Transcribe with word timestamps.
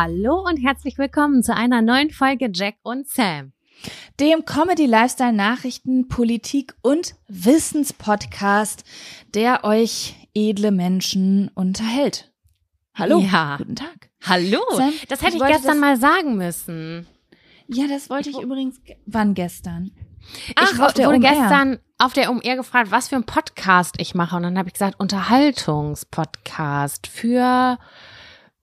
Hallo 0.00 0.44
und 0.46 0.58
herzlich 0.58 0.96
willkommen 0.96 1.42
zu 1.42 1.52
einer 1.56 1.82
neuen 1.82 2.10
Folge 2.10 2.48
Jack 2.54 2.76
und 2.84 3.08
Sam. 3.08 3.50
Dem 4.20 4.44
Comedy 4.44 4.86
Lifestyle 4.86 5.32
Nachrichten, 5.32 6.06
Politik 6.06 6.72
und 6.82 7.16
Wissenspodcast, 7.26 8.84
der 9.34 9.64
euch 9.64 10.14
edle 10.34 10.70
Menschen 10.70 11.50
unterhält. 11.52 12.30
Hallo. 12.94 13.18
Ja. 13.18 13.56
Guten 13.56 13.74
Tag. 13.74 14.08
Hallo. 14.24 14.60
Sam, 14.70 14.92
das 15.08 15.20
hätte 15.20 15.38
ich 15.38 15.42
ich, 15.42 15.48
gestern 15.48 15.80
mal 15.80 15.96
sagen 15.96 16.36
müssen. 16.36 17.08
Ja, 17.66 17.88
das 17.88 18.08
wollte 18.08 18.30
ich, 18.30 18.38
übrigens. 18.38 18.80
ge- 18.84 18.98
Wann 19.04 19.34
gestern? 19.34 19.90
Ach, 20.54 20.92
der 20.92 21.08
wurde 21.08 21.18
gestern 21.18 21.80
auf 21.98 22.12
der 22.12 22.30
OMR 22.30 22.54
gefragt, 22.54 22.92
was 22.92 23.08
für 23.08 23.16
ein 23.16 23.24
Podcast 23.24 23.96
ich 23.98 24.14
mache. 24.14 24.36
Und 24.36 24.44
dann 24.44 24.58
habe 24.58 24.68
ich 24.68 24.74
gesagt, 24.74 25.00
Unterhaltungspodcast 25.00 27.08
für, 27.08 27.78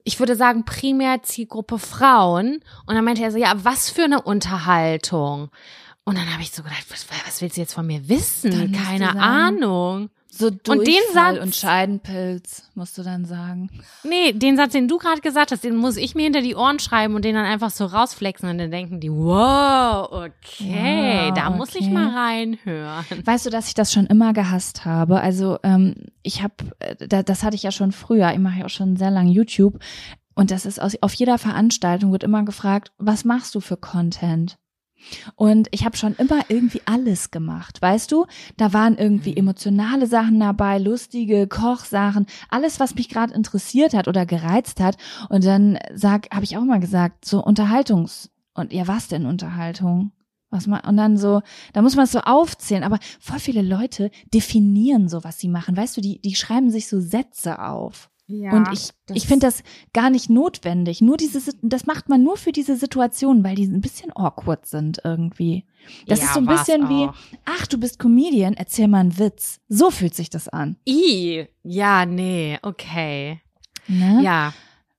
ich 0.05 0.19
würde 0.19 0.35
sagen, 0.38 0.63
primär 0.63 1.21
Zielgruppe 1.23 1.77
Frauen. 1.79 2.59
Und 2.85 2.95
dann 2.95 3.03
meinte 3.03 3.23
er 3.23 3.31
so, 3.31 3.38
ja, 3.38 3.53
was 3.66 3.89
für 3.89 4.03
eine 4.03 4.21
Unterhaltung? 4.21 5.49
Und 6.05 6.17
dann 6.17 6.31
habe 6.31 6.41
ich 6.43 6.51
so 6.51 6.61
gedacht, 6.63 6.85
was, 6.89 7.05
was 7.25 7.41
willst 7.41 7.57
du 7.57 7.61
jetzt 7.61 7.73
von 7.73 7.85
mir 7.88 8.07
wissen? 8.07 8.71
Keine 8.71 9.07
sagen- 9.07 9.19
Ahnung. 9.19 10.09
So 10.38 10.50
den 10.50 10.59
Durchfall 10.63 11.35
Satz- 11.35 11.44
und 11.44 11.56
Scheidenpilz, 11.56 12.69
musst 12.75 12.97
du 12.97 13.03
dann 13.03 13.23
sagen. 13.25 13.69
Nee, 14.03 14.34
den 14.34 14.57
Satz, 14.57 14.73
den 14.73 14.88
du 14.88 14.97
gerade 14.97 15.22
gesagt 15.22 15.51
hast, 15.51 15.63
den 15.63 15.75
muss 15.78 15.96
ich 15.96 16.13
mir 16.13 16.23
hinter 16.23 16.41
die 16.41 16.56
Ohren 16.56 16.79
schreiben 16.79 17.16
und 17.16 17.23
den 17.23 17.35
dann 17.35 17.46
einfach 17.46 17.69
so 17.69 17.85
rausflexen 17.85 18.50
und 18.50 18.57
dann 18.57 18.69
denken 18.69 19.00
die, 19.00 19.12
wow, 19.12 20.09
okay, 20.12 21.28
Ja, 21.28 21.31
da 21.31 21.50
muss 21.50 21.73
ich 21.75 21.84
okay. 21.84 21.94
mal 21.94 22.09
reinhören. 22.09 23.06
Weißt 23.23 23.46
du, 23.46 23.50
dass 23.50 23.68
ich 23.69 23.75
das 23.75 23.94
schon 23.94 24.07
immer 24.07 24.34
gehasst 24.34 24.84
habe? 24.84 25.22
Also 25.22 25.57
ähm, 25.63 25.96
ich 26.22 26.44
habe, 26.44 26.56
da, 27.00 27.23
das 27.23 27.44
hatte 27.44 27.56
ich 27.56 27.63
ja 27.63 27.72
schon 27.72 27.91
früher. 27.94 28.31
Ich 28.34 28.40
mache 28.40 28.59
ja 28.59 28.66
auch 28.66 28.69
schon 28.69 28.97
sehr 28.97 29.12
lange 29.12 29.31
YouTube 29.31 29.79
und 30.35 30.52
das 30.52 30.66
ist 30.66 30.81
aus, 30.81 30.96
auf 31.02 31.13
jeder 31.13 31.38
Veranstaltung 31.38 32.12
wird 32.12 32.23
immer 32.23 32.44
gefragt, 32.44 32.91
was 32.97 33.23
machst 33.23 33.56
du 33.56 33.62
für 33.62 33.78
Content? 33.78 34.57
Und 35.35 35.67
ich 35.71 35.85
habe 35.85 35.97
schon 35.97 36.16
immer 36.16 36.41
irgendwie 36.49 36.81
alles 36.85 37.31
gemacht, 37.31 37.81
weißt 37.81 38.11
du? 38.11 38.25
Da 38.57 38.73
waren 38.73 38.97
irgendwie 38.97 39.31
Mhm. 39.31 39.38
emotionale 39.38 40.07
Sachen 40.07 40.39
dabei, 40.39 40.77
lustige 40.77 41.47
Kochsachen, 41.47 42.25
alles, 42.49 42.79
was 42.79 42.95
mich 42.95 43.09
gerade 43.09 43.33
interessiert 43.33 43.93
hat 43.93 44.07
oder 44.07 44.25
gereizt 44.25 44.79
hat. 44.79 44.97
Und 45.29 45.45
dann 45.45 45.77
sag, 45.93 46.27
habe 46.33 46.43
ich 46.43 46.57
auch 46.57 46.63
mal 46.63 46.79
gesagt, 46.79 47.25
so 47.25 47.43
Unterhaltungs 47.43 48.29
und 48.53 48.73
ja, 48.73 48.88
was 48.88 49.07
denn 49.07 49.25
Unterhaltung? 49.25 50.11
Was 50.51 50.67
man, 50.67 50.81
und 50.81 50.95
dann 50.95 51.17
so, 51.17 51.41
da 51.73 51.81
muss 51.81 51.95
man 51.95 52.05
es 52.05 52.11
so 52.11 52.19
aufzählen, 52.19 52.83
aber 52.83 52.99
voll 53.19 53.39
viele 53.39 53.61
Leute 53.61 54.11
definieren 54.33 55.09
so, 55.09 55.23
was 55.23 55.39
sie 55.39 55.49
machen. 55.49 55.75
Weißt 55.75 55.97
du, 55.97 56.01
die, 56.01 56.22
die 56.22 56.35
schreiben 56.35 56.69
sich 56.72 56.87
so 56.87 57.01
Sätze 57.01 57.59
auf. 57.59 58.09
Ja, 58.28 58.53
und 58.53 58.69
ich, 58.74 58.90
ich 59.13 59.28
finde 59.28 59.46
das 59.46 59.62
gar 59.94 60.09
nicht 60.09 60.31
notwendig. 60.31 61.00
Nur 61.02 61.16
diese, 61.16 61.40
das 61.62 61.86
macht 61.86 62.09
man 62.09 62.24
nur 62.24 62.38
für 62.38 62.52
diese 62.52 62.75
Situation, 62.75 63.44
weil 63.44 63.56
die 63.56 63.66
ein 63.68 63.81
bisschen 63.81 64.12
awkward 64.16 64.66
sind 64.66 65.00
irgendwie. 65.03 65.63
Das 66.08 66.19
Ja, 66.19 66.25
ist 66.25 66.34
so 66.34 66.40
ein 66.40 66.47
bisschen 66.47 66.90
wie, 66.90 67.06
auch. 67.06 67.14
ach, 67.46 67.68
du 67.68 67.78
bist 67.80 68.00
Comedian, 68.00 68.56
erzähl 68.56 68.88
mal 68.88 69.02
einen 69.02 69.19
Witz. 69.19 69.59
So 69.69 69.91
fühlt 69.91 70.16
sich 70.16 70.31
das 70.31 70.50
an. 70.50 70.78
I, 70.90 71.46
ja, 71.64 72.06
nee, 72.08 72.58
okay. 72.64 73.41
Ne? 73.88 74.22
Ja, 74.24 74.53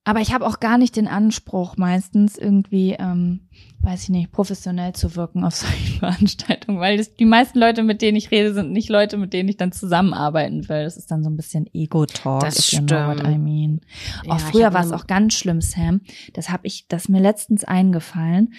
Aber 0.07 0.21
ich 0.21 0.33
habe 0.33 0.47
auch 0.47 0.61
gar 0.61 0.79
nicht 0.79 0.95
den 0.95 1.09
Anspruch, 1.09 1.77
meistens 1.77 2.39
irgendwie, 2.39 2.93
ähm, 2.93 3.41
weiß 3.81 4.05
ich 4.05 4.09
nicht, 4.11 4.31
professionell 4.31 4.93
zu 4.93 5.17
wirken 5.17 5.43
auf 5.43 5.55
solchen 5.57 5.99
Veranstaltungen, 5.99 6.79
weil 6.79 6.97
das, 6.97 7.15
die 7.15 7.25
meisten 7.25 7.59
Leute, 7.59 7.83
mit 7.83 8.03
denen 8.03 8.17
ich 8.17 8.31
rede, 8.31 8.55
sind 8.55 8.71
nicht 8.71 8.89
Leute, 8.89 9.17
mit 9.17 9.33
denen 9.33 9.49
ich 9.49 9.57
dann 9.57 9.73
zusammenarbeiten 9.73 10.69
will. 10.69 10.85
Das 10.85 10.97
ist 10.97 11.11
dann 11.11 11.25
so 11.25 11.29
ein 11.29 11.37
bisschen 11.37 11.69
Ego-Talk. 11.75 12.43
Das 12.43 12.57
if 12.57 12.73
you 12.73 12.87
know 12.87 13.09
what 13.09 13.19
stimmt. 13.19 13.35
I 13.35 13.39
mean. 13.39 13.81
Ja, 14.25 14.35
Auch 14.35 14.39
früher 14.39 14.73
war 14.73 14.85
es 14.85 14.93
auch 14.93 15.09
ganz 15.09 15.35
schlimm, 15.35 15.61
Sam. 15.61 16.03
Das 16.35 16.51
habe 16.51 16.69
ich, 16.69 16.87
das 16.87 17.03
ist 17.03 17.09
mir 17.09 17.21
letztens 17.21 17.65
eingefallen. 17.65 18.55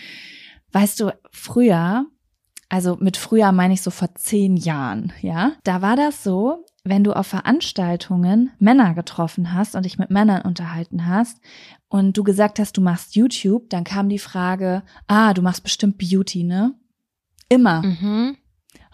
Weißt 0.73 0.99
du, 0.99 1.13
früher, 1.31 2.07
also 2.67 2.97
mit 2.99 3.15
früher 3.15 3.53
meine 3.53 3.73
ich 3.73 3.81
so 3.81 3.89
vor 3.89 4.13
zehn 4.15 4.57
Jahren, 4.57 5.13
ja, 5.21 5.53
da 5.63 5.81
war 5.81 5.95
das 5.95 6.25
so, 6.25 6.65
wenn 6.89 7.03
du 7.03 7.13
auf 7.13 7.27
Veranstaltungen 7.27 8.51
Männer 8.59 8.93
getroffen 8.93 9.53
hast 9.53 9.75
und 9.75 9.83
dich 9.83 9.97
mit 9.97 10.09
Männern 10.09 10.41
unterhalten 10.41 11.05
hast 11.07 11.39
und 11.89 12.17
du 12.17 12.23
gesagt 12.23 12.59
hast, 12.59 12.77
du 12.77 12.81
machst 12.81 13.15
YouTube, 13.15 13.69
dann 13.69 13.83
kam 13.83 14.09
die 14.09 14.19
Frage, 14.19 14.83
ah, 15.07 15.33
du 15.33 15.41
machst 15.41 15.63
bestimmt 15.63 15.97
Beauty, 15.97 16.43
ne? 16.43 16.73
Immer. 17.49 17.81
mhm. 17.83 18.37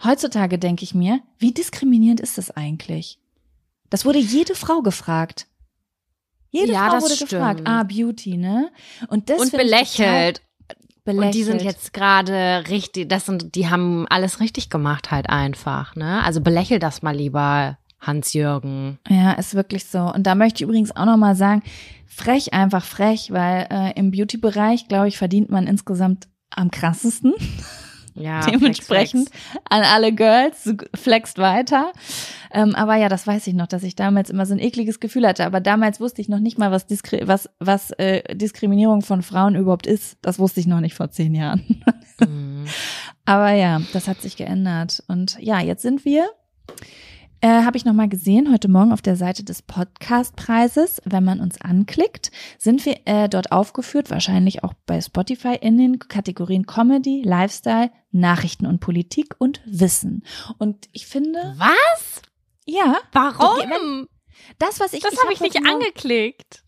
Heutzutage 0.02 0.58
denke 0.58 0.82
ich 0.84 0.94
mir, 0.94 1.20
wie 1.38 1.52
diskriminierend 1.52 2.20
ist 2.20 2.36
das 2.36 2.50
eigentlich? 2.50 3.18
Das 3.90 4.04
wurde 4.04 4.18
jede 4.18 4.54
Frau 4.54 4.82
gefragt. 4.82 5.46
Jede 6.50 6.72
Ja, 6.72 6.86
Frau 6.86 6.94
das 6.94 7.04
wurde 7.04 7.14
stimmt. 7.14 7.30
gefragt, 7.30 7.60
ah, 7.64 7.82
Beauty, 7.84 8.36
ne? 8.36 8.70
Und 9.08 9.30
das 9.30 9.40
und 9.40 9.52
belächelt. 9.52 10.42
Belächelt. 11.04 11.26
Und 11.26 11.34
die 11.34 11.42
sind 11.44 11.62
jetzt 11.62 11.92
gerade 11.92 12.64
richtig, 12.68 13.08
das 13.08 13.26
sind, 13.26 13.54
die 13.54 13.68
haben 13.68 14.06
alles 14.08 14.40
richtig 14.40 14.70
gemacht 14.70 15.10
halt 15.10 15.28
einfach, 15.28 15.96
ne? 15.96 16.22
Also 16.24 16.40
belächel 16.40 16.78
das 16.78 17.02
mal 17.02 17.14
lieber, 17.14 17.76
Hans-Jürgen. 18.06 18.98
Ja, 19.08 19.32
ist 19.32 19.54
wirklich 19.54 19.86
so. 19.86 20.00
Und 20.00 20.26
da 20.26 20.34
möchte 20.34 20.58
ich 20.58 20.68
übrigens 20.68 20.94
auch 20.94 21.06
nochmal 21.06 21.36
sagen, 21.36 21.62
frech, 22.06 22.52
einfach 22.52 22.84
frech, 22.84 23.30
weil 23.30 23.66
äh, 23.70 23.98
im 23.98 24.10
Beauty-Bereich, 24.10 24.88
glaube 24.88 25.08
ich, 25.08 25.18
verdient 25.18 25.50
man 25.50 25.66
insgesamt 25.66 26.28
am 26.50 26.70
krassesten. 26.70 27.34
Ja, 28.14 28.40
Dementsprechend 28.46 29.28
flex, 29.28 29.50
flex. 29.50 29.64
an 29.70 29.82
alle 29.82 30.12
Girls, 30.12 30.74
flext 30.94 31.38
weiter. 31.38 31.92
Ähm, 32.52 32.74
aber 32.76 32.94
ja, 32.94 33.08
das 33.08 33.26
weiß 33.26 33.46
ich 33.48 33.54
noch, 33.54 33.66
dass 33.66 33.82
ich 33.82 33.96
damals 33.96 34.30
immer 34.30 34.46
so 34.46 34.54
ein 34.54 34.60
ekliges 34.60 35.00
Gefühl 35.00 35.26
hatte. 35.26 35.44
Aber 35.44 35.60
damals 35.60 36.00
wusste 36.00 36.20
ich 36.20 36.28
noch 36.28 36.38
nicht 36.38 36.58
mal, 36.58 36.70
was, 36.70 36.86
Diskri 36.86 37.22
was, 37.26 37.50
was 37.58 37.90
äh, 37.92 38.36
Diskriminierung 38.36 39.02
von 39.02 39.22
Frauen 39.22 39.56
überhaupt 39.56 39.86
ist. 39.86 40.16
Das 40.22 40.38
wusste 40.38 40.60
ich 40.60 40.66
noch 40.66 40.80
nicht 40.80 40.94
vor 40.94 41.10
zehn 41.10 41.34
Jahren. 41.34 41.82
Mhm. 42.20 42.66
Aber 43.24 43.52
ja, 43.52 43.80
das 43.92 44.06
hat 44.06 44.22
sich 44.22 44.36
geändert. 44.36 45.02
Und 45.08 45.36
ja, 45.40 45.60
jetzt 45.60 45.82
sind 45.82 46.04
wir, 46.04 46.28
äh, 47.44 47.62
habe 47.62 47.76
ich 47.76 47.84
nochmal 47.84 48.08
gesehen, 48.08 48.50
heute 48.50 48.68
Morgen 48.68 48.90
auf 48.90 49.02
der 49.02 49.16
Seite 49.16 49.44
des 49.44 49.60
Podcastpreises, 49.60 51.02
wenn 51.04 51.24
man 51.24 51.40
uns 51.40 51.60
anklickt, 51.60 52.30
sind 52.58 52.86
wir 52.86 53.00
äh, 53.04 53.28
dort 53.28 53.52
aufgeführt, 53.52 54.08
wahrscheinlich 54.10 54.64
auch 54.64 54.72
bei 54.86 54.98
Spotify 55.02 55.54
in 55.60 55.76
den 55.76 55.98
Kategorien 55.98 56.64
Comedy, 56.64 57.20
Lifestyle, 57.22 57.90
Nachrichten 58.12 58.64
und 58.64 58.80
Politik 58.80 59.34
und 59.36 59.60
Wissen. 59.66 60.24
Und 60.56 60.88
ich 60.92 61.06
finde, 61.06 61.54
Was? 61.58 62.22
ja, 62.64 62.96
Warum? 63.12 64.08
das, 64.58 64.80
was 64.80 64.94
ich 64.94 65.02
Das 65.02 65.12
habe 65.12 65.26
hab 65.26 65.32
ich 65.34 65.40
nicht 65.40 65.66
angeklickt. 65.66 66.63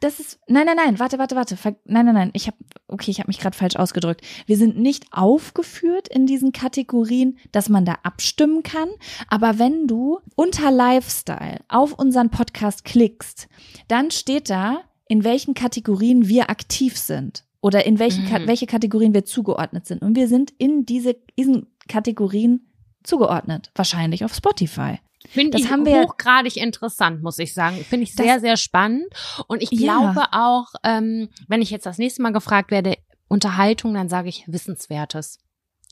Das 0.00 0.20
ist 0.20 0.38
nein, 0.46 0.66
nein, 0.66 0.76
nein, 0.76 0.98
warte, 0.98 1.18
warte, 1.18 1.36
warte. 1.36 1.56
Nein, 1.84 2.04
nein, 2.06 2.14
nein. 2.14 2.30
Ich 2.34 2.46
habe 2.46 2.56
okay, 2.88 3.10
ich 3.10 3.18
habe 3.18 3.28
mich 3.28 3.38
gerade 3.38 3.56
falsch 3.56 3.76
ausgedrückt. 3.76 4.20
Wir 4.46 4.56
sind 4.58 4.78
nicht 4.78 5.06
aufgeführt 5.10 6.08
in 6.08 6.26
diesen 6.26 6.52
Kategorien, 6.52 7.38
dass 7.52 7.68
man 7.68 7.84
da 7.86 7.96
abstimmen 8.02 8.62
kann, 8.62 8.88
aber 9.28 9.58
wenn 9.58 9.86
du 9.86 10.20
unter 10.34 10.70
Lifestyle 10.70 11.60
auf 11.68 11.94
unseren 11.94 12.30
Podcast 12.30 12.84
klickst, 12.84 13.48
dann 13.88 14.10
steht 14.10 14.50
da, 14.50 14.80
in 15.08 15.24
welchen 15.24 15.54
Kategorien 15.54 16.28
wir 16.28 16.50
aktiv 16.50 16.98
sind 16.98 17.44
oder 17.62 17.86
in 17.86 17.98
welchen 17.98 18.24
Mhm. 18.24 18.46
welche 18.46 18.66
Kategorien 18.66 19.14
wir 19.14 19.24
zugeordnet 19.24 19.86
sind 19.86 20.02
und 20.02 20.14
wir 20.14 20.28
sind 20.28 20.52
in 20.58 20.84
diese 20.84 21.16
diesen 21.38 21.68
Kategorien 21.88 22.66
zugeordnet, 23.02 23.70
wahrscheinlich 23.74 24.24
auf 24.24 24.34
Spotify. 24.34 24.98
Finde 25.28 25.52
Das 25.52 25.60
ich 25.62 25.70
haben 25.70 25.84
wir- 25.84 26.02
hochgradig 26.02 26.56
interessant, 26.56 27.22
muss 27.22 27.38
ich 27.38 27.52
sagen. 27.54 27.76
Finde 27.84 28.04
ich 28.04 28.14
sehr, 28.14 28.40
sehr 28.40 28.56
spannend. 28.56 29.06
Und 29.48 29.62
ich 29.62 29.70
Ja. 29.72 29.98
glaube 29.98 30.26
auch, 30.32 30.66
ähm, 30.84 31.28
wenn 31.48 31.62
ich 31.62 31.70
jetzt 31.70 31.86
das 31.86 31.98
nächste 31.98 32.22
Mal 32.22 32.32
gefragt 32.32 32.70
werde, 32.70 32.96
Unterhaltung, 33.28 33.94
dann 33.94 34.08
sage 34.08 34.28
ich 34.28 34.44
Wissenswertes. 34.46 35.38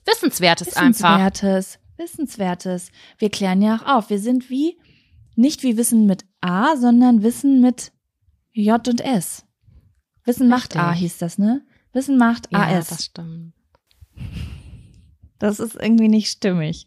Wissenswertes 0.06 0.76
einfach. 0.76 1.18
Wissenswertes, 1.18 1.78
Wissenswertes. 1.96 2.90
Wir 3.18 3.30
klären 3.30 3.62
ja 3.62 3.76
auch 3.76 3.96
auf. 3.96 4.10
Wir 4.10 4.18
sind 4.18 4.50
wie, 4.50 4.78
nicht 5.34 5.62
wie 5.62 5.76
Wissen 5.76 6.06
mit 6.06 6.24
A, 6.40 6.76
sondern 6.76 7.22
Wissen 7.22 7.60
mit 7.60 7.92
J 8.52 8.86
und 8.88 9.00
S. 9.00 9.44
Wissen 10.24 10.48
macht 10.48 10.76
A 10.76 10.90
Richtig. 10.90 11.02
hieß 11.02 11.18
das, 11.18 11.38
ne? 11.38 11.62
Wissen 11.92 12.16
macht 12.18 12.48
Ja, 12.52 12.60
AS. 12.60 12.88
das 12.88 13.04
stimmt. 13.06 13.52
Das 15.38 15.58
ist 15.58 15.74
irgendwie 15.74 16.08
nicht 16.08 16.30
stimmig. 16.30 16.86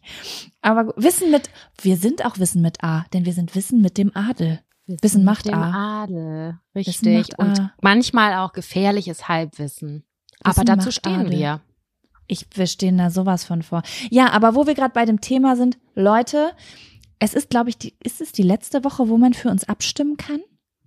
Aber 0.62 0.92
Wissen 0.96 1.30
mit, 1.30 1.50
wir 1.82 1.96
sind 1.96 2.24
auch 2.24 2.38
Wissen 2.38 2.62
mit 2.62 2.82
A, 2.82 3.04
denn 3.12 3.24
wir 3.24 3.32
sind 3.32 3.54
Wissen 3.54 3.80
mit 3.80 3.98
dem 3.98 4.14
Adel. 4.14 4.60
Wissen 4.86 5.24
macht 5.24 5.44
mit 5.44 5.54
dem 5.54 5.62
A. 5.62 6.02
Adel. 6.04 6.58
Wissen 6.72 7.16
Richtig. 7.16 7.38
Und 7.38 7.60
A. 7.60 7.72
manchmal 7.82 8.34
auch 8.34 8.52
gefährliches 8.52 9.28
Halbwissen. 9.28 10.04
Aber 10.42 10.56
Wissen 10.56 10.66
dazu 10.66 10.86
macht 10.86 10.94
stehen 10.94 11.20
Adel. 11.20 11.30
wir. 11.30 11.60
Ich, 12.26 12.46
wir 12.54 12.66
stehen 12.66 12.98
da 12.98 13.10
sowas 13.10 13.44
von 13.44 13.62
vor. 13.62 13.82
Ja, 14.10 14.30
aber 14.30 14.54
wo 14.54 14.66
wir 14.66 14.74
gerade 14.74 14.92
bei 14.92 15.04
dem 15.04 15.20
Thema 15.20 15.56
sind, 15.56 15.78
Leute, 15.94 16.52
es 17.18 17.34
ist, 17.34 17.50
glaube 17.50 17.70
ich, 17.70 17.78
die, 17.78 17.94
ist 18.02 18.20
es 18.20 18.32
die 18.32 18.42
letzte 18.42 18.84
Woche, 18.84 19.08
wo 19.08 19.18
man 19.18 19.34
für 19.34 19.50
uns 19.50 19.64
abstimmen 19.68 20.16
kann? 20.16 20.40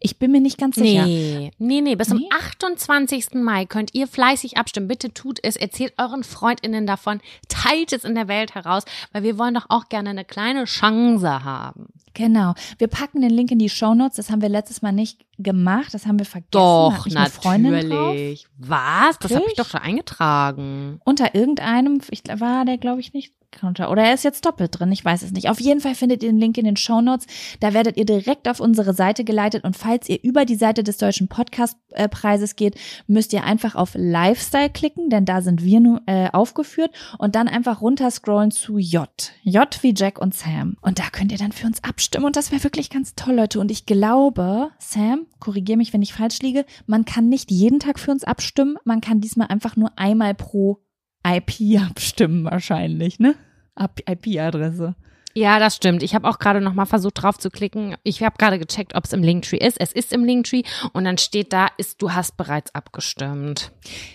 Ich 0.03 0.17
bin 0.17 0.31
mir 0.31 0.41
nicht 0.41 0.57
ganz 0.57 0.75
sicher. 0.75 1.05
Nee, 1.05 1.51
nee, 1.59 1.81
nee. 1.81 1.95
Bis 1.95 2.09
Nee? 2.09 2.15
zum 2.17 2.25
28. 2.31 3.35
Mai 3.35 3.65
könnt 3.65 3.93
ihr 3.93 4.07
fleißig 4.07 4.57
abstimmen. 4.57 4.87
Bitte 4.87 5.13
tut 5.13 5.39
es. 5.43 5.55
Erzählt 5.55 5.93
euren 5.97 6.23
FreundInnen 6.23 6.87
davon. 6.87 7.21
Teilt 7.47 7.93
es 7.93 8.03
in 8.03 8.15
der 8.15 8.27
Welt 8.27 8.55
heraus, 8.55 8.83
weil 9.13 9.21
wir 9.21 9.37
wollen 9.37 9.53
doch 9.53 9.67
auch 9.69 9.89
gerne 9.89 10.09
eine 10.09 10.25
kleine 10.25 10.65
Chance 10.65 11.43
haben. 11.43 11.85
Genau. 12.15 12.55
Wir 12.79 12.87
packen 12.87 13.21
den 13.21 13.29
Link 13.29 13.51
in 13.51 13.59
die 13.59 13.69
Shownotes. 13.69 14.15
Das 14.17 14.31
haben 14.31 14.41
wir 14.41 14.49
letztes 14.49 14.81
Mal 14.81 14.91
nicht 14.91 15.19
gemacht. 15.37 15.93
Das 15.93 16.05
haben 16.05 16.19
wir 16.19 16.25
vergessen. 16.25 16.49
Doch, 16.51 17.07
drauf. 17.07 17.13
natürlich. 17.13 18.47
Was? 18.57 19.19
Das 19.19 19.33
habe 19.33 19.45
ich 19.47 19.55
doch 19.55 19.67
schon 19.67 19.81
eingetragen. 19.81 20.99
Unter 21.03 21.35
irgendeinem, 21.35 22.01
ich, 22.09 22.23
war 22.39 22.65
der, 22.65 22.77
glaube 22.77 23.01
ich, 23.01 23.13
nicht 23.13 23.33
drunter. 23.51 23.91
Oder 23.91 24.03
er 24.03 24.13
ist 24.13 24.23
jetzt 24.23 24.45
doppelt 24.45 24.79
drin, 24.79 24.91
ich 24.91 25.03
weiß 25.03 25.21
es 25.23 25.31
nicht. 25.31 25.49
Auf 25.49 25.59
jeden 25.59 25.81
Fall 25.81 25.95
findet 25.95 26.23
ihr 26.23 26.29
den 26.29 26.39
Link 26.39 26.57
in 26.57 26.65
den 26.65 26.77
Shownotes. 26.77 27.27
Da 27.59 27.73
werdet 27.73 27.97
ihr 27.97 28.05
direkt 28.05 28.47
auf 28.47 28.59
unsere 28.59 28.93
Seite 28.93 29.23
geleitet. 29.23 29.63
Und 29.63 29.75
falls 29.75 30.09
ihr 30.09 30.23
über 30.23 30.45
die 30.45 30.55
Seite 30.55 30.83
des 30.83 30.97
Deutschen 30.97 31.27
Podcastpreises 31.27 32.55
geht, 32.55 32.75
müsst 33.07 33.33
ihr 33.33 33.43
einfach 33.43 33.75
auf 33.75 33.91
Lifestyle 33.95 34.69
klicken, 34.69 35.09
denn 35.09 35.25
da 35.25 35.41
sind 35.41 35.63
wir 35.63 35.79
nun 35.79 36.01
äh, 36.05 36.29
aufgeführt. 36.31 36.91
Und 37.17 37.35
dann 37.35 37.47
einfach 37.47 37.81
runterscrollen 37.81 38.51
zu 38.51 38.77
J. 38.77 39.09
J 39.43 39.83
wie 39.83 39.93
Jack 39.95 40.19
und 40.19 40.33
Sam. 40.33 40.77
Und 40.81 40.99
da 40.99 41.09
könnt 41.11 41.31
ihr 41.31 41.37
dann 41.37 41.51
für 41.51 41.67
uns 41.67 41.83
abstimmen. 41.83 42.25
Und 42.25 42.35
das 42.35 42.51
wäre 42.51 42.63
wirklich 42.63 42.89
ganz 42.89 43.15
toll, 43.15 43.35
Leute. 43.35 43.59
Und 43.59 43.71
ich 43.71 43.85
glaube, 43.85 44.71
Sam, 44.79 45.20
korrigier 45.39 45.77
mich, 45.77 45.93
wenn 45.93 46.01
ich 46.01 46.13
falsch 46.13 46.39
liege, 46.41 46.65
man 46.85 47.05
kann 47.05 47.29
nicht 47.29 47.51
jeden 47.51 47.79
Tag 47.79 47.99
für 47.99 48.11
uns 48.11 48.23
abstimmen. 48.23 48.77
Man 48.83 49.01
kann 49.01 49.21
diesmal 49.21 49.47
einfach 49.47 49.75
nur 49.75 49.97
einmal 49.97 50.33
pro 50.35 50.83
IP 51.25 51.79
abstimmen 51.89 52.45
wahrscheinlich, 52.45 53.19
ne? 53.19 53.35
IP-Adresse. 53.77 54.95
Ja, 55.33 55.59
das 55.59 55.75
stimmt. 55.75 56.03
Ich 56.03 56.15
habe 56.15 56.27
auch 56.27 56.39
gerade 56.39 56.61
noch 56.61 56.73
mal 56.73 56.85
versucht 56.85 57.21
drauf 57.21 57.37
zu 57.37 57.49
klicken. 57.49 57.95
Ich 58.03 58.23
habe 58.23 58.35
gerade 58.37 58.59
gecheckt, 58.59 58.95
ob 58.95 59.05
es 59.05 59.13
im 59.13 59.23
Linktree 59.23 59.57
ist. 59.57 59.79
Es 59.79 59.91
ist 59.91 60.13
im 60.13 60.25
Linktree 60.25 60.63
und 60.93 61.05
dann 61.05 61.17
steht 61.17 61.53
da, 61.53 61.67
ist 61.77 62.01
du 62.01 62.13
hast 62.13 62.37
bereits 62.37 62.73
abgestimmt. 62.75 63.71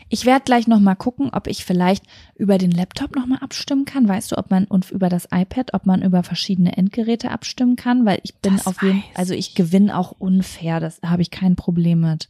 Ich 0.09 0.27
werde 0.27 0.45
gleich 0.45 0.67
noch 0.67 0.81
mal 0.81 0.95
gucken, 0.95 1.31
ob 1.33 1.47
ich 1.47 1.65
vielleicht 1.65 2.05
über 2.37 2.59
den 2.59 2.71
Laptop 2.71 3.17
noch 3.17 3.27
mal 3.27 3.39
abstimmen 3.39 3.85
kann. 3.85 4.09
Weißt 4.09 4.33
du, 4.33 4.39
ob 4.39 4.51
man 4.51 4.65
und 4.65 4.91
über 4.91 5.09
das 5.09 5.29
iPad, 5.33 5.75
ob 5.75 5.87
man 5.87 6.03
über 6.03 6.23
verschiedene 6.23 6.77
Endgeräte 6.77 7.31
abstimmen 7.31 7.77
kann, 7.77 8.07
weil 8.07 8.21
ich 8.23 8.35
bin 8.37 8.57
Das 8.57 8.67
auf 8.67 8.83
jeden, 8.83 9.03
also 9.15 9.35
ich 9.35 9.55
gewinne 9.55 9.97
auch 9.97 10.13
unfair. 10.13 10.81
Das 10.81 11.01
habe 11.05 11.23
ich 11.23 11.31
kein 11.31 11.57
Problem 11.57 12.01
mit. 12.01 12.29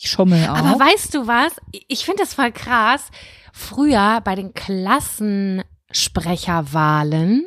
Ich 0.00 0.10
schummel 0.10 0.44
auch. 0.44 0.56
Aber 0.56 0.78
weißt 0.78 1.12
du 1.14 1.26
was? 1.26 1.56
Ich 1.88 2.04
finde 2.04 2.22
das 2.22 2.34
voll 2.34 2.52
krass. 2.52 3.10
Früher 3.52 4.20
bei 4.22 4.36
den 4.36 4.54
Klassensprecherwahlen, 4.54 7.46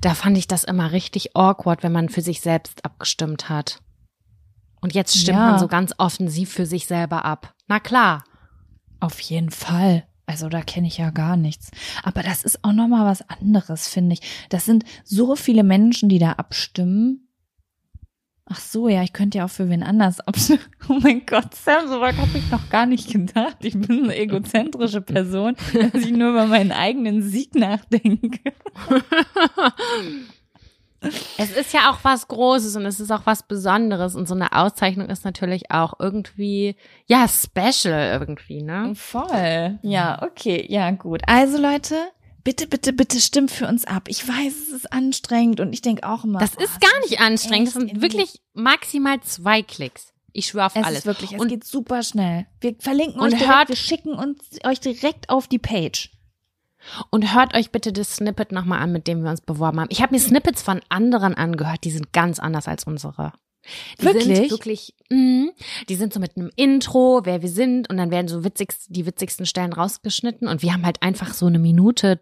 da 0.00 0.14
fand 0.14 0.36
ich 0.38 0.46
das 0.48 0.64
immer 0.64 0.92
richtig 0.92 1.36
awkward, 1.36 1.82
wenn 1.82 1.92
man 1.92 2.08
für 2.08 2.22
sich 2.22 2.40
selbst 2.40 2.84
abgestimmt 2.84 3.48
hat. 3.48 3.80
Und 4.80 4.94
jetzt 4.94 5.16
stimmt 5.16 5.38
Ja. 5.38 5.50
man 5.52 5.58
so 5.58 5.68
ganz 5.68 5.94
offensiv 5.98 6.52
für 6.52 6.66
sich 6.66 6.86
selber 6.86 7.24
ab. 7.24 7.54
Na 7.66 7.80
klar. 7.80 8.24
Auf 9.00 9.20
jeden 9.20 9.50
Fall. 9.50 10.06
Also 10.26 10.48
da 10.48 10.60
kenne 10.62 10.86
ich 10.88 10.98
ja 10.98 11.10
gar 11.10 11.36
nichts. 11.36 11.70
Aber 12.02 12.22
das 12.22 12.42
ist 12.42 12.64
auch 12.64 12.72
noch 12.72 12.88
mal 12.88 13.06
was 13.06 13.22
anderes, 13.28 13.88
finde 13.88 14.14
ich. 14.14 14.20
Das 14.48 14.64
sind 14.64 14.84
so 15.04 15.36
viele 15.36 15.62
Menschen, 15.62 16.08
die 16.08 16.18
da 16.18 16.32
abstimmen. 16.32 17.25
Ach 18.48 18.60
so, 18.60 18.88
ja, 18.88 19.02
ich 19.02 19.12
könnte 19.12 19.38
ja 19.38 19.44
auch 19.46 19.50
für 19.50 19.68
wen 19.68 19.82
anders 19.82 20.20
abstimmen. 20.20 20.60
Oh 20.88 21.00
mein 21.02 21.26
Gott, 21.26 21.52
Sam, 21.52 21.88
so 21.88 22.00
weit 22.00 22.16
habe 22.16 22.38
ich 22.38 22.48
noch 22.48 22.68
gar 22.70 22.86
nicht 22.86 23.10
gedacht. 23.10 23.56
Ich 23.62 23.76
bin 23.76 24.04
eine 24.04 24.16
egozentrische 24.16 25.00
Person, 25.00 25.56
dass 25.72 26.04
ich 26.04 26.12
nur 26.12 26.30
über 26.30 26.46
meinen 26.46 26.70
eigenen 26.70 27.22
Sieg 27.22 27.56
nachdenke. 27.56 28.52
Es 31.38 31.52
ist 31.56 31.72
ja 31.72 31.90
auch 31.90 31.98
was 32.02 32.26
Großes 32.26 32.74
und 32.76 32.86
es 32.86 33.00
ist 33.00 33.10
auch 33.10 33.26
was 33.26 33.42
Besonderes 33.42 34.16
und 34.16 34.26
so 34.26 34.34
eine 34.34 34.52
Auszeichnung 34.52 35.08
ist 35.08 35.24
natürlich 35.24 35.70
auch 35.70 35.94
irgendwie, 36.00 36.74
ja, 37.06 37.26
special 37.28 38.18
irgendwie, 38.18 38.62
ne? 38.62 38.92
Voll. 38.96 39.78
Ja, 39.82 40.22
okay, 40.22 40.66
ja, 40.68 40.90
gut. 40.92 41.22
Also 41.26 41.60
Leute, 41.60 41.96
bitte, 42.46 42.66
bitte, 42.68 42.92
bitte 42.92 43.20
stimmt 43.20 43.50
für 43.50 43.66
uns 43.66 43.84
ab. 43.84 44.04
Ich 44.08 44.26
weiß, 44.26 44.52
es 44.54 44.68
ist 44.68 44.92
anstrengend 44.92 45.58
und 45.60 45.72
ich 45.72 45.82
denke 45.82 46.08
auch 46.08 46.22
immer. 46.24 46.38
Das 46.38 46.52
oh, 46.58 46.62
ist 46.62 46.80
gar 46.80 47.00
nicht 47.00 47.20
anstrengend. 47.20 47.66
Das 47.66 47.74
sind 47.74 48.00
wirklich 48.00 48.40
maximal 48.54 49.20
zwei 49.20 49.62
Klicks. 49.62 50.12
Ich 50.32 50.46
schwöre 50.46 50.66
auf 50.66 50.76
Es 50.76 50.84
alles. 50.84 50.98
ist 51.00 51.06
wirklich, 51.06 51.32
es 51.32 51.40
und 51.40 51.48
geht 51.48 51.64
super 51.64 52.02
schnell. 52.02 52.46
Wir 52.60 52.76
verlinken 52.78 53.20
Und 53.20 53.32
euch 53.32 53.38
direkt, 53.38 53.54
hört- 53.54 53.68
wir 53.70 53.76
schicken 53.76 54.12
uns 54.14 54.38
euch 54.64 54.80
direkt 54.80 55.28
auf 55.28 55.48
die 55.48 55.58
Page. 55.58 56.12
Und 57.10 57.34
hört 57.34 57.54
euch 57.56 57.72
bitte 57.72 57.92
das 57.92 58.14
Snippet 58.14 58.52
nochmal 58.52 58.80
an, 58.80 58.92
mit 58.92 59.08
dem 59.08 59.24
wir 59.24 59.30
uns 59.30 59.40
beworben 59.40 59.80
haben. 59.80 59.88
Ich 59.90 60.02
habe 60.02 60.14
mir 60.14 60.20
Snippets 60.20 60.62
von 60.62 60.80
anderen 60.88 61.34
angehört, 61.34 61.80
die 61.82 61.90
sind 61.90 62.12
ganz 62.12 62.38
anders 62.38 62.68
als 62.68 62.84
unsere. 62.84 63.32
Die 64.00 64.04
Wirklich? 64.04 64.24
sind 64.36 64.50
wirklich, 64.52 64.94
mh, 65.10 65.48
die 65.88 65.96
sind 65.96 66.12
so 66.12 66.20
mit 66.20 66.36
einem 66.36 66.50
Intro, 66.54 67.22
wer 67.24 67.42
wir 67.42 67.48
sind, 67.48 67.90
und 67.90 67.96
dann 67.96 68.12
werden 68.12 68.28
so 68.28 68.44
witzigst, 68.44 68.86
die 68.90 69.04
witzigsten 69.04 69.46
Stellen 69.46 69.72
rausgeschnitten. 69.72 70.46
Und 70.46 70.62
wir 70.62 70.72
haben 70.72 70.86
halt 70.86 71.02
einfach 71.02 71.34
so 71.34 71.46
eine 71.46 71.58
Minute, 71.58 72.20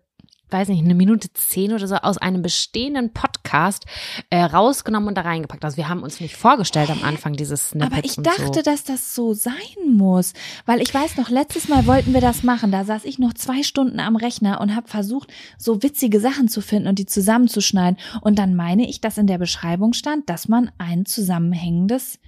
weiß 0.51 0.69
nicht, 0.69 0.85
eine 0.85 0.95
Minute 0.95 1.33
zehn 1.33 1.73
oder 1.73 1.87
so 1.87 1.97
aus 1.97 2.19
einem 2.19 2.43
bestehenden 2.43 3.13
Podcast 3.13 3.85
äh, 4.31 4.43
rausgenommen 4.43 5.09
und 5.09 5.17
da 5.17 5.23
reingepackt. 5.23 5.65
Also 5.65 5.77
wir 5.77 5.89
haben 5.89 6.03
uns 6.03 6.21
nicht 6.21 6.37
vorgestellt 6.37 6.91
am 6.91 7.03
Anfang 7.03 7.35
dieses 7.35 7.71
Snippets 7.71 7.93
Aber 7.93 8.05
ich 8.05 8.17
dachte, 8.17 8.55
so. 8.55 8.63
dass 8.63 8.85
das 8.85 9.15
so 9.15 9.35
sein 9.35 9.55
muss. 9.89 10.33
Weil 10.67 10.81
ich 10.81 10.93
weiß 10.93 11.17
noch, 11.17 11.31
letztes 11.31 11.69
Mal 11.69 11.87
wollten 11.87 12.15
wir 12.15 12.21
das 12.21 12.43
machen. 12.43 12.71
Da 12.71 12.85
saß 12.85 13.05
ich 13.05 13.19
noch 13.19 13.35
zwei 13.35 13.63
Stunden 13.63 14.01
am 14.01 14.17
Rechner 14.17 14.61
und 14.61 14.77
habe 14.77 14.89
versucht, 14.89 15.33
so 15.59 15.83
witzige 15.83 16.21
Sachen 16.21 16.49
zu 16.49 16.61
finden 16.61 16.89
und 16.89 16.99
die 16.99 17.07
zusammenzuschneiden. 17.07 17.99
Und 18.21 18.39
dann 18.39 18.55
meine 18.55 18.89
ich, 18.89 19.01
dass 19.01 19.19
in 19.19 19.27
der 19.27 19.39
Beschreibung 19.39 19.93
stand, 19.93 20.29
dass 20.29 20.49
man 20.49 20.71
ein 20.79 21.07
zusammenhängendes 21.07 22.19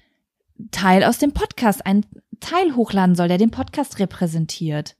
Teil 0.71 1.05
aus 1.05 1.19
dem 1.19 1.33
Podcast, 1.33 1.85
ein 1.85 2.05
Teil 2.41 2.75
hochladen 2.77 3.15
soll, 3.15 3.29
der 3.29 3.39
den 3.39 3.51
Podcast 3.51 3.99
repräsentiert. 3.99 4.97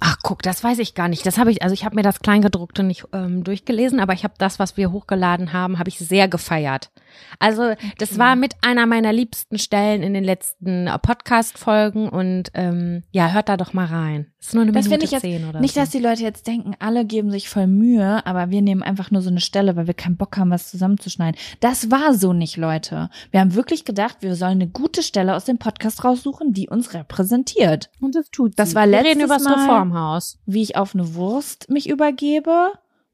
Ach, 0.00 0.16
guck, 0.22 0.42
das 0.42 0.62
weiß 0.62 0.78
ich 0.78 0.94
gar 0.94 1.08
nicht. 1.08 1.24
Das 1.26 1.38
habe 1.38 1.50
ich, 1.50 1.62
also 1.62 1.72
ich 1.72 1.84
habe 1.84 1.94
mir 1.96 2.02
das 2.02 2.20
Kleingedruckte 2.20 2.82
nicht 2.82 3.04
ähm, 3.12 3.44
durchgelesen, 3.44 3.98
aber 4.00 4.12
ich 4.12 4.24
habe 4.24 4.34
das, 4.38 4.58
was 4.58 4.76
wir 4.76 4.92
hochgeladen 4.92 5.52
haben, 5.52 5.78
habe 5.78 5.88
ich 5.88 5.98
sehr 5.98 6.28
gefeiert. 6.28 6.90
Also 7.38 7.74
das 7.98 8.18
war 8.18 8.36
mit 8.36 8.54
einer 8.62 8.84
meiner 8.84 9.10
liebsten 9.12 9.58
Stellen 9.58 10.02
in 10.02 10.12
den 10.12 10.22
letzten 10.24 10.86
äh, 10.86 10.98
Podcast-Folgen 10.98 12.08
und 12.08 12.50
ähm, 12.54 13.04
ja, 13.10 13.30
hört 13.32 13.48
da 13.48 13.56
doch 13.56 13.72
mal 13.72 13.86
rein. 13.86 14.26
ist 14.38 14.52
nur 14.54 14.64
eine 14.64 14.72
das 14.72 14.84
Minute 14.84 15.04
ich 15.06 15.10
jetzt 15.12 15.22
zehn 15.22 15.48
oder 15.48 15.60
Nicht, 15.60 15.74
so. 15.74 15.80
dass 15.80 15.90
die 15.90 15.98
Leute 15.98 16.22
jetzt 16.22 16.46
denken, 16.46 16.74
alle 16.78 17.04
geben 17.06 17.30
sich 17.30 17.48
voll 17.48 17.66
Mühe, 17.66 18.24
aber 18.26 18.50
wir 18.50 18.60
nehmen 18.62 18.82
einfach 18.82 19.10
nur 19.10 19.22
so 19.22 19.30
eine 19.30 19.40
Stelle, 19.40 19.76
weil 19.76 19.86
wir 19.86 19.94
keinen 19.94 20.16
Bock 20.18 20.36
haben, 20.36 20.50
was 20.50 20.70
zusammenzuschneiden. 20.70 21.40
Das 21.60 21.90
war 21.90 22.12
so 22.12 22.32
nicht, 22.34 22.56
Leute. 22.58 23.08
Wir 23.30 23.40
haben 23.40 23.54
wirklich 23.54 23.84
gedacht, 23.86 24.18
wir 24.20 24.34
sollen 24.34 24.60
eine 24.60 24.68
gute 24.68 25.02
Stelle 25.02 25.34
aus 25.36 25.46
dem 25.46 25.56
Podcast 25.58 26.04
raussuchen, 26.04 26.52
die 26.52 26.68
uns 26.68 26.92
repräsentiert. 26.92 27.90
Und 28.00 28.14
das 28.14 28.30
tut 28.30 28.58
Das 28.58 28.70
sie. 28.70 28.74
war 28.74 28.82
wir 28.84 28.90
letztes 28.92 29.10
reden 29.12 29.24
über 29.24 29.34
das 29.34 29.44
Mal- 29.44 29.54
Reformhaus. 29.86 30.38
Wie 30.46 30.62
ich 30.62 30.76
auf 30.76 30.94
eine 30.94 31.14
Wurst 31.14 31.68
mich 31.70 31.88
übergebe. 31.88 32.72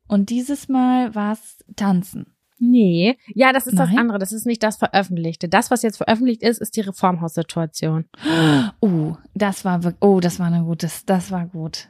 Und 0.08 0.30
dieses 0.30 0.68
Mal 0.68 1.14
war 1.14 1.32
es 1.32 1.64
Tanzen. 1.76 2.26
Nee, 2.58 3.18
ja, 3.34 3.52
das 3.52 3.66
ist 3.66 3.76
das 3.76 3.88
Nein? 3.88 3.98
andere. 3.98 4.18
Das 4.18 4.30
ist 4.30 4.46
nicht 4.46 4.62
das 4.62 4.76
Veröffentlichte. 4.76 5.48
Das, 5.48 5.70
was 5.72 5.82
jetzt 5.82 5.96
veröffentlicht 5.96 6.42
ist, 6.42 6.60
ist 6.60 6.76
die 6.76 6.82
Reformhaussituation. 6.82 8.04
Oh, 8.80 9.16
das 9.34 9.64
war 9.64 9.82
wirklich, 9.82 10.02
oh, 10.02 10.20
das 10.20 10.38
war 10.38 10.46
eine 10.46 10.62
gutes, 10.62 11.04
das 11.04 11.32
war 11.32 11.46
gut. 11.46 11.88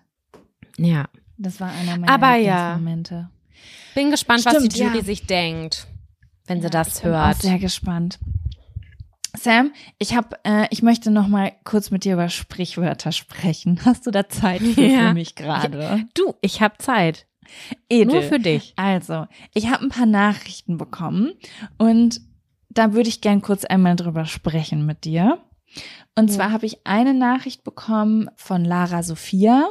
Ja. 0.79 1.09
Das 1.37 1.61
war 1.61 1.71
einer 1.71 1.99
meiner 1.99 2.11
Aber 2.13 2.37
ja. 2.37 2.75
Lieblingsmomente. 2.75 3.29
Bin 3.95 4.11
gespannt, 4.11 4.47
was 4.47 4.55
Stimmt, 4.55 4.75
die 4.75 4.81
Jury 4.81 4.99
ja. 4.99 5.05
sich 5.05 5.27
denkt, 5.27 5.87
wenn 6.47 6.59
sie 6.61 6.65
Ja, 6.65 6.71
das 6.71 6.89
ich 6.97 7.03
bin 7.03 7.13
auch 7.13 7.27
hört. 7.27 7.43
sehr 7.43 7.59
gespannt. 7.59 8.19
Sam, 9.37 9.73
ich 9.99 10.15
habe, 10.15 10.37
äh, 10.45 10.67
ich 10.71 10.83
möchte 10.83 11.11
noch 11.11 11.27
mal 11.27 11.53
kurz 11.65 11.91
mit 11.91 12.05
dir 12.05 12.15
über 12.15 12.29
Sprichwörter 12.29 13.13
sprechen. 13.13 13.81
Hast 13.85 14.07
du 14.07 14.11
da 14.11 14.29
Zeit 14.29 14.61
für, 14.61 14.83
Ja. 14.83 15.09
für 15.09 15.15
mich 15.15 15.35
gerade? 15.35 16.07
Du, 16.15 16.35
ich 16.43 16.61
habe 16.61 16.77
Zeit. 16.79 17.27
Edel. 17.89 18.15
Nur 18.15 18.23
für 18.23 18.39
dich. 18.39 18.73
Also, 18.77 19.27
ich 19.55 19.69
habe 19.71 19.85
ein 19.85 19.89
paar 19.91 20.07
Nachrichten 20.07 20.79
bekommen 20.79 21.33
und 21.79 22.21
da 22.71 22.93
würde 22.95 23.09
ich 23.09 23.21
gern 23.21 23.43
kurz 23.43 23.65
einmal 23.65 23.97
drüber 23.97 24.25
sprechen 24.27 24.87
mit 24.87 25.05
dir. 25.05 25.39
Und 26.15 26.31
Ja. 26.31 26.37
zwar 26.37 26.53
habe 26.53 26.67
ich 26.67 26.87
eine 26.87 27.15
Nachricht 27.15 27.65
bekommen 27.65 28.31
von 28.37 28.65
Lara 28.65 29.03
Sophia, 29.03 29.69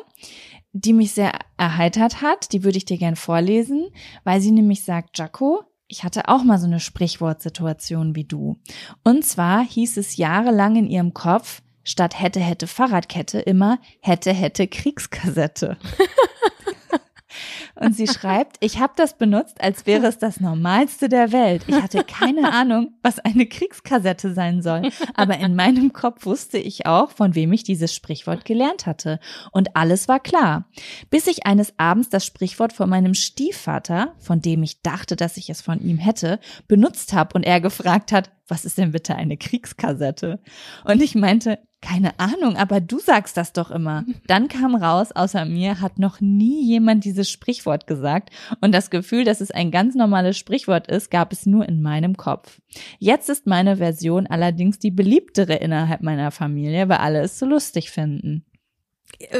die 0.73 0.93
mich 0.93 1.11
sehr 1.13 1.33
erheitert 1.57 2.21
hat. 2.21 2.51
Die 2.51 2.63
würde 2.63 2.77
ich 2.77 2.85
dir 2.85 2.97
gern 2.97 3.15
vorlesen, 3.15 3.87
weil 4.23 4.41
sie 4.41 4.51
nämlich 4.51 4.83
sagt, 4.83 5.17
Jaco, 5.17 5.63
ich 5.91 6.05
hatte 6.05 6.29
auch 6.29 6.43
mal 6.43 6.57
so 6.57 6.65
eine 6.65 6.79
Sprichwortsituation 6.79 8.15
wie 8.15 8.23
du. 8.23 8.57
Und 9.03 9.25
zwar 9.25 9.61
hieß 9.61 9.97
es 9.97 10.15
jahrelang 10.15 10.77
in 10.77 10.87
ihrem 10.87 11.13
Kopf, 11.13 11.61
statt 11.83 12.17
hätte, 12.17 12.39
hätte 12.39 12.65
Fahrradkette 12.65 13.39
immer 13.39 13.77
hätte, 13.99 14.31
hätte 14.31 14.67
Kriegskassette. 14.67 15.77
Und 17.81 17.95
sie 17.95 18.07
schreibt, 18.07 18.57
ich 18.59 18.79
habe 18.79 18.93
das 18.95 19.17
benutzt, 19.17 19.59
als 19.59 19.87
wäre 19.87 20.05
es 20.05 20.19
das 20.19 20.39
Normalste 20.39 21.09
der 21.09 21.31
Welt. 21.31 21.63
Ich 21.67 21.81
hatte 21.81 22.03
keine 22.03 22.53
Ahnung, 22.53 22.93
was 23.01 23.17
eine 23.19 23.47
Kriegskassette 23.47 24.33
sein 24.33 24.61
soll. 24.61 24.89
Aber 25.15 25.39
in 25.39 25.55
meinem 25.55 25.91
Kopf 25.91 26.25
wusste 26.25 26.59
ich 26.59 26.85
auch, 26.85 27.11
von 27.11 27.33
wem 27.33 27.51
ich 27.53 27.63
dieses 27.63 27.93
Sprichwort 27.93 28.45
gelernt 28.45 28.85
hatte. 28.85 29.19
Und 29.51 29.75
alles 29.75 30.07
war 30.07 30.19
klar. 30.19 30.69
Bis 31.09 31.25
ich 31.25 31.47
eines 31.47 31.73
Abends 31.77 32.09
das 32.09 32.23
Sprichwort 32.25 32.71
von 32.71 32.89
meinem 32.89 33.15
Stiefvater, 33.15 34.13
von 34.19 34.41
dem 34.41 34.61
ich 34.61 34.81
dachte, 34.83 35.15
dass 35.15 35.37
ich 35.37 35.49
es 35.49 35.61
von 35.61 35.81
ihm 35.81 35.97
hätte, 35.97 36.39
benutzt 36.67 37.13
habe 37.13 37.33
und 37.33 37.43
er 37.43 37.61
gefragt 37.61 38.11
hat, 38.11 38.29
was 38.47 38.65
ist 38.65 38.77
denn 38.77 38.91
bitte 38.91 39.15
eine 39.15 39.37
Kriegskassette? 39.37 40.39
Und 40.83 41.01
ich 41.01 41.15
meinte, 41.15 41.57
keine 41.81 42.19
Ahnung, 42.19 42.57
aber 42.57 42.79
du 42.79 42.99
sagst 42.99 43.37
das 43.37 43.53
doch 43.53 43.71
immer. 43.71 44.03
Dann 44.27 44.49
kam 44.49 44.75
raus, 44.75 45.11
außer 45.11 45.45
mir 45.45 45.81
hat 45.81 45.97
noch 45.97 46.21
nie 46.21 46.63
jemand 46.63 47.05
dieses 47.05 47.29
Sprichwort 47.29 47.70
gesagt 47.79 48.29
und 48.61 48.73
das 48.73 48.89
Gefühl, 48.89 49.23
dass 49.23 49.41
es 49.41 49.51
ein 49.51 49.71
ganz 49.71 49.95
normales 49.95 50.37
Sprichwort 50.37 50.87
ist, 50.87 51.09
gab 51.11 51.31
es 51.33 51.45
nur 51.45 51.67
in 51.67 51.81
meinem 51.81 52.15
Kopf. 52.17 52.59
Jetzt 52.99 53.29
ist 53.29 53.47
meine 53.47 53.77
Version 53.77 54.27
allerdings 54.27 54.79
die 54.79 54.91
beliebtere 54.91 55.55
innerhalb 55.55 56.01
meiner 56.01 56.31
Familie, 56.31 56.87
weil 56.89 56.97
alle 56.97 57.21
es 57.21 57.39
so 57.39 57.45
lustig 57.45 57.91
finden. 57.91 58.45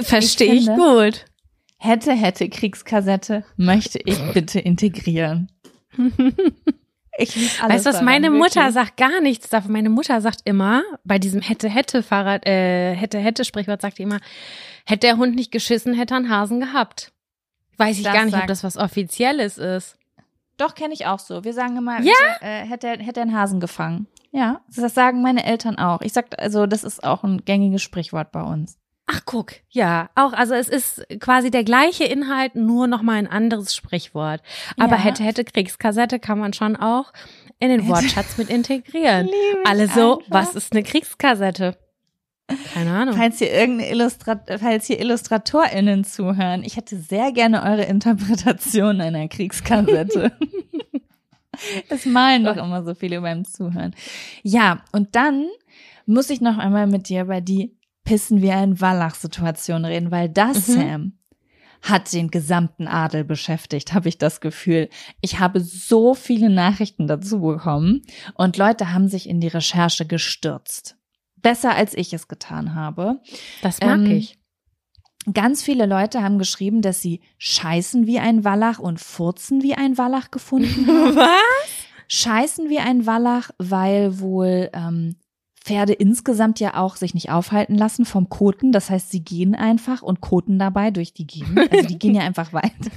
Verstehe 0.01 0.53
ich, 0.53 0.65
finde- 0.65 0.81
gut. 0.81 1.25
Hätte, 1.77 2.13
hätte 2.13 2.47
Kriegskassette, 2.49 3.43
möchte 3.57 3.99
ich 4.05 4.19
bitte 4.33 4.59
integrieren. 4.59 5.51
Ich 7.17 7.35
weißt 7.61 7.85
du, 7.85 7.89
was 7.89 8.01
meine 8.01 8.31
wirklich. 8.31 8.55
Mutter 8.55 8.71
sagt 8.71 8.95
gar 8.97 9.19
nichts 9.21 9.49
davon. 9.49 9.73
Meine 9.73 9.89
Mutter 9.89 10.21
sagt 10.21 10.41
immer, 10.45 10.81
bei 11.03 11.19
diesem 11.19 11.41
hätte, 11.41 11.69
hätte 11.69 12.03
Fahrrad, 12.03 12.47
äh, 12.47 12.95
hätte, 12.95 13.19
hätte 13.19 13.43
Sprichwort 13.43 13.81
sagt 13.81 13.99
die 13.99 14.03
immer, 14.03 14.19
hätte 14.85 15.07
der 15.07 15.17
Hund 15.17 15.35
nicht 15.35 15.51
geschissen, 15.51 15.93
hätte 15.93 16.13
er 16.13 16.17
einen 16.17 16.29
Hasen 16.29 16.61
gehabt. 16.61 17.11
Weiß 17.77 17.97
ich 17.97 18.03
Das 18.03 18.13
gar 18.13 18.25
nicht, 18.25 18.33
ob 18.33 18.39
sagt- 18.41 18.49
das 18.49 18.63
was 18.63 18.77
Offizielles 18.77 19.57
ist. 19.57 19.95
Doch, 20.57 20.75
kenne 20.75 20.93
ich 20.93 21.07
auch 21.07 21.19
so. 21.19 21.43
Wir 21.43 21.53
sagen 21.53 21.77
immer, 21.77 21.99
Ja? 22.01 22.13
hätte, 22.39 22.45
äh, 22.45 22.65
hätte, 22.65 22.87
hätte 23.03 23.21
einen 23.21 23.35
Hasen 23.35 23.59
gefangen. 23.59 24.07
Ja, 24.31 24.61
das 24.75 24.93
sagen 24.93 25.21
meine 25.21 25.43
Eltern 25.43 25.77
auch. 25.77 26.01
Ich 26.01 26.13
sag, 26.13 26.27
also 26.39 26.67
das 26.67 26.83
ist 26.83 27.03
auch 27.03 27.23
ein 27.23 27.43
gängiges 27.43 27.81
Sprichwort 27.81 28.31
bei 28.31 28.41
uns. 28.41 28.77
Ach, 29.07 29.21
guck. 29.25 29.53
Ja, 29.69 30.09
auch, 30.15 30.31
also 30.31 30.53
es 30.53 30.69
ist 30.69 31.05
quasi 31.19 31.51
der 31.51 31.65
gleiche 31.65 32.05
Inhalt, 32.05 32.55
nur 32.55 32.87
nochmal 32.87 33.17
ein 33.17 33.27
anderes 33.27 33.75
Sprichwort. 33.75 34.41
Aber 34.79 34.95
Ja. 34.95 35.01
hätte, 35.01 35.23
hätte 35.23 35.43
Kriegskassette 35.43 36.19
kann 36.19 36.39
man 36.39 36.53
schon 36.53 36.77
auch 36.77 37.11
in 37.59 37.69
den 37.69 37.87
Wortschatz 37.89 38.37
mit 38.37 38.49
integrieren. 38.49 39.29
Alle 39.65 39.87
so, 39.87 40.19
einfach. 40.19 40.31
was 40.31 40.55
ist 40.55 40.71
eine 40.71 40.83
Kriegskassette? 40.83 41.77
Keine 42.73 42.91
Ahnung. 42.91 43.15
Falls 43.15 43.39
hier 43.39 43.51
irgendeine 43.51 43.91
Illustrat 43.91 44.59
falls 44.59 44.85
hier 44.85 44.99
IllustratorInnen 44.99 46.03
zuhören, 46.03 46.63
ich 46.63 46.75
hätte 46.75 46.97
sehr 46.97 47.31
gerne 47.31 47.63
eure 47.63 47.83
Interpretation 47.83 48.99
einer 49.01 49.27
Kriegskassette. 49.27 50.31
es 51.89 52.05
malen 52.05 52.43
doch 52.43 52.57
immer 52.57 52.83
so 52.83 52.93
viele 52.93 53.21
beim 53.21 53.45
Zuhören. 53.45 53.95
Ja, 54.43 54.83
und 54.91 55.15
dann 55.15 55.47
muss 56.05 56.29
ich 56.29 56.41
noch 56.41 56.57
einmal 56.57 56.87
mit 56.87 57.09
dir 57.09 57.21
über 57.21 57.41
die 57.41 57.75
Pissen 58.03 58.41
wie 58.41 58.51
ein 58.51 58.81
Wallach-Situation 58.81 59.85
reden, 59.85 60.11
weil 60.11 60.29
das, 60.29 60.67
Mhm. 60.67 60.73
Sam, 60.73 61.13
hat 61.81 62.13
den 62.13 62.29
gesamten 62.29 62.87
Adel 62.87 63.23
beschäftigt, 63.23 63.93
habe 63.93 64.09
ich 64.09 64.17
das 64.17 64.39
Gefühl. 64.39 64.89
Ich 65.19 65.39
habe 65.39 65.59
so 65.59 66.13
viele 66.13 66.49
Nachrichten 66.49 67.07
dazu 67.07 67.41
bekommen 67.41 68.03
und 68.35 68.57
Leute 68.57 68.93
haben 68.93 69.07
sich 69.07 69.27
in 69.27 69.39
die 69.39 69.47
Recherche 69.47 70.05
gestürzt. 70.05 70.95
Besser 71.41 71.75
als 71.75 71.93
ich 71.95 72.13
es 72.13 72.27
getan 72.27 72.75
habe. 72.75 73.19
Das 73.61 73.79
mag 73.81 73.99
Ähm, 73.99 74.11
ich. 74.11 74.37
Ganz 75.33 75.61
viele 75.61 75.85
Leute 75.85 76.23
haben 76.23 76.39
geschrieben, 76.39 76.81
dass 76.81 77.01
sie 77.01 77.21
scheißen 77.37 78.07
wie 78.07 78.17
ein 78.19 78.43
Wallach 78.43 78.79
und 78.79 78.99
furzen 78.99 79.61
wie 79.61 79.75
ein 79.75 79.97
Wallach 79.97 80.31
gefunden 80.31 80.87
haben. 80.87 81.15
Was? 81.15 81.29
scheißen 82.07 82.69
wie 82.69 82.79
ein 82.79 83.05
Wallach, 83.05 83.51
weil 83.57 84.19
wohl 84.19 84.69
ähm, 84.73 85.15
Pferde 85.63 85.93
insgesamt 85.93 86.59
ja 86.59 86.75
auch 86.75 86.95
sich 86.97 87.13
nicht 87.13 87.29
aufhalten 87.29 87.75
lassen 87.75 88.03
vom 88.03 88.27
Koten. 88.29 88.71
Das 88.73 88.89
heißt, 88.89 89.11
sie 89.11 89.23
gehen 89.23 89.55
einfach 89.55 90.01
und 90.01 90.19
koten 90.19 90.59
dabei 90.59 90.91
durch 90.91 91.13
die 91.13 91.27
Gegend. 91.27 91.71
Also 91.71 91.87
die 91.87 91.99
gehen 91.99 92.15
ja 92.15 92.23
einfach 92.23 92.51
weiter. 92.53 92.91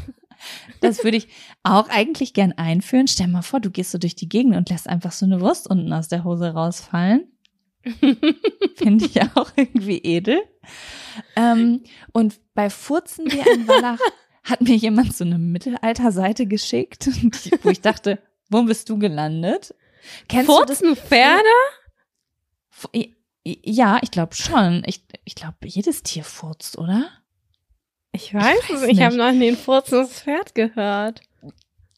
Das 0.81 1.05
würde 1.05 1.17
ich 1.19 1.29
auch 1.63 1.89
eigentlich 1.91 2.35
gern 2.35 2.53
einführen. 2.53 3.07
Stell 3.07 3.29
mal 3.29 3.43
vor, 3.43 3.61
du 3.61 3.71
gehst 3.71 3.93
so 3.93 3.99
durch 3.99 4.17
die 4.17 4.29
Gegend 4.29 4.57
und 4.57 4.69
lässt 4.71 4.89
einfach 4.89 5.13
so 5.13 5.27
eine 5.27 5.41
Wurst 5.41 5.71
unten 5.71 5.93
aus 5.93 6.09
der 6.09 6.25
Hose 6.25 6.53
rausfallen. 6.53 7.29
Finde 8.77 9.05
ich 9.05 9.21
auch 9.35 9.53
irgendwie 9.57 9.99
edel. 9.99 10.43
Ähm, 11.37 11.83
und 12.13 12.41
bei 12.55 12.71
Furzen 12.71 13.31
wie 13.31 13.41
ein 13.41 13.69
Wallach 13.69 13.99
hat 14.45 14.61
mir 14.61 14.77
jemand 14.77 15.15
so 15.15 15.25
eine 15.25 15.39
Mittelalterseite 15.39 16.47
geschickt, 16.47 17.09
wo 17.63 17.71
ich 17.71 17.81
dachte, 17.81 18.19
wo 18.51 18.63
bist 18.63 18.89
du 18.89 18.99
gelandet? 18.99 19.75
Kennst 20.29 20.49
du 20.49 20.65
das? 20.65 20.79
Furzen 20.79 20.97
Pferde? 20.97 21.43
Ja, 23.45 23.99
ich 24.03 24.11
glaube 24.11 24.35
schon. 24.35 24.83
Ich, 24.87 25.05
ich 25.25 25.35
glaube, 25.35 25.57
jedes 25.65 26.03
Tier 26.03 26.25
furzt, 26.25 26.79
oder? 26.79 27.11
Ich 28.13 28.33
weiß, 28.33 28.43
weiß 28.43 28.83
es. 28.83 28.83
Ich 28.85 29.01
habe 29.03 29.17
nicht. 29.17 29.25
noch 29.25 29.33
nie 29.33 29.49
ein 29.49 29.57
furzendes 29.57 30.21
Pferd 30.21 30.55
gehört. 30.55 31.21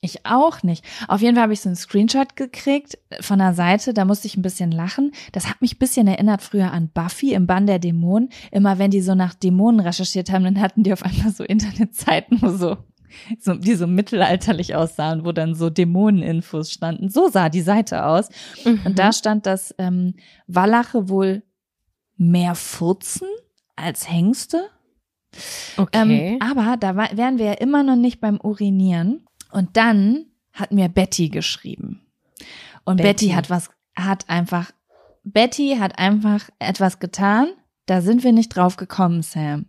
Ich 0.01 0.27
auch 0.27 0.63
nicht. 0.63 0.85
Auf 1.09 1.21
jeden 1.21 1.35
Fall 1.35 1.45
habe 1.45 1.53
ich 1.53 1.61
so 1.61 1.69
einen 1.69 1.77
Screenshot 1.77 2.37
gekriegt 2.37 2.99
von 3.21 3.39
der 3.39 3.55
Seite, 3.55 3.95
da 3.95 4.05
musste 4.05 4.27
ich 4.27 4.37
ein 4.37 4.43
bisschen 4.43 4.71
lachen. 4.71 5.13
Das 5.33 5.49
hat 5.49 5.63
mich 5.63 5.75
ein 5.75 5.79
bisschen 5.79 6.07
erinnert 6.07 6.43
früher 6.43 6.71
an 6.73 6.91
Buffy 6.93 7.33
im 7.33 7.47
Bann 7.47 7.67
der 7.67 7.79
Dämonen. 7.79 8.29
Immer 8.53 8.79
wenn 8.79 8.91
die 8.91 9.01
so 9.01 9.15
nach 9.15 9.35
Dämonen 9.35 9.81
recherchiert 9.81 10.31
haben, 10.31 10.45
dann 10.45 10.61
hatten 10.61 10.83
die 10.83 10.93
auf 10.93 11.03
einmal 11.03 11.33
so 11.33 11.45
Internetseiten, 11.45 12.41
wo 12.43 12.51
so, 12.51 12.77
so 13.41 13.55
die 13.55 13.75
so 13.75 13.87
mittelalterlich 13.87 14.75
aussahen, 14.75 15.25
wo 15.25 15.33
dann 15.33 15.55
so 15.55 15.71
Dämoneninfos 15.71 16.73
standen. 16.73 17.09
So 17.09 17.29
sah 17.29 17.49
die 17.49 17.63
Seite 17.63 18.05
aus. 18.05 18.29
Mhm. 18.65 18.83
Und 18.85 18.99
da 18.99 19.13
stand, 19.13 19.47
dass 19.47 19.75
ähm, 19.79 20.15
Wallache 20.47 21.09
wohl 21.09 21.43
mehr 22.19 22.55
furzen 22.55 23.29
als 23.77 24.11
Hengste. 24.11 24.69
okay. 25.79 26.39
Ähm, 26.39 26.39
aber 26.41 26.77
da 26.77 26.97
war, 26.97 27.17
wären 27.17 27.39
wir 27.39 27.47
ja 27.47 27.53
immer 27.53 27.83
noch 27.83 27.97
nicht 27.97 28.21
beim 28.21 28.39
Urinieren. 28.41 29.27
Und 29.51 29.77
dann 29.77 30.27
hat 30.53 30.73
mir 30.73 30.89
Betty 30.89 31.29
geschrieben. 31.29 32.07
Und 32.85 32.97
Betty, 32.97 33.27
Betty. 33.27 33.29
hat 33.31 33.51
was, 33.51 33.71
hat 33.95 34.29
einfach, 34.29 34.71
Betty 35.25 35.77
hat 35.79 35.99
einfach 35.99 36.49
etwas 36.59 36.99
getan. 36.99 37.49
Da 37.87 38.01
sind 38.01 38.25
wir 38.25 38.33
nicht 38.33 38.51
drauf 38.51 38.77
gekommen, 38.77 39.23
Sam. 39.23 39.67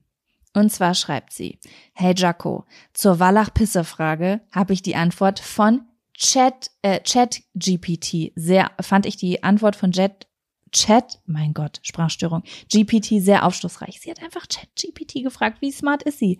Und 0.53 0.71
zwar 0.71 0.95
schreibt 0.95 1.33
sie, 1.33 1.59
Hey 1.93 2.15
Jaco, 2.17 2.65
zur 2.93 3.19
Wallach-Pisse-Frage 3.19 4.41
habe 4.51 4.73
ich 4.73 4.81
die 4.81 4.95
Antwort 4.95 5.39
von 5.39 5.81
Chat, 6.13 6.71
äh, 6.81 6.99
Chat 7.01 7.41
GPT. 7.53 8.31
Sehr, 8.35 8.71
fand 8.81 9.05
ich 9.05 9.17
die 9.17 9.43
Antwort 9.43 9.75
von 9.75 9.91
Chat, 9.91 10.27
Chat, 10.71 11.19
mein 11.25 11.53
Gott, 11.53 11.79
Sprachstörung, 11.83 12.43
GPT 12.71 13.21
sehr 13.21 13.45
aufschlussreich. 13.45 13.99
Sie 14.01 14.09
hat 14.11 14.21
einfach 14.21 14.47
Chat 14.47 14.69
GPT 14.75 15.23
gefragt, 15.23 15.61
wie 15.61 15.71
smart 15.71 16.03
ist 16.03 16.19
sie? 16.19 16.39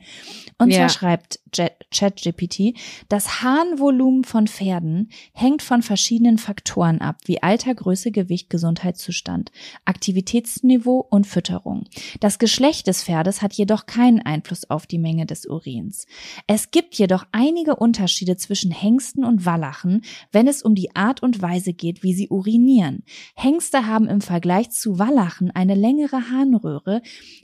Und 0.58 0.72
Ja. 0.72 0.80
zwar 0.80 0.90
schreibt 0.90 1.40
Chat 1.52 2.22
GPT, 2.22 2.74
das 3.10 3.42
Harnvolumen 3.42 4.24
von 4.24 4.48
Pferden 4.48 5.10
hängt 5.34 5.62
von 5.62 5.82
verschiedenen 5.82 6.38
Faktoren 6.38 7.02
ab, 7.02 7.18
wie 7.26 7.42
Alter, 7.42 7.74
Größe, 7.74 8.12
Gewicht, 8.12 8.50
Gesundheitszustand, 8.50 9.52
Aktivitätsniveau 9.86 11.06
und 11.10 11.26
Fütterung. 11.28 11.86
Das 12.20 12.40
Geschlecht 12.40 12.88
des 12.88 13.04
Pferdes 13.04 13.42
hat 13.42 13.54
jedoch 13.54 13.86
keinen 13.86 14.22
Einfluss 14.22 14.70
auf 14.70 14.88
die 14.88 14.98
Menge 15.00 15.26
des 15.26 15.46
Urins. 15.46 16.06
Es 16.48 16.72
gibt 16.72 16.96
jedoch 16.96 17.26
einige 17.32 17.76
Unterschiede 17.76 18.38
zwischen 18.38 18.72
Hengsten 18.72 19.24
und 19.24 19.46
Wallachen, 19.46 20.02
wenn 20.32 20.48
es 20.48 20.62
um 20.62 20.76
die 20.76 20.96
Art 20.96 21.22
und 21.24 21.42
Weise 21.42 21.74
geht, 21.74 22.04
wie 22.04 22.14
sie 22.14 22.30
urinieren. 22.30 23.04
Hengste 23.36 23.86
haben 23.86 24.08
im 24.08 24.17
Vergleich 24.22 24.72
zu 24.72 25.00
Wallachen 25.00 25.52
eine 25.52 25.76
längere 25.76 26.30
Harnröhre, 26.32 27.02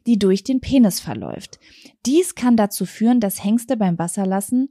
die 0.08 0.20
durch 0.20 0.44
den 0.44 0.62
Penis 0.62 1.00
verläuft. 1.00 1.60
Dies 2.06 2.36
kann 2.36 2.58
dazu 2.58 2.86
führen, 2.86 3.20
dass 3.20 3.44
Hengste 3.44 3.78
beim 3.78 3.98
Wasserlassen 4.00 4.70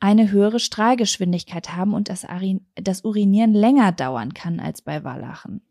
eine 0.00 0.30
höhere 0.30 0.60
Strahlgeschwindigkeit 0.60 1.74
haben 1.74 1.94
und 1.94 2.08
das, 2.08 2.26
das 2.74 3.04
Urinieren 3.04 3.54
länger 3.54 3.92
dauern 3.92 4.34
kann 4.34 4.60
als 4.60 4.82
bei 4.82 5.02
Wallachen. 5.04 5.62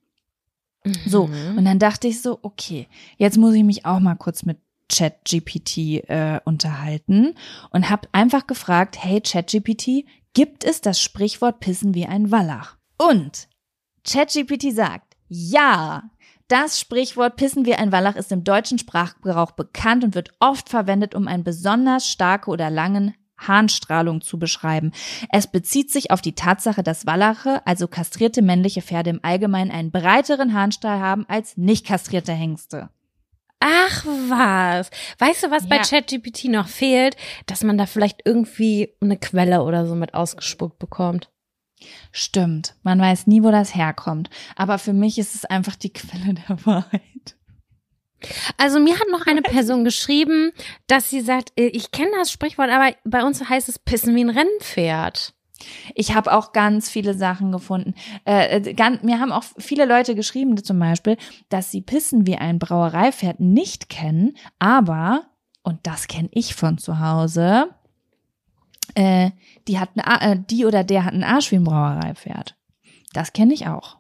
So, 1.06 1.28
Mhm. 1.28 1.58
und 1.58 1.66
dann 1.66 1.80
dachte 1.80 2.08
ich 2.08 2.22
so, 2.22 2.40
okay, 2.42 2.88
jetzt 3.18 3.38
muss 3.38 3.54
ich 3.54 3.63
mich 3.63 3.86
auch 3.86 4.00
mal 4.00 4.16
kurz 4.16 4.44
mit 4.44 4.58
ChatGPT 4.90 5.78
äh, 6.10 6.40
unterhalten 6.46 7.36
und 7.72 7.90
habe 7.90 8.10
einfach 8.12 8.48
gefragt, 8.48 8.98
hey 9.02 9.22
ChatGPT, 9.22 10.06
gibt 10.34 10.63
es 10.66 10.82
das 10.82 11.00
Sprichwort 11.00 11.60
Pissen 11.60 11.94
wie 11.94 12.06
ein 12.06 12.32
Wallach? 12.32 12.78
Und 12.98 13.48
ChatGPT 14.04 14.74
sagt, 14.74 15.12
ja, 15.34 16.04
das 16.48 16.80
Sprichwort 16.80 17.38
Pissen 17.38 17.66
wie 17.66 17.74
ein 17.74 17.92
Wallach 17.92 18.16
ist 18.16 18.32
im 18.32 18.44
deutschen 18.44 18.78
Sprachgebrauch 18.78 19.52
bekannt 19.52 20.04
und 20.04 20.13
wird 20.13 20.32
oft 20.40 20.70
verwendet, 20.70 21.16
um 21.16 21.28
einen 21.28 21.44
besonders 21.44 22.08
starke 22.08 22.52
oder 22.52 22.70
langen 22.70 23.16
Harnstrahlung 23.40 24.22
zu 24.22 24.38
beschreiben. 24.38 24.92
Es 25.32 25.48
bezieht 25.48 25.92
sich 25.92 26.12
auf 26.12 26.22
die 26.22 26.36
Tatsache, 26.36 26.84
dass 26.84 27.08
Wallache, 27.08 27.66
also 27.66 27.88
kastrierte 27.88 28.42
männliche 28.44 28.84
Pferde 28.84 29.10
im 29.10 29.20
Allgemeinen, 29.24 29.72
einen 29.72 29.92
breiteren 29.92 30.54
Harnstrahl 30.54 31.00
haben 31.00 31.25
als 31.28 31.58
nicht 31.58 31.86
kastrierte 31.88 32.34
Hengste. 32.34 32.90
Ach 33.60 34.06
was. 34.06 34.92
Weißt 35.20 35.44
du, 35.44 35.52
was 35.52 35.68
bei 35.68 35.78
Ja. 35.78 35.82
ChatGPT 35.82 36.46
noch 36.46 36.68
fehlt? 36.68 37.16
Dass 37.48 37.63
man 37.63 37.78
da 37.78 37.86
vielleicht 37.86 38.22
irgendwie 38.25 38.94
eine 39.02 39.18
Quelle 39.18 39.63
oder 39.63 39.88
so 39.88 39.96
mit 39.96 40.13
ausgespuckt 40.13 40.78
bekommt. 40.78 41.30
Stimmt, 42.12 42.75
man 42.84 43.00
weiß 43.00 43.28
nie, 43.28 43.44
wo 43.44 43.52
das 43.52 43.75
herkommt. 43.75 44.30
Aber 44.56 44.78
für 44.80 44.94
mich 44.94 45.18
ist 45.18 45.36
es 45.36 45.46
einfach 45.46 45.75
die 45.75 45.94
Quelle 45.94 46.34
der 46.34 46.58
Wahrheit. 46.66 47.36
Also 48.58 48.80
mir 48.80 49.00
hat 49.00 49.08
noch 49.12 49.25
eine 49.25 49.42
Person 49.42 49.84
geschrieben, 49.84 50.52
dass 50.88 51.10
sie 51.10 51.22
sagt, 51.22 51.52
äh, 51.58 51.68
ich 51.68 51.92
kenne 51.92 52.12
das 52.18 52.32
Sprichwort, 52.32 52.70
aber 52.70 52.96
bei 53.04 53.24
uns 53.24 53.48
heißt 53.48 53.70
es 53.70 53.80
pissen 53.80 54.16
wie 54.16 54.24
ein 54.24 54.30
Rennpferd. 54.30 55.34
Ich 55.96 56.13
habe 56.13 56.34
auch 56.34 56.52
ganz 56.52 56.90
viele 56.90 57.13
Sachen 57.13 57.52
gefunden. 57.52 57.94
Äh, 58.25 58.58
äh, 58.58 58.74
ganz, 58.74 59.04
mir 59.04 59.20
haben 59.20 59.32
auch 59.32 59.44
viele 59.58 59.86
Leute 59.86 60.16
geschrieben, 60.16 60.62
zum 60.62 60.80
Beispiel, 60.80 61.18
dass 61.50 61.72
sie 61.72 61.82
Pissen 61.82 62.28
wie 62.28 62.36
ein 62.36 62.60
Brauereipferd 62.60 63.40
nicht 63.40 63.90
kennen, 63.90 64.36
aber, 64.60 65.25
und 65.63 65.80
das 65.84 66.08
kenne 66.08 66.30
ich 66.32 66.56
von 66.56 66.78
zu 66.78 67.00
Hause, 67.00 67.70
äh, 68.96 69.32
die, 69.68 69.80
hat 69.80 69.90
eine, 69.96 70.34
äh, 70.34 70.40
die 70.50 70.66
oder 70.66 70.84
der 70.84 71.06
hat 71.06 71.13
einen 71.13 71.24
Arsch 71.24 71.52
wie 71.52 71.56
ein 71.58 71.63
Brauereipferd. 71.63 72.56
Das 73.13 73.34
kenne 73.34 73.54
ich 73.54 73.68
auch. 73.68 73.98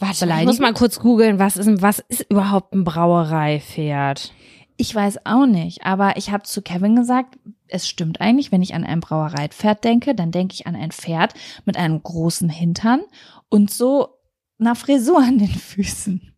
Warte, 0.00 0.26
ich 0.26 0.44
muss 0.44 0.60
mal 0.60 0.74
kurz 0.74 1.00
googeln, 1.00 1.38
was 1.38 1.56
ist, 1.56 1.82
was 1.82 1.98
ist 1.98 2.26
überhaupt 2.30 2.72
ein 2.72 2.84
Brauereipferd? 2.84 4.32
Ich 4.76 4.94
weiß 4.94 5.26
auch 5.26 5.46
nicht, 5.46 5.84
aber 5.84 6.16
ich 6.16 6.30
habe 6.30 6.44
zu 6.44 6.62
Kevin 6.62 6.94
gesagt, 6.94 7.36
es 7.66 7.88
stimmt 7.88 8.20
eigentlich, 8.20 8.52
wenn 8.52 8.62
ich 8.62 8.74
an 8.74 8.84
ein 8.84 9.00
Brauereipferd 9.00 9.82
denke, 9.82 10.14
dann 10.14 10.30
denke 10.30 10.54
ich 10.54 10.68
an 10.68 10.76
ein 10.76 10.92
Pferd 10.92 11.34
mit 11.64 11.76
einem 11.76 12.00
großen 12.00 12.48
Hintern 12.48 13.00
und 13.48 13.70
so 13.72 14.20
einer 14.60 14.76
Frisur 14.76 15.18
an 15.18 15.38
den 15.38 15.48
Füßen. 15.48 16.32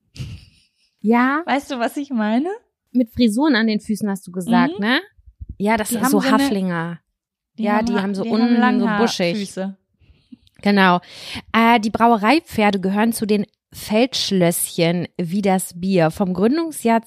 Ja, 1.02 1.42
Weißt 1.46 1.70
du, 1.70 1.78
was 1.78 1.96
ich 1.98 2.11
meine? 2.11 2.48
mit 2.92 3.12
Frisuren 3.12 3.54
an 3.54 3.66
den 3.68 3.78
Füßen 3.80 4.09
hast 4.11 4.26
du 4.26 4.33
gesagt, 4.33 4.74
Mhm. 4.78 4.85
ne? 4.87 5.00
Ja, 5.61 5.77
das 5.77 5.90
Die 5.90 5.99
haben 5.99 6.11
so 6.11 6.20
so 6.20 6.31
Haflinger. 6.31 7.01
Ja, 7.57 7.83
die 7.83 7.92
Ha- 7.94 8.03
haben 8.03 8.14
so 8.14 8.23
unten 8.25 8.81
so 8.81 8.87
buschig. 8.99 9.37
Füße. 9.37 9.77
Genau. 10.62 11.01
Äh, 11.53 11.81
die 11.81 11.90
Brauereipferde 11.90 12.81
gehören 12.81 13.12
zu 13.12 13.27
den 13.27 13.44
Feldschlösschen 13.73 15.07
wie 15.18 15.42
das 15.42 15.79
Bier. 15.79 16.11
Vom 16.11 16.33
Gründungsjahr 16.35 17.03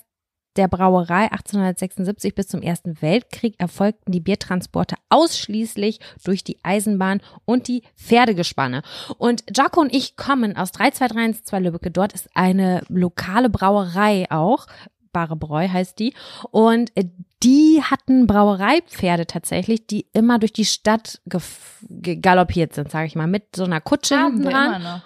der 0.56 0.68
Brauerei 0.68 1.32
1876 1.32 2.36
bis 2.36 2.48
zum 2.48 2.62
Ersten 2.62 3.02
Weltkrieg 3.02 3.56
erfolgten 3.58 4.12
die 4.12 4.20
Biertransporte 4.20 4.96
ausschließlich 5.10 6.00
durch 6.24 6.44
die 6.44 6.60
Eisenbahn 6.64 7.22
und 7.46 7.68
die 7.68 7.82
Pferdegespanne. 7.96 8.84
Und 9.18 9.44
Jaco 9.56 9.82
und 9.82 9.92
ich 9.94 10.16
kommen 10.16 10.56
aus 10.56 10.72
3232 10.72 11.60
Lübbecke. 11.60 11.90
Dort 11.90 12.14
ist 12.14 12.30
eine 12.36 12.84
lokale 12.88 13.50
Brauerei 13.50 14.28
auch. 14.30 14.68
Barebräu 15.14 15.70
heißt 15.70 15.98
die. 16.00 16.14
Und 16.52 16.92
äh, 16.96 17.06
die 17.42 17.82
hatten 17.84 18.28
Brauereipferde 18.28 19.28
tatsächlich, 19.28 19.88
die 19.88 20.08
immer 20.14 20.40
durch 20.40 20.54
die 20.54 20.66
Stadt 20.66 21.22
galoppiert 22.22 22.74
sind, 22.74 22.92
sage 22.92 23.08
ich 23.08 23.16
mal, 23.16 23.28
mit 23.28 23.56
so 23.56 23.64
einer 23.64 23.82
Kutsche 23.82 24.18
Haben 24.18 24.34
hinten 24.36 24.50
dran. 24.50 25.02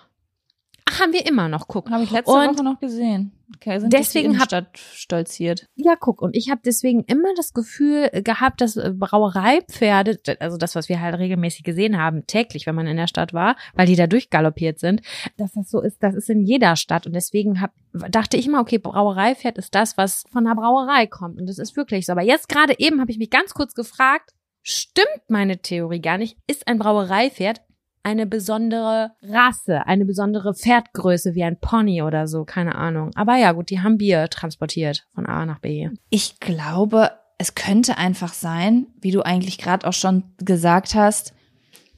Ach, 0.90 1.00
haben 1.02 1.14
wir 1.14 1.26
immer 1.26 1.50
noch, 1.50 1.68
guck. 1.68 1.90
Habe 1.90 2.04
ich 2.04 2.12
letzte 2.12 2.32
Und 2.32 2.56
Woche 2.56 2.64
noch 2.64 2.80
gesehen. 2.80 3.34
Okay, 3.56 3.80
sind 3.80 3.94
deswegen 3.94 4.38
Stadt 4.40 4.78
stolziert. 4.78 5.68
Ja, 5.76 5.96
guck, 5.96 6.22
und 6.22 6.36
ich 6.36 6.50
habe 6.50 6.62
deswegen 6.66 7.04
immer 7.06 7.30
das 7.36 7.54
Gefühl 7.54 8.10
gehabt, 8.24 8.60
dass 8.60 8.76
äh, 8.76 8.92
Brauereipferde, 8.94 10.20
also 10.40 10.58
das, 10.58 10.76
was 10.76 10.90
wir 10.90 11.00
halt 11.00 11.18
regelmäßig 11.18 11.64
gesehen 11.64 11.98
haben, 11.98 12.28
täglich, 12.28 12.68
wenn 12.68 12.76
man 12.76 12.88
in 12.88 12.98
der 12.98 13.08
Stadt 13.08 13.34
war, 13.34 13.56
weil 13.74 13.88
die 13.88 13.96
da 13.96 14.06
durchgaloppiert 14.06 14.80
sind, 14.80 15.02
dass 15.38 15.54
das 15.54 15.70
so 15.70 15.82
ist, 15.82 16.04
das 16.04 16.14
ist 16.16 16.30
in 16.30 16.42
jeder 16.42 16.76
Stadt. 16.76 17.08
Und 17.08 17.14
deswegen 17.14 17.62
hab, 17.62 17.72
dachte 17.94 18.36
ich 18.36 18.48
immer, 18.48 18.60
okay, 18.60 18.80
Brauereipferd 18.80 19.58
ist 19.58 19.76
das, 19.76 19.98
was 19.98 20.24
von 20.32 20.44
der 20.44 20.56
Brauerei 20.56 21.08
kommt. 21.08 21.40
Und 21.40 21.48
das 21.48 21.58
ist 21.58 21.78
wirklich 21.78 22.06
so. 22.06 22.12
Aber 22.12 22.24
jetzt 22.24 22.50
gerade 22.50 22.76
eben 22.78 23.00
habe 23.00 23.12
ich 23.12 23.18
mich 23.18 23.30
ganz 23.30 23.54
kurz 23.54 23.74
gefragt, 23.74 24.32
stimmt 24.62 25.30
meine 25.30 25.60
Theorie 25.62 26.02
gar 26.02 26.18
nicht? 26.18 26.38
Ist 26.48 26.68
ein 26.68 26.80
Brauereipferd 26.80 27.62
eine 28.08 28.26
besondere 28.26 29.12
Rasse, 29.22 29.86
eine 29.86 30.06
besondere 30.06 30.54
Pferdgröße 30.54 31.36
wie 31.36 31.44
ein 31.44 31.60
Pony 31.60 32.02
oder 32.02 32.26
so, 32.30 32.46
keine 32.46 32.76
Ahnung. 32.76 33.12
Aber 33.16 33.36
ja, 33.36 33.52
gut, 33.52 33.70
die 33.70 33.82
haben 33.82 33.98
Bier 33.98 34.30
transportiert 34.30 35.06
von 35.14 35.26
A 35.26 35.46
nach 35.46 35.60
B. 35.60 35.90
Ich 36.10 36.40
glaube, 36.40 37.12
es 37.38 37.54
könnte 37.54 37.98
einfach 37.98 38.32
sein, 38.32 38.88
wie 39.02 39.12
du 39.12 39.24
eigentlich 39.24 39.58
gerade 39.58 39.86
auch 39.86 39.94
schon 39.94 40.24
gesagt 40.38 40.96
hast. 40.96 41.34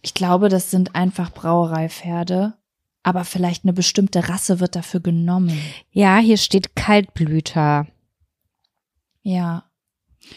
Ich 0.02 0.16
glaube, 0.16 0.50
das 0.50 0.72
sind 0.72 0.96
einfach 0.96 1.32
Brauereipferde. 1.32 2.56
Aber 3.04 3.24
vielleicht 3.24 3.64
eine 3.64 3.74
bestimmte 3.74 4.28
Rasse 4.30 4.60
wird 4.60 4.76
dafür 4.76 5.00
genommen. 5.00 5.58
Ja, 5.92 6.18
hier 6.18 6.38
steht 6.38 6.76
Kaltblüter. 6.76 7.86
Ja. 9.22 9.66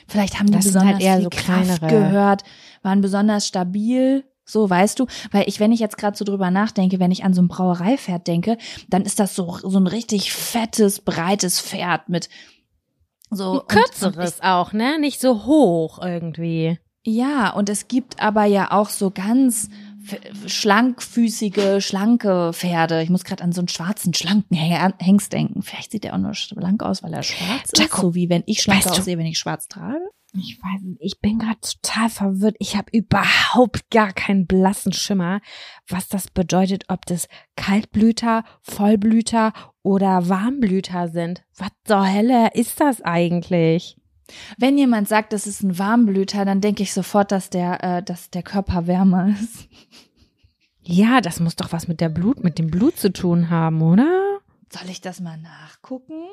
Vielleicht 0.07 0.39
haben 0.39 0.47
die 0.47 0.53
Das 0.53 0.65
sind 0.65 0.75
besonders 0.75 0.95
halt 0.95 1.03
eher 1.03 1.15
viel 1.15 1.25
so 1.25 1.31
Kraft 1.31 1.45
kleinere. 1.81 1.87
gehört, 1.89 2.43
waren 2.83 3.01
besonders 3.01 3.47
stabil. 3.47 4.25
So, 4.45 4.69
weißt 4.69 4.99
du, 4.99 5.07
weil 5.31 5.49
ich, 5.49 5.61
wenn 5.61 5.73
ich 5.73 5.81
jetzt 5.81 5.97
gerade 5.99 6.17
so 6.17 6.25
drüber 6.25 6.51
nachdenke, 6.51 6.99
wenn 6.99 7.11
ich 7.13 7.25
an 7.25 7.33
so 7.33 7.41
ein 7.43 7.49
Brauereipferd 7.49 8.27
denke, 8.27 8.59
dann 8.89 9.03
ist 9.03 9.21
das 9.21 9.35
so, 9.37 9.59
so 9.63 9.79
ein 9.79 9.87
richtig 9.87 10.33
fettes, 10.33 11.01
breites 11.01 11.61
Pferd 11.61 12.09
mit 12.09 12.29
so. 13.31 13.63
Ein 13.63 13.67
kürzeres 13.69 14.41
auch, 14.43 14.73
ne? 14.73 14.99
Nicht 14.99 15.21
so 15.21 15.45
hoch 15.47 16.01
irgendwie. 16.03 16.79
Ja, 17.05 17.51
und 17.51 17.69
es 17.69 17.89
gibt 17.89 18.21
aber 18.23 18.45
ja 18.45 18.71
auch 18.73 18.89
so 18.89 19.11
ganz 19.11 19.69
schlankfüßige, 20.47 21.81
schlanke 21.85 22.53
Pferde. 22.53 23.03
Ich 23.03 23.11
muss 23.11 23.25
gerade 23.25 23.43
an 23.43 23.53
so 23.53 23.61
einen 23.61 23.69
schwarzen, 23.69 24.15
schlanken 24.15 24.57
He- 24.57 24.77
Hengst 25.01 25.33
denken. 25.33 25.63
Vielleicht 25.63 25.91
sieht 25.93 26.05
er 26.05 26.15
auch 26.15 26.19
nur 26.19 26.35
schlank 26.35 26.83
aus, 26.83 27.03
weil 27.03 27.13
er 27.13 27.23
schwarz 27.23 27.65
ist. 27.73 27.79
Jakob, 27.79 28.01
So 28.01 28.15
wie 28.15 28.29
wenn 28.29 28.43
ich 28.47 28.63
schlank 28.63 28.85
weißt 28.85 28.97
du- 28.97 29.01
aussehe, 29.01 29.19
wenn 29.19 29.27
ich 29.27 29.39
schwarz 29.39 29.69
trage. 29.69 29.99
Ich 30.35 30.59
weiß 30.63 30.83
nicht, 30.83 30.99
ich 31.01 31.21
bin 31.21 31.39
gerade 31.39 31.61
total 31.61 32.09
verwirrt. 32.09 32.57
Ich 32.59 32.77
habe 32.77 32.91
überhaupt 32.93 33.91
gar 33.91 34.13
keinen 34.13 34.47
blassen 34.47 34.95
Schimmer, 34.95 35.41
was 35.89 36.09
das 36.09 36.29
bedeutet, 36.31 36.85
ob 36.89 37.05
das 37.05 37.29
Kaltblüter, 37.55 38.43
Vollblüter 38.63 39.53
oder 39.83 40.29
Warmblüter 40.31 41.09
sind. 41.09 41.45
Was 41.59 41.71
zur 41.85 42.11
Hölle 42.11 42.51
ist 42.55 42.81
das 42.81 43.03
eigentlich? 43.03 43.99
Wenn 44.57 44.79
jemand 44.79 45.09
sagt, 45.09 45.35
das 45.35 45.47
ist 45.47 45.63
ein 45.63 45.79
Warmblüter, 45.79 46.47
dann 46.47 46.63
denke 46.63 46.83
ich 46.83 46.95
sofort, 46.95 47.31
dass 47.31 47.51
der, 47.51 47.85
äh, 47.85 48.03
dass 48.03 48.31
der 48.31 48.43
Körper 48.43 48.87
wärmer 48.87 49.29
ist. 49.29 49.69
Ja, 50.81 51.21
das 51.21 51.41
muss 51.41 51.57
doch 51.57 51.73
was 51.73 51.89
mit 51.89 52.01
der 52.01 52.09
Blut, 52.09 52.43
mit 52.43 52.59
dem 52.59 52.69
Blut 52.69 52.97
zu 52.97 53.13
tun 53.13 53.51
haben, 53.51 53.83
oder? 53.83 54.41
Soll 54.71 54.89
ich 54.89 55.01
das 55.01 55.21
mal 55.21 55.37
nachgucken? 55.37 56.25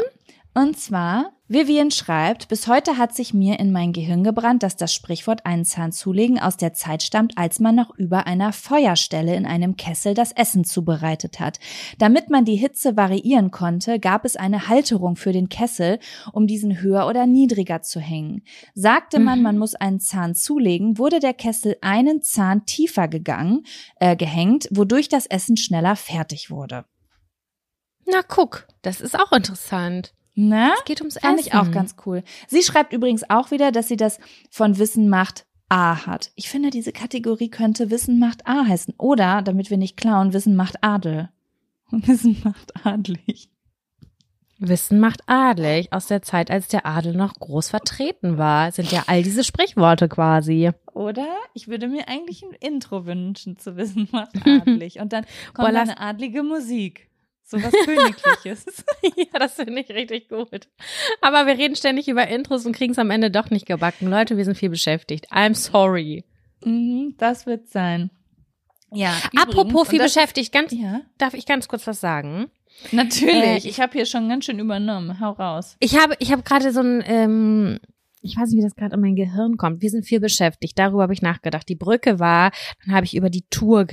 Und 0.55 0.77
zwar, 0.77 1.31
Vivian 1.47 1.89
schreibt, 1.89 2.47
bis 2.47 2.67
heute 2.67 2.99
hat 2.99 3.15
sich 3.15 3.33
mir 3.33 3.59
in 3.59 3.71
mein 3.71 3.91
Gehirn 3.91 4.23
gebrannt, 4.23 4.61
dass 4.61 4.75
das 4.75 4.93
Sprichwort 4.93 5.47
einen 5.47 5.65
Zahn 5.65 5.91
zulegen 5.91 6.39
aus 6.39 6.57
der 6.57 6.73
Zeit 6.73 7.01
stammt, 7.01 7.39
als 7.39 7.59
man 7.59 7.73
noch 7.73 7.95
über 7.97 8.27
einer 8.27 8.53
Feuerstelle 8.53 9.35
in 9.35 9.47
einem 9.47 9.77
Kessel 9.77 10.13
das 10.13 10.31
Essen 10.31 10.63
zubereitet 10.63 11.39
hat. 11.39 11.59
Damit 11.97 12.29
man 12.29 12.45
die 12.45 12.55
Hitze 12.55 12.95
variieren 12.95 13.49
konnte, 13.49 13.99
gab 13.99 14.25
es 14.25 14.35
eine 14.35 14.67
Halterung 14.67 15.15
für 15.15 15.31
den 15.31 15.49
Kessel, 15.49 15.97
um 16.33 16.45
diesen 16.45 16.81
höher 16.81 17.07
oder 17.07 17.25
niedriger 17.25 17.81
zu 17.81 17.99
hängen. 17.99 18.43
Sagte 18.75 19.19
man, 19.19 19.39
Mhm. 19.39 19.43
man 19.43 19.57
muss 19.57 19.73
einen 19.73 19.99
Zahn 19.99 20.35
zulegen, 20.35 20.99
wurde 20.99 21.19
der 21.19 21.33
Kessel 21.33 21.77
einen 21.81 22.21
Zahn 22.21 22.67
tiefer 22.67 23.07
gegangen, 23.07 23.63
äh, 23.95 24.15
gehängt, 24.15 24.67
wodurch 24.69 25.09
das 25.09 25.25
Essen 25.25 25.57
schneller 25.57 25.95
fertig 25.95 26.51
wurde. 26.51 26.85
Na 28.05 28.21
guck, 28.27 28.67
das 28.81 29.01
ist 29.01 29.19
auch 29.19 29.31
interessant. 29.31 30.13
Ne? 30.35 30.71
Es 30.77 30.85
geht 30.85 31.01
ums 31.01 31.17
Fand 31.19 31.39
Essen. 31.39 31.47
ich 31.47 31.53
auch 31.53 31.71
ganz 31.71 31.95
cool. 32.05 32.23
Sie 32.47 32.63
schreibt 32.63 32.91
übrigens 32.91 33.29
auch 33.29 33.51
wieder, 33.51 33.71
dass 33.71 33.87
sie 33.87 33.97
das 33.97 34.19
von 34.49 34.77
Wissen 34.79 35.07
macht 35.09 35.45
A 35.69 36.05
hat. 36.05 36.31
Ich 36.35 36.49
finde, 36.49 36.69
diese 36.69 36.91
Kategorie 36.91 37.49
könnte 37.49 37.91
Wissen 37.91 38.19
macht 38.19 38.47
A 38.47 38.65
heißen. 38.65 38.95
Oder, 38.97 39.41
damit 39.41 39.69
wir 39.69 39.77
nicht 39.77 39.97
klauen, 39.97 40.33
Wissen 40.33 40.55
macht 40.55 40.83
Adel. 40.83 41.29
Wissen 41.91 42.41
macht 42.43 42.85
adlig. 42.85 43.49
Wissen 44.57 44.99
macht 44.99 45.21
adelig. 45.27 45.91
Aus 45.91 46.07
der 46.07 46.21
Zeit, 46.21 46.49
als 46.49 46.67
der 46.67 46.85
Adel 46.85 47.13
noch 47.13 47.33
groß 47.35 47.69
vertreten 47.69 48.37
war, 48.37 48.71
sind 48.71 48.91
ja 48.91 49.03
all 49.07 49.23
diese 49.23 49.43
Sprichworte 49.43 50.07
quasi. 50.07 50.71
Oder? 50.93 51.27
Ich 51.53 51.67
würde 51.67 51.87
mir 51.87 52.07
eigentlich 52.07 52.43
ein 52.43 52.53
Intro 52.59 53.05
wünschen 53.05 53.57
zu 53.57 53.75
Wissen 53.75 54.07
macht 54.11 54.35
adlig. 54.47 54.99
Und 54.99 55.13
dann 55.13 55.25
kommt 55.53 55.69
Boah, 55.69 55.79
eine 55.79 55.99
adlige 55.99 56.43
Musik. 56.43 57.09
So 57.45 57.61
was 57.61 57.71
Königliches. 57.85 58.65
ja, 59.17 59.37
das 59.39 59.53
finde 59.55 59.81
ich 59.81 59.89
richtig 59.89 60.29
gut. 60.29 60.67
Aber 61.21 61.45
wir 61.45 61.57
reden 61.57 61.75
ständig 61.75 62.07
über 62.07 62.27
Intros 62.27 62.65
und 62.65 62.75
kriegen 62.75 62.93
es 62.93 62.99
am 62.99 63.11
Ende 63.11 63.29
doch 63.29 63.49
nicht 63.49 63.65
gebacken. 63.65 64.09
Leute, 64.09 64.37
wir 64.37 64.45
sind 64.45 64.57
viel 64.57 64.69
beschäftigt. 64.69 65.31
I'm 65.31 65.53
sorry. 65.53 66.25
mhm, 66.63 67.15
das 67.17 67.45
wird 67.45 67.67
sein. 67.67 68.09
Ja. 68.91 69.13
Apropos 69.35 69.87
übrigens, 69.87 69.89
viel 69.89 69.99
und 69.99 70.05
das- 70.05 70.13
beschäftigt, 70.13 70.51
ganz, 70.51 70.71
Ja, 70.71 71.01
darf 71.17 71.33
ich 71.33 71.45
ganz 71.45 71.67
kurz 71.67 71.85
was 71.87 71.99
sagen? 71.99 72.49
natürlich. 72.91 73.65
Äh, 73.65 73.69
ich 73.69 73.79
habe 73.79 73.93
hier 73.93 74.05
schon 74.05 74.29
ganz 74.29 74.45
schön 74.45 74.59
übernommen. 74.59 75.19
Hau 75.19 75.31
raus. 75.31 75.75
Ich 75.79 75.97
habe, 75.97 76.15
ich 76.19 76.31
habe 76.31 76.43
gerade 76.43 76.71
so 76.71 76.79
ein, 76.81 77.03
ähm, 77.05 77.79
ich 78.23 78.37
weiß 78.37 78.49
nicht, 78.49 78.59
wie 78.59 78.63
das 78.63 78.75
gerade 78.75 78.95
in 78.95 79.01
mein 79.01 79.15
Gehirn 79.15 79.57
kommt. 79.57 79.81
Wir 79.81 79.89
sind 79.89 80.05
viel 80.05 80.19
beschäftigt. 80.19 80.79
Darüber 80.79 81.03
habe 81.03 81.13
ich 81.13 81.21
nachgedacht. 81.21 81.67
Die 81.67 81.75
Brücke 81.75 82.19
war, 82.19 82.51
dann 82.85 82.95
habe 82.95 83.05
ich 83.05 83.15
über 83.15 83.29
die 83.29 83.45
Tour 83.49 83.85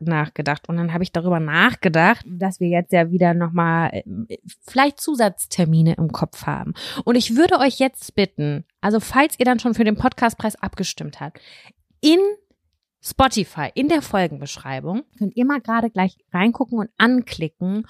nachgedacht 0.00 0.68
und 0.68 0.76
dann 0.76 0.92
habe 0.92 1.04
ich 1.04 1.12
darüber 1.12 1.40
nachgedacht, 1.40 2.24
dass 2.26 2.58
wir 2.58 2.68
jetzt 2.68 2.92
ja 2.92 3.10
wieder 3.10 3.34
nochmal 3.34 3.90
ähm, 3.92 4.26
vielleicht 4.62 5.00
Zusatztermine 5.00 5.94
im 5.94 6.10
Kopf 6.10 6.46
haben. 6.46 6.72
Und 7.04 7.16
ich 7.16 7.36
würde 7.36 7.58
euch 7.58 7.78
jetzt 7.78 8.14
bitten, 8.14 8.64
also 8.80 8.98
falls 8.98 9.38
ihr 9.38 9.44
dann 9.44 9.60
schon 9.60 9.74
für 9.74 9.84
den 9.84 9.96
Podcastpreis 9.96 10.56
abgestimmt 10.56 11.20
habt, 11.20 11.40
in 12.00 12.18
Spotify, 13.02 13.70
in 13.74 13.88
der 13.88 14.02
Folgenbeschreibung, 14.02 15.04
könnt 15.18 15.36
ihr 15.36 15.44
mal 15.44 15.60
gerade 15.60 15.90
gleich 15.90 16.16
reingucken 16.32 16.78
und 16.78 16.90
anklicken, 16.96 17.86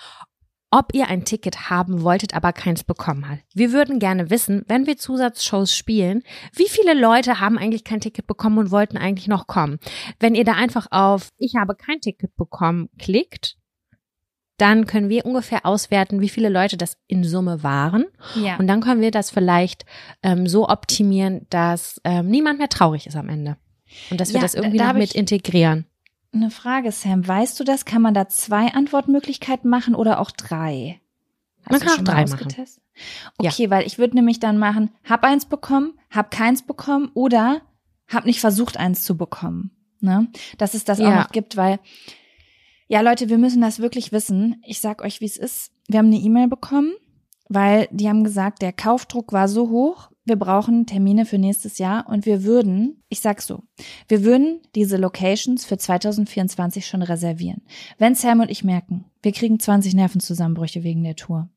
ob 0.70 0.94
ihr 0.94 1.09
ein 1.09 1.24
Ticket 1.24 1.70
haben 1.70 2.02
wolltet, 2.02 2.35
aber 2.35 2.52
keins 2.52 2.83
bekommen 2.85 3.29
habt. 3.29 3.42
Wir 3.55 3.72
würden 3.72 3.98
gerne 3.98 4.31
wissen, 4.31 4.64
wenn 4.68 4.87
wir 4.87 4.96
Zusatzshows 4.96 5.74
spielen, 5.74 6.22
wie 6.55 6.68
viele 6.68 6.92
Leute 6.94 7.40
haben 7.40 7.57
eigentlich 7.59 7.85
kein 7.85 8.00
Ticket 8.00 8.26
bekommen 8.26 8.59
und 8.59 8.70
wollten 8.70 8.96
eigentlich 8.96 9.29
noch 9.29 9.46
kommen. 9.46 9.79
Wenn 10.18 10.35
ihr 10.35 10.44
da 10.44 10.52
einfach 10.55 10.88
auf 10.90 11.29
Ich 11.38 11.55
habe 11.57 11.76
kein 11.76 12.00
Ticket 12.00 12.35
bekommen 12.37 12.88
klickt, 12.98 13.57
dann 14.59 14.87
können 14.87 15.11
wir 15.11 15.26
ungefähr 15.26 15.66
auswerten, 15.66 16.20
wie 16.22 16.31
viele 16.31 16.48
Leute 16.48 16.76
das 16.79 16.96
in 17.07 17.24
Summe 17.24 17.62
waren. 17.62 18.07
Ja. 18.35 18.57
Und 18.57 18.66
dann 18.68 18.81
können 18.81 19.02
wir 19.02 19.11
das 19.11 19.31
vielleicht 19.31 19.85
ähm, 20.22 20.46
so 20.46 20.68
optimieren, 20.68 21.46
dass 21.50 22.00
ähm, 22.05 22.29
niemand 22.29 22.59
mehr 22.59 22.70
traurig 22.70 23.07
ist 23.07 23.16
am 23.16 23.29
Ende. 23.29 23.57
Und 24.11 24.18
dass 24.20 24.31
wir 24.31 24.37
Ja, 24.37 24.40
das 24.42 24.55
irgendwie 24.55 24.79
da- 24.79 24.88
noch 24.88 24.94
mit 24.94 25.11
ich- 25.11 25.14
integrieren. 25.14 25.87
Eine 26.33 26.51
Frage, 26.51 26.93
Sam. 26.93 27.27
Weißt 27.27 27.59
du 27.59 27.65
das? 27.65 27.85
Kann 27.85 28.03
man 28.03 28.15
da 28.15 28.29
zwei 28.29 28.69
Antwortmöglichkeiten 28.75 29.71
machen 29.71 29.95
oder 29.95 30.21
auch 30.21 30.31
drei? 30.31 31.01
Hast 31.65 31.71
Man 31.73 31.81
kann 31.81 31.99
auch 32.01 32.05
drei 32.05 32.25
machen. 32.27 32.49
Okay, 33.39 33.71
weil 33.71 33.87
ich 33.87 33.99
würde 33.99 34.15
nämlich 34.17 34.41
dann 34.41 34.59
machen, 34.59 34.91
hab 35.05 35.25
eins 35.25 35.47
bekommen, 35.47 35.99
hab 36.11 36.31
keins 36.31 36.62
bekommen 36.62 37.11
oder 37.15 37.61
hab 38.09 38.25
nicht 38.25 38.41
versucht, 38.41 38.77
eins 38.77 39.05
zu 39.05 39.17
bekommen. 39.17 39.71
Ne? 40.01 40.29
Dass 40.59 40.75
es 40.75 40.85
das 40.85 41.01
auch 41.01 41.05
Ja. 41.05 41.17
noch 41.23 41.31
gibt, 41.31 41.57
weil, 41.57 41.79
ja 42.89 43.01
Leute, 43.01 43.29
wir 43.29 43.39
müssen 43.39 43.61
das 43.61 43.81
wirklich 43.81 44.12
wissen. 44.12 44.62
Ich 44.65 44.81
sag 44.81 45.03
euch, 45.03 45.21
wie 45.21 45.25
es 45.27 45.37
ist. 45.37 45.73
Wir 45.89 45.99
haben 45.99 46.07
eine 46.07 46.17
E-Mail 46.19 46.49
bekommen, 46.49 46.93
weil 47.49 47.89
die 47.91 48.09
haben 48.09 48.23
gesagt, 48.25 48.62
der 48.62 48.73
Kaufdruck 48.73 49.33
war 49.33 49.49
so 49.49 49.69
hoch, 49.71 50.11
wir 50.27 50.37
brauchen 50.37 50.87
Termine 50.87 51.25
für 51.25 51.39
nächstes 51.39 51.79
Jahr 51.79 52.09
und 52.09 52.27
wir 52.27 52.45
würden, 52.45 53.03
ich 53.09 53.21
sag's 53.21 53.47
so, 53.47 53.62
wir 54.09 54.25
würden 54.25 54.61
diese 54.75 54.97
Locations 54.97 55.65
für 55.65 55.79
2024 55.79 56.87
schon 56.87 57.03
reservieren. 57.03 57.62
Wenn 57.97 58.15
Sam 58.15 58.41
und 58.41 58.51
ich 58.51 58.65
merken, 58.65 59.05
wir 59.23 59.33
kriegen 59.33 59.59
20 59.59 59.95
Nervenzusammenbrüche 59.95 60.83
wegen 60.83 61.05
der 61.05 61.17
Tour, 61.17 61.49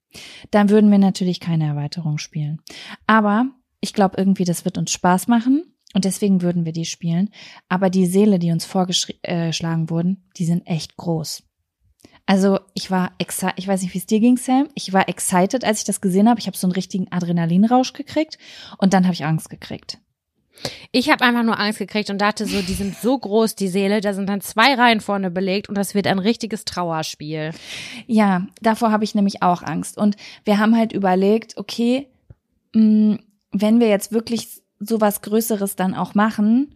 dann 0.52 0.70
würden 0.70 0.92
wir 0.92 1.00
natürlich 1.00 1.40
keine 1.40 1.66
Erweiterung 1.66 2.18
spielen. 2.20 2.62
Aber 3.08 3.48
ich 3.82 3.94
glaube 3.94 4.18
irgendwie, 4.18 4.46
das 4.46 4.66
wird 4.66 4.78
uns 4.78 4.92
Spaß 4.92 5.28
machen 5.28 5.64
und 5.96 6.06
deswegen 6.06 6.42
würden 6.42 6.66
wir 6.66 6.74
die 6.74 6.86
spielen. 6.86 7.32
Aber 7.70 7.90
die 7.90 8.06
Seele, 8.06 8.38
die 8.38 8.52
uns 8.52 8.66
vorgeschlagen 8.66 9.90
wurden, 9.90 10.30
die 10.38 10.46
sind 10.46 10.68
echt 10.68 10.96
groß. 10.96 11.44
Also 12.30 12.60
ich 12.76 12.92
war 12.92 13.12
excited, 13.18 13.56
ich 13.58 13.68
weiß 13.68 13.82
nicht, 13.82 13.96
wie 13.96 13.98
es 13.98 14.06
dir 14.06 14.20
ging, 14.20 14.38
Sam. 14.38 14.70
Ich 14.76 14.94
war 14.94 15.10
excited, 15.10 15.66
als 15.66 15.80
ich 15.80 15.86
das 15.86 16.00
gesehen 16.00 16.30
habe. 16.30 16.40
Ich 16.40 16.46
habe 16.46 16.56
so 16.56 16.68
einen 16.68 16.74
richtigen 16.74 17.12
Adrenalinrausch 17.12 17.94
gekriegt 17.94 18.38
und 18.78 18.94
dann 18.94 19.06
habe 19.06 19.16
ich 19.16 19.26
Angst 19.26 19.50
gekriegt. 19.50 19.98
Ich 20.92 21.10
habe 21.10 21.26
einfach 21.26 21.42
nur 21.42 21.60
Angst 21.60 21.80
gekriegt 21.80 22.12
und 22.12 22.22
dachte 22.22 22.46
so, 22.46 22.62
die 22.62 22.76
sind 22.76 22.96
so 22.96 23.18
groß, 23.18 23.56
die 23.56 23.68
Seele, 23.68 24.00
da 24.00 24.14
sind 24.14 24.30
dann 24.30 24.42
zwei 24.42 24.76
Reihen 24.76 25.02
vorne 25.02 25.32
belegt 25.32 25.70
und 25.70 25.76
das 25.76 25.96
wird 25.96 26.06
ein 26.06 26.20
richtiges 26.20 26.66
Trauerspiel. 26.66 27.50
Ja, 28.06 28.46
davor 28.62 28.92
habe 28.92 29.06
ich 29.06 29.16
nämlich 29.16 29.42
auch 29.42 29.64
Angst. 29.64 29.98
Und 29.98 30.16
wir 30.44 30.60
haben 30.60 30.78
halt 30.78 30.94
überlegt, 30.94 31.58
okay, 31.58 32.10
mh, 32.76 33.18
wenn 33.54 33.80
wir 33.80 33.88
jetzt 33.88 34.12
wirklich 34.12 34.62
sowas 34.80 35.24
Größeres 35.24 35.76
dann 35.76 35.96
auch 35.96 36.14
machen, 36.14 36.76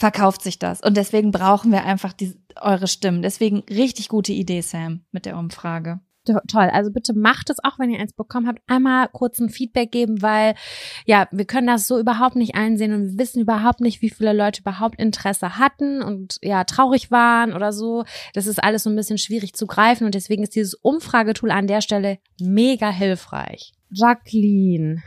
verkauft 0.00 0.42
sich 0.42 0.58
das. 0.58 0.80
Und 0.80 0.96
deswegen 0.96 1.30
brauchen 1.30 1.70
wir 1.70 1.84
einfach 1.84 2.12
die, 2.12 2.34
eure 2.60 2.88
Stimmen. 2.88 3.22
Deswegen 3.22 3.62
richtig 3.70 4.08
gute 4.08 4.32
Idee, 4.32 4.62
Sam, 4.62 5.04
mit 5.12 5.26
der 5.26 5.36
Umfrage 5.36 6.00
toll. 6.46 6.70
Also 6.72 6.90
bitte 6.90 7.14
macht 7.14 7.50
es 7.50 7.62
auch, 7.62 7.78
wenn 7.78 7.90
ihr 7.90 8.00
eins 8.00 8.12
bekommen 8.12 8.46
habt, 8.46 8.60
einmal 8.66 9.08
kurz 9.08 9.38
ein 9.38 9.48
Feedback 9.48 9.90
geben, 9.90 10.22
weil 10.22 10.54
ja, 11.06 11.26
wir 11.30 11.44
können 11.44 11.66
das 11.66 11.86
so 11.86 11.98
überhaupt 11.98 12.36
nicht 12.36 12.54
einsehen 12.54 12.92
und 12.92 13.12
wir 13.12 13.18
wissen 13.18 13.42
überhaupt 13.42 13.80
nicht, 13.80 14.02
wie 14.02 14.10
viele 14.10 14.32
Leute 14.32 14.60
überhaupt 14.60 15.00
Interesse 15.00 15.58
hatten 15.58 16.02
und 16.02 16.36
ja, 16.42 16.64
traurig 16.64 17.10
waren 17.10 17.52
oder 17.52 17.72
so. 17.72 18.04
Das 18.34 18.46
ist 18.46 18.62
alles 18.62 18.84
so 18.84 18.90
ein 18.90 18.96
bisschen 18.96 19.18
schwierig 19.18 19.54
zu 19.54 19.66
greifen 19.66 20.04
und 20.04 20.14
deswegen 20.14 20.42
ist 20.42 20.54
dieses 20.54 20.74
Umfragetool 20.74 21.50
an 21.50 21.66
der 21.66 21.80
Stelle 21.80 22.18
mega 22.40 22.90
hilfreich. 22.90 23.72
Jacqueline. 23.90 25.02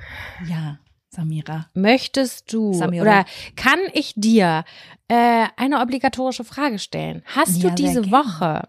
Ja. 0.47 0.79
Samira. 1.13 1.67
Möchtest 1.73 2.51
du 2.51 2.73
Samira. 2.73 3.03
oder 3.03 3.25
kann 3.55 3.79
ich 3.93 4.13
dir 4.15 4.65
äh, 5.07 5.45
eine 5.55 5.81
obligatorische 5.81 6.43
Frage 6.43 6.79
stellen? 6.79 7.23
Hast 7.25 7.61
ja, 7.61 7.69
du 7.69 7.75
diese 7.75 8.11
Woche 8.11 8.67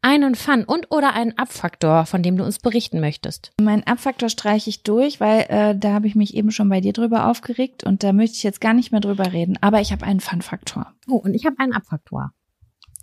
einen 0.00 0.34
Fun 0.34 0.64
und 0.64 0.90
oder 0.90 1.14
einen 1.14 1.36
Abfaktor, 1.36 2.06
von 2.06 2.22
dem 2.22 2.36
du 2.36 2.44
uns 2.44 2.58
berichten 2.58 3.00
möchtest? 3.00 3.52
Mein 3.60 3.86
Abfaktor 3.86 4.28
streiche 4.28 4.70
ich 4.70 4.82
durch, 4.82 5.20
weil 5.20 5.40
äh, 5.48 5.76
da 5.76 5.92
habe 5.92 6.06
ich 6.06 6.14
mich 6.14 6.34
eben 6.34 6.50
schon 6.50 6.68
bei 6.68 6.80
dir 6.80 6.92
drüber 6.92 7.26
aufgeregt 7.26 7.84
und 7.84 8.02
da 8.02 8.12
möchte 8.12 8.36
ich 8.36 8.42
jetzt 8.42 8.60
gar 8.60 8.74
nicht 8.74 8.92
mehr 8.92 9.00
drüber 9.00 9.32
reden. 9.32 9.58
Aber 9.60 9.80
ich 9.80 9.92
habe 9.92 10.06
einen 10.06 10.20
Fun-Faktor. 10.20 10.94
Oh, 11.08 11.16
und 11.16 11.34
ich 11.34 11.46
habe 11.46 11.58
einen 11.58 11.72
Abfaktor. 11.72 12.32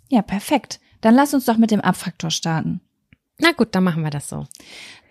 Ja, 0.08 0.22
perfekt. 0.22 0.80
Dann 1.00 1.14
lass 1.14 1.34
uns 1.34 1.44
doch 1.44 1.58
mit 1.58 1.70
dem 1.70 1.80
Abfaktor 1.80 2.30
starten. 2.30 2.80
Na 3.38 3.52
gut, 3.52 3.74
dann 3.74 3.84
machen 3.84 4.02
wir 4.02 4.10
das 4.10 4.28
so. 4.28 4.46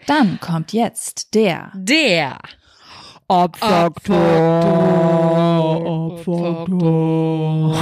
Dann 0.08 0.40
kommt 0.40 0.74
jetzt 0.74 1.36
der. 1.36 1.72
Der. 1.76 2.40
Abfaktor. 3.28 4.16
Abfaktor. 6.16 7.76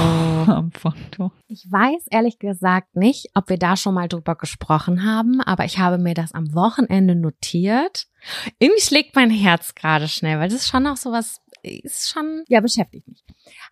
Abfaktor. 0.48 1.32
Ich 1.48 1.70
weiß 1.70 2.06
ehrlich 2.10 2.38
gesagt 2.38 2.96
nicht, 2.96 3.28
ob 3.34 3.50
wir 3.50 3.58
da 3.58 3.76
schon 3.76 3.92
mal 3.94 4.08
drüber 4.08 4.36
gesprochen 4.36 5.04
haben, 5.04 5.42
aber 5.42 5.66
ich 5.66 5.78
habe 5.78 5.98
mir 5.98 6.14
das 6.14 6.32
am 6.32 6.54
Wochenende 6.54 7.14
notiert. 7.14 8.06
Irgendwie 8.58 8.80
schlägt 8.80 9.14
mein 9.16 9.28
Herz 9.30 9.74
gerade 9.74 10.08
schnell, 10.08 10.38
weil 10.38 10.48
das 10.48 10.62
ist 10.62 10.68
schon 10.68 10.86
auch 10.86 10.96
sowas, 10.96 11.42
ist 11.62 12.08
schon, 12.08 12.44
ja, 12.48 12.60
beschäftigt 12.60 13.06
mich. 13.06 13.22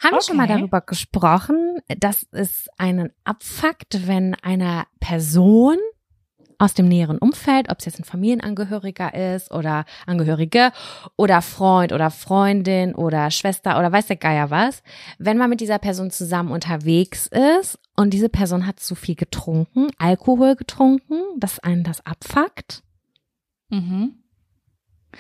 Haben 0.01 0.09
okay. 0.09 0.17
wir 0.17 0.23
schon 0.23 0.37
mal 0.37 0.49
darüber 0.49 0.83
gesprochen, 0.83 1.81
dass 1.99 2.27
es 2.33 2.69
einen 2.77 3.13
abfuckt, 3.25 4.07
wenn 4.07 4.35
einer 4.35 4.87
Person 5.01 5.79
aus 6.63 6.75
dem 6.75 6.87
näheren 6.87 7.19
Umfeld, 7.19 7.71
ob 7.71 7.81
es 7.81 7.87
jetzt 7.87 7.99
ein 7.99 8.05
Familienangehöriger 8.05 9.35
ist 9.35 9.51
oder 9.51 9.85
Angehörige 10.07 10.71
oder 11.17 11.43
Freund 11.43 11.93
oder 11.93 12.09
Freundin 12.09 12.95
oder 12.95 13.33
Schwester 13.33 13.81
oder 13.81 13.91
weiß 13.91 14.07
der 14.07 14.17
Geier 14.17 14.51
was, 14.51 14.85
wenn 15.19 15.39
man 15.39 15.51
mit 15.51 15.61
dieser 15.61 15.81
Person 15.81 16.13
zusammen 16.13 16.53
unterwegs 16.53 17.27
ist 17.27 17.81
und 17.97 18.15
diese 18.15 18.29
Person 18.29 18.65
hat 18.65 18.79
zu 18.79 18.95
viel 18.95 19.17
getrunken, 19.17 19.89
Alkohol 19.99 20.55
getrunken, 20.55 21.17
dass 21.37 21.59
einen 21.59 21.83
das 21.83 22.07
abfuckt. 22.07 22.85
Mhm. 23.71 24.23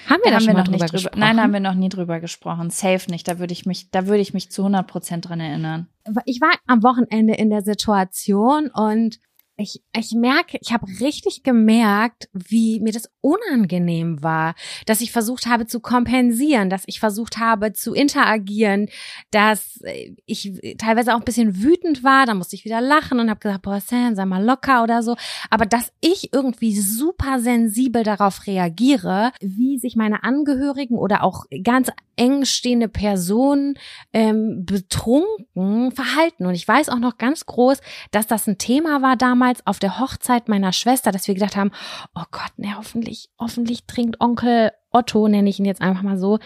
Haben 0.09 0.21
wir 0.23 0.31
da, 0.31 0.37
haben 0.37 0.47
wir 0.47 0.55
noch 0.55 0.69
nicht 0.69 0.93
drüber, 0.93 1.11
Nein, 1.17 1.41
haben 1.41 1.53
wir 1.53 1.61
noch 1.61 1.75
nie 1.75 1.89
drüber 1.89 2.21
gesprochen. 2.21 2.71
Safe 2.71 3.11
nicht. 3.11 3.27
Da 3.27 3.41
würde 3.41 3.53
ich 3.53 3.67
mich, 3.67 3.91
da 3.91 4.07
würde 4.07 4.23
ich 4.23 4.33
mich 4.33 4.51
zu 4.53 4.63
100 4.63 4.87
Prozent 4.87 5.29
dran 5.29 5.41
erinnern. 5.41 5.89
Ich 6.25 6.41
war 6.41 6.53
am 6.69 6.85
Wochenende 6.85 7.35
in 7.35 7.51
der 7.51 7.63
Situation 7.63 8.71
und 8.73 9.19
ich, 9.63 9.83
ich 9.97 10.13
merke, 10.13 10.59
ich 10.61 10.73
habe 10.73 10.87
richtig 11.01 11.43
gemerkt, 11.43 12.29
wie 12.33 12.81
mir 12.81 12.93
das 12.93 13.09
unangenehm 13.21 14.23
war, 14.23 14.55
dass 14.87 15.01
ich 15.01 15.13
versucht 15.13 15.47
habe 15.47 15.67
zu 15.67 15.81
kompensieren, 15.81 16.69
dass 16.69 16.83
ich 16.87 17.01
versucht 17.01 17.39
habe 17.39 17.73
zu 17.73 17.95
interagieren, 17.95 18.89
dass 19.31 19.81
ich 20.27 20.53
teilweise 20.79 21.15
auch 21.15 21.19
ein 21.19 21.25
bisschen 21.25 21.63
wütend 21.63 22.03
war, 22.05 22.27
da 22.27 22.35
musste 22.35 22.57
ich 22.57 22.65
wieder 22.65 22.81
lachen 22.81 23.21
und 23.21 23.31
habe 23.31 23.41
gesagt, 23.41 23.63
boah 23.63 23.81
Sam, 23.81 24.15
sei 24.15 24.25
mal 24.27 24.45
locker 24.45 24.83
oder 24.83 25.03
so, 25.03 25.17
aber 25.51 25.67
dass 25.67 25.93
ich 26.01 26.33
irgendwie 26.33 26.79
super 26.79 27.41
sensibel 27.41 28.03
darauf 28.03 28.47
reagiere, 28.47 29.33
wie 29.41 29.79
sich 29.79 29.97
meine 29.97 30.25
Angehörigen 30.25 30.97
oder 30.97 31.23
auch 31.23 31.45
ganz 31.63 31.91
eng 32.17 32.45
stehende 32.45 32.89
Personen 32.89 33.75
ähm, 34.13 34.65
betrunken 34.65 35.93
verhalten 35.93 36.47
und 36.47 36.55
ich 36.55 36.67
weiß 36.67 36.89
auch 36.89 36.99
noch 36.99 37.19
ganz 37.19 37.47
groß, 37.47 37.81
dass 38.11 38.27
das 38.27 38.47
ein 38.47 38.59
Thema 38.59 39.03
war 39.03 39.17
damals 39.17 39.43
damals 39.43 39.67
auf 39.67 39.79
der 39.79 39.99
Hochzeit 39.99 40.49
meiner 40.49 40.73
Schwester, 40.73 41.11
dass 41.11 41.27
wir 41.27 41.35
gedacht 41.35 41.57
haben, 41.57 41.73
oh 42.15 42.25
Gott, 42.31 42.53
ne, 42.57 42.77
hoffentlich, 42.77 43.31
hoffentlich 43.39 43.87
trinkt 43.87 44.21
Onkel 44.21 44.73
Otto, 44.91 45.27
nenne 45.29 45.49
ich 45.49 45.59
ihn 45.59 45.65
jetzt 45.65 45.83
einfach 45.83 46.03
mal 46.03 46.19
so, 46.19 46.39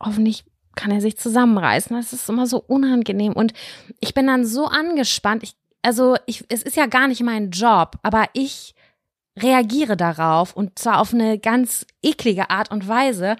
hoffentlich 0.00 0.44
kann 0.74 0.90
er 0.90 1.00
sich 1.00 1.18
zusammenreißen. 1.18 1.94
Das 1.94 2.12
ist 2.12 2.28
immer 2.28 2.46
so 2.46 2.58
unangenehm 2.58 3.34
und 3.34 3.52
ich 4.00 4.14
bin 4.14 4.26
dann 4.26 4.44
so 4.44 4.66
angespannt. 4.66 5.42
Ich, 5.42 5.54
also 5.82 6.16
ich, 6.26 6.44
es 6.48 6.62
ist 6.62 6.76
ja 6.76 6.86
gar 6.86 7.06
nicht 7.06 7.22
mein 7.22 7.50
Job, 7.50 7.98
aber 8.02 8.26
ich 8.32 8.74
reagiere 9.38 9.96
darauf 9.96 10.56
und 10.56 10.78
zwar 10.78 11.00
auf 11.00 11.14
eine 11.14 11.38
ganz 11.38 11.86
eklige 12.02 12.50
Art 12.50 12.70
und 12.70 12.88
Weise 12.88 13.36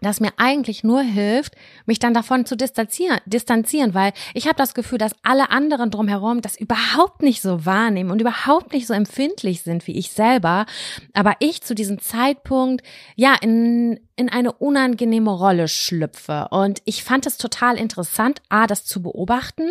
das 0.00 0.20
mir 0.20 0.32
eigentlich 0.36 0.84
nur 0.84 1.02
hilft, 1.02 1.54
mich 1.86 1.98
dann 1.98 2.14
davon 2.14 2.46
zu 2.46 2.56
distanzieren, 2.56 3.18
distanzieren 3.26 3.94
weil 3.94 4.12
ich 4.34 4.46
habe 4.46 4.56
das 4.56 4.74
Gefühl, 4.74 4.98
dass 4.98 5.14
alle 5.22 5.50
anderen 5.50 5.90
drumherum 5.90 6.42
das 6.42 6.58
überhaupt 6.58 7.22
nicht 7.22 7.42
so 7.42 7.64
wahrnehmen 7.64 8.10
und 8.10 8.20
überhaupt 8.20 8.72
nicht 8.72 8.86
so 8.86 8.94
empfindlich 8.94 9.62
sind 9.62 9.86
wie 9.86 9.96
ich 9.96 10.12
selber, 10.12 10.66
aber 11.14 11.34
ich 11.40 11.62
zu 11.62 11.74
diesem 11.74 12.00
Zeitpunkt 12.00 12.84
ja 13.14 13.34
in 13.40 14.00
in 14.18 14.30
eine 14.30 14.52
unangenehme 14.52 15.30
Rolle 15.30 15.68
schlüpfe 15.68 16.48
und 16.50 16.80
ich 16.86 17.04
fand 17.04 17.26
es 17.26 17.36
total 17.36 17.76
interessant, 17.76 18.40
a 18.48 18.66
das 18.66 18.86
zu 18.86 19.02
beobachten 19.02 19.70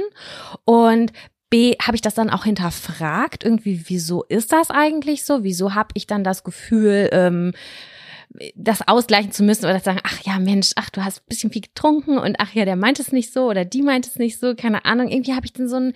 und 0.65 1.11
B, 1.49 1.75
habe 1.81 1.95
ich 1.95 2.01
das 2.01 2.15
dann 2.15 2.29
auch 2.29 2.43
hinterfragt, 2.43 3.43
irgendwie, 3.43 3.83
wieso 3.85 4.23
ist 4.23 4.51
das 4.51 4.71
eigentlich 4.71 5.23
so? 5.23 5.43
Wieso 5.43 5.75
habe 5.75 5.89
ich 5.93 6.07
dann 6.07 6.23
das 6.23 6.43
Gefühl, 6.43 7.09
ähm, 7.11 7.53
das 8.55 8.87
ausgleichen 8.87 9.31
zu 9.31 9.43
müssen 9.43 9.65
oder 9.65 9.79
sagen, 9.79 9.99
ach 10.03 10.21
ja, 10.23 10.39
Mensch, 10.39 10.71
ach, 10.75 10.89
du 10.89 11.03
hast 11.03 11.19
ein 11.19 11.29
bisschen 11.29 11.51
viel 11.51 11.61
getrunken 11.61 12.17
und 12.17 12.35
ach 12.39 12.53
ja, 12.53 12.65
der 12.65 12.75
meint 12.75 12.99
es 12.99 13.11
nicht 13.11 13.31
so 13.31 13.49
oder 13.49 13.65
die 13.65 13.81
meint 13.81 14.07
es 14.07 14.17
nicht 14.17 14.39
so, 14.39 14.55
keine 14.55 14.85
Ahnung. 14.85 15.07
Irgendwie 15.09 15.33
habe 15.33 15.45
ich 15.45 15.53
dann 15.53 15.67
so 15.67 15.77
ein, 15.77 15.93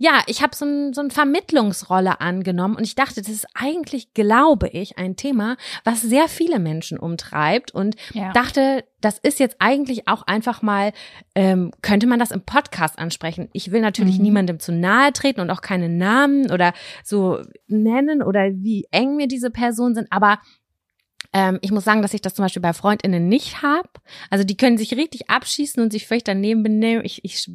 ja, 0.00 0.22
ich 0.26 0.42
habe 0.42 0.54
so, 0.54 0.64
ein, 0.64 0.94
so 0.94 1.00
eine 1.00 1.10
Vermittlungsrolle 1.10 2.20
angenommen 2.20 2.76
und 2.76 2.84
ich 2.84 2.94
dachte, 2.94 3.20
das 3.20 3.28
ist 3.28 3.46
eigentlich, 3.54 4.14
glaube 4.14 4.68
ich, 4.68 4.96
ein 4.96 5.16
Thema, 5.16 5.56
was 5.82 6.00
sehr 6.00 6.28
viele 6.28 6.60
Menschen 6.60 6.98
umtreibt 6.98 7.72
und 7.72 7.96
ja. 8.14 8.32
dachte, 8.32 8.84
das 9.00 9.18
ist 9.18 9.40
jetzt 9.40 9.56
eigentlich 9.58 10.06
auch 10.06 10.22
einfach 10.22 10.62
mal, 10.62 10.92
ähm, 11.34 11.72
könnte 11.82 12.06
man 12.06 12.20
das 12.20 12.30
im 12.30 12.42
Podcast 12.42 12.96
ansprechen. 12.98 13.48
Ich 13.52 13.72
will 13.72 13.80
natürlich 13.80 14.18
mhm. 14.18 14.22
niemandem 14.22 14.60
zu 14.60 14.72
nahe 14.72 15.12
treten 15.12 15.40
und 15.40 15.50
auch 15.50 15.62
keine 15.62 15.88
Namen 15.88 16.50
oder 16.50 16.72
so 17.02 17.40
nennen 17.66 18.22
oder 18.22 18.50
wie 18.52 18.86
eng 18.92 19.16
mir 19.16 19.26
diese 19.26 19.50
Personen 19.50 19.96
sind, 19.96 20.08
aber 20.10 20.38
ähm, 21.32 21.58
ich 21.60 21.70
muss 21.70 21.84
sagen, 21.84 22.00
dass 22.00 22.14
ich 22.14 22.22
das 22.22 22.34
zum 22.34 22.44
Beispiel 22.44 22.62
bei 22.62 22.72
Freundinnen 22.72 23.28
nicht 23.28 23.62
habe. 23.62 23.88
Also 24.30 24.44
die 24.44 24.56
können 24.56 24.78
sich 24.78 24.94
richtig 24.94 25.28
abschießen 25.28 25.82
und 25.82 25.92
sich 25.92 26.06
völlig 26.06 26.24
daneben 26.24 26.62
benehmen. 26.62 27.04
Ich, 27.04 27.22
ich 27.22 27.50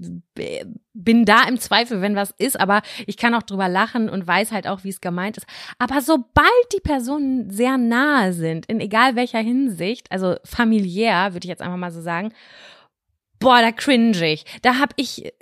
bin 0.93 1.25
da 1.25 1.43
im 1.47 1.59
Zweifel, 1.59 2.01
wenn 2.01 2.15
was 2.15 2.31
ist, 2.37 2.59
aber 2.59 2.83
ich 3.07 3.17
kann 3.17 3.33
auch 3.33 3.41
drüber 3.41 3.69
lachen 3.69 4.09
und 4.09 4.27
weiß 4.27 4.51
halt 4.51 4.67
auch, 4.67 4.83
wie 4.83 4.89
es 4.89 5.01
gemeint 5.01 5.37
ist. 5.37 5.47
Aber 5.79 6.01
sobald 6.01 6.47
die 6.75 6.81
Personen 6.81 7.49
sehr 7.49 7.77
nahe 7.77 8.33
sind, 8.33 8.67
in 8.67 8.79
egal 8.79 9.15
welcher 9.15 9.39
Hinsicht, 9.39 10.11
also 10.11 10.35
familiär, 10.43 11.33
würde 11.33 11.45
ich 11.45 11.49
jetzt 11.49 11.61
einfach 11.61 11.77
mal 11.77 11.91
so 11.91 12.01
sagen, 12.01 12.31
boah, 13.39 13.59
da 13.61 13.71
cringe 13.71 14.31
ich. 14.31 14.45
Da 14.61 14.77
habe 14.77 14.93
ich 14.97 15.33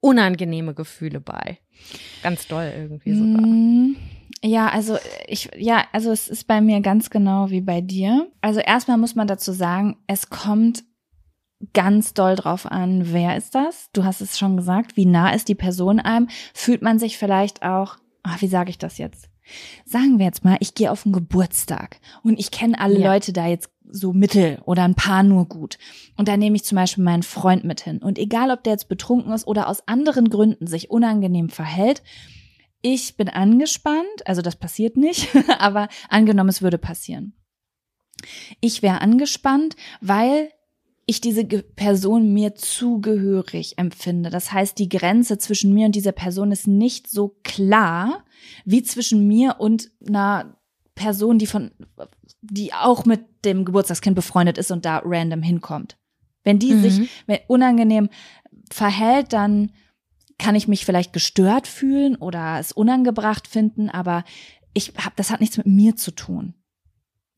unangenehme 0.00 0.74
Gefühle 0.74 1.20
bei. 1.20 1.58
Ganz 2.22 2.46
doll 2.46 2.72
irgendwie 2.74 3.14
sogar. 3.14 3.46
Mm. 3.46 3.96
Ja, 4.46 4.68
also 4.68 4.98
ich, 5.26 5.48
ja, 5.56 5.84
also 5.92 6.12
es 6.12 6.28
ist 6.28 6.46
bei 6.46 6.60
mir 6.60 6.80
ganz 6.80 7.08
genau 7.08 7.48
wie 7.48 7.62
bei 7.62 7.80
dir. 7.80 8.30
Also 8.42 8.60
erstmal 8.60 8.98
muss 8.98 9.14
man 9.14 9.26
dazu 9.26 9.52
sagen, 9.52 9.96
es 10.06 10.28
kommt 10.28 10.84
ganz 11.72 12.12
doll 12.12 12.36
drauf 12.36 12.66
an, 12.66 13.10
wer 13.12 13.38
ist 13.38 13.54
das? 13.54 13.88
Du 13.94 14.04
hast 14.04 14.20
es 14.20 14.38
schon 14.38 14.58
gesagt, 14.58 14.98
wie 14.98 15.06
nah 15.06 15.30
ist 15.30 15.48
die 15.48 15.54
Person 15.54 15.98
einem? 15.98 16.28
Fühlt 16.52 16.82
man 16.82 16.98
sich 16.98 17.16
vielleicht 17.16 17.62
auch, 17.62 17.96
ach, 18.22 18.42
wie 18.42 18.46
sage 18.46 18.68
ich 18.68 18.76
das 18.76 18.98
jetzt? 18.98 19.30
Sagen 19.86 20.18
wir 20.18 20.26
jetzt 20.26 20.44
mal, 20.44 20.58
ich 20.60 20.74
gehe 20.74 20.90
auf 20.90 21.06
einen 21.06 21.14
Geburtstag 21.14 21.98
und 22.22 22.38
ich 22.38 22.50
kenne 22.50 22.78
alle 22.78 22.98
ja. 22.98 23.12
Leute 23.12 23.32
da 23.32 23.46
jetzt 23.46 23.70
so 23.88 24.12
mittel 24.12 24.60
oder 24.66 24.84
ein 24.84 24.94
paar 24.94 25.22
nur 25.22 25.46
gut. 25.46 25.78
Und 26.18 26.28
da 26.28 26.36
nehme 26.36 26.56
ich 26.56 26.64
zum 26.64 26.76
Beispiel 26.76 27.04
meinen 27.04 27.22
Freund 27.22 27.64
mit 27.64 27.80
hin. 27.80 27.98
Und 27.98 28.18
egal, 28.18 28.50
ob 28.50 28.62
der 28.62 28.74
jetzt 28.74 28.90
betrunken 28.90 29.32
ist 29.32 29.46
oder 29.46 29.68
aus 29.68 29.88
anderen 29.88 30.28
Gründen 30.28 30.66
sich 30.66 30.90
unangenehm 30.90 31.48
verhält, 31.48 32.02
ich 32.84 33.16
bin 33.16 33.30
angespannt, 33.30 34.26
also 34.26 34.42
das 34.42 34.56
passiert 34.56 34.98
nicht, 34.98 35.30
aber 35.58 35.88
angenommen, 36.10 36.50
es 36.50 36.60
würde 36.60 36.76
passieren. 36.76 37.32
Ich 38.60 38.82
wäre 38.82 39.00
angespannt, 39.00 39.74
weil 40.02 40.50
ich 41.06 41.22
diese 41.22 41.44
Person 41.44 42.34
mir 42.34 42.54
zugehörig 42.54 43.78
empfinde. 43.78 44.28
Das 44.28 44.52
heißt, 44.52 44.78
die 44.78 44.90
Grenze 44.90 45.38
zwischen 45.38 45.72
mir 45.72 45.86
und 45.86 45.94
dieser 45.94 46.12
Person 46.12 46.52
ist 46.52 46.66
nicht 46.66 47.08
so 47.08 47.36
klar 47.42 48.24
wie 48.66 48.82
zwischen 48.82 49.26
mir 49.26 49.56
und 49.58 49.90
einer 50.06 50.58
Person, 50.94 51.38
die 51.38 51.46
von, 51.46 51.70
die 52.42 52.74
auch 52.74 53.06
mit 53.06 53.24
dem 53.46 53.64
Geburtstagskind 53.64 54.14
befreundet 54.14 54.58
ist 54.58 54.70
und 54.70 54.84
da 54.84 55.00
random 55.02 55.42
hinkommt. 55.42 55.96
Wenn 56.42 56.58
die 56.58 56.74
mhm. 56.74 56.82
sich 56.82 57.10
unangenehm 57.48 58.10
verhält, 58.70 59.32
dann 59.32 59.72
kann 60.38 60.54
ich 60.54 60.68
mich 60.68 60.84
vielleicht 60.84 61.12
gestört 61.12 61.66
fühlen 61.66 62.16
oder 62.16 62.58
es 62.58 62.72
unangebracht 62.72 63.46
finden, 63.46 63.90
aber 63.90 64.24
ich 64.74 64.92
hab, 65.02 65.16
das 65.16 65.30
hat 65.30 65.40
nichts 65.40 65.56
mit 65.56 65.66
mir 65.66 65.96
zu 65.96 66.10
tun. 66.10 66.54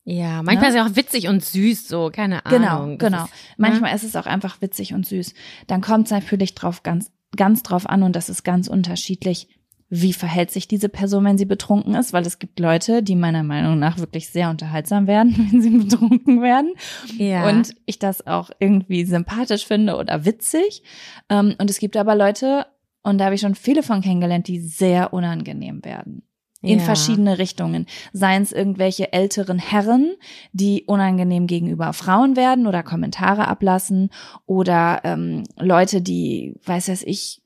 Ja, 0.08 0.42
manchmal 0.44 0.70
ne? 0.70 0.78
ist 0.78 0.82
es 0.84 0.92
auch 0.92 0.96
witzig 0.96 1.26
und 1.26 1.44
süß, 1.44 1.88
so, 1.88 2.10
keine 2.12 2.40
genau, 2.48 2.76
Ahnung. 2.76 2.98
Genau, 2.98 3.16
genau. 3.16 3.22
Ne? 3.24 3.30
Manchmal 3.56 3.94
ist 3.94 4.04
es 4.04 4.14
auch 4.14 4.26
einfach 4.26 4.60
witzig 4.62 4.94
und 4.94 5.04
süß. 5.04 5.34
Dann 5.66 5.80
kommt 5.80 6.06
es 6.06 6.12
natürlich 6.12 6.54
drauf 6.54 6.84
ganz, 6.84 7.10
ganz 7.36 7.64
drauf 7.64 7.88
an 7.88 8.04
und 8.04 8.14
das 8.14 8.28
ist 8.28 8.44
ganz 8.44 8.68
unterschiedlich. 8.68 9.48
Wie 9.88 10.12
verhält 10.12 10.52
sich 10.52 10.68
diese 10.68 10.88
Person, 10.88 11.24
wenn 11.24 11.38
sie 11.38 11.44
betrunken 11.44 11.94
ist? 11.94 12.12
Weil 12.12 12.24
es 12.24 12.38
gibt 12.38 12.60
Leute, 12.60 13.02
die 13.02 13.16
meiner 13.16 13.42
Meinung 13.42 13.80
nach 13.80 13.98
wirklich 13.98 14.30
sehr 14.30 14.50
unterhaltsam 14.50 15.08
werden, 15.08 15.34
wenn 15.50 15.60
sie 15.60 15.70
betrunken 15.70 16.40
werden. 16.40 16.74
Ja. 17.18 17.48
Und 17.48 17.74
ich 17.84 17.98
das 17.98 18.26
auch 18.28 18.50
irgendwie 18.60 19.04
sympathisch 19.04 19.66
finde 19.66 19.96
oder 19.96 20.24
witzig. 20.24 20.84
Ähm, 21.28 21.56
und 21.58 21.68
es 21.68 21.80
gibt 21.80 21.96
aber 21.96 22.14
Leute, 22.14 22.66
und 23.06 23.18
da 23.18 23.26
habe 23.26 23.36
ich 23.36 23.40
schon 23.40 23.54
viele 23.54 23.84
von 23.84 24.00
kennengelernt, 24.00 24.48
die 24.48 24.58
sehr 24.58 25.12
unangenehm 25.12 25.84
werden 25.84 26.22
in 26.60 26.80
ja. 26.80 26.84
verschiedene 26.84 27.38
Richtungen. 27.38 27.86
Seien 28.12 28.42
es 28.42 28.50
irgendwelche 28.50 29.12
älteren 29.12 29.60
Herren, 29.60 30.14
die 30.52 30.82
unangenehm 30.86 31.46
gegenüber 31.46 31.92
Frauen 31.92 32.34
werden 32.34 32.66
oder 32.66 32.82
Kommentare 32.82 33.46
ablassen 33.46 34.10
oder 34.44 35.02
ähm, 35.04 35.44
Leute, 35.56 36.02
die, 36.02 36.54
weiß 36.64 36.88
es 36.88 37.04
ich, 37.04 37.42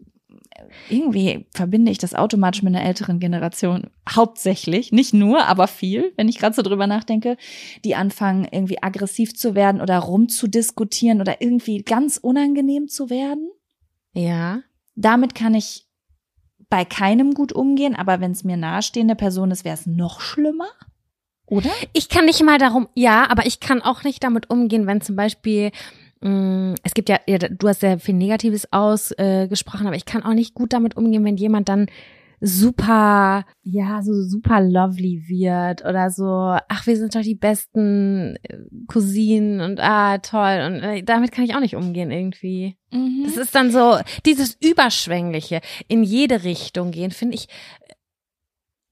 irgendwie 0.88 1.46
verbinde 1.51 1.92
ich 1.92 1.99
das 1.99 2.14
automatisch 2.14 2.62
mit 2.62 2.75
einer 2.75 2.87
älteren 2.87 3.18
Generation 3.18 3.90
hauptsächlich, 4.09 4.92
nicht 4.92 5.12
nur, 5.12 5.44
aber 5.46 5.66
viel, 5.66 6.14
wenn 6.16 6.29
ich 6.29 6.38
gerade 6.38 6.55
so 6.55 6.62
drüber 6.62 6.87
nachdenke, 6.87 7.37
die 7.85 7.96
anfangen 7.96 8.49
irgendwie 8.51 8.83
aggressiv 8.83 9.37
zu 9.37 9.55
werden 9.55 9.83
oder 9.83 9.99
rumzudiskutieren 9.99 11.20
oder 11.20 11.42
irgendwie 11.42 11.83
ganz 11.83 12.16
unangenehm 12.16 12.88
zu 12.88 13.11
werden. 13.11 13.51
Ja. 14.14 14.62
Damit 15.00 15.34
kann 15.34 15.54
ich 15.54 15.86
bei 16.68 16.84
keinem 16.84 17.32
gut 17.32 17.52
umgehen, 17.52 17.96
aber 17.96 18.20
wenn 18.20 18.32
es 18.32 18.44
mir 18.44 18.56
nahestehende 18.56 19.16
Person 19.16 19.50
ist, 19.50 19.64
wäre 19.64 19.74
es 19.74 19.86
noch 19.86 20.20
schlimmer. 20.20 20.68
Oder? 21.46 21.70
Ich 21.92 22.08
kann 22.08 22.26
nicht 22.26 22.42
mal 22.44 22.58
darum, 22.58 22.88
ja, 22.94 23.28
aber 23.28 23.46
ich 23.46 23.58
kann 23.60 23.82
auch 23.82 24.04
nicht 24.04 24.22
damit 24.22 24.50
umgehen, 24.50 24.86
wenn 24.86 25.00
zum 25.00 25.16
Beispiel 25.16 25.72
mm, 26.20 26.74
es 26.84 26.94
gibt 26.94 27.08
ja, 27.08 27.18
ja, 27.26 27.38
du 27.38 27.66
hast 27.66 27.80
sehr 27.80 27.98
viel 27.98 28.14
Negatives 28.14 28.72
ausgesprochen, 28.72 29.84
äh, 29.84 29.88
aber 29.88 29.96
ich 29.96 30.04
kann 30.04 30.22
auch 30.22 30.34
nicht 30.34 30.54
gut 30.54 30.72
damit 30.72 30.96
umgehen, 30.96 31.24
wenn 31.24 31.36
jemand 31.36 31.68
dann 31.68 31.86
super, 32.40 33.44
ja, 33.62 34.03
so 34.03 34.12
super 34.22 34.61
lovely 34.61 35.24
wird 35.29 35.85
oder 35.85 36.11
so, 36.11 36.57
ach, 36.68 36.87
wir 36.87 36.96
sind 36.96 37.14
doch 37.14 37.20
die 37.20 37.35
besten 37.35 38.37
äh, 38.42 38.59
Cousinen 38.87 39.61
und 39.61 39.79
ah, 39.81 40.18
toll. 40.18 40.62
Und 40.66 40.83
äh, 40.83 41.03
damit 41.03 41.33
kann 41.33 41.44
ich 41.44 41.55
auch 41.55 41.61
nicht 41.61 41.76
umgehen 41.76 42.11
irgendwie. 42.11 42.76
Mhm. 42.90 43.24
Das 43.24 43.37
ist 43.37 43.55
dann 43.55 43.70
so, 43.70 43.98
dieses 44.24 44.57
Überschwängliche 44.61 45.61
in 45.87 46.03
jede 46.03 46.42
Richtung 46.44 46.90
gehen, 46.90 47.11
finde 47.11 47.37
ich. 47.37 47.48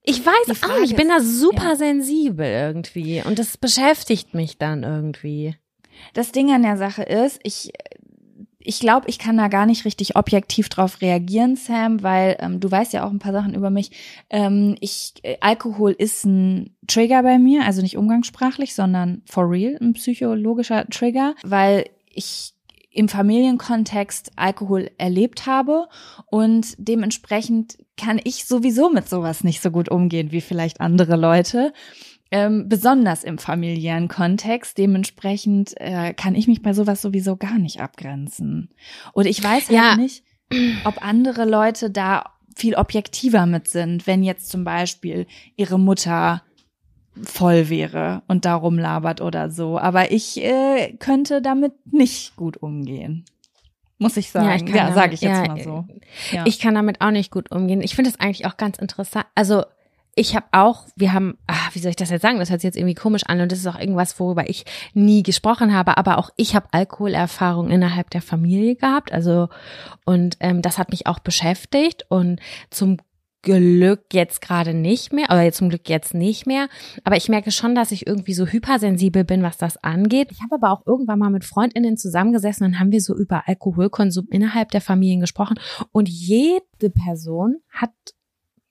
Ich 0.03 0.25
weiß 0.25 0.63
auch 0.63 0.79
nicht, 0.79 0.91
ich 0.91 0.97
bin 0.97 1.09
da 1.09 1.19
super 1.19 1.69
ja. 1.69 1.75
sensibel 1.75 2.45
irgendwie 2.45 3.21
und 3.25 3.37
das 3.37 3.57
beschäftigt 3.57 4.33
mich 4.33 4.57
dann 4.57 4.83
irgendwie. 4.83 5.55
Das 6.13 6.31
Ding 6.31 6.51
an 6.51 6.63
der 6.63 6.77
Sache 6.77 7.03
ist, 7.03 7.39
ich 7.43 7.71
ich 8.61 8.81
glaube, 8.81 9.07
ich 9.07 9.19
kann 9.19 9.37
da 9.37 9.47
gar 9.47 9.65
nicht 9.65 9.85
richtig 9.85 10.17
objektiv 10.17 10.67
drauf 10.67 11.01
reagieren, 11.01 11.55
Sam, 11.55 12.03
weil 12.03 12.35
ähm, 12.39 12.59
du 12.59 12.69
weißt 12.69 12.91
ja 12.91 13.05
auch 13.05 13.09
ein 13.09 13.19
paar 13.19 13.31
Sachen 13.31 13.53
über 13.53 13.69
mich. 13.69 13.91
Ähm, 14.29 14.75
ich 14.81 15.13
äh, 15.23 15.37
Alkohol 15.39 15.91
ist 15.91 16.25
ein 16.25 16.75
Trigger 16.85 17.23
bei 17.23 17.39
mir, 17.39 17.65
also 17.65 17.81
nicht 17.81 17.97
umgangssprachlich, 17.97 18.75
sondern 18.75 19.21
for 19.25 19.49
real 19.49 19.77
ein 19.79 19.93
psychologischer 19.93 20.85
Trigger, 20.89 21.35
weil 21.43 21.85
ich 22.13 22.53
im 22.91 23.07
Familienkontext 23.07 24.31
Alkohol 24.35 24.91
erlebt 24.97 25.45
habe 25.45 25.87
und 26.25 26.75
dementsprechend 26.77 27.77
kann 27.95 28.19
ich 28.23 28.45
sowieso 28.45 28.89
mit 28.89 29.07
sowas 29.07 29.43
nicht 29.43 29.61
so 29.61 29.71
gut 29.71 29.89
umgehen 29.89 30.31
wie 30.31 30.41
vielleicht 30.41 30.81
andere 30.81 31.15
Leute 31.15 31.71
ähm, 32.31 32.69
besonders 32.69 33.23
im 33.23 33.37
familiären 33.37 34.07
Kontext. 34.07 34.77
Dementsprechend 34.77 35.73
äh, 35.77 36.13
kann 36.13 36.35
ich 36.35 36.47
mich 36.47 36.61
bei 36.61 36.73
sowas 36.73 37.01
sowieso 37.01 37.35
gar 37.35 37.57
nicht 37.57 37.81
abgrenzen. 37.81 38.69
Und 39.13 39.25
ich 39.25 39.43
weiß 39.43 39.69
halt 39.69 39.71
ja. 39.71 39.95
nicht, 39.95 40.23
ob 40.83 41.03
andere 41.05 41.45
Leute 41.45 41.89
da 41.89 42.23
viel 42.55 42.75
objektiver 42.75 43.45
mit 43.45 43.67
sind, 43.67 44.05
wenn 44.05 44.23
jetzt 44.23 44.49
zum 44.49 44.63
Beispiel 44.63 45.27
ihre 45.55 45.79
Mutter 45.79 46.43
voll 47.23 47.69
wäre 47.69 48.21
und 48.27 48.45
darum 48.45 48.77
labert 48.77 49.21
oder 49.21 49.49
so. 49.49 49.77
Aber 49.77 50.11
ich 50.11 50.41
äh, 50.43 50.95
könnte 50.99 51.41
damit 51.41 51.73
nicht 51.91 52.35
gut 52.35 52.57
umgehen. 52.57 53.25
Muss 53.97 54.15
ich 54.15 54.31
sagen. 54.31 54.67
Ja, 54.67 54.75
ja 54.75 54.93
sage 54.93 55.13
ich 55.13 55.21
jetzt 55.21 55.45
ja, 55.45 55.47
mal 55.47 55.61
so. 55.61 55.85
Ja. 56.31 56.45
Ich 56.45 56.59
kann 56.59 56.73
damit 56.73 57.01
auch 57.01 57.11
nicht 57.11 57.31
gut 57.31 57.51
umgehen. 57.51 57.81
Ich 57.81 57.95
finde 57.95 58.09
es 58.09 58.19
eigentlich 58.19 58.45
auch 58.45 58.55
ganz 58.55 58.77
interessant. 58.77 59.25
Also 59.35 59.63
ich 60.19 60.35
habe 60.35 60.47
auch, 60.51 60.85
wir 60.97 61.13
haben, 61.13 61.37
ach, 61.47 61.73
wie 61.73 61.79
soll 61.79 61.91
ich 61.91 61.95
das 61.95 62.09
jetzt 62.09 62.23
sagen? 62.23 62.39
Das 62.39 62.49
hört 62.49 62.59
sich 62.59 62.67
jetzt 62.67 62.75
irgendwie 62.75 62.93
komisch 62.93 63.23
an 63.25 63.39
und 63.39 63.51
das 63.51 63.59
ist 63.59 63.67
auch 63.67 63.79
irgendwas, 63.79 64.19
worüber 64.19 64.49
ich 64.49 64.65
nie 64.93 65.23
gesprochen 65.23 65.73
habe. 65.73 65.97
Aber 65.97 66.17
auch 66.17 66.29
ich 66.35 66.55
habe 66.55 66.67
Alkoholerfahrung 66.71 67.69
innerhalb 67.69 68.09
der 68.09 68.21
Familie 68.21 68.75
gehabt. 68.75 69.13
Also 69.13 69.47
und 70.05 70.35
ähm, 70.41 70.61
das 70.61 70.77
hat 70.77 70.91
mich 70.91 71.07
auch 71.07 71.19
beschäftigt 71.19 72.05
und 72.09 72.41
zum 72.69 72.97
Glück 73.43 74.07
jetzt 74.11 74.41
gerade 74.41 74.73
nicht 74.73 75.13
mehr, 75.13 75.27
oder 75.29 75.49
zum 75.53 75.69
Glück 75.69 75.87
jetzt 75.87 76.13
nicht 76.13 76.45
mehr. 76.45 76.67
Aber 77.05 77.15
ich 77.15 77.29
merke 77.29 77.51
schon, 77.51 77.73
dass 77.73 77.93
ich 77.93 78.05
irgendwie 78.05 78.33
so 78.33 78.45
hypersensibel 78.45 79.23
bin, 79.23 79.41
was 79.41 79.57
das 79.57 79.81
angeht. 79.81 80.33
Ich 80.33 80.41
habe 80.41 80.55
aber 80.55 80.73
auch 80.73 80.85
irgendwann 80.85 81.19
mal 81.19 81.29
mit 81.29 81.45
Freundinnen 81.45 81.95
zusammengesessen 81.95 82.65
und 82.65 82.79
haben 82.79 82.91
wir 82.91 82.99
so 82.99 83.15
über 83.15 83.47
Alkoholkonsum 83.47 84.27
innerhalb 84.31 84.71
der 84.71 84.81
Familien 84.81 85.21
gesprochen. 85.21 85.57
Und 85.93 86.09
jede 86.09 86.89
Person 86.89 87.55
hat 87.69 87.91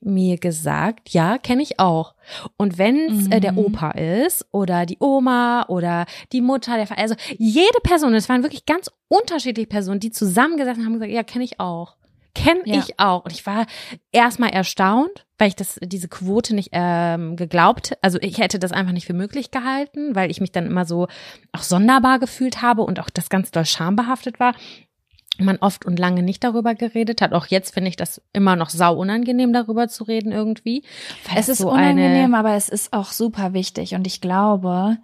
mir 0.01 0.39
gesagt, 0.39 1.11
ja, 1.11 1.39
kenne 1.39 1.63
ich 1.63 1.81
auch. 1.81 2.15
Und 2.57 2.79
wenn 2.79 2.97
es 3.11 3.27
mhm. 3.27 3.33
äh, 3.33 3.41
der 3.41 3.53
mhm. 3.53 3.59
Opa 3.59 3.91
ist 3.93 4.47
oder 4.53 4.87
die 4.87 4.99
Oma 5.01 5.67
oder 5.69 6.07
die 6.33 6.41
Mutter, 6.41 6.77
der 6.77 6.87
Vater, 6.87 7.01
also 7.01 7.15
jede 7.37 7.81
Person, 7.83 8.15
es 8.15 8.29
waren 8.29 8.43
wirklich 8.43 8.67
ganz 8.67 8.91
unterschiedliche 9.09 9.69
Personen, 9.69 10.01
die 10.01 10.11
zusammengesessen 10.11 10.85
haben 10.85 10.93
und 10.93 11.01
gesagt, 11.01 11.13
ja, 11.13 11.23
kenne 11.23 11.45
ich 11.45 11.59
auch. 11.61 11.97
Kenne 12.35 12.63
ja. 12.67 12.79
ich 12.79 13.01
auch. 13.01 13.25
Und 13.25 13.33
ich 13.33 13.45
war 13.47 13.67
erstmal 14.13 14.51
erstaunt, 14.51 15.27
weil 15.39 15.49
ich 15.49 15.57
das, 15.57 15.81
diese 15.83 16.09
Quote 16.09 16.55
nicht 16.55 16.71
ähm, 16.73 17.35
geglaubt, 17.37 17.97
also 18.01 18.19
ich 18.21 18.39
hätte 18.39 18.59
das 18.59 18.71
einfach 18.71 18.93
nicht 18.93 19.07
für 19.07 19.15
möglich 19.15 19.51
gehalten, 19.51 20.15
weil 20.15 20.31
ich 20.31 20.41
mich 20.41 20.53
dann 20.53 20.67
immer 20.67 20.85
so 20.85 21.09
auch 21.53 21.63
sonderbar 21.63 22.21
gefühlt 22.21 22.63
habe 22.63 22.83
und 22.83 23.01
auch 23.01 23.11
das 23.11 23.29
ganz 23.29 23.51
doll 23.51 23.67
schambehaftet 23.67 24.39
war 24.39 24.55
man 25.45 25.59
oft 25.59 25.85
und 25.85 25.99
lange 25.99 26.23
nicht 26.23 26.43
darüber 26.45 26.75
geredet 26.75 27.21
hat. 27.23 27.33
Auch 27.33 27.47
jetzt 27.47 27.75
finde 27.75 27.89
ich 27.89 27.97
das 27.97 28.21
immer 28.33 28.57
noch 28.57 28.71
sau 28.71 28.97
unangenehm, 28.97 29.53
darüber 29.53 29.89
zu 29.89 30.05
reden 30.05 30.33
irgendwie. 30.33 30.85
Es 31.35 31.49
ist 31.49 31.59
so 31.59 31.71
unangenehm, 31.71 32.35
aber 32.35 32.55
es 32.55 32.69
ist 32.69 32.93
auch 32.93 33.13
super 33.13 33.53
wichtig. 33.53 33.95
Und 33.95 34.07
ich 34.07 34.21
glaube, 34.21 34.99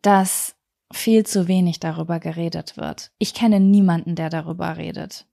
dass 0.00 0.56
viel 0.92 1.24
zu 1.24 1.48
wenig 1.48 1.80
darüber 1.80 2.20
geredet 2.20 2.76
wird. 2.76 3.10
Ich 3.18 3.34
kenne 3.34 3.60
niemanden, 3.60 4.14
der 4.14 4.30
darüber 4.30 4.76
redet. 4.76 5.26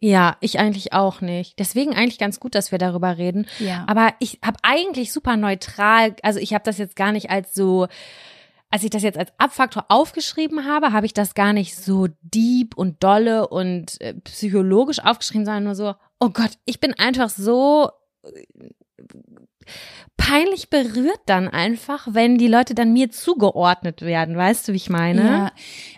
Ja, 0.00 0.36
ich 0.40 0.58
eigentlich 0.58 0.92
auch 0.92 1.22
nicht. 1.22 1.58
Deswegen 1.58 1.94
eigentlich 1.94 2.18
ganz 2.18 2.38
gut, 2.38 2.54
dass 2.54 2.72
wir 2.72 2.78
darüber 2.78 3.16
reden. 3.16 3.46
Ja. 3.58 3.84
Aber 3.86 4.12
ich 4.18 4.38
habe 4.44 4.58
eigentlich 4.62 5.12
super 5.12 5.36
neutral, 5.36 6.14
also 6.22 6.38
ich 6.40 6.52
habe 6.52 6.64
das 6.64 6.76
jetzt 6.76 6.96
gar 6.96 7.12
nicht 7.12 7.30
als 7.30 7.54
so 7.54 7.86
als 8.74 8.82
ich 8.82 8.90
das 8.90 9.04
jetzt 9.04 9.18
als 9.18 9.32
Abfaktor 9.38 9.84
aufgeschrieben 9.88 10.64
habe, 10.64 10.92
habe 10.92 11.06
ich 11.06 11.14
das 11.14 11.34
gar 11.34 11.52
nicht 11.52 11.76
so 11.76 12.08
deep 12.22 12.76
und 12.76 13.04
dolle 13.04 13.46
und 13.46 14.00
äh, 14.00 14.14
psychologisch 14.14 14.98
aufgeschrieben, 14.98 15.44
sondern 15.44 15.62
nur 15.62 15.76
so, 15.76 15.94
oh 16.18 16.30
Gott, 16.30 16.50
ich 16.64 16.80
bin 16.80 16.92
einfach 16.94 17.30
so 17.30 17.88
äh, 18.24 19.70
peinlich 20.16 20.70
berührt 20.70 21.20
dann 21.26 21.46
einfach, 21.46 22.08
wenn 22.10 22.36
die 22.36 22.48
Leute 22.48 22.74
dann 22.74 22.92
mir 22.92 23.12
zugeordnet 23.12 24.02
werden. 24.02 24.36
Weißt 24.36 24.66
du, 24.66 24.72
wie 24.72 24.78
ich 24.78 24.90
meine? 24.90 25.22
Ja, 25.22 25.52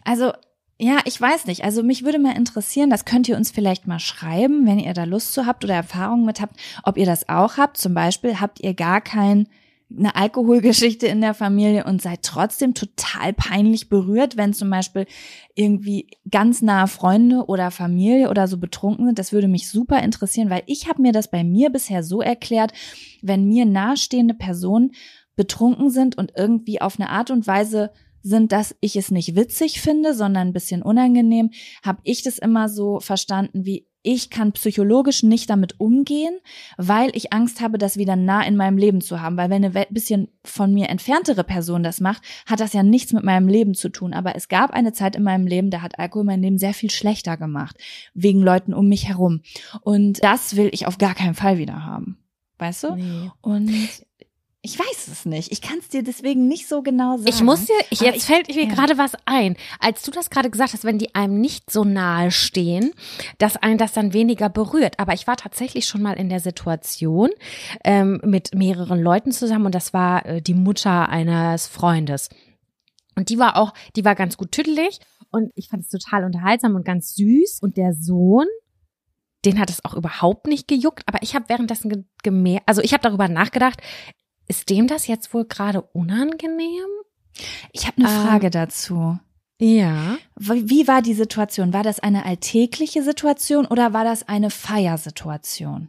also 0.05 0.33
ja, 0.79 0.99
ich 1.07 1.19
weiß 1.19 1.47
nicht. 1.47 1.65
Also 1.65 1.83
mich 1.83 2.05
würde 2.05 2.19
mal 2.19 2.37
interessieren, 2.37 2.91
das 2.91 3.07
könnt 3.07 3.27
ihr 3.27 3.39
uns 3.39 3.51
vielleicht 3.51 3.87
mal 3.87 4.01
schreiben, 4.01 4.67
wenn 4.67 4.79
ihr 4.79 4.93
da 4.93 5.05
Lust 5.05 5.33
zu 5.33 5.47
habt 5.47 5.65
oder 5.65 5.77
Erfahrungen 5.77 6.27
mit 6.27 6.43
habt, 6.43 6.61
ob 6.83 6.99
ihr 6.99 7.07
das 7.07 7.31
auch 7.31 7.57
habt. 7.57 7.79
Zum 7.79 7.95
Beispiel 7.95 8.39
habt 8.39 8.61
ihr 8.61 8.75
gar 8.75 9.01
kein 9.01 9.49
eine 9.89 10.17
Alkoholgeschichte 10.17 11.07
in 11.07 11.21
der 11.21 11.35
Familie 11.35 11.85
und 11.85 12.03
seid 12.03 12.23
trotzdem 12.23 12.75
total 12.75 13.33
peinlich 13.33 13.89
berührt, 13.89 14.37
wenn 14.37 14.53
zum 14.53 14.69
Beispiel 14.69 15.07
irgendwie 15.55 16.09
ganz 16.29 16.61
nahe 16.61 16.89
Freunde 16.89 17.45
oder 17.47 17.71
Familie 17.71 18.29
oder 18.29 18.49
so 18.49 18.59
betrunken 18.59 19.07
sind. 19.07 19.19
Das 19.19 19.33
würde 19.33 19.49
mich 19.49 19.69
super 19.69 20.03
interessieren, 20.03 20.51
weil 20.51 20.65
ich 20.67 20.89
habe 20.89 21.03
mir 21.03 21.13
das 21.13 21.31
bei 21.31 21.45
mir 21.45 21.71
bisher 21.71 22.03
so 22.03 22.21
erklärt, 22.21 22.73
wenn 23.23 23.47
mir 23.47 23.65
nahestehende 23.65 24.35
Personen 24.35 24.93
betrunken 25.37 25.91
sind 25.91 26.19
und 26.19 26.33
irgendwie 26.37 26.81
auf 26.81 26.99
eine 26.99 27.11
Art 27.11 27.31
und 27.31 27.47
Weise 27.47 27.91
sind, 28.23 28.51
dass 28.51 28.75
ich 28.81 28.97
es 28.97 29.13
nicht 29.13 29.37
witzig 29.37 29.81
finde, 29.81 30.13
sondern 30.13 30.49
ein 30.49 30.53
bisschen 30.53 30.83
unangenehm, 30.83 31.51
habe 31.85 32.01
ich 32.03 32.23
das 32.23 32.39
immer 32.39 32.69
so 32.69 32.99
verstanden 32.99 33.65
wie 33.65 33.87
ich 34.07 34.31
kann 34.31 34.53
psychologisch 34.53 35.25
nicht 35.25 35.51
damit 35.51 35.81
umgehen, 35.81 36.39
weil 36.77 37.11
ich 37.15 37.33
Angst 37.33 37.61
habe, 37.61 37.77
das 37.77 37.97
wieder 37.97 38.15
nah 38.15 38.41
in 38.43 38.55
meinem 38.55 38.79
Leben 38.79 39.01
zu 39.01 39.21
haben. 39.21 39.37
Weil 39.37 39.51
wenn 39.51 39.65
eine 39.65 39.87
bisschen 39.91 40.29
von 40.45 40.73
mir 40.73 40.89
entferntere 40.89 41.43
Person 41.43 41.83
das 41.83 42.01
macht, 42.01 42.23
hat 42.47 42.61
das 42.61 42.73
ja 42.73 42.85
nichts 42.85 43.13
mit 43.13 43.25
meinem 43.25 43.49
Leben 43.49 43.75
zu 43.75 43.89
tun. 43.89 44.15
Aber 44.15 44.37
es 44.37 44.47
gab 44.47 44.71
eine 44.71 44.93
Zeit 44.93 45.17
in 45.17 45.25
meinem 45.25 45.49
Leben, 45.49 45.71
da 45.71 45.83
hat 45.83 45.99
Alkohol 45.99 46.25
mein 46.25 46.41
Leben 46.41 46.57
sehr 46.57 46.73
viel 46.73 46.91
schlechter 46.91 47.37
gemacht. 47.37 47.77
Wegen 48.15 48.43
Leuten 48.43 48.75
um 48.75 48.89
mich 48.89 49.09
herum. 49.09 49.41
Und 49.81 50.23
das 50.23 50.55
will 50.55 50.71
ich 50.71 50.87
auf 50.87 50.99
gar 50.99 51.17
keinen 51.17 51.35
Fall 51.35 51.59
wieder 51.59 51.85
haben. 51.85 52.17
Weißt 52.59 52.85
du? 52.85 52.95
Nee. 52.95 53.31
Und 53.41 54.06
ich 54.67 54.77
weiß 54.77 55.07
es 55.09 55.27
nicht. 55.27 55.53
Ich 55.53 55.61
kann 55.61 55.79
es 55.79 55.89
dir 55.89 56.03
deswegen 56.03 56.49
nicht 56.49 56.67
so 56.67 56.83
genau 56.83 57.19
sagen. 57.19 57.29
Ich 57.29 57.41
muss 57.41 57.67
dir, 57.67 57.79
ich, 57.91 58.01
jetzt 58.01 58.17
ich, 58.17 58.25
fällt 58.25 58.49
mir 58.49 58.65
ja. 58.65 58.75
gerade 58.75 58.99
was 58.99 59.13
ein. 59.25 59.57
Als 59.79 60.03
du 60.03 60.11
das 60.11 60.29
gerade 60.29 60.51
gesagt 60.51 60.73
hast, 60.73 60.83
wenn 60.83 60.99
die 60.99 61.15
einem 61.15 61.41
nicht 61.41 61.71
so 61.71 61.85
nahe 61.85 62.33
stehen, 62.33 62.91
dass 63.39 63.57
einen 63.57 63.79
das 63.79 63.93
dann 63.93 64.13
weniger 64.13 64.49
berührt. 64.49 64.99
Aber 64.99 65.15
ich 65.15 65.29
war 65.29 65.37
tatsächlich 65.37 65.87
schon 65.87 66.03
mal 66.03 66.15
in 66.15 66.29
der 66.29 66.41
Situation 66.41 67.31
ähm, 67.85 68.21
mit 68.25 68.57
mehreren 68.57 69.01
Leuten 69.01 69.31
zusammen 69.31 69.67
und 69.67 69.75
das 69.75 69.93
war 69.93 70.27
äh, 70.27 70.43
die 70.43 70.55
Mutter 70.55 71.09
eines 71.09 71.69
Freundes. 71.69 72.29
Und 73.15 73.29
die 73.29 73.39
war 73.39 73.57
auch, 73.57 73.73
die 73.95 74.05
war 74.05 74.17
ganz 74.17 74.37
gut 74.37 74.51
tüdelig 74.51 74.99
und 75.31 75.53
ich 75.55 75.69
fand 75.69 75.85
es 75.85 75.91
total 75.91 76.25
unterhaltsam 76.25 76.75
und 76.75 76.85
ganz 76.85 77.15
süß. 77.15 77.61
Und 77.63 77.77
der 77.77 77.95
Sohn, 77.95 78.47
den 79.45 79.61
hat 79.61 79.71
es 79.71 79.85
auch 79.85 79.95
überhaupt 79.95 80.49
nicht 80.49 80.67
gejuckt, 80.67 81.05
aber 81.07 81.23
ich 81.23 81.37
habe 81.37 81.49
währenddessen 81.49 82.09
gemerkt, 82.23 82.69
also 82.69 82.83
ich 82.83 82.93
habe 82.93 83.03
darüber 83.03 83.29
nachgedacht, 83.29 83.81
ist 84.49 84.71
dem 84.71 84.87
das 84.87 85.07
jetzt 85.07 85.35
wohl 85.35 85.45
gerade 85.45 85.83
unangenehm? 85.83 86.87
Ich 87.73 87.87
habe 87.87 87.99
eine 87.99 88.09
ähm, 88.09 88.27
Frage 88.27 88.49
dazu. 88.51 89.19
Ja. 89.59 90.19
Wie 90.37 90.87
war 90.87 91.01
die 91.03 91.15
Situation? 91.15 91.73
War 91.73 91.83
das 91.83 91.99
eine 92.01 92.27
alltägliche 92.27 93.03
Situation 93.03 93.67
oder 93.67 93.93
war 93.93 94.05
das 94.05 94.29
eine 94.29 94.51
Feiersituation? 94.51 95.89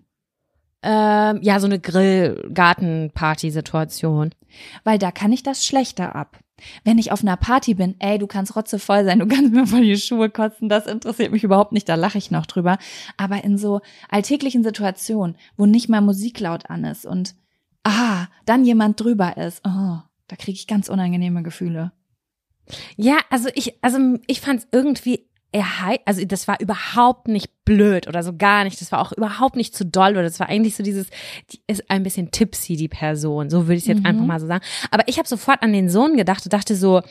Ähm, 0.84 1.39
ja, 1.41 1.60
so 1.60 1.66
eine 1.66 1.80
Grill-Garten-Party-Situation. 1.80 4.36
Weil 4.84 4.99
da 4.99 5.12
kann 5.12 5.34
ich 5.34 5.43
das 5.43 5.66
schlechter 5.66 6.16
ab. 6.16 6.39
Wenn 6.84 6.97
ich 6.97 7.12
auf 7.12 7.22
einer 7.22 7.38
Party 7.38 7.76
bin, 7.76 7.93
ey, 7.99 8.18
du 8.18 8.26
kannst 8.26 8.55
rotzevoll 8.55 9.05
sein, 9.05 9.20
du 9.20 9.28
kannst 9.28 9.53
mir 9.53 9.68
voll 9.68 9.82
die 9.82 9.97
Schuhe 9.97 10.30
kotzen, 10.30 10.70
das 10.70 10.88
interessiert 10.88 11.32
mich 11.32 11.43
überhaupt 11.43 11.72
nicht, 11.72 11.88
da 11.88 11.93
lache 11.95 12.18
ich 12.18 12.32
noch 12.32 12.47
drüber. 12.47 12.80
Aber 13.16 13.43
in 13.43 13.60
so 13.60 13.82
alltäglichen 14.10 14.64
Situationen, 14.64 15.36
wo 15.55 15.68
nicht 15.68 15.88
mal 15.89 16.01
Musik 16.01 16.39
laut 16.39 16.68
an 16.70 16.84
ist 16.86 17.05
und 17.05 17.36
ah, 17.88 18.27
dann 18.45 18.65
jemand 18.65 18.99
drüber 18.99 19.38
ist, 19.38 19.61
oh, 19.65 19.99
da 20.27 20.35
kriege 20.35 20.57
ich 20.57 20.67
ganz 20.67 20.89
unangenehme 20.89 21.43
Gefühle. 21.43 21.91
Ja, 22.97 23.17
also 23.29 23.49
ich, 23.55 23.81
also 23.81 23.97
ich 24.27 24.41
fand 24.41 24.59
es 24.59 24.67
irgendwie 24.71 25.27
er 25.53 25.65
also 26.05 26.25
das 26.25 26.47
war 26.47 26.59
überhaupt 26.59 27.27
nicht 27.29 27.63
blöd 27.63 28.07
oder 28.07 28.21
so 28.21 28.35
gar 28.35 28.65
nicht. 28.65 28.81
Das 28.81 28.91
war 28.91 28.99
auch 28.99 29.13
überhaupt 29.13 29.55
nicht 29.55 29.75
zu 29.75 29.85
doll 29.85 30.11
oder 30.11 30.23
das 30.23 30.39
war 30.39 30.49
eigentlich 30.49 30.75
so 30.75 30.83
dieses, 30.83 31.07
die 31.51 31.61
ist 31.67 31.89
ein 31.89 32.03
bisschen 32.03 32.31
tipsy, 32.31 32.75
die 32.75 32.89
Person. 32.89 33.49
So 33.49 33.63
würde 33.63 33.75
ich 33.75 33.83
es 33.83 33.88
jetzt 33.88 33.99
mhm. 33.99 34.05
einfach 34.05 34.25
mal 34.25 34.39
so 34.39 34.47
sagen. 34.47 34.63
Aber 34.91 35.07
ich 35.07 35.17
habe 35.17 35.27
sofort 35.27 35.63
an 35.63 35.71
den 35.71 35.89
Sohn 35.89 36.17
gedacht 36.17 36.45
und 36.45 36.51
dachte 36.51 36.75
so, 36.75 37.01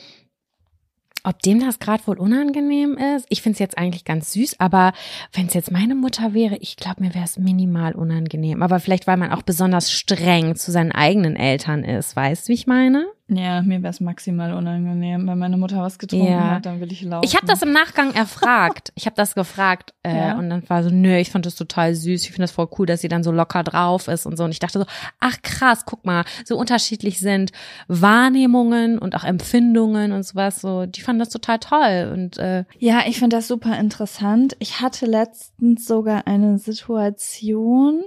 ob 1.27 1.41
dem 1.41 1.59
das 1.59 1.79
gerade 1.79 2.07
wohl 2.07 2.17
unangenehm 2.17 2.97
ist, 2.97 3.25
ich 3.29 3.41
finde 3.41 3.55
es 3.55 3.59
jetzt 3.59 3.77
eigentlich 3.77 4.05
ganz 4.05 4.31
süß, 4.31 4.59
aber 4.59 4.93
wenn 5.33 5.47
es 5.47 5.53
jetzt 5.53 5.71
meine 5.71 5.93
Mutter 5.93 6.33
wäre, 6.33 6.55
ich 6.57 6.77
glaube, 6.77 7.03
mir 7.03 7.13
wäre 7.13 7.25
es 7.25 7.37
minimal 7.37 7.93
unangenehm. 7.93 8.63
Aber 8.63 8.79
vielleicht, 8.79 9.07
weil 9.07 9.17
man 9.17 9.31
auch 9.31 9.41
besonders 9.41 9.91
streng 9.91 10.55
zu 10.55 10.71
seinen 10.71 10.93
eigenen 10.93 11.35
Eltern 11.35 11.83
ist. 11.83 12.15
Weißt 12.15 12.47
du, 12.47 12.49
wie 12.49 12.53
ich 12.53 12.65
meine? 12.65 13.07
Ja, 13.29 13.61
mir 13.61 13.83
wäre 13.83 13.91
es 13.91 13.99
maximal 13.99 14.53
unangenehm. 14.53 15.27
Wenn 15.27 15.37
meine 15.37 15.57
Mutter 15.57 15.81
was 15.81 15.99
getrunken 15.99 16.31
ja. 16.31 16.51
hat, 16.51 16.65
dann 16.65 16.79
will 16.79 16.91
ich 16.93 17.01
laufen. 17.01 17.25
Ich 17.25 17.35
habe 17.35 17.45
das 17.45 17.61
im 17.61 17.73
Nachgang 17.73 18.13
erfragt. 18.13 18.93
ich 18.95 19.05
habe 19.05 19.17
das 19.17 19.35
gefragt 19.35 19.93
äh, 20.03 20.15
ja. 20.15 20.37
und 20.37 20.49
dann 20.49 20.67
war 20.69 20.81
so, 20.81 20.89
nö, 20.89 21.17
ich 21.17 21.29
fand 21.31 21.45
das 21.45 21.55
total 21.55 21.93
süß. 21.93 22.23
Ich 22.23 22.29
finde 22.29 22.43
das 22.43 22.51
voll 22.51 22.69
cool, 22.79 22.85
dass 22.85 23.01
sie 23.01 23.09
dann 23.09 23.23
so 23.23 23.31
locker 23.33 23.63
drauf 23.63 24.07
ist 24.07 24.25
und 24.25 24.37
so. 24.37 24.45
Und 24.45 24.51
ich 24.51 24.59
dachte 24.59 24.79
so, 24.79 24.85
ach 25.19 25.41
krass, 25.41 25.83
guck 25.85 26.05
mal, 26.05 26.23
so 26.45 26.57
unterschiedlich 26.57 27.19
sind 27.19 27.51
Wahrnehmungen 27.89 28.97
und 28.97 29.13
auch 29.13 29.25
Empfindungen 29.25 30.13
und 30.13 30.23
sowas. 30.23 30.61
So, 30.61 30.85
die 30.85 31.01
fanden 31.01 31.19
das 31.19 31.29
total 31.29 31.59
toll. 31.59 32.11
Und 32.13 32.37
äh, 32.37 32.63
ja, 32.79 33.01
ich 33.07 33.19
finde 33.19 33.35
das 33.35 33.49
super 33.49 33.77
interessant. 33.77 34.55
Ich 34.59 34.79
hatte 34.79 35.05
letztens 35.05 35.85
sogar 35.85 36.27
eine 36.27 36.59
Situation 36.59 38.03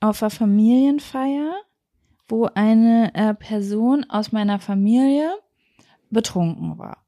auf 0.00 0.22
einer 0.22 0.30
Familienfeier 0.30 1.54
wo 2.28 2.46
eine 2.54 3.14
äh, 3.14 3.34
Person 3.34 4.04
aus 4.08 4.32
meiner 4.32 4.58
Familie 4.58 5.30
betrunken 6.10 6.78
war. 6.78 7.04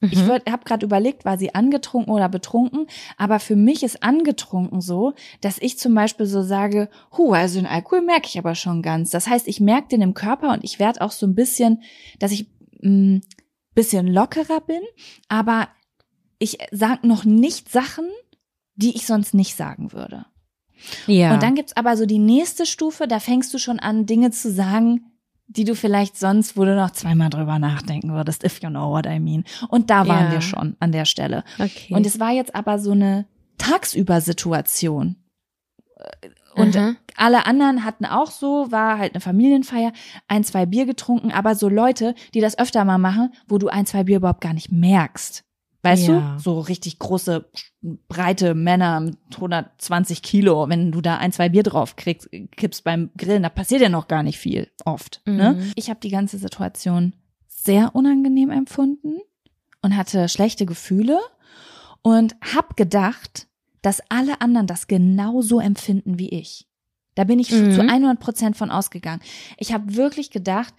Mhm. 0.00 0.10
Ich 0.12 0.20
habe 0.22 0.64
gerade 0.64 0.84
überlegt, 0.84 1.24
war 1.24 1.38
sie 1.38 1.54
angetrunken 1.54 2.12
oder 2.12 2.28
betrunken, 2.28 2.86
aber 3.16 3.40
für 3.40 3.56
mich 3.56 3.82
ist 3.82 4.02
angetrunken 4.02 4.80
so, 4.80 5.14
dass 5.40 5.58
ich 5.58 5.78
zum 5.78 5.94
Beispiel 5.94 6.26
so 6.26 6.42
sage, 6.42 6.88
hu, 7.16 7.32
also 7.32 7.58
den 7.58 7.66
Alkohol 7.66 8.02
merke 8.02 8.28
ich 8.28 8.38
aber 8.38 8.54
schon 8.54 8.82
ganz. 8.82 9.10
Das 9.10 9.26
heißt, 9.26 9.48
ich 9.48 9.60
merke 9.60 9.88
den 9.88 10.02
im 10.02 10.14
Körper 10.14 10.52
und 10.52 10.64
ich 10.64 10.78
werde 10.78 11.00
auch 11.00 11.12
so 11.12 11.26
ein 11.26 11.34
bisschen, 11.34 11.82
dass 12.18 12.32
ich 12.32 12.46
ein 12.82 13.16
mm, 13.16 13.20
bisschen 13.74 14.06
lockerer 14.06 14.60
bin, 14.60 14.82
aber 15.28 15.68
ich 16.38 16.58
sage 16.70 17.06
noch 17.06 17.24
nicht 17.24 17.70
Sachen, 17.70 18.08
die 18.74 18.94
ich 18.94 19.06
sonst 19.06 19.34
nicht 19.34 19.56
sagen 19.56 19.92
würde. 19.92 20.26
Ja. 21.06 21.34
Und 21.34 21.42
dann 21.42 21.54
gibt's 21.54 21.76
aber 21.76 21.96
so 21.96 22.06
die 22.06 22.18
nächste 22.18 22.66
Stufe, 22.66 23.08
da 23.08 23.20
fängst 23.20 23.52
du 23.54 23.58
schon 23.58 23.78
an, 23.78 24.06
Dinge 24.06 24.30
zu 24.30 24.50
sagen, 24.50 25.12
die 25.48 25.64
du 25.64 25.74
vielleicht 25.74 26.18
sonst, 26.18 26.56
wo 26.56 26.64
du 26.64 26.74
noch 26.74 26.90
zweimal 26.90 27.30
drüber 27.30 27.58
nachdenken 27.58 28.12
würdest, 28.12 28.44
if 28.44 28.60
you 28.62 28.68
know 28.68 28.90
what 28.90 29.06
I 29.06 29.20
mean. 29.20 29.44
Und 29.68 29.90
da 29.90 30.08
waren 30.08 30.26
ja. 30.26 30.32
wir 30.32 30.40
schon 30.40 30.76
an 30.80 30.92
der 30.92 31.04
Stelle. 31.04 31.44
Okay. 31.58 31.94
Und 31.94 32.04
es 32.04 32.18
war 32.18 32.32
jetzt 32.32 32.54
aber 32.54 32.78
so 32.78 32.90
eine 32.90 33.26
Tagsüber-Situation. 33.58 35.16
Und 36.54 36.74
mhm. 36.74 36.96
alle 37.16 37.46
anderen 37.46 37.84
hatten 37.84 38.06
auch 38.06 38.30
so, 38.30 38.70
war 38.70 38.98
halt 38.98 39.14
eine 39.14 39.20
Familienfeier, 39.20 39.92
ein, 40.26 40.42
zwei 40.42 40.66
Bier 40.66 40.86
getrunken, 40.86 41.30
aber 41.30 41.54
so 41.54 41.68
Leute, 41.68 42.14
die 42.34 42.40
das 42.40 42.58
öfter 42.58 42.84
mal 42.84 42.98
machen, 42.98 43.32
wo 43.46 43.58
du 43.58 43.68
ein, 43.68 43.86
zwei 43.86 44.04
Bier 44.04 44.16
überhaupt 44.16 44.40
gar 44.40 44.54
nicht 44.54 44.72
merkst. 44.72 45.44
Weißt 45.86 46.08
ja. 46.08 46.34
du? 46.36 46.42
So 46.42 46.60
richtig 46.60 46.98
große, 46.98 47.48
breite 48.08 48.54
Männer 48.54 49.00
mit 49.00 49.16
120 49.34 50.22
Kilo. 50.22 50.68
Wenn 50.68 50.92
du 50.92 51.00
da 51.00 51.18
ein, 51.18 51.32
zwei 51.32 51.48
Bier 51.48 51.62
drauf 51.62 51.96
kriegst, 51.96 52.28
kippst 52.56 52.84
beim 52.84 53.10
Grillen, 53.16 53.42
da 53.42 53.48
passiert 53.48 53.80
ja 53.80 53.88
noch 53.88 54.08
gar 54.08 54.22
nicht 54.22 54.38
viel, 54.38 54.68
oft. 54.84 55.22
Ne? 55.26 55.32
Mhm. 55.32 55.38
Ne? 55.38 55.72
Ich 55.76 55.90
habe 55.90 56.00
die 56.00 56.10
ganze 56.10 56.38
Situation 56.38 57.14
sehr 57.46 57.94
unangenehm 57.94 58.50
empfunden 58.50 59.18
und 59.82 59.96
hatte 59.96 60.28
schlechte 60.28 60.66
Gefühle 60.66 61.18
und 62.02 62.36
hab 62.54 62.76
gedacht, 62.76 63.46
dass 63.82 64.00
alle 64.08 64.40
anderen 64.40 64.66
das 64.66 64.86
genauso 64.86 65.60
empfinden 65.60 66.18
wie 66.18 66.30
ich. 66.30 66.66
Da 67.14 67.24
bin 67.24 67.38
ich 67.38 67.50
mhm. 67.50 67.72
zu 67.72 67.80
100 67.80 68.20
Prozent 68.20 68.56
von 68.56 68.70
ausgegangen. 68.70 69.22
Ich 69.58 69.72
habe 69.72 69.96
wirklich 69.96 70.30
gedacht, 70.30 70.74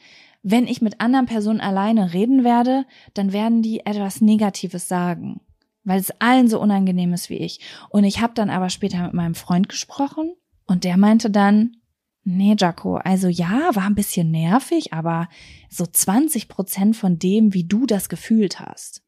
wenn 0.50 0.66
ich 0.68 0.82
mit 0.82 1.02
anderen 1.02 1.26
Personen 1.26 1.60
alleine 1.60 2.14
reden 2.14 2.46
werde, 2.46 2.86
dann 3.14 3.34
werden 3.34 3.62
die 3.62 3.86
etwas 3.86 4.22
Negatives 4.22 4.88
sagen, 4.88 5.42
weil 5.84 6.00
es 6.00 6.12
allen 6.22 6.48
so 6.48 6.62
unangenehm 6.62 7.12
ist 7.12 7.30
wie 7.30 7.38
ich. 7.38 7.60
Und 7.90 8.06
ich 8.06 8.22
habe 8.22 8.34
dann 8.34 8.50
aber 8.50 8.70
später 8.70 9.04
mit 9.04 9.14
meinem 9.14 9.36
Freund 9.36 9.68
gesprochen 9.68 10.34
und 10.66 10.86
der 10.86 10.96
meinte 10.96 11.30
dann, 11.30 11.76
nee, 12.24 12.56
Jaco, 12.58 12.96
also 12.96 13.28
ja, 13.28 13.76
war 13.76 13.88
ein 13.88 13.96
bisschen 13.96 14.32
nervig, 14.32 14.94
aber 14.94 15.28
so 15.70 15.86
20 15.86 16.48
Prozent 16.48 16.96
von 16.96 17.20
dem, 17.20 17.54
wie 17.54 17.66
du 17.66 17.86
das 17.86 18.08
gefühlt 18.08 18.62
hast. 18.62 19.04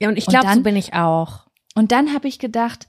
Ja, 0.00 0.08
und 0.08 0.18
ich 0.18 0.26
glaube, 0.26 0.52
so 0.52 0.60
bin 0.60 0.76
ich 0.76 0.92
auch. 0.92 1.46
Und 1.74 1.92
dann 1.92 2.12
habe 2.12 2.28
ich 2.28 2.38
gedacht, 2.38 2.88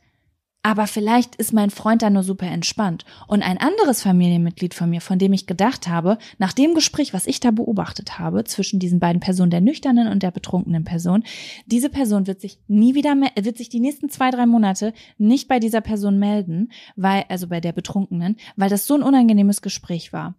aber 0.66 0.88
vielleicht 0.88 1.36
ist 1.36 1.53
mein 1.53 1.70
Freund 1.70 2.01
da 2.01 2.09
nur 2.09 2.24
super 2.24 2.47
entspannt. 2.47 3.05
Und 3.28 3.43
ein 3.43 3.59
anderes 3.59 4.01
Familienmitglied 4.01 4.74
von 4.74 4.89
mir, 4.89 4.99
von 4.99 5.20
dem 5.20 5.32
ich 5.32 5.45
gedacht 5.45 5.88
habe, 5.88 6.18
nach 6.39 6.53
dem 6.53 6.74
Gespräch, 6.74 7.13
was 7.13 7.28
ich 7.28 7.39
da 7.39 7.51
beobachtet 7.51 8.18
habe, 8.18 8.45
zwischen 8.45 8.80
diesen 8.80 8.99
beiden 8.99 9.20
Personen, 9.20 9.51
der 9.51 9.61
nüchternen 9.61 10.07
und 10.07 10.24
der 10.24 10.32
betrunkenen 10.32 10.84
Person, 10.84 11.24
diese 11.68 11.91
Person 11.91 12.26
wird 12.26 12.41
sich 12.41 12.57
nie 12.68 12.95
wieder, 12.95 13.16
wird 13.39 13.59
sich 13.59 13.70
die 13.70 13.80
nächsten 13.80 14.09
zwei, 14.09 14.32
drei 14.32 14.47
Monate 14.47 14.93
nicht 15.20 15.47
bei 15.47 15.59
dieser 15.59 15.82
Person 15.82 16.18
melden, 16.18 16.72
weil, 16.95 17.26
also 17.30 17.47
bei 17.47 17.61
der 17.61 17.72
Betrunkenen, 17.72 18.36
weil 18.55 18.72
das 18.72 18.88
so 18.88 18.95
ein 18.95 19.03
unangenehmes 19.03 19.61
Gespräch 19.61 20.13
war. 20.13 20.34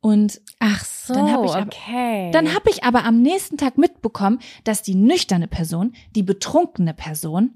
Und 0.00 0.40
ach 0.58 0.84
so, 0.84 1.14
dann 1.14 1.30
habe 1.30 1.46
ich 1.46 1.54
okay. 1.54 2.32
dann 2.32 2.52
habe 2.52 2.68
ich 2.70 2.82
aber 2.82 3.04
am 3.04 3.22
nächsten 3.22 3.56
Tag 3.56 3.78
mitbekommen, 3.78 4.40
dass 4.64 4.82
die 4.82 4.96
nüchterne 4.96 5.46
Person, 5.46 5.92
die 6.16 6.24
betrunkene 6.24 6.94
Person 6.94 7.52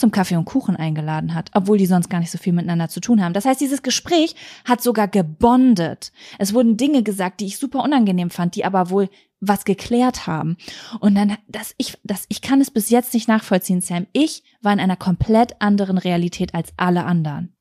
zum 0.00 0.10
Kaffee 0.10 0.36
und 0.36 0.44
Kuchen 0.44 0.76
eingeladen 0.76 1.34
hat, 1.34 1.50
obwohl 1.54 1.78
die 1.78 1.86
sonst 1.86 2.10
gar 2.10 2.20
nicht 2.20 2.30
so 2.30 2.38
viel 2.38 2.52
miteinander 2.52 2.88
zu 2.88 3.00
tun 3.00 3.22
haben. 3.22 3.32
Das 3.32 3.44
heißt, 3.44 3.60
dieses 3.60 3.82
Gespräch 3.82 4.34
hat 4.64 4.82
sogar 4.82 5.08
gebondet. 5.08 6.12
Es 6.38 6.54
wurden 6.54 6.76
Dinge 6.76 7.02
gesagt, 7.02 7.40
die 7.40 7.46
ich 7.46 7.58
super 7.58 7.84
unangenehm 7.84 8.30
fand, 8.30 8.56
die 8.56 8.64
aber 8.64 8.90
wohl 8.90 9.08
was 9.40 9.64
geklärt 9.64 10.26
haben. 10.26 10.56
Und 11.00 11.14
dann, 11.14 11.36
dass 11.48 11.74
ich, 11.78 11.98
dass 12.04 12.26
ich 12.28 12.42
kann 12.42 12.60
es 12.60 12.70
bis 12.70 12.90
jetzt 12.90 13.14
nicht 13.14 13.28
nachvollziehen, 13.28 13.80
Sam. 13.80 14.06
Ich 14.12 14.42
war 14.60 14.72
in 14.72 14.80
einer 14.80 14.96
komplett 14.96 15.60
anderen 15.60 15.98
Realität 15.98 16.54
als 16.54 16.72
alle 16.76 17.04
anderen. 17.04 17.54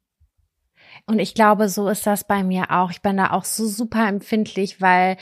Und 1.06 1.20
ich 1.20 1.34
glaube, 1.34 1.70
so 1.70 1.88
ist 1.88 2.06
das 2.06 2.24
bei 2.24 2.44
mir 2.44 2.72
auch. 2.72 2.92
Ich 2.92 3.02
bin 3.02 3.18
da 3.18 3.32
auch 3.32 3.46
so 3.46 3.68
super 3.68 4.08
empfindlich, 4.08 4.82
weil 4.82 5.18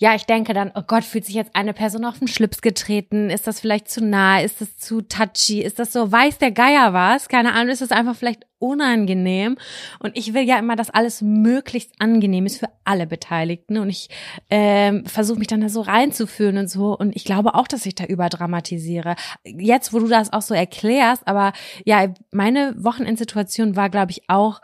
ja, 0.00 0.14
ich 0.14 0.26
denke 0.26 0.54
dann, 0.54 0.70
oh 0.76 0.82
Gott, 0.86 1.02
fühlt 1.02 1.24
sich 1.24 1.34
jetzt 1.34 1.56
eine 1.56 1.74
Person 1.74 2.04
auf 2.04 2.20
den 2.20 2.28
Schlips 2.28 2.62
getreten? 2.62 3.30
Ist 3.30 3.48
das 3.48 3.58
vielleicht 3.58 3.90
zu 3.90 4.04
nah? 4.04 4.40
Ist 4.40 4.60
das 4.60 4.76
zu 4.76 5.02
touchy? 5.02 5.60
Ist 5.60 5.80
das 5.80 5.92
so, 5.92 6.10
weiß 6.12 6.38
der 6.38 6.52
Geier 6.52 6.92
was? 6.92 7.28
Keine 7.28 7.52
Ahnung, 7.52 7.70
ist 7.70 7.82
das 7.82 7.90
einfach 7.90 8.14
vielleicht 8.14 8.46
unangenehm? 8.60 9.58
Und 9.98 10.16
ich 10.16 10.34
will 10.34 10.42
ja 10.42 10.56
immer, 10.56 10.76
dass 10.76 10.90
alles 10.90 11.20
möglichst 11.20 11.90
angenehm 11.98 12.46
ist 12.46 12.58
für 12.58 12.68
alle 12.84 13.08
Beteiligten. 13.08 13.78
Und 13.78 13.90
ich 13.90 14.08
ähm, 14.50 15.04
versuche 15.04 15.40
mich 15.40 15.48
dann 15.48 15.62
da 15.62 15.68
so 15.68 15.80
reinzuführen 15.80 16.58
und 16.58 16.70
so. 16.70 16.96
Und 16.96 17.16
ich 17.16 17.24
glaube 17.24 17.56
auch, 17.56 17.66
dass 17.66 17.84
ich 17.84 17.96
da 17.96 18.04
überdramatisiere. 18.04 19.16
Jetzt, 19.44 19.92
wo 19.92 19.98
du 19.98 20.06
das 20.06 20.32
auch 20.32 20.42
so 20.42 20.54
erklärst, 20.54 21.26
aber 21.26 21.52
ja, 21.84 22.14
meine 22.30 22.72
Wochenendsituation 22.78 23.74
war, 23.74 23.90
glaube 23.90 24.12
ich, 24.12 24.22
auch 24.28 24.60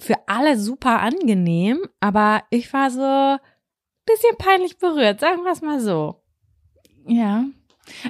für 0.00 0.16
alle 0.26 0.58
super 0.58 1.00
angenehm, 1.00 1.78
aber 2.00 2.42
ich 2.50 2.72
war 2.72 2.90
so 2.90 3.38
bisschen 4.04 4.36
peinlich 4.38 4.78
berührt, 4.78 5.20
sagen 5.20 5.44
wir 5.44 5.52
es 5.52 5.62
mal 5.62 5.80
so. 5.80 6.22
Ja. 7.06 7.44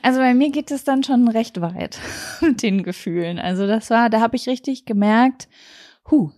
Also 0.02 0.20
bei 0.20 0.34
mir 0.34 0.50
geht 0.50 0.70
es 0.70 0.84
dann 0.84 1.02
schon 1.02 1.28
recht 1.28 1.60
weit 1.60 1.98
mit 2.40 2.62
den 2.62 2.82
Gefühlen. 2.82 3.38
Also 3.38 3.66
das 3.66 3.90
war, 3.90 4.10
da 4.10 4.20
habe 4.20 4.36
ich 4.36 4.48
richtig 4.48 4.84
gemerkt, 4.84 5.48
hu, 6.10 6.30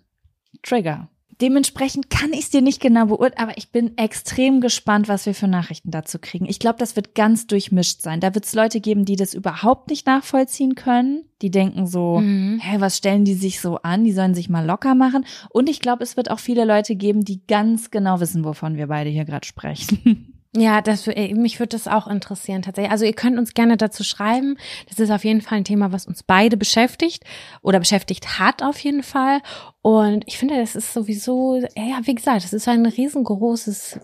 Trigger. 0.63 1.09
Dementsprechend 1.41 2.11
kann 2.11 2.33
ich 2.33 2.41
es 2.41 2.51
dir 2.51 2.63
nicht 2.63 2.81
genau 2.81 3.07
beurteilen, 3.07 3.49
aber 3.49 3.59
ich 3.59 3.71
bin 3.71 3.97
extrem 3.99 4.61
gespannt, 4.61 5.09
was 5.09 5.27
wir 5.27 5.35
für 5.35 5.49
Nachrichten 5.49 5.91
dazu 5.91 6.19
kriegen. 6.19 6.47
Ich 6.47 6.59
glaube, 6.59 6.79
das 6.79 6.97
wird 6.97 7.15
ganz 7.15 7.47
durchmischt 7.47 8.01
sein. 8.01 8.21
Da 8.21 8.35
wird 8.35 8.45
es 8.45 8.55
Leute 8.55 8.81
geben, 8.81 9.05
die 9.05 9.17
das 9.17 9.35
überhaupt 9.35 9.91
nicht 9.91 10.07
nachvollziehen 10.07 10.75
können. 10.75 11.25
Die 11.43 11.51
denken 11.51 11.87
so, 11.87 12.21
mhm. 12.21 12.61
hä, 12.61 12.77
was 12.79 12.97
stellen 12.97 13.25
die 13.25 13.35
sich 13.35 13.61
so 13.61 13.79
an? 13.79 14.05
Die 14.05 14.13
sollen 14.13 14.35
sich 14.35 14.49
mal 14.49 14.65
locker 14.65 14.95
machen. 14.95 15.25
Und 15.51 15.69
ich 15.69 15.81
glaube, 15.81 16.05
es 16.05 16.17
wird 16.17 16.31
auch 16.31 16.39
viele 16.39 16.65
Leute 16.65 16.97
geben, 16.97 17.25
die 17.25 17.45
ganz 17.47 17.91
genau 17.91 18.21
wissen, 18.21 18.45
wovon 18.45 18.77
wir 18.77 18.87
beide 18.87 19.11
hier 19.11 19.25
gerade 19.25 19.47
sprechen. 19.47 20.31
Ja, 20.57 20.83
das, 20.83 21.07
mich 21.07 21.59
würde 21.59 21.71
das 21.71 21.89
auch 21.89 22.07
interessieren 22.07 22.63
tatsächlich. 22.63 22.93
Also 22.93 23.05
ihr 23.05 23.13
könnt 23.13 23.39
uns 23.39 23.55
gerne 23.55 23.77
dazu 23.77 24.05
schreiben. 24.05 24.57
Das 24.89 25.01
ist 25.01 25.11
auf 25.11 25.25
jeden 25.25 25.41
Fall 25.41 25.59
ein 25.59 25.65
Thema, 25.65 25.91
was 25.91 26.07
uns 26.07 26.23
beide 26.23 26.57
beschäftigt 26.57 27.25
oder 27.61 27.81
beschäftigt 27.81 28.39
hat 28.39 28.63
auf 28.63 28.79
jeden 28.79 29.03
Fall. 29.03 29.41
Und 29.83 30.23
ich 30.29 30.39
finde, 30.39 30.57
das 30.57 30.77
ist 30.77 30.93
sowieso, 30.93 31.57
ja, 31.75 32.01
wie 32.05 32.15
gesagt, 32.15 32.45
das 32.45 32.53
ist 32.53 32.69
ein 32.69 32.87
riesengroßes 32.87 33.99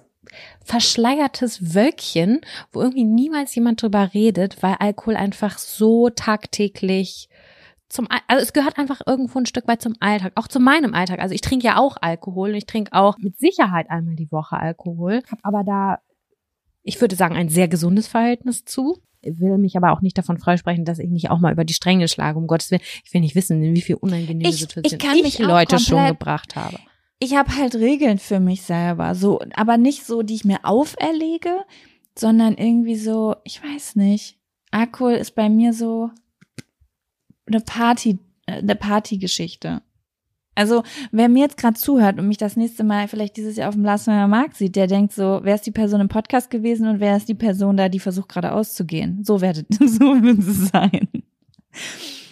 verschleiertes 0.65 1.75
Wölkchen, 1.75 2.41
wo 2.73 2.81
irgendwie 2.81 3.05
niemals 3.05 3.55
jemand 3.55 3.83
drüber 3.83 4.11
redet, 4.13 4.63
weil 4.63 4.77
Alkohol 4.79 5.17
einfach 5.17 5.59
so 5.59 6.11
tagtäglich 6.11 7.29
zum, 7.89 8.07
also 8.29 8.43
es 8.43 8.53
gehört 8.53 8.79
einfach 8.79 9.01
irgendwo 9.05 9.41
ein 9.41 9.47
Stück 9.47 9.67
weit 9.67 9.83
zum 9.83 9.95
Alltag, 9.99 10.33
auch 10.37 10.47
zu 10.47 10.61
meinem 10.61 10.95
Alltag. 10.95 11.19
Also 11.19 11.35
ich 11.35 11.41
trinke 11.41 11.67
ja 11.67 11.77
auch 11.77 11.97
Alkohol 12.01 12.51
und 12.51 12.57
ich 12.57 12.67
trinke 12.67 12.93
auch 12.93 13.19
mit 13.19 13.39
Sicherheit 13.39 13.91
einmal 13.91 14.15
die 14.15 14.31
Woche 14.31 14.57
Alkohol, 14.57 15.23
habe 15.29 15.41
aber 15.43 15.65
da 15.65 15.99
ich 16.91 17.01
würde 17.01 17.15
sagen, 17.15 17.37
ein 17.37 17.49
sehr 17.49 17.69
gesundes 17.69 18.09
Verhältnis 18.09 18.65
zu. 18.65 18.99
Ich 19.23 19.39
will 19.39 19.59
mich 19.59 19.77
aber 19.77 19.93
auch 19.93 20.01
nicht 20.01 20.19
davon 20.19 20.39
freisprechen, 20.39 20.85
dass 20.85 20.99
ich 20.99 21.09
nicht 21.09 21.31
auch 21.31 21.39
mal 21.39 21.53
über 21.53 21.65
die 21.65 21.73
Stränge 21.73 22.09
schlage, 22.09 22.37
um 22.37 22.49
Gottes 22.49 22.73
Willen. 22.73 22.83
Ich 23.05 23.15
will 23.15 23.21
nicht 23.21 23.37
wissen, 23.37 23.63
in 23.63 23.77
wie 23.77 23.81
viel 23.81 23.95
unangenehme 23.95 24.49
ich, 24.49 24.59
Situationen 24.59 25.25
ich, 25.25 25.39
ich 25.39 25.39
Leute 25.39 25.79
schon 25.79 26.05
gebracht 26.05 26.57
habe. 26.57 26.79
Ich 27.21 27.37
habe 27.37 27.55
halt 27.55 27.77
Regeln 27.77 28.19
für 28.19 28.41
mich 28.41 28.63
selber, 28.63 29.15
so, 29.15 29.41
aber 29.55 29.77
nicht 29.77 30.05
so, 30.05 30.23
die 30.23 30.35
ich 30.35 30.45
mir 30.45 30.65
auferlege, 30.65 31.61
sondern 32.19 32.57
irgendwie 32.57 32.97
so, 32.97 33.37
ich 33.45 33.63
weiß 33.63 33.95
nicht. 33.95 34.39
Alkohol 34.73 35.13
ist 35.13 35.37
bei 35.37 35.49
mir 35.49 35.73
so 35.73 36.11
eine 37.47 37.61
Party, 37.61 38.19
äh, 38.47 38.55
eine 38.55 38.75
Partygeschichte. 38.75 39.83
Also, 40.61 40.83
wer 41.11 41.31
mir 41.31 41.45
jetzt 41.45 41.57
gerade 41.57 41.81
zuhört 41.81 42.19
und 42.19 42.29
mich 42.29 42.37
das 42.37 42.55
nächste 42.55 42.85
Mal 42.85 43.09
vielleicht 43.09 43.39
dieses 43.39 43.57
Jahr 43.57 43.71
auf 43.71 43.75
dem 43.75 43.85
Lassener 43.85 44.29
Markt 44.29 44.57
sieht, 44.57 44.77
der 44.77 44.87
denkt 44.87 45.15
so, 45.15 45.41
wer 45.43 45.55
ist 45.55 45.65
die 45.65 45.71
Person 45.71 46.03
im 46.03 46.09
Podcast 46.09 46.51
gewesen 46.51 46.87
und 46.87 47.01
wer 47.01 47.17
ist 47.17 47.31
die 47.31 47.35
Person 47.35 47.79
da, 47.79 47.89
die 47.89 47.99
versucht 47.99 48.29
gerade 48.29 48.53
auszugehen? 48.53 49.25
So 49.25 49.41
werdet, 49.41 49.69
so 49.75 50.23
wird 50.23 50.39
es 50.41 50.69
sein. 50.69 51.09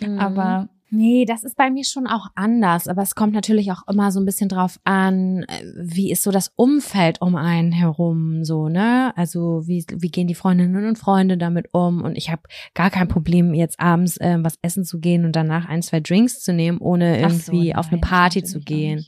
Mhm. 0.01 0.19
Aber 0.19 0.69
Nee, 0.91 1.27
das 1.27 1.45
ist 1.45 1.57
bei 1.57 1.71
mir 1.71 1.85
schon 1.85 2.07
auch 2.07 2.29
anders, 2.35 2.89
aber 2.89 3.03
es 3.03 3.15
kommt 3.15 3.35
natürlich 3.35 3.71
auch 3.73 3.87
immer 3.89 4.11
so 4.11 4.21
ein 4.21 4.25
bisschen 4.25 4.49
drauf 4.49 4.81
an, 4.85 5.43
äh, 5.43 5.63
wie 5.77 6.11
ist 6.11 6.23
so 6.23 6.31
das 6.31 6.51
Umfeld 6.57 7.21
um 7.21 7.37
einen 7.37 7.73
herum, 7.73 8.45
so, 8.45 8.69
ne? 8.69 9.13
Also 9.17 9.67
wie, 9.67 9.85
wie 9.91 10.11
gehen 10.11 10.29
die 10.29 10.35
Freundinnen 10.35 10.87
und 10.87 10.99
Freunde 10.99 11.37
damit 11.37 11.69
um? 11.73 12.03
Und 12.03 12.17
ich 12.17 12.31
habe 12.31 12.43
gar 12.75 12.91
kein 12.91 13.09
Problem, 13.09 13.53
jetzt 13.53 13.79
abends 13.79 14.17
äh, 14.17 14.39
was 14.41 14.59
essen 14.63 14.85
zu 14.85 14.99
gehen 14.99 15.27
und 15.27 15.37
danach 15.37 15.69
ein, 15.69 15.83
zwei 15.83 16.01
Drinks 16.01 16.41
zu 16.41 16.55
nehmen, 16.55 16.79
ohne 16.79 17.21
irgendwie 17.21 17.73
so, 17.73 17.79
auf 17.79 17.89
eine 17.89 18.01
Party 18.01 18.43
zu 18.43 18.61
gehen. 18.61 19.05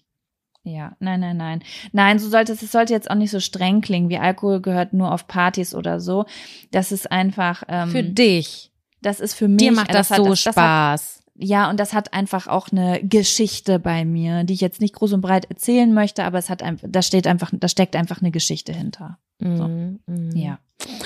Ja, 0.62 0.95
nein, 1.01 1.20
nein, 1.20 1.39
nein. 1.39 1.62
Nein, 1.93 2.18
so 2.18 2.28
sollte 2.28 2.53
es, 2.53 2.62
es 2.62 2.72
sollte 2.72 2.93
jetzt 2.93 3.11
auch 3.11 3.14
nicht 3.14 3.31
so 3.31 3.41
streng 3.41 3.81
klingen, 3.81 4.11
wie 4.11 4.18
Alkohol 4.18 4.61
gehört 4.61 4.93
nur 4.93 5.12
auf 5.12 5.26
Partys 5.26 5.74
oder 5.74 6.01
so. 6.01 6.26
Das 6.70 6.93
ist 6.93 7.11
einfach. 7.11 7.62
Ähm, 7.68 7.89
für 7.89 8.03
dich. 8.03 8.70
Das 9.01 9.20
ist 9.20 9.33
für 9.33 9.49
mich. 9.49 9.59
Dir 9.59 9.72
macht 9.72 9.95
das, 9.95 10.09
das 10.09 10.18
so 10.18 10.24
hat, 10.24 10.33
das, 10.33 10.41
Spaß. 10.41 10.55
Das 10.55 11.16
hat, 11.16 11.20
ja, 11.43 11.70
und 11.70 11.80
das 11.80 11.95
hat 11.95 12.12
einfach 12.12 12.47
auch 12.49 12.68
eine 12.70 13.01
Geschichte 13.03 13.78
bei 13.78 14.05
mir, 14.05 14.45
die 14.45 14.53
ich 14.53 14.61
jetzt 14.61 14.80
nicht 14.80 14.95
groß 14.95 15.14
und 15.14 15.22
breit 15.22 15.47
erzählen 15.47 15.93
möchte, 15.93 16.24
aber 16.24 16.36
es 16.38 16.51
hat 16.51 16.62
einfach, 16.62 16.86
da 16.91 17.01
steht 17.01 17.26
einfach, 17.26 17.51
da 17.53 17.66
steckt 17.66 17.97
einfach 17.97 18.20
eine 18.20 18.30
Geschichte 18.30 18.74
hinter. 18.74 19.18
So. 19.38 19.49
Mm, 19.66 20.01
mm. 20.07 20.36
Ja. 20.36 20.59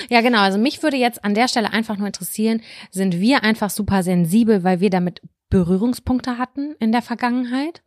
Ja, 0.09 0.19
genau. 0.19 0.39
Also 0.39 0.57
mich 0.57 0.83
würde 0.83 0.97
jetzt 0.97 1.23
an 1.23 1.35
der 1.35 1.47
Stelle 1.47 1.71
einfach 1.71 1.97
nur 1.97 2.07
interessieren, 2.07 2.61
sind 2.91 3.19
wir 3.19 3.43
einfach 3.43 3.69
super 3.69 4.03
sensibel, 4.03 4.63
weil 4.65 4.81
wir 4.81 4.89
damit 4.89 5.21
Berührungspunkte 5.49 6.37
hatten 6.37 6.75
in 6.79 6.91
der 6.91 7.01
Vergangenheit? 7.01 7.81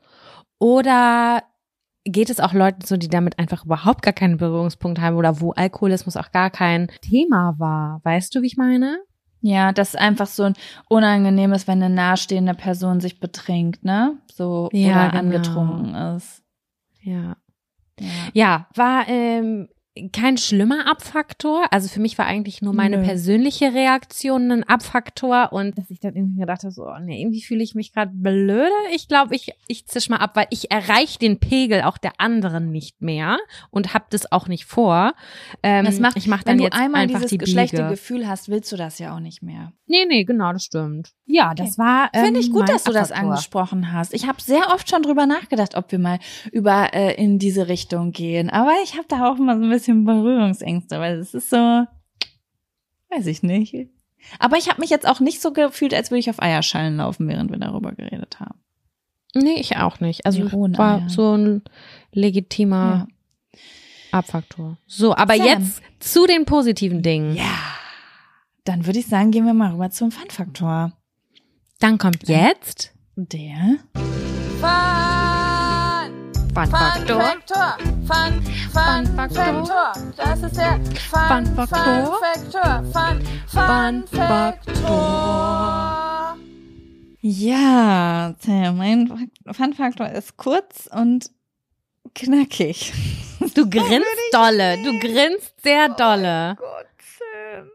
Oder 0.59 1.42
geht 2.05 2.30
es 2.30 2.40
auch 2.40 2.55
Leuten 2.55 2.84
so, 2.84 2.96
die 2.96 3.09
damit 3.09 3.38
einfach 3.38 3.66
überhaupt 3.66 4.01
gar 4.01 4.14
keinen 4.14 4.38
Berührungspunkt 4.38 5.01
haben 5.01 5.16
oder 5.16 5.40
wo 5.40 5.53
Alkoholismus 5.53 6.16
auch 6.16 6.32
gar 6.32 6.49
kein 6.49 6.90
Thema 7.03 7.57
war? 7.59 8.01
Weißt 8.05 8.34
du, 8.34 8.40
wie 8.40 8.46
ich 8.46 8.57
meine? 8.57 9.01
Ja, 9.41 9.72
das 9.72 9.91
ist 9.91 10.01
einfach 10.01 10.26
so 10.26 10.45
ein 10.45 10.55
unangenehmes, 10.89 11.68
wenn 11.68 11.82
eine 11.82 11.95
nahestehende 11.95 12.55
Person 12.55 13.01
sich 13.01 13.20
betrinkt, 13.20 13.84
ne? 13.84 14.16
So 14.32 14.68
ja, 14.72 14.91
oder 14.91 15.09
genau. 15.11 15.18
angetrunken 15.20 15.95
ist. 15.95 16.43
Ja. 17.01 17.36
Ja, 18.01 18.09
ja 18.32 18.66
war 18.74 19.09
ähm, 19.09 19.68
kein 20.12 20.36
schlimmer 20.38 20.88
Abfaktor. 20.90 21.66
Also 21.70 21.88
für 21.88 22.01
mich 22.01 22.18
war 22.18 22.26
eigentlich 22.26 22.62
nur 22.62 22.74
meine 22.74 22.99
Nö. 22.99 23.05
persönliche 23.05 23.74
Reaktion 23.74 24.51
ein 24.51 24.64
Abfaktor 24.64 25.53
und 25.53 25.76
dass 25.78 25.90
ich 25.90 26.01
dann 26.01 26.14
irgendwie 26.14 26.40
gedacht 26.40 26.62
habe, 26.62 26.72
so, 26.72 26.86
oh 26.86 26.99
nee, 27.01 27.20
irgendwie 27.20 27.42
fühle 27.42 27.62
ich 27.62 27.74
mich 27.74 27.92
gerade 27.92 28.12
blöde. 28.14 28.70
Ich 28.94 29.09
glaube, 29.09 29.34
ich, 29.34 29.53
ich 29.66 29.86
zisch 29.86 30.09
mal 30.09 30.16
ab, 30.16 30.32
weil 30.34 30.46
ich 30.51 30.70
erreiche 30.70 31.18
den 31.18 31.38
Pegel 31.40 31.82
auch 31.82 31.99
der 31.99 32.12
anderen 32.18 32.70
nicht 32.70 33.01
mehr 33.03 33.38
und 33.70 33.94
habe 33.94 34.07
das 34.11 34.30
auch 34.30 34.49
nicht 34.49 34.64
vor. 34.64 35.14
Ähm, 35.62 35.84
das 35.84 36.01
macht, 36.01 36.16
ich 36.16 36.26
mach 36.26 36.42
dann 36.42 36.59
wenn 36.59 36.64
jetzt 36.64 36.76
du 36.76 36.80
einmal 36.80 37.07
dieses 37.07 37.30
die 37.30 37.46
schlechte 37.46 37.88
Gefühl 37.88 38.28
hast, 38.28 38.49
willst 38.49 38.70
du 38.72 38.76
das 38.76 38.99
ja 38.99 39.14
auch 39.14 39.20
nicht 39.20 39.42
mehr. 39.42 39.72
Nee, 39.86 40.05
nee, 40.07 40.24
genau, 40.24 40.53
das 40.53 40.64
stimmt. 40.64 41.12
Ja, 41.24 41.46
okay. 41.53 41.64
das 41.64 41.78
war. 41.78 42.11
Ähm, 42.12 42.26
Finde 42.26 42.40
ich 42.40 42.51
gut, 42.51 42.68
dass 42.68 42.84
du 42.84 42.92
das 42.92 43.11
angesprochen 43.11 43.92
hast. 43.92 44.12
Ich 44.12 44.26
habe 44.26 44.40
sehr 44.40 44.68
oft 44.74 44.88
schon 44.88 45.03
drüber 45.03 45.26
nachgedacht, 45.26 45.76
ob 45.76 45.90
wir 45.90 45.99
mal 45.99 46.18
über 46.53 46.92
äh, 46.92 47.14
in 47.14 47.38
diese 47.38 47.68
Richtung 47.68 48.12
gehen. 48.12 48.51
Aber 48.51 48.72
ich 48.84 48.94
habe 48.94 49.07
da 49.09 49.30
auch 49.30 49.38
mal 49.38 49.59
so 49.59 49.64
ein 49.64 49.70
bisschen 49.70 49.88
Berührungsängste, 49.95 50.99
weil 50.99 51.18
es 51.18 51.34
ist 51.34 51.51
so, 51.51 51.57
weiß 53.11 53.26
ich 53.26 53.43
nicht. 53.43 53.74
Aber 54.39 54.57
ich 54.57 54.68
habe 54.68 54.80
mich 54.80 54.91
jetzt 54.91 55.07
auch 55.07 55.20
nicht 55.20 55.41
so 55.41 55.53
gefühlt, 55.53 55.95
als 55.95 56.11
würde 56.11 56.20
ich 56.20 56.30
auf 56.30 56.43
Eierschalen 56.43 56.97
laufen, 56.97 57.28
während 57.28 57.51
wir 57.51 57.59
darüber 57.59 57.93
geredet 57.93 58.41
haben. 58.41 58.59
Nee, 59.34 59.61
ich 59.61 59.76
auch 59.76 60.01
nicht. 60.01 60.26
Also 60.26 60.51
war 60.53 61.09
so 61.09 61.36
ein 61.36 61.62
legitimer 62.12 63.09
ja. 63.53 63.59
Abfaktor. 64.11 64.78
So, 64.86 65.14
aber 65.14 65.36
Sam. 65.36 65.47
jetzt 65.47 65.82
zu 66.01 66.26
den 66.26 66.45
positiven 66.45 67.03
Dingen. 67.03 67.36
Ja. 67.36 67.59
Dann 68.64 68.86
würde 68.86 68.99
ich 68.99 69.07
sagen, 69.07 69.30
gehen 69.30 69.47
wir 69.47 69.55
mal 69.55 69.72
rüber 69.72 69.91
zum 69.91 70.11
Fun-Faktor. 70.11 70.93
Dann 71.78 71.99
kommt 71.99 72.28
jetzt 72.28 72.93
der 73.16 73.78
Fun, 74.61 75.17
Fun 76.59 76.70
Faktor. 76.70 77.20
Fun, 77.20 77.78
Fun, 78.04 78.42
Fun 78.72 79.06
Faktor. 79.14 79.92
Das 80.16 80.42
ist 80.42 80.56
der 80.56 80.80
Fun, 81.09 81.46
Fun 81.46 81.68
Faktor. 81.68 82.82
Fun, 82.92 83.22
Fun, 83.46 84.04
Fun 84.09 84.09
Faktor. 84.09 85.78
Ja, 87.20 88.34
mein 88.72 89.30
Fun 89.52 89.72
Faktor 89.74 90.09
ist 90.09 90.36
kurz 90.36 90.88
und 90.92 91.30
knackig. 92.14 92.92
Du 93.54 93.70
grinst 93.70 94.04
dolle, 94.32 94.82
du 94.82 94.98
grinst 94.98 95.62
sehr 95.62 95.88
dolle. 95.90 96.56
Oh 96.59 96.62
Gott, 96.64 96.86
Sam. 96.98 97.70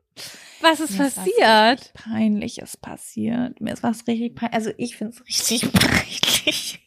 Was 0.59 0.81
ist 0.81 0.97
Mir 0.97 1.05
passiert? 1.05 1.79
Ist 1.79 1.93
Peinliches 1.93 2.75
passiert. 2.75 3.61
Mir 3.61 3.71
ist 3.71 3.81
was 3.81 4.05
richtig 4.05 4.35
peinlich. 4.35 4.55
Also 4.55 4.71
ich 4.77 4.97
finde 4.97 5.13
es 5.13 5.25
richtig 5.25 5.71
peinlich. 5.71 6.82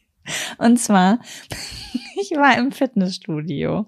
Und 0.57 0.77
zwar, 0.77 1.19
ich 2.21 2.31
war 2.31 2.57
im 2.57 2.71
Fitnessstudio. 2.71 3.87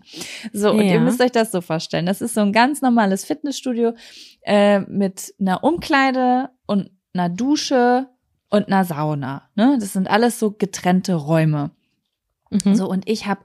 So, 0.53 0.71
und 0.71 0.81
ihr 0.81 0.99
müsst 0.99 1.21
euch 1.21 1.31
das 1.31 1.51
so 1.51 1.61
vorstellen. 1.61 2.05
Das 2.05 2.21
ist 2.21 2.33
so 2.33 2.41
ein 2.41 2.53
ganz 2.53 2.81
normales 2.81 3.25
Fitnessstudio 3.25 3.93
äh, 4.41 4.79
mit 4.81 5.33
einer 5.39 5.63
Umkleide 5.63 6.49
und 6.65 6.91
einer 7.13 7.29
Dusche 7.29 8.07
und 8.49 8.67
einer 8.67 8.85
Sauna. 8.85 9.49
Ne? 9.55 9.77
Das 9.79 9.93
sind 9.93 10.09
alles 10.09 10.39
so 10.39 10.51
getrennte 10.51 11.15
Räume. 11.15 11.71
Mhm. 12.49 12.75
So, 12.75 12.89
und 12.89 13.07
ich 13.07 13.27
habe 13.27 13.41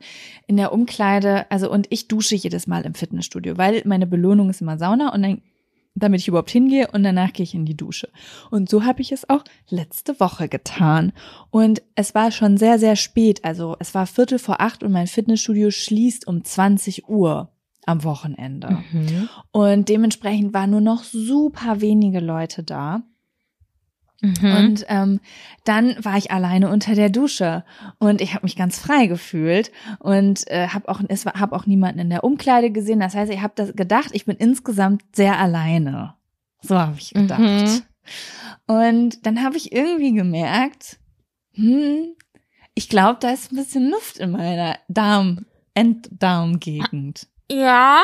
in 0.47 0.57
der 0.57 0.73
Umkleide, 0.73 1.51
also 1.51 1.71
und 1.71 1.87
ich 1.91 2.09
dusche 2.09 2.35
jedes 2.35 2.67
Mal 2.67 2.85
im 2.85 2.95
Fitnessstudio, 2.95 3.59
weil 3.59 3.83
meine 3.85 4.07
Belohnung 4.07 4.51
ist 4.51 4.63
immer 4.63 4.79
Sauna 4.79 5.13
und 5.13 5.23
dann, 5.23 5.43
damit 5.95 6.21
ich 6.21 6.29
überhaupt 6.29 6.51
hingehe 6.51 6.89
und 6.93 7.05
danach 7.05 7.33
gehe 7.33 7.45
ich 7.45 7.55
in 7.55 7.65
die 7.65 7.77
Dusche. 7.77 8.09
Und 8.51 8.69
so 8.69 8.85
habe 8.85 9.01
ich 9.01 9.13
es 9.13 9.29
auch 9.29 9.45
letzte 9.69 10.19
Woche 10.19 10.49
getan. 10.49 11.13
Und 11.51 11.83
es 11.95 12.15
war 12.15 12.31
schon 12.31 12.57
sehr, 12.57 12.79
sehr 12.79 12.97
spät. 12.97 13.45
Also 13.45 13.77
es 13.79 13.95
war 13.95 14.07
Viertel 14.07 14.39
vor 14.39 14.61
acht 14.61 14.83
und 14.83 14.93
mein 14.93 15.07
Fitnessstudio 15.07 15.71
schließt 15.71 16.27
um 16.27 16.43
20 16.43 17.09
Uhr 17.09 17.53
am 17.87 18.03
Wochenende. 18.03 18.83
Mhm. 18.93 19.29
Und 19.53 19.89
dementsprechend 19.89 20.53
waren 20.53 20.71
nur 20.71 20.81
noch 20.81 21.05
super 21.05 21.81
wenige 21.81 22.21
Leute 22.21 22.63
da. 22.63 23.03
Mhm. 24.25 24.57
Und 24.57 24.87
ähm, 24.89 25.21
dann 25.65 26.03
war 26.03 26.17
ich 26.17 26.31
alleine 26.31 26.71
unter 26.71 26.95
der 26.95 27.11
Dusche 27.11 27.65
und 27.99 28.21
ich 28.21 28.35
habe 28.35 28.45
mich 28.45 28.57
ganz 28.57 28.79
frei 28.79 29.07
gefühlt 29.07 29.71
und 29.99 30.49
äh, 30.51 30.69
habe 30.69 30.89
auch 30.89 31.01
es 31.09 31.27
war, 31.27 31.35
hab 31.35 31.53
auch 31.53 31.67
niemanden 31.67 32.01
in 32.01 32.11
der 32.11 32.25
Umkleide 32.25 32.71
gesehen. 32.71 33.01
Das 33.01 33.15
heißt, 33.15 33.31
ich 33.31 33.43
habe 33.43 33.53
das 33.57 33.75
gedacht, 33.75 34.11
ich 34.13 34.25
bin 34.25 34.37
insgesamt 34.37 35.03
sehr 35.15 35.39
alleine. 35.39 36.15
So 36.63 36.79
habe 36.79 36.97
ich 36.99 37.13
gedacht. 37.13 37.41
Mhm. 37.41 37.83
Und 38.67 39.27
dann 39.27 39.43
habe 39.43 39.57
ich 39.57 39.73
irgendwie 39.73 40.15
gemerkt, 40.15 40.99
hm, 41.53 42.15
ich 42.75 42.89
glaube, 42.89 43.19
da 43.21 43.31
ist 43.31 43.53
ein 43.53 43.57
bisschen 43.57 43.91
Luft 43.91 44.19
in 44.19 44.33
meiner 44.33 44.79
Darm 44.89 45.47
Enddarmgegend. 45.75 47.27
Ja. 47.51 48.01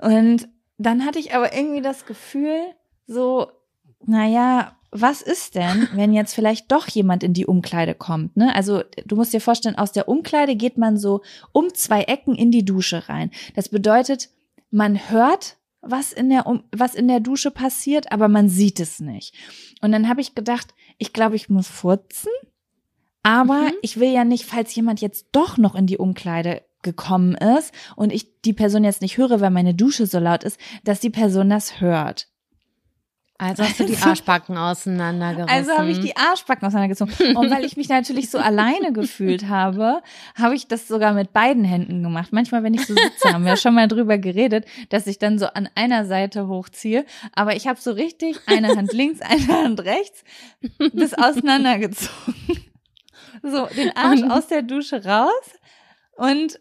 Und 0.00 0.48
dann 0.78 1.04
hatte 1.04 1.18
ich 1.18 1.34
aber 1.34 1.54
irgendwie 1.54 1.80
das 1.80 2.06
Gefühl, 2.06 2.60
so, 3.06 3.50
naja, 4.04 4.76
was 4.96 5.20
ist 5.22 5.56
denn, 5.56 5.88
wenn 5.94 6.12
jetzt 6.12 6.34
vielleicht 6.34 6.70
doch 6.70 6.86
jemand 6.88 7.24
in 7.24 7.32
die 7.34 7.46
Umkleide 7.46 7.96
kommt? 7.96 8.36
Ne? 8.36 8.54
Also 8.54 8.82
du 9.04 9.16
musst 9.16 9.32
dir 9.32 9.40
vorstellen, 9.40 9.76
aus 9.76 9.90
der 9.90 10.08
Umkleide 10.08 10.54
geht 10.54 10.78
man 10.78 10.96
so 10.96 11.22
um 11.50 11.74
zwei 11.74 12.02
Ecken 12.04 12.36
in 12.36 12.52
die 12.52 12.64
Dusche 12.64 13.08
rein. 13.08 13.32
Das 13.56 13.68
bedeutet, 13.68 14.30
man 14.70 15.10
hört, 15.10 15.56
was 15.82 16.12
in 16.12 16.30
der, 16.30 16.46
um 16.46 16.62
was 16.70 16.94
in 16.94 17.08
der 17.08 17.18
Dusche 17.20 17.50
passiert, 17.50 18.12
aber 18.12 18.28
man 18.28 18.48
sieht 18.48 18.78
es 18.78 19.00
nicht. 19.00 19.34
Und 19.82 19.90
dann 19.90 20.08
habe 20.08 20.20
ich 20.20 20.36
gedacht, 20.36 20.74
ich 20.96 21.12
glaube, 21.12 21.34
ich 21.36 21.48
muss 21.50 21.66
furzen, 21.66 22.30
aber 23.24 23.62
Mhm. 23.62 23.72
ich 23.82 23.98
will 23.98 24.12
ja 24.12 24.24
nicht, 24.24 24.44
falls 24.44 24.74
jemand 24.74 25.00
jetzt 25.00 25.26
doch 25.32 25.58
noch 25.58 25.74
in 25.74 25.86
die 25.86 25.98
Umkleide 25.98 26.62
gekommen 26.82 27.34
ist 27.34 27.72
und 27.96 28.12
ich 28.12 28.40
die 28.42 28.52
Person 28.52 28.84
jetzt 28.84 29.02
nicht 29.02 29.16
höre, 29.16 29.40
weil 29.40 29.50
meine 29.50 29.74
Dusche 29.74 30.06
so 30.06 30.18
laut 30.18 30.44
ist, 30.44 30.60
dass 30.84 31.00
die 31.00 31.10
Person 31.10 31.50
das 31.50 31.80
hört. 31.80 32.28
Also 33.36 33.64
hast 33.64 33.80
du 33.80 33.84
die 33.84 33.94
Also- 33.96 34.10
Arschbacken 34.10 34.56
auseinandergerissen. 34.56 35.50
Also 35.50 35.72
habe 35.76 35.90
ich 35.90 35.98
die 36.00 36.16
Arschbacken 36.16 36.66
auseinandergezogen. 36.68 37.36
Und 37.36 37.50
weil 37.50 37.64
ich 37.64 37.76
mich 37.76 37.88
natürlich 37.88 38.30
so 38.30 38.38
alleine 38.38 38.92
gefühlt 38.92 39.48
habe, 39.48 40.02
habe 40.36 40.54
ich 40.54 40.68
das 40.68 40.86
sogar 40.86 41.12
mit 41.14 41.32
beiden 41.32 41.64
Händen 41.64 42.02
gemacht. 42.04 42.32
Manchmal, 42.32 42.62
wenn 42.62 42.74
ich 42.74 42.86
so 42.86 42.94
sitze, 42.94 43.32
haben 43.32 43.44
wir 43.44 43.56
schon 43.56 43.74
mal 43.74 43.88
drüber 43.88 44.18
geredet, 44.18 44.66
dass 44.90 45.08
ich 45.08 45.18
dann 45.18 45.40
so 45.40 45.46
an 45.46 45.68
einer 45.74 46.06
Seite 46.06 46.46
hochziehe. 46.46 47.04
Aber 47.32 47.56
ich 47.56 47.66
habe 47.66 47.80
so 47.80 47.90
richtig 47.90 48.38
eine 48.46 48.68
Hand 48.76 48.92
links, 48.92 49.20
eine 49.20 49.48
Hand 49.64 49.80
rechts, 49.80 50.22
das 50.92 51.14
auseinandergezogen. 51.14 52.34
So, 53.42 53.66
den 53.76 53.94
Arsch 53.96 54.22
Und- 54.22 54.30
aus 54.30 54.46
der 54.46 54.62
Dusche 54.62 55.04
raus 55.04 55.30
und 56.16 56.60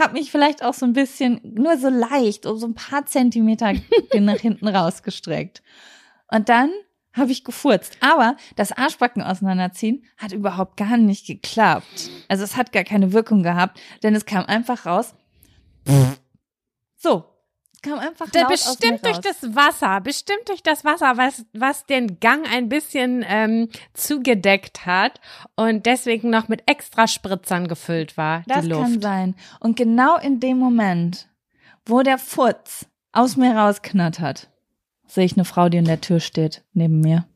habe 0.00 0.14
mich 0.14 0.30
vielleicht 0.30 0.64
auch 0.64 0.72
so 0.72 0.86
ein 0.86 0.92
bisschen, 0.94 1.40
nur 1.42 1.76
so 1.76 1.88
leicht, 1.88 2.46
um 2.46 2.56
so 2.56 2.66
ein 2.68 2.74
paar 2.74 3.04
Zentimeter 3.06 3.72
nach 4.18 4.38
hinten 4.38 4.68
rausgestreckt. 4.68 5.62
Und 6.32 6.48
dann 6.48 6.70
habe 7.14 7.30
ich 7.30 7.44
gefurzt. 7.44 7.98
Aber 8.00 8.36
das 8.56 8.72
Arschbacken 8.72 9.22
auseinanderziehen 9.22 10.04
hat 10.16 10.32
überhaupt 10.32 10.76
gar 10.78 10.96
nicht 10.96 11.26
geklappt. 11.26 12.10
Also 12.28 12.42
es 12.42 12.56
hat 12.56 12.72
gar 12.72 12.84
keine 12.84 13.12
Wirkung 13.12 13.42
gehabt, 13.42 13.78
denn 14.02 14.14
es 14.14 14.24
kam 14.24 14.46
einfach 14.46 14.86
raus. 14.86 15.14
So. 16.96 17.24
Kam 17.82 17.98
einfach 17.98 18.30
Da 18.30 18.42
laut 18.42 18.52
aus 18.52 18.78
mir 18.80 18.92
bestimmt 18.92 19.04
durch 19.04 19.16
raus. 19.16 19.24
das 19.40 19.56
Wasser, 19.56 20.00
bestimmt 20.00 20.48
durch 20.48 20.62
das 20.62 20.84
Wasser, 20.84 21.16
was, 21.16 21.44
was 21.52 21.84
den 21.84 22.20
Gang 22.20 22.46
ein 22.48 22.68
bisschen 22.68 23.24
ähm, 23.26 23.70
zugedeckt 23.92 24.86
hat 24.86 25.20
und 25.56 25.84
deswegen 25.84 26.30
noch 26.30 26.46
mit 26.46 26.62
extra 26.70 27.08
Spritzern 27.08 27.66
gefüllt 27.66 28.16
war, 28.16 28.44
Das 28.46 28.62
die 28.62 28.68
Luft. 28.68 28.82
kann 28.82 29.00
sein. 29.02 29.34
Und 29.58 29.76
genau 29.76 30.16
in 30.18 30.38
dem 30.38 30.58
Moment, 30.58 31.26
wo 31.84 32.02
der 32.02 32.18
Furz 32.18 32.86
aus 33.10 33.36
mir 33.36 33.56
rausknattert, 33.56 34.48
sehe 35.06 35.24
ich 35.24 35.34
eine 35.34 35.44
Frau, 35.44 35.68
die 35.68 35.78
in 35.78 35.84
der 35.84 36.00
Tür 36.00 36.20
steht, 36.20 36.64
neben 36.72 37.00
mir. 37.00 37.26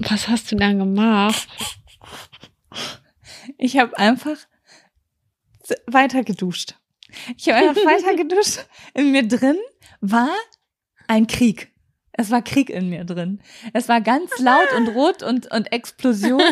Was 0.00 0.28
hast 0.28 0.50
du 0.50 0.56
dann 0.56 0.78
gemacht? 0.78 1.48
Ich 3.58 3.78
habe 3.78 3.96
einfach 3.98 4.36
weiter 5.86 6.24
geduscht. 6.24 6.74
Ich 7.36 7.48
habe 7.48 7.68
einfach 7.68 7.84
weiter 7.84 8.16
geduscht. 8.16 8.66
In 8.94 9.12
mir 9.12 9.26
drin 9.26 9.56
war 10.00 10.30
ein 11.06 11.26
Krieg. 11.26 11.72
Es 12.12 12.30
war 12.30 12.42
Krieg 12.42 12.70
in 12.70 12.90
mir 12.90 13.04
drin. 13.04 13.40
Es 13.72 13.88
war 13.88 14.00
ganz 14.00 14.38
laut 14.38 14.72
und 14.76 14.88
rot 14.88 15.22
und, 15.22 15.50
und 15.50 15.72
Explosion. 15.72 16.42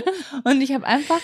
Und 0.45 0.61
ich 0.61 0.73
habe 0.73 0.87
einfach 0.87 1.21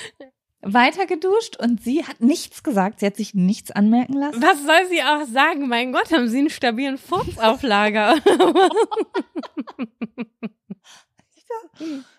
weiter 0.72 1.06
geduscht 1.06 1.56
und 1.56 1.82
sie 1.82 2.04
hat 2.04 2.20
nichts 2.20 2.62
gesagt. 2.62 3.00
Sie 3.00 3.06
hat 3.06 3.16
sich 3.16 3.34
nichts 3.34 3.70
anmerken 3.70 4.14
lassen. 4.14 4.42
Was 4.42 4.62
soll 4.62 4.88
sie 4.90 5.02
auch 5.02 5.24
sagen? 5.26 5.68
Mein 5.68 5.92
Gott, 5.92 6.12
haben 6.12 6.28
sie 6.28 6.38
einen 6.38 6.50
stabilen 6.50 6.98
Furz 6.98 7.38
auf 7.38 7.62
Lager? 7.62 8.16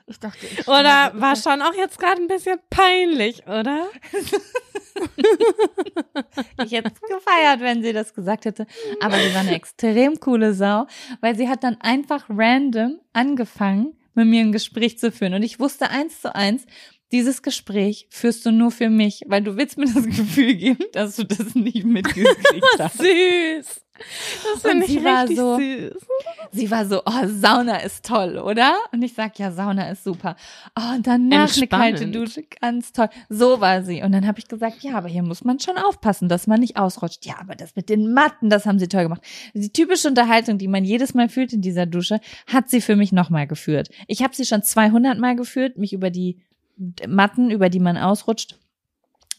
Ich 0.10 0.20
dachte, 0.20 0.40
Oder 0.68 1.12
war 1.16 1.36
schon 1.36 1.62
auch 1.62 1.74
jetzt 1.74 2.00
gerade 2.00 2.22
ein 2.22 2.28
bisschen 2.28 2.60
peinlich, 2.70 3.46
oder? 3.46 3.88
ich 6.64 6.72
hätte 6.72 6.92
es 6.94 7.02
gefeiert, 7.02 7.60
wenn 7.60 7.84
sie 7.84 7.92
das 7.92 8.14
gesagt 8.14 8.46
hätte. 8.46 8.68
Aber 9.02 9.18
sie 9.18 9.34
war 9.34 9.42
eine 9.42 9.56
extrem 9.56 10.20
coole 10.20 10.54
Sau, 10.54 10.88
weil 11.20 11.36
sie 11.36 11.50
hat 11.50 11.64
dann 11.64 11.76
einfach 11.82 12.26
random 12.30 13.00
angefangen, 13.12 13.98
mit 14.14 14.28
mir 14.28 14.42
ein 14.42 14.54
Gespräch 14.54 14.98
zu 14.98 15.12
führen. 15.12 15.34
Und 15.34 15.44
ich 15.44 15.60
wusste 15.60 15.90
eins 15.90 16.22
zu 16.22 16.34
eins, 16.34 16.66
dieses 17.12 17.42
Gespräch 17.42 18.08
führst 18.10 18.46
du 18.46 18.52
nur 18.52 18.72
für 18.72 18.90
mich, 18.90 19.22
weil 19.28 19.42
du 19.42 19.56
willst 19.58 19.78
mir 19.78 19.86
das 19.86 20.06
Gefühl 20.06 20.56
geben, 20.56 20.84
dass 20.94 21.16
du 21.16 21.24
das 21.26 21.56
nicht 21.56 21.86
mitgekriegt 21.86 22.66
hast. 22.80 22.98
Süß. 22.98 23.82
Das 24.54 24.64
Und 24.64 24.70
finde 24.70 24.86
ich 24.86 25.04
war 25.04 25.22
richtig 25.24 25.38
so- 25.38 25.58
süß. 25.58 25.94
Sie 26.52 26.70
war 26.72 26.86
so, 26.86 27.02
oh, 27.04 27.26
Sauna 27.28 27.78
ist 27.78 28.06
toll, 28.06 28.38
oder? 28.38 28.78
Und 28.94 29.02
ich 29.02 29.14
sag, 29.14 29.38
ja, 29.40 29.52
Sauna 29.52 29.90
ist 29.90 30.04
super. 30.04 30.36
Oh, 30.80 30.96
und 30.96 31.08
danach 31.08 31.56
eine 31.58 31.68
kalte 31.68 32.04
Entspannend. 32.04 32.16
Dusche, 32.16 32.44
ganz 32.62 32.92
toll. 32.94 33.10
So 33.28 33.60
war 33.60 33.82
sie. 33.84 34.04
Und 34.04 34.12
dann 34.12 34.28
habe 34.28 34.38
ich 34.40 34.48
gesagt, 34.48 34.82
ja, 34.84 34.94
aber 34.94 35.08
hier 35.08 35.24
muss 35.24 35.44
man 35.44 35.60
schon 35.60 35.78
aufpassen, 35.78 36.30
dass 36.30 36.46
man 36.48 36.60
nicht 36.60 36.78
ausrutscht. 36.78 37.26
Ja, 37.26 37.36
aber 37.40 37.56
das 37.56 37.76
mit 37.76 37.90
den 37.90 38.14
Matten, 38.14 38.50
das 38.52 38.66
haben 38.68 38.78
sie 38.80 38.88
toll 38.88 39.04
gemacht. 39.04 39.22
Die 39.56 39.74
typische 39.74 40.08
Unterhaltung, 40.08 40.58
die 40.60 40.68
man 40.68 40.86
jedes 40.86 41.14
Mal 41.16 41.28
fühlt 41.28 41.52
in 41.52 41.62
dieser 41.62 41.86
Dusche, 41.88 42.20
hat 42.46 42.70
sie 42.70 42.82
für 42.82 42.96
mich 42.96 43.12
nochmal 43.12 43.48
geführt. 43.48 43.90
Ich 44.08 44.22
habe 44.24 44.36
sie 44.36 44.46
schon 44.46 44.62
200 44.64 45.18
Mal 45.18 45.36
geführt, 45.36 45.78
mich 45.78 45.92
über 45.94 46.12
die 46.12 46.40
Matten, 47.08 47.52
über 47.52 47.70
die 47.70 47.80
man 47.80 47.98
ausrutscht, 47.98 48.58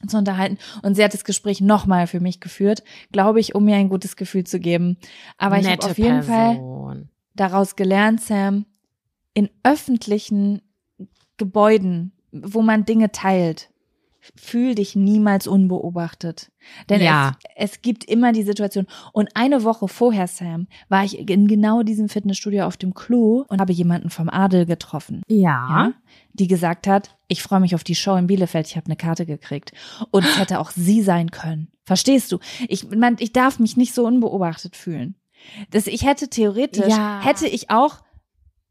zu 0.06 0.16
unterhalten. 0.16 0.58
Und 0.82 0.94
sie 0.94 1.02
hat 1.02 1.14
das 1.14 1.24
Gespräch 1.24 1.60
nochmal 1.60 2.06
für 2.06 2.20
mich 2.20 2.40
geführt, 2.40 2.84
glaube 3.10 3.40
ich, 3.40 3.54
um 3.54 3.64
mir 3.64 3.76
ein 3.76 3.88
gutes 3.88 4.16
Gefühl 4.16 4.44
zu 4.44 4.60
geben. 4.60 4.96
Aber 5.38 5.58
ich 5.58 5.68
habe 5.68 5.84
auf 5.84 5.98
jeden 5.98 6.22
Fall 6.22 6.54
Person. 6.54 7.08
daraus 7.34 7.74
gelernt, 7.74 8.20
Sam, 8.20 8.66
in 9.34 9.50
öffentlichen 9.62 10.62
Gebäuden, 11.36 12.12
wo 12.32 12.62
man 12.62 12.84
Dinge 12.84 13.10
teilt, 13.12 13.70
fühl 14.36 14.74
dich 14.74 14.94
niemals 14.96 15.46
unbeobachtet. 15.46 16.50
Denn 16.88 17.00
Ja. 17.00 17.32
es, 17.54 17.72
es 17.72 17.82
gibt 17.82 18.04
immer 18.04 18.32
die 18.32 18.42
Situation. 18.42 18.86
Und 19.12 19.30
eine 19.34 19.64
Woche 19.64 19.88
vorher, 19.88 20.26
Sam, 20.26 20.66
war 20.88 21.04
ich 21.04 21.18
in 21.18 21.46
genau 21.48 21.82
diesem 21.82 22.08
Fitnessstudio 22.08 22.64
auf 22.66 22.76
dem 22.76 22.94
Klo 22.94 23.44
und 23.48 23.60
habe 23.60 23.72
jemanden 23.72 24.10
vom 24.10 24.28
Adel 24.28 24.66
getroffen. 24.66 25.22
Ja. 25.28 25.38
Ja, 25.48 25.92
die 26.32 26.46
gesagt 26.46 26.86
hat, 26.86 27.16
ich 27.28 27.42
freue 27.42 27.60
mich 27.60 27.74
auf 27.74 27.84
die 27.84 27.94
Show 27.94 28.16
in 28.16 28.26
Bielefeld, 28.26 28.66
ich 28.66 28.76
habe 28.76 28.86
eine 28.86 28.96
Karte 28.96 29.26
gekriegt. 29.26 29.72
Und 30.10 30.24
es 30.24 30.38
hätte 30.38 30.60
auch 30.60 30.70
sie 30.70 31.02
sein 31.02 31.30
können. 31.30 31.68
Verstehst 31.84 32.32
du? 32.32 32.38
Ich, 32.68 32.88
man, 32.90 33.16
ich 33.18 33.32
darf 33.32 33.58
mich 33.58 33.76
nicht 33.76 33.94
so 33.94 34.06
unbeobachtet 34.06 34.76
fühlen. 34.76 35.14
Das, 35.70 35.86
ich 35.86 36.04
hätte 36.04 36.28
theoretisch, 36.28 36.88
Ja. 36.88 37.20
hätte 37.22 37.46
ich 37.46 37.70
auch 37.70 37.98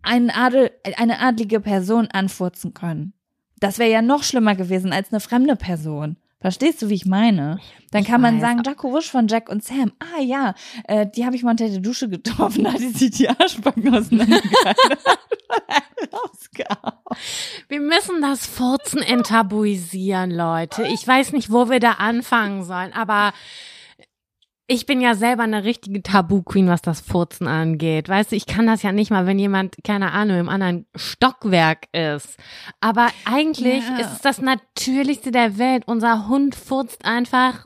einen 0.04 0.30
Adel, 0.30 0.72
eine 0.98 1.20
adlige 1.20 1.60
Person 1.60 2.08
anfurzen 2.08 2.74
können. 2.74 3.14
Das 3.60 3.80
wäre 3.80 3.92
ja 3.92 4.02
noch 4.02 4.24
schlimmer 4.24 4.56
gewesen 4.56 4.94
als 4.94 5.12
eine 5.12 5.20
fremde 5.20 5.56
Person. 5.56 6.18
Verstehst 6.40 6.84
du, 6.84 6.90
wie 6.90 6.94
ich 6.94 7.08
meine? 7.08 7.60
Dann 7.92 8.04
Ich 8.04 8.08
kann 8.08 8.22
man 8.22 8.36
weiß. 8.36 8.42
sagen, 8.42 8.62
Jacko 8.64 8.92
Wusch 8.92 9.10
von 9.10 9.28
Jack 9.28 9.50
und 9.50 9.64
Sam. 9.64 9.92
Ah 10.00 10.22
ja, 10.22 10.54
äh, 10.88 11.08
die 11.08 11.26
habe 11.26 11.36
ich 11.36 11.42
mal 11.42 11.52
unter 11.52 11.68
der 11.68 11.80
Dusche 11.80 12.08
getroffen, 12.10 12.64
da 12.64 12.74
hat 12.74 12.80
die 12.80 12.90
sich 12.90 13.12
die 13.12 13.28
Arschbacken 13.28 13.94
auseinandergehalten. 13.94 14.98
Wir 17.70 17.80
müssen 17.80 18.22
das 18.22 18.46
Furzen 18.46 19.02
enttabuisieren, 19.02 20.32
Leute. 20.32 20.84
Ich 20.88 21.06
weiß 21.08 21.34
nicht, 21.34 21.52
wo 21.52 21.70
wir 21.70 21.80
da 21.80 21.94
anfangen 21.94 22.64
sollen, 22.64 22.94
aber 22.94 23.34
ich 24.68 24.86
bin 24.86 25.00
ja 25.00 25.16
selber 25.16 25.44
eine 25.44 25.64
richtige 25.64 26.04
Tabu-Queen, 26.04 26.68
was 26.68 26.82
das 26.82 27.00
Furzen 27.02 27.48
angeht. 27.48 28.10
Weißt 28.10 28.32
du, 28.32 28.36
ich 28.36 28.46
kann 28.46 28.68
das 28.68 28.84
ja 28.84 28.92
nicht 28.92 29.12
mal, 29.12 29.26
wenn 29.26 29.40
jemand, 29.40 29.78
keine 29.84 30.12
Ahnung, 30.12 30.38
im 30.40 30.50
anderen 30.50 30.86
Stockwerk 30.96 31.88
ist. 31.94 32.38
Aber 32.82 33.08
eigentlich 33.26 33.84
Ja. 33.88 33.98
ist 34.00 34.12
es 34.14 34.22
das 34.22 34.42
Natürlichste 34.42 35.32
der 35.32 35.58
Welt. 35.58 35.84
Unser 35.88 36.28
Hund 36.28 36.54
furzt 36.56 37.06
einfach 37.06 37.66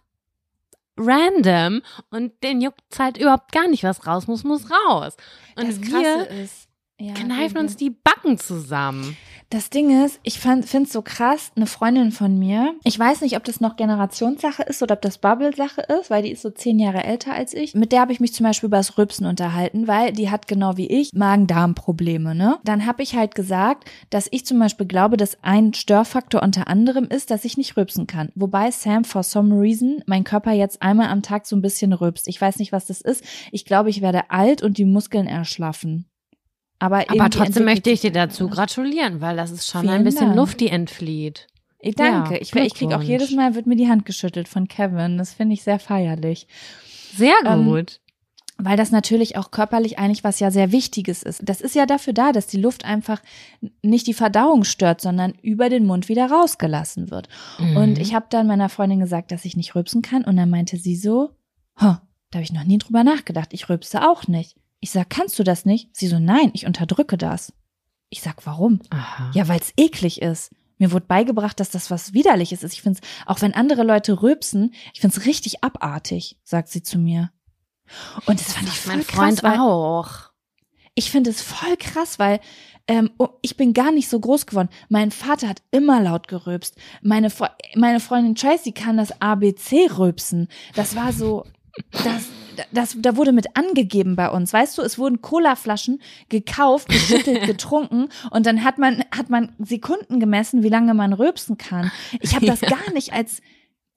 random 0.98 1.82
und 2.12 2.32
den 2.44 2.62
juckt's 2.62 3.00
halt 3.00 3.18
überhaupt 3.18 3.52
gar 3.52 3.68
nicht, 3.68 3.84
was 3.84 4.06
raus 4.06 4.28
muss, 4.28 4.44
muss 4.44 4.66
raus. 4.70 5.16
Und 5.56 5.68
das 5.70 5.82
wir 5.82 6.28
ist, 6.30 6.68
ja, 7.00 7.14
kneifen 7.14 7.56
wir- 7.56 7.62
uns 7.62 7.78
die 7.78 7.90
Backen 7.90 8.38
zusammen. 8.38 9.18
Das 9.52 9.70
Ding 9.70 10.06
ist, 10.06 10.18
ich 10.24 10.40
finde 10.40 10.66
es 10.66 10.94
so 10.94 11.02
krass, 11.02 11.52
eine 11.58 11.66
Freundin 11.66 12.14
von 12.14 12.40
mir, 12.40 12.74
ich 12.86 12.98
weiß 12.98 13.20
nicht, 13.20 13.36
ob 13.36 13.44
das 13.44 13.60
noch 13.60 13.76
Generationssache 13.76 14.64
ist 14.64 14.82
oder 14.82 14.94
ob 14.94 15.02
das 15.02 15.18
Bubble-Sache 15.18 15.82
ist, 16.00 16.10
weil 16.10 16.24
die 16.24 16.32
ist 16.32 16.42
so 16.42 16.52
zehn 16.52 16.80
Jahre 16.80 17.04
älter 17.04 17.34
als 17.34 17.54
ich. 17.54 17.76
Mit 17.76 17.92
der 17.92 18.00
habe 18.00 18.14
ich 18.14 18.22
mich 18.22 18.34
zum 18.34 18.46
Beispiel 18.46 18.68
über 18.68 18.78
das 18.78 18.98
Rübsen 18.98 19.26
unterhalten, 19.26 19.90
weil 19.90 20.14
die 20.14 20.30
hat 20.30 20.48
genau 20.48 20.78
wie 20.78 20.88
ich 20.88 21.12
Magen-Darm-Probleme, 21.14 22.34
ne? 22.34 22.60
Dann 22.64 22.86
habe 22.86 23.04
ich 23.04 23.18
halt 23.18 23.36
gesagt, 23.36 23.90
dass 24.10 24.30
ich 24.32 24.46
zum 24.46 24.58
Beispiel 24.58 24.88
glaube, 24.88 25.18
dass 25.18 25.38
ein 25.44 25.74
Störfaktor 25.74 26.42
unter 26.42 26.70
anderem 26.70 27.10
ist, 27.10 27.30
dass 27.30 27.44
ich 27.44 27.58
nicht 27.58 27.76
rübsen 27.76 28.08
kann. 28.08 28.30
Wobei 28.36 28.72
Sam 28.72 29.04
for 29.04 29.24
some 29.24 29.54
reason 29.60 30.02
mein 30.06 30.24
Körper 30.24 30.54
jetzt 30.54 30.82
einmal 30.82 31.10
am 31.10 31.24
Tag 31.24 31.46
so 31.46 31.58
ein 31.58 31.62
bisschen 31.62 31.92
rübst. 31.92 32.30
Ich 32.30 32.40
weiß 32.40 32.58
nicht, 32.58 32.72
was 32.72 32.86
das 32.86 33.02
ist. 33.02 33.26
Ich 33.52 33.66
glaube, 33.66 33.90
ich 33.90 34.02
werde 34.02 34.32
alt 34.32 34.64
und 34.64 34.78
die 34.78 34.86
Muskeln 34.86 35.28
erschlaffen. 35.28 36.06
Aber, 36.82 37.06
Aber 37.10 37.30
trotzdem 37.30 37.66
möchte 37.66 37.92
ich 37.92 38.02
dir 38.02 38.12
dazu 38.12 38.50
gratulieren, 38.50 39.22
weil 39.22 39.38
das 39.38 39.52
ist 39.52 39.68
schon 39.70 39.88
ein 39.88 40.04
bisschen 40.04 40.28
Dank. 40.28 40.36
Luft, 40.36 40.60
die 40.60 40.70
entflieht. 40.70 41.46
Ich 41.80 41.94
danke. 41.96 42.34
Ja, 42.36 42.42
ich, 42.42 42.54
ich 42.56 42.74
krieg 42.74 42.92
auch 42.94 43.04
jedes 43.04 43.32
Mal, 43.32 43.54
wird 43.54 43.68
mir 43.68 43.76
die 43.76 43.88
Hand 43.88 44.04
geschüttelt 44.06 44.48
von 44.48 44.68
Kevin. 44.68 45.20
Das 45.20 45.32
finde 45.34 45.54
ich 45.54 45.62
sehr 45.64 45.78
feierlich. 45.80 46.48
Sehr 47.16 47.36
Ähm, 47.46 47.66
gut. 47.66 48.00
Weil 48.58 48.78
das 48.78 48.90
natürlich 48.92 49.38
auch 49.38 49.52
körperlich 49.52 50.00
eigentlich 50.00 50.24
was 50.24 50.40
ja 50.40 50.50
sehr 50.50 50.72
Wichtiges 50.72 51.22
ist. 51.24 51.42
Das 51.44 51.62
ist 51.62 51.76
ja 51.76 51.86
dafür 51.86 52.14
da, 52.14 52.32
dass 52.32 52.48
die 52.48 52.60
Luft 52.62 52.84
einfach 52.86 53.22
nicht 53.84 54.08
die 54.08 54.14
Verdauung 54.16 54.64
stört, 54.64 55.02
sondern 55.02 55.34
über 55.44 55.70
den 55.70 55.86
Mund 55.86 56.10
wieder 56.10 56.30
rausgelassen 56.32 57.12
wird. 57.12 57.28
Und 57.60 57.94
Mhm. 57.96 58.02
ich 58.02 58.14
habe 58.16 58.26
dann 58.30 58.48
meiner 58.48 58.70
Freundin 58.70 59.00
gesagt, 59.00 59.32
dass 59.32 59.46
ich 59.46 59.56
nicht 59.56 59.76
rülpsen 59.76 60.02
kann. 60.02 60.24
Und 60.24 60.36
dann 60.38 60.50
meinte 60.50 60.78
sie 60.78 60.96
so, 60.96 61.30
da 61.80 62.02
habe 62.34 62.44
ich 62.44 62.54
noch 62.54 62.64
nie 62.64 62.78
drüber 62.80 63.04
nachgedacht. 63.04 63.50
Ich 63.54 63.70
rülpse 63.70 64.08
auch 64.08 64.28
nicht. 64.28 64.56
Ich 64.82 64.92
sag, 64.92 65.10
kannst 65.10 65.40
du 65.40 65.44
das 65.44 65.66
nicht? 65.66 65.96
Sie 65.96 66.08
so, 66.08 66.20
nein, 66.20 66.52
ich 66.54 66.66
unterdrücke 66.66 67.18
das. 67.18 67.54
Ich 68.10 68.22
sag, 68.22 68.46
warum? 68.46 68.82
Aha. 68.90 69.32
Ja, 69.34 69.48
weil 69.48 69.60
es 69.60 69.74
eklig 69.78 70.22
ist. 70.22 70.52
Mir 70.80 70.92
wurde 70.92 71.06
beigebracht, 71.06 71.60
dass 71.60 71.70
das 71.70 71.92
was 71.92 72.14
Widerliches 72.14 72.64
ist. 72.64 72.74
Ich 72.74 72.82
finde 72.82 73.00
es, 73.02 73.08
auch 73.28 73.42
wenn 73.42 73.54
andere 73.54 73.84
Leute 73.84 74.24
rülpsen, 74.24 74.74
ich 74.94 75.00
finde 75.00 75.16
es 75.16 75.26
richtig 75.28 75.64
abartig, 75.64 76.40
sagt 76.44 76.70
sie 76.70 76.82
zu 76.82 76.98
mir. 76.98 77.32
Und 78.26 78.40
das, 78.40 78.54
fand 78.54 78.68
ich 78.68 78.80
voll 78.80 78.96
mein 78.96 79.04
Freund 79.04 79.40
krass, 79.40 79.44
weil 79.44 79.60
auch. 79.60 80.32
ich 80.96 81.12
finde 81.12 81.30
es 81.30 81.42
voll 81.42 81.78
krass, 81.78 82.18
weil 82.18 82.40
ähm, 82.88 83.12
oh, 83.20 83.30
ich 83.42 83.58
bin 83.58 83.74
gar 83.74 83.92
nicht 83.92 84.10
so 84.10 84.20
groß 84.20 84.48
geworden. 84.48 84.70
Mein 84.90 85.12
Vater 85.12 85.48
hat 85.48 85.62
immer 85.72 86.02
laut 86.02 86.28
gerülpst. 86.28 86.76
Meine, 87.02 87.30
Fre 87.30 87.52
meine 87.76 88.00
Freundin 88.00 88.36
Tracy 88.36 88.72
kann 88.72 88.98
das 88.98 89.22
ABC 89.22 89.88
rülpsen. 89.98 90.48
Das 90.74 90.96
war 90.96 91.14
so, 91.14 91.46
das, 91.92 92.26
das, 92.72 92.96
da 93.00 93.16
wurde 93.16 93.32
mit 93.32 93.56
angegeben 93.56 94.16
bei 94.16 94.30
uns. 94.30 94.54
Weißt 94.54 94.78
du, 94.78 94.82
es 94.82 94.98
wurden 94.98 95.22
Colaflaschen 95.22 96.02
gekauft, 96.30 96.90
geschüttelt, 96.90 97.44
getrunken 97.46 98.10
und 98.30 98.46
dann 98.46 98.64
hat 98.64 98.78
man, 98.78 99.04
hat 99.16 99.30
man 99.30 99.54
Sekunden 99.60 100.20
gemessen, 100.20 100.64
wie 100.64 100.70
lange 100.70 100.94
man 100.94 101.14
rülpsen 101.14 101.58
kann. 101.58 101.92
Ich 102.20 102.36
habe 102.36 102.46
das 102.46 102.62
gar 102.62 102.92
nicht 102.94 103.14
als, 103.14 103.42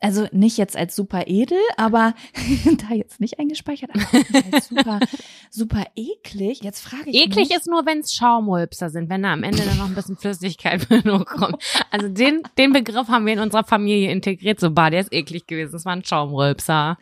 also 0.00 0.26
nicht 0.32 0.59
jetzt 0.59 0.76
als 0.76 0.94
super 0.94 1.24
edel, 1.26 1.59
aber 1.76 2.14
da 2.88 2.94
jetzt 2.94 3.20
nicht 3.20 3.38
eingespeichert, 3.38 3.90
aber 3.94 4.52
als 4.52 4.68
super, 4.68 5.00
super 5.50 5.84
eklig. 5.96 6.62
Jetzt 6.62 6.80
frage 6.80 7.11
ich 7.11 7.16
Eklig 7.16 7.48
mich, 7.48 7.57
ist 7.57 7.66
nur, 7.66 7.86
wenn 7.86 8.00
es 8.00 8.12
Schaumrülpser 8.12 8.90
sind, 8.90 9.09
wenn 9.09 9.22
da 9.22 9.32
am 9.32 9.42
Ende 9.42 9.62
dann 9.62 9.78
noch 9.78 9.86
ein 9.86 9.94
bisschen 9.94 10.16
Flüssigkeit 10.16 10.86
kommt. 11.26 11.57
Also 11.90 12.09
den, 12.09 12.42
den 12.59 12.72
Begriff 12.72 13.09
haben 13.09 13.24
wir 13.24 13.32
in 13.32 13.38
unserer 13.38 13.64
Familie 13.64 14.11
integriert. 14.11 14.61
So, 14.61 14.70
bah, 14.70 14.90
der 14.90 15.00
ist 15.00 15.12
eklig 15.12 15.46
gewesen. 15.46 15.72
Das 15.72 15.84
war 15.84 15.94
ein 15.94 16.05
Schaumrülpser. 16.05 16.98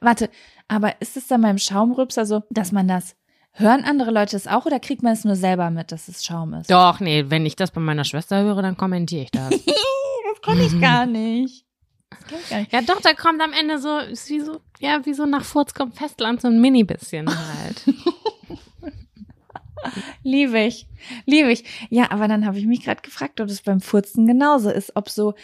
warte, 0.00 0.30
aber 0.68 1.00
ist 1.00 1.16
es 1.16 1.26
dann 1.26 1.42
beim 1.42 1.58
Schaumrübser 1.58 2.26
so, 2.26 2.42
dass 2.50 2.72
man 2.72 2.88
das, 2.88 3.16
hören 3.52 3.84
andere 3.84 4.10
Leute 4.10 4.36
es 4.36 4.46
auch 4.46 4.66
oder 4.66 4.80
kriegt 4.80 5.02
man 5.02 5.12
es 5.12 5.24
nur 5.24 5.36
selber 5.36 5.70
mit, 5.70 5.92
dass 5.92 6.08
es 6.08 6.24
Schaum 6.24 6.54
ist? 6.54 6.70
Doch, 6.70 7.00
nee, 7.00 7.24
wenn 7.28 7.46
ich 7.46 7.56
das 7.56 7.70
bei 7.70 7.80
meiner 7.80 8.04
Schwester 8.04 8.42
höre, 8.42 8.62
dann 8.62 8.76
kommentiere 8.76 9.24
ich 9.24 9.30
das. 9.30 9.50
das 9.50 10.42
kann 10.42 10.60
ich 10.60 10.80
gar 10.80 11.06
nicht. 11.06 11.64
Das 12.10 12.26
kann 12.26 12.38
ich 12.40 12.50
gar 12.50 12.58
nicht. 12.60 12.72
ja, 12.72 12.82
doch, 12.82 13.00
da 13.00 13.14
kommt 13.14 13.40
am 13.40 13.52
Ende 13.52 13.78
so, 13.78 13.98
ist 13.98 14.28
wie 14.30 14.40
so, 14.40 14.60
ja, 14.80 15.04
wie 15.04 15.14
so 15.14 15.26
nach 15.26 15.44
Furz 15.44 15.74
kommt 15.74 15.96
Festland, 15.96 16.40
so 16.40 16.48
ein 16.48 16.60
Mini-bisschen 16.60 17.28
halt. 17.28 17.84
Liebe 20.22 20.60
ich, 20.60 20.86
liebe 21.26 21.52
ich. 21.52 21.64
Ja, 21.90 22.10
aber 22.10 22.26
dann 22.26 22.46
habe 22.46 22.58
ich 22.58 22.64
mich 22.64 22.82
gerade 22.82 23.02
gefragt, 23.02 23.40
ob 23.40 23.48
es 23.48 23.60
beim 23.60 23.82
Furzen 23.82 24.26
genauso 24.26 24.70
ist, 24.70 24.96
ob 24.96 25.10
so 25.10 25.34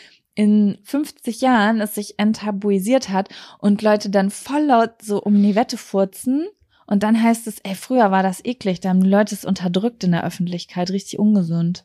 in 0.41 0.79
50 0.85 1.43
Jahren 1.43 1.83
es 1.83 1.95
sich 1.95 2.19
enttabuisiert 2.19 3.11
hat 3.11 3.29
und 3.59 3.83
Leute 3.83 4.09
dann 4.09 4.31
voll 4.31 4.63
laut 4.63 5.03
so 5.03 5.21
um 5.23 5.35
die 5.43 5.55
Wette 5.55 5.77
furzen 5.77 6.49
und 6.87 7.03
dann 7.03 7.23
heißt 7.23 7.47
es, 7.47 7.59
ey, 7.59 7.75
früher 7.75 8.11
war 8.11 8.23
das 8.23 8.43
eklig, 8.43 8.81
da 8.81 8.89
haben 8.89 9.03
Leute 9.03 9.35
es 9.35 9.45
unterdrückt 9.45 10.03
in 10.03 10.13
der 10.13 10.25
Öffentlichkeit, 10.25 10.91
richtig 10.91 11.19
ungesund. 11.19 11.85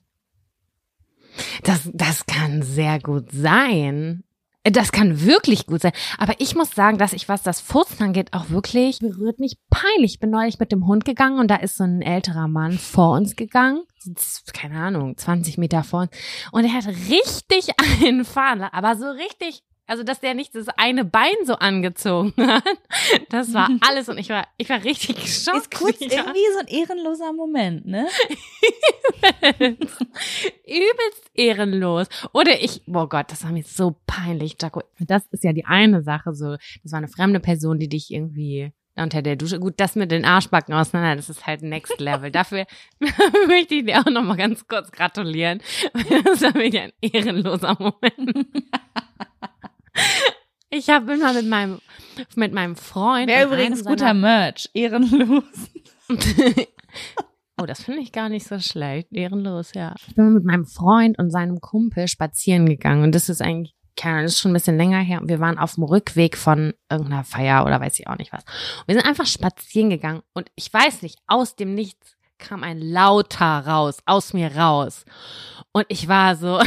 Das, 1.64 1.89
das 1.93 2.26
kann 2.28 2.62
sehr 2.62 2.99
gut 2.99 3.30
sein. 3.34 4.24
Das 4.72 4.91
kann 4.91 5.22
wirklich 5.24 5.68
gut 5.68 5.82
sein. 5.82 5.91
Aber 6.18 6.34
ich 6.39 6.55
muss 6.55 6.72
sagen, 6.72 6.97
dass 6.97 7.13
ich, 7.13 7.30
was 7.30 7.43
das 7.43 7.61
Furzen 7.61 8.01
angeht, 8.01 8.34
auch 8.34 8.49
wirklich 8.49 8.97
berührt 8.97 9.39
mich 9.39 9.57
peinlich. 9.70 10.13
Ich 10.13 10.20
bin 10.20 10.32
neulich 10.32 10.57
mit 10.57 10.72
dem 10.72 10.88
Hund 10.88 11.05
gegangen 11.05 11.38
und 11.38 11.49
da 11.49 11.57
ist 11.57 11.78
so 11.78 11.84
ein 11.84 12.01
älterer 12.01 12.47
Mann 12.47 12.80
vor 12.80 13.11
uns 13.11 13.36
gegangen. 13.36 13.84
Keine 14.53 14.80
Ahnung, 14.80 15.18
20 15.18 15.59
Meter 15.59 15.84
vor 15.84 16.01
uns. 16.01 16.11
Und 16.51 16.66
er 16.66 16.74
hat 16.74 16.88
richtig 16.88 17.70
einen 18.03 18.26
Fahner, 18.26 18.74
aber 18.74 18.95
so 18.95 19.05
richtig, 19.05 19.63
also 19.88 20.03
dass 20.03 20.19
der 20.19 20.33
nicht 20.33 20.55
das 20.55 20.67
eine 20.77 21.05
Bein 21.05 21.33
so 21.45 21.55
angezogen 21.55 22.33
hat. 22.47 22.63
Das 23.29 23.53
war 23.53 23.69
alles 23.88 24.09
und 24.09 24.17
ich 24.17 24.29
war, 24.29 24.47
ich 24.57 24.69
war 24.69 24.83
richtig 24.83 25.15
geschockt. 25.15 25.57
Ist 25.57 25.71
kurz 25.75 25.99
Ja. 25.99 26.07
irgendwie 26.25 26.39
so 26.53 26.59
ein 26.59 26.67
ehrenloser 26.67 27.33
Moment, 27.33 27.86
ne? 27.86 28.07
übelst 30.65 31.31
ehrenlos. 31.33 32.07
Oder 32.33 32.61
ich, 32.61 32.81
oh 32.88 33.07
Gott, 33.07 33.31
das 33.31 33.43
war 33.43 33.51
mir 33.51 33.63
so 33.63 33.95
peinlich, 34.07 34.55
Jaco. 34.61 34.81
Das 34.99 35.23
ist 35.31 35.43
ja 35.43 35.53
die 35.53 35.65
eine 35.65 36.03
Sache 36.03 36.33
so. 36.33 36.55
Das 36.83 36.91
war 36.91 36.97
eine 36.97 37.07
fremde 37.07 37.39
Person, 37.39 37.79
die 37.79 37.89
dich 37.89 38.11
irgendwie 38.11 38.71
unter 38.95 39.21
der 39.21 39.36
Dusche. 39.36 39.59
Gut, 39.59 39.73
das 39.77 39.95
mit 39.95 40.11
den 40.11 40.23
Arschbacken 40.25 40.73
auseinander, 40.73 41.17
das 41.17 41.29
ist 41.29 41.45
halt 41.45 41.61
Next 41.63 41.99
Level. 41.99 42.31
Dafür 42.31 42.65
möchte 43.47 43.75
ich 43.75 43.86
dir 43.86 43.99
auch 43.99 44.05
nochmal 44.05 44.38
ganz 44.38 44.67
kurz 44.67 44.91
gratulieren. 44.91 45.61
Das 46.23 46.41
war 46.41 46.53
wirklich 46.55 46.81
ein 46.81 46.93
ehrenloser 47.01 47.75
Moment. 47.79 48.47
Ich 50.69 50.89
habe 50.89 51.13
immer 51.13 51.33
mit 51.33 51.47
meinem, 51.47 51.79
mit 52.35 52.53
meinem 52.53 52.75
Freund. 52.75 53.27
Wäre 53.27 53.47
übrigens 53.47 53.85
guter 53.85 54.13
Merch, 54.13 54.69
ehrenlos. 54.73 55.43
Oh, 57.57 57.65
das 57.65 57.83
finde 57.83 58.01
ich 58.01 58.11
gar 58.11 58.27
nicht 58.27 58.45
so 58.45 58.59
schlecht. 58.59 59.07
Ehrenlos, 59.11 59.73
ja. 59.73 59.95
Ich 60.07 60.15
bin 60.15 60.33
mit 60.33 60.43
meinem 60.43 60.65
Freund 60.65 61.17
und 61.17 61.31
seinem 61.31 61.61
Kumpel 61.61 62.09
spazieren 62.09 62.65
gegangen 62.65 63.03
und 63.03 63.15
das 63.15 63.29
ist 63.29 63.41
eigentlich, 63.41 63.73
keine 63.95 64.15
Ahnung, 64.15 64.25
das 64.25 64.33
ist 64.33 64.41
schon 64.41 64.51
ein 64.51 64.55
bisschen 64.55 64.77
länger 64.77 64.99
her 64.99 65.21
und 65.21 65.29
wir 65.29 65.39
waren 65.39 65.57
auf 65.57 65.75
dem 65.75 65.85
Rückweg 65.85 66.35
von 66.35 66.73
irgendeiner 66.91 67.23
Feier 67.23 67.65
oder 67.65 67.79
weiß 67.79 67.97
ich 67.97 68.07
auch 68.07 68.17
nicht 68.17 68.33
was. 68.33 68.43
Und 68.43 68.87
wir 68.87 68.95
sind 68.95 69.05
einfach 69.07 69.25
spazieren 69.25 69.89
gegangen 69.89 70.21
und 70.33 70.51
ich 70.55 70.71
weiß 70.73 71.01
nicht, 71.01 71.17
aus 71.27 71.55
dem 71.55 71.75
Nichts 71.75 72.17
kam 72.37 72.63
ein 72.63 72.81
lauter 72.81 73.65
raus, 73.65 73.99
aus 74.05 74.33
mir 74.33 74.53
raus. 74.57 75.05
Und 75.71 75.85
ich 75.87 76.09
war 76.09 76.35
so 76.35 76.59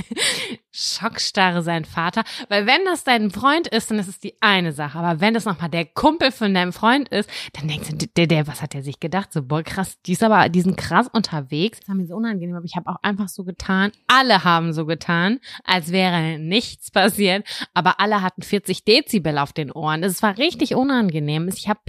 schockstarre 0.78 1.62
sein 1.62 1.84
Vater, 1.84 2.22
weil 2.48 2.66
wenn 2.66 2.84
das 2.84 3.04
dein 3.04 3.30
Freund 3.30 3.66
ist, 3.66 3.90
dann 3.90 3.98
ist 3.98 4.08
es 4.08 4.20
die 4.20 4.34
eine 4.40 4.72
Sache, 4.72 4.98
aber 4.98 5.20
wenn 5.20 5.34
das 5.34 5.44
nochmal 5.44 5.68
der 5.68 5.84
Kumpel 5.84 6.30
von 6.30 6.54
deinem 6.54 6.72
Freund 6.72 7.08
ist, 7.08 7.28
dann 7.52 7.68
denkst 7.68 7.88
du, 7.90 8.06
der, 8.06 8.26
der, 8.26 8.46
was 8.46 8.62
hat 8.62 8.74
der 8.74 8.82
sich 8.82 9.00
gedacht? 9.00 9.32
So, 9.32 9.42
boah, 9.42 9.62
krass, 9.62 9.98
die 10.06 10.12
ist 10.12 10.22
aber, 10.22 10.48
die 10.48 10.60
sind 10.60 10.76
krass 10.76 11.08
unterwegs. 11.12 11.80
Das 11.80 11.88
war 11.88 11.96
mir 11.96 12.06
so 12.06 12.14
unangenehm, 12.14 12.56
aber 12.56 12.64
ich 12.64 12.76
habe 12.76 12.88
auch 12.88 13.02
einfach 13.02 13.28
so 13.28 13.44
getan, 13.44 13.90
alle 14.06 14.44
haben 14.44 14.72
so 14.72 14.86
getan, 14.86 15.40
als 15.64 15.90
wäre 15.90 16.38
nichts 16.38 16.90
passiert, 16.90 17.46
aber 17.74 18.00
alle 18.00 18.22
hatten 18.22 18.42
40 18.42 18.84
Dezibel 18.84 19.38
auf 19.38 19.52
den 19.52 19.72
Ohren. 19.72 20.02
Es 20.02 20.22
war 20.22 20.38
richtig 20.38 20.74
unangenehm. 20.74 21.48
Ich 21.48 21.68
habe 21.68 21.80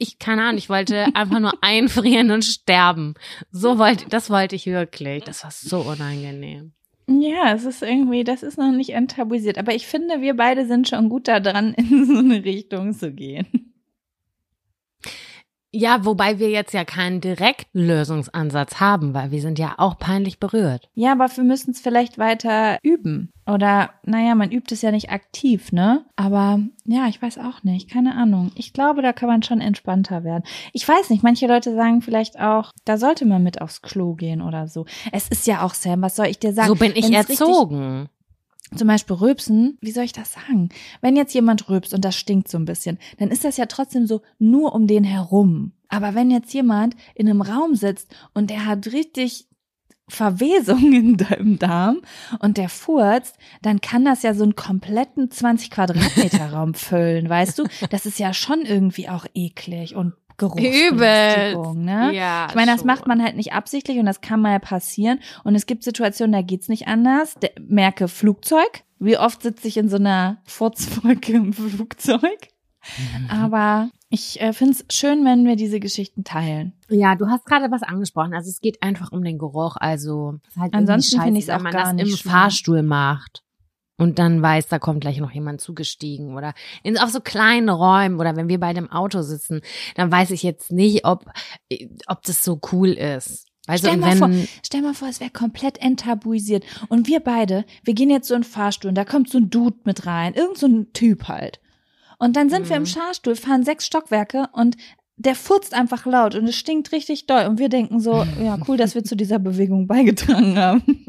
ich, 0.00 0.20
keine 0.20 0.42
Ahnung, 0.42 0.58
ich 0.58 0.68
wollte 0.68 1.06
einfach 1.14 1.40
nur 1.40 1.54
einfrieren 1.60 2.30
und 2.30 2.44
sterben. 2.44 3.14
So 3.50 3.78
wollte, 3.78 4.08
das 4.08 4.30
wollte 4.30 4.54
ich 4.54 4.66
wirklich. 4.66 5.24
Das 5.24 5.42
war 5.42 5.50
so 5.50 5.80
unangenehm. 5.80 6.72
Ja, 7.10 7.54
es 7.54 7.64
ist 7.64 7.82
irgendwie, 7.82 8.22
das 8.22 8.42
ist 8.42 8.58
noch 8.58 8.70
nicht 8.70 8.90
enttabuisiert. 8.90 9.56
Aber 9.56 9.74
ich 9.74 9.86
finde, 9.86 10.20
wir 10.20 10.36
beide 10.36 10.66
sind 10.66 10.88
schon 10.88 11.08
gut 11.08 11.26
daran, 11.26 11.72
in 11.76 12.04
so 12.04 12.18
eine 12.18 12.44
Richtung 12.44 12.92
zu 12.92 13.12
gehen. 13.12 13.46
Ja, 15.70 16.04
wobei 16.06 16.38
wir 16.38 16.48
jetzt 16.48 16.72
ja 16.72 16.84
keinen 16.84 17.20
direkten 17.20 17.86
Lösungsansatz 17.86 18.80
haben, 18.80 19.12
weil 19.12 19.30
wir 19.30 19.42
sind 19.42 19.58
ja 19.58 19.74
auch 19.76 19.98
peinlich 19.98 20.40
berührt. 20.40 20.88
Ja, 20.94 21.12
aber 21.12 21.28
wir 21.36 21.44
müssen 21.44 21.72
es 21.72 21.80
vielleicht 21.80 22.16
weiter 22.16 22.78
üben. 22.82 23.32
Oder, 23.46 23.90
naja, 24.04 24.34
man 24.34 24.50
übt 24.50 24.74
es 24.74 24.82
ja 24.82 24.90
nicht 24.90 25.10
aktiv, 25.10 25.72
ne? 25.72 26.04
Aber 26.16 26.60
ja, 26.86 27.06
ich 27.08 27.20
weiß 27.20 27.38
auch 27.38 27.62
nicht. 27.64 27.90
Keine 27.90 28.14
Ahnung. 28.14 28.50
Ich 28.54 28.72
glaube, 28.72 29.02
da 29.02 29.12
kann 29.12 29.28
man 29.28 29.42
schon 29.42 29.60
entspannter 29.60 30.24
werden. 30.24 30.44
Ich 30.72 30.88
weiß 30.88 31.10
nicht, 31.10 31.22
manche 31.22 31.46
Leute 31.46 31.74
sagen 31.74 32.00
vielleicht 32.00 32.40
auch, 32.40 32.72
da 32.84 32.96
sollte 32.96 33.26
man 33.26 33.42
mit 33.42 33.60
aufs 33.60 33.82
Klo 33.82 34.14
gehen 34.14 34.40
oder 34.40 34.68
so. 34.68 34.86
Es 35.12 35.28
ist 35.28 35.46
ja 35.46 35.62
auch, 35.62 35.74
Sam, 35.74 36.00
was 36.00 36.16
soll 36.16 36.26
ich 36.26 36.38
dir 36.38 36.52
sagen? 36.54 36.68
So 36.68 36.74
bin 36.76 36.92
ich 36.94 37.10
Wenn's 37.10 37.28
erzogen. 37.28 38.08
Zum 38.74 38.88
Beispiel 38.88 39.16
rülpsen, 39.16 39.78
wie 39.80 39.90
soll 39.90 40.04
ich 40.04 40.12
das 40.12 40.32
sagen? 40.32 40.68
Wenn 41.00 41.16
jetzt 41.16 41.34
jemand 41.34 41.68
rülpst 41.68 41.94
und 41.94 42.04
das 42.04 42.16
stinkt 42.16 42.48
so 42.48 42.58
ein 42.58 42.64
bisschen, 42.64 42.98
dann 43.18 43.30
ist 43.30 43.44
das 43.44 43.56
ja 43.56 43.66
trotzdem 43.66 44.06
so 44.06 44.22
nur 44.38 44.74
um 44.74 44.86
den 44.86 45.04
herum. 45.04 45.72
Aber 45.88 46.14
wenn 46.14 46.30
jetzt 46.30 46.52
jemand 46.52 46.96
in 47.14 47.28
einem 47.28 47.40
Raum 47.40 47.74
sitzt 47.74 48.14
und 48.34 48.50
der 48.50 48.66
hat 48.66 48.86
richtig 48.88 49.48
Verwesungen 50.08 51.18
im 51.38 51.58
Darm 51.58 52.00
und 52.40 52.56
der 52.56 52.68
furzt, 52.68 53.36
dann 53.62 53.80
kann 53.80 54.04
das 54.04 54.22
ja 54.22 54.34
so 54.34 54.42
einen 54.42 54.56
kompletten 54.56 55.30
20 55.30 55.70
Quadratmeter 55.70 56.52
Raum 56.52 56.74
füllen, 56.74 57.28
weißt 57.28 57.58
du? 57.58 57.64
Das 57.90 58.06
ist 58.06 58.18
ja 58.18 58.32
schon 58.32 58.62
irgendwie 58.62 59.08
auch 59.08 59.26
eklig 59.34 59.94
und 59.94 60.14
Geruchsbelustigung, 60.38 61.84
ne? 61.84 62.12
Ja, 62.14 62.46
ich 62.48 62.54
meine, 62.54 62.70
das 62.70 62.80
schon. 62.80 62.86
macht 62.86 63.06
man 63.06 63.22
halt 63.22 63.36
nicht 63.36 63.52
absichtlich 63.52 63.98
und 63.98 64.06
das 64.06 64.20
kann 64.20 64.40
mal 64.40 64.60
passieren. 64.60 65.20
Und 65.44 65.54
es 65.54 65.66
gibt 65.66 65.82
Situationen, 65.82 66.32
da 66.32 66.42
geht's 66.42 66.68
nicht 66.68 66.86
anders. 66.86 67.34
Der, 67.34 67.50
merke 67.60 68.08
Flugzeug. 68.08 68.84
Wie 69.00 69.18
oft 69.18 69.42
sitze 69.42 69.68
ich 69.68 69.76
in 69.76 69.88
so 69.88 69.96
einer 69.96 70.38
Furzwolke 70.44 71.32
im 71.32 71.52
Flugzeug? 71.52 72.48
Mhm. 72.96 73.30
Aber 73.30 73.90
ich 74.08 74.40
äh, 74.40 74.52
finde 74.52 74.74
es 74.74 74.96
schön, 74.96 75.24
wenn 75.24 75.44
wir 75.44 75.56
diese 75.56 75.80
Geschichten 75.80 76.24
teilen. 76.24 76.72
Ja, 76.88 77.14
du 77.16 77.26
hast 77.26 77.44
gerade 77.44 77.70
was 77.70 77.82
angesprochen. 77.82 78.32
Also 78.32 78.48
es 78.48 78.60
geht 78.60 78.82
einfach 78.82 79.12
um 79.12 79.22
den 79.22 79.38
Geruch. 79.38 79.76
Also 79.76 80.38
es 80.48 80.56
halt 80.56 80.72
Ansonsten 80.72 81.20
finde 81.20 81.38
ich's 81.40 81.48
scheiße, 81.48 81.54
auch 81.54 81.64
wenn 81.64 81.64
man 81.64 81.72
gar 81.72 81.84
das 81.84 81.94
nicht 81.94 82.10
im 82.12 82.16
schlimm. 82.16 82.32
Fahrstuhl 82.32 82.82
macht 82.82 83.42
und 83.98 84.18
dann 84.18 84.40
weiß, 84.40 84.68
da 84.68 84.78
kommt 84.78 85.00
gleich 85.02 85.18
noch 85.18 85.32
jemand 85.32 85.60
zugestiegen 85.60 86.34
oder 86.36 86.54
in 86.82 86.96
auf 86.96 87.10
so 87.10 87.20
kleinen 87.20 87.68
Räumen 87.68 88.18
oder 88.18 88.36
wenn 88.36 88.48
wir 88.48 88.58
bei 88.58 88.72
dem 88.72 88.90
Auto 88.90 89.22
sitzen, 89.22 89.60
dann 89.96 90.10
weiß 90.10 90.30
ich 90.30 90.42
jetzt 90.42 90.72
nicht, 90.72 91.04
ob 91.04 91.26
ob 92.06 92.22
das 92.22 92.42
so 92.42 92.60
cool 92.72 92.88
ist. 92.90 93.44
Du, 93.66 93.76
Stell 93.76 93.98
mal, 93.98 94.16
vor, 94.16 94.30
stell 94.64 94.80
mal 94.80 94.94
vor, 94.94 95.08
es 95.08 95.20
wäre 95.20 95.30
komplett 95.30 95.76
enttabuisiert. 95.82 96.64
Und 96.88 97.06
wir 97.06 97.20
beide, 97.20 97.66
wir 97.84 97.92
gehen 97.92 98.08
jetzt 98.08 98.28
so 98.28 98.34
in 98.34 98.40
den 98.40 98.48
Fahrstuhl 98.48 98.88
und 98.88 98.94
da 98.94 99.04
kommt 99.04 99.28
so 99.28 99.36
ein 99.36 99.50
Dude 99.50 99.76
mit 99.84 100.06
rein, 100.06 100.32
irgend 100.32 100.56
so 100.56 100.66
ein 100.66 100.90
Typ 100.94 101.28
halt. 101.28 101.60
Und 102.18 102.34
dann 102.36 102.48
sind 102.48 102.70
wir 102.70 102.76
im 102.76 102.84
Mhm. 102.84 102.86
Fahrstuhl, 102.86 103.36
fahren 103.36 103.64
sechs 103.64 103.84
Stockwerke 103.84 104.48
und 104.52 104.78
der 105.16 105.34
furzt 105.34 105.74
einfach 105.74 106.06
laut 106.06 106.34
und 106.34 106.48
es 106.48 106.56
stinkt 106.56 106.92
richtig 106.92 107.26
doll. 107.26 107.44
Und 107.44 107.58
wir 107.58 107.68
denken 107.68 108.00
so, 108.00 108.24
ja, 108.42 108.58
cool, 108.66 108.78
dass 108.78 108.94
wir 108.94 109.04
zu 109.04 109.16
dieser 109.16 109.38
Bewegung 109.38 109.86
beigetragen 109.86 110.56
haben. 110.56 111.04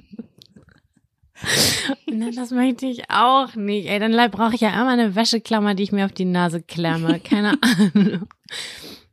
Na, 2.12 2.32
das 2.32 2.52
möchte 2.52 2.86
ich 2.86 3.10
auch 3.10 3.56
nicht. 3.56 3.88
Ey, 3.88 4.00
dann 4.00 4.32
brauche 4.32 4.56
ich 4.56 4.62
ja 4.62 4.70
immer 4.70 4.90
eine 4.90 5.16
Wäscheklammer, 5.16 5.76
die 5.76 5.84
ich 5.84 5.92
mir 5.92 6.06
auf 6.06 6.12
die 6.12 6.26
Nase 6.26 6.62
klemme. 6.62 7.20
Keine 7.20 7.58
Ahnung. 7.94 8.28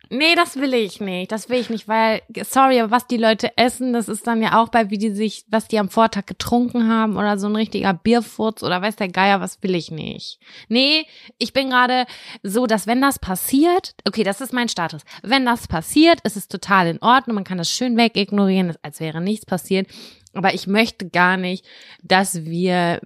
Nee, 0.08 0.36
das 0.36 0.56
will 0.56 0.72
ich 0.72 1.00
nicht. 1.00 1.32
Das 1.32 1.48
will 1.48 1.58
ich 1.58 1.68
nicht, 1.68 1.88
weil, 1.88 2.22
sorry, 2.48 2.78
aber 2.80 2.92
was 2.92 3.08
die 3.08 3.16
Leute 3.16 3.56
essen, 3.56 3.92
das 3.92 4.08
ist 4.08 4.26
dann 4.26 4.40
ja 4.40 4.62
auch 4.62 4.68
bei, 4.68 4.88
wie 4.90 4.98
die 4.98 5.10
sich, 5.10 5.44
was 5.48 5.66
die 5.66 5.80
am 5.80 5.88
Vortag 5.88 6.26
getrunken 6.26 6.88
haben 6.88 7.16
oder 7.16 7.38
so 7.38 7.48
ein 7.48 7.56
richtiger 7.56 7.92
Bierfurz 7.92 8.62
oder 8.62 8.80
weiß 8.80 8.96
der 8.96 9.08
Geier, 9.08 9.40
was 9.40 9.62
will 9.62 9.74
ich 9.74 9.90
nicht. 9.90 10.38
Nee, 10.68 11.06
ich 11.38 11.52
bin 11.52 11.70
gerade 11.70 12.06
so, 12.44 12.66
dass 12.66 12.86
wenn 12.86 13.00
das 13.00 13.18
passiert, 13.18 13.94
okay, 14.06 14.22
das 14.22 14.40
ist 14.40 14.52
mein 14.52 14.68
Status. 14.68 15.02
Wenn 15.22 15.44
das 15.44 15.66
passiert, 15.66 16.20
ist 16.22 16.36
es 16.36 16.46
total 16.46 16.86
in 16.86 17.02
Ordnung, 17.02 17.34
man 17.34 17.44
kann 17.44 17.58
das 17.58 17.70
schön 17.70 17.96
wegignorieren, 17.96 18.74
als 18.82 19.00
wäre 19.00 19.20
nichts 19.20 19.44
passiert. 19.44 19.88
Aber 20.36 20.54
ich 20.54 20.66
möchte 20.66 21.08
gar 21.08 21.36
nicht, 21.36 21.66
dass 22.02 22.44
wir 22.44 23.00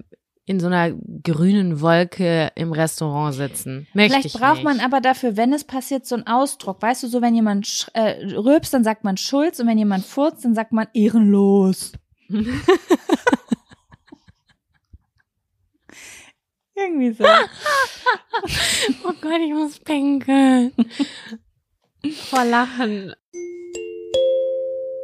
in 0.51 0.59
so 0.59 0.66
einer 0.66 0.91
grünen 1.22 1.81
Wolke 1.81 2.51
im 2.57 2.72
Restaurant 2.72 3.35
sitzen. 3.35 3.87
Möchte 3.95 4.14
Vielleicht 4.14 4.26
ich 4.26 4.33
braucht 4.33 4.57
nicht. 4.57 4.64
man 4.64 4.81
aber 4.81 5.01
dafür, 5.01 5.37
wenn 5.37 5.53
es 5.53 5.62
passiert, 5.62 6.07
so 6.07 6.16
einen 6.16 6.26
Ausdruck. 6.26 6.83
Weißt 6.83 7.05
du, 7.05 7.07
so 7.07 7.22
wenn 7.22 7.37
jemand 7.37 7.87
äh, 7.95 8.26
rülpst, 8.35 8.74
dann 8.74 8.83
sagt 8.83 9.05
man 9.05 9.16
Schulz 9.16 9.61
und 9.61 9.68
wenn 9.68 9.78
jemand 9.78 10.05
furzt, 10.05 10.45
dann 10.45 10.57
sagt 10.57 10.72
man 10.72 10.89
ehrenlos. 10.93 11.93
Irgendwie 16.74 17.12
so. 17.12 17.24
Oh 19.05 19.12
Gott, 19.20 19.41
ich 19.45 19.53
muss 19.53 19.78
pinkeln. 19.78 20.72
Vor 22.28 22.45
Lachen. 22.45 23.14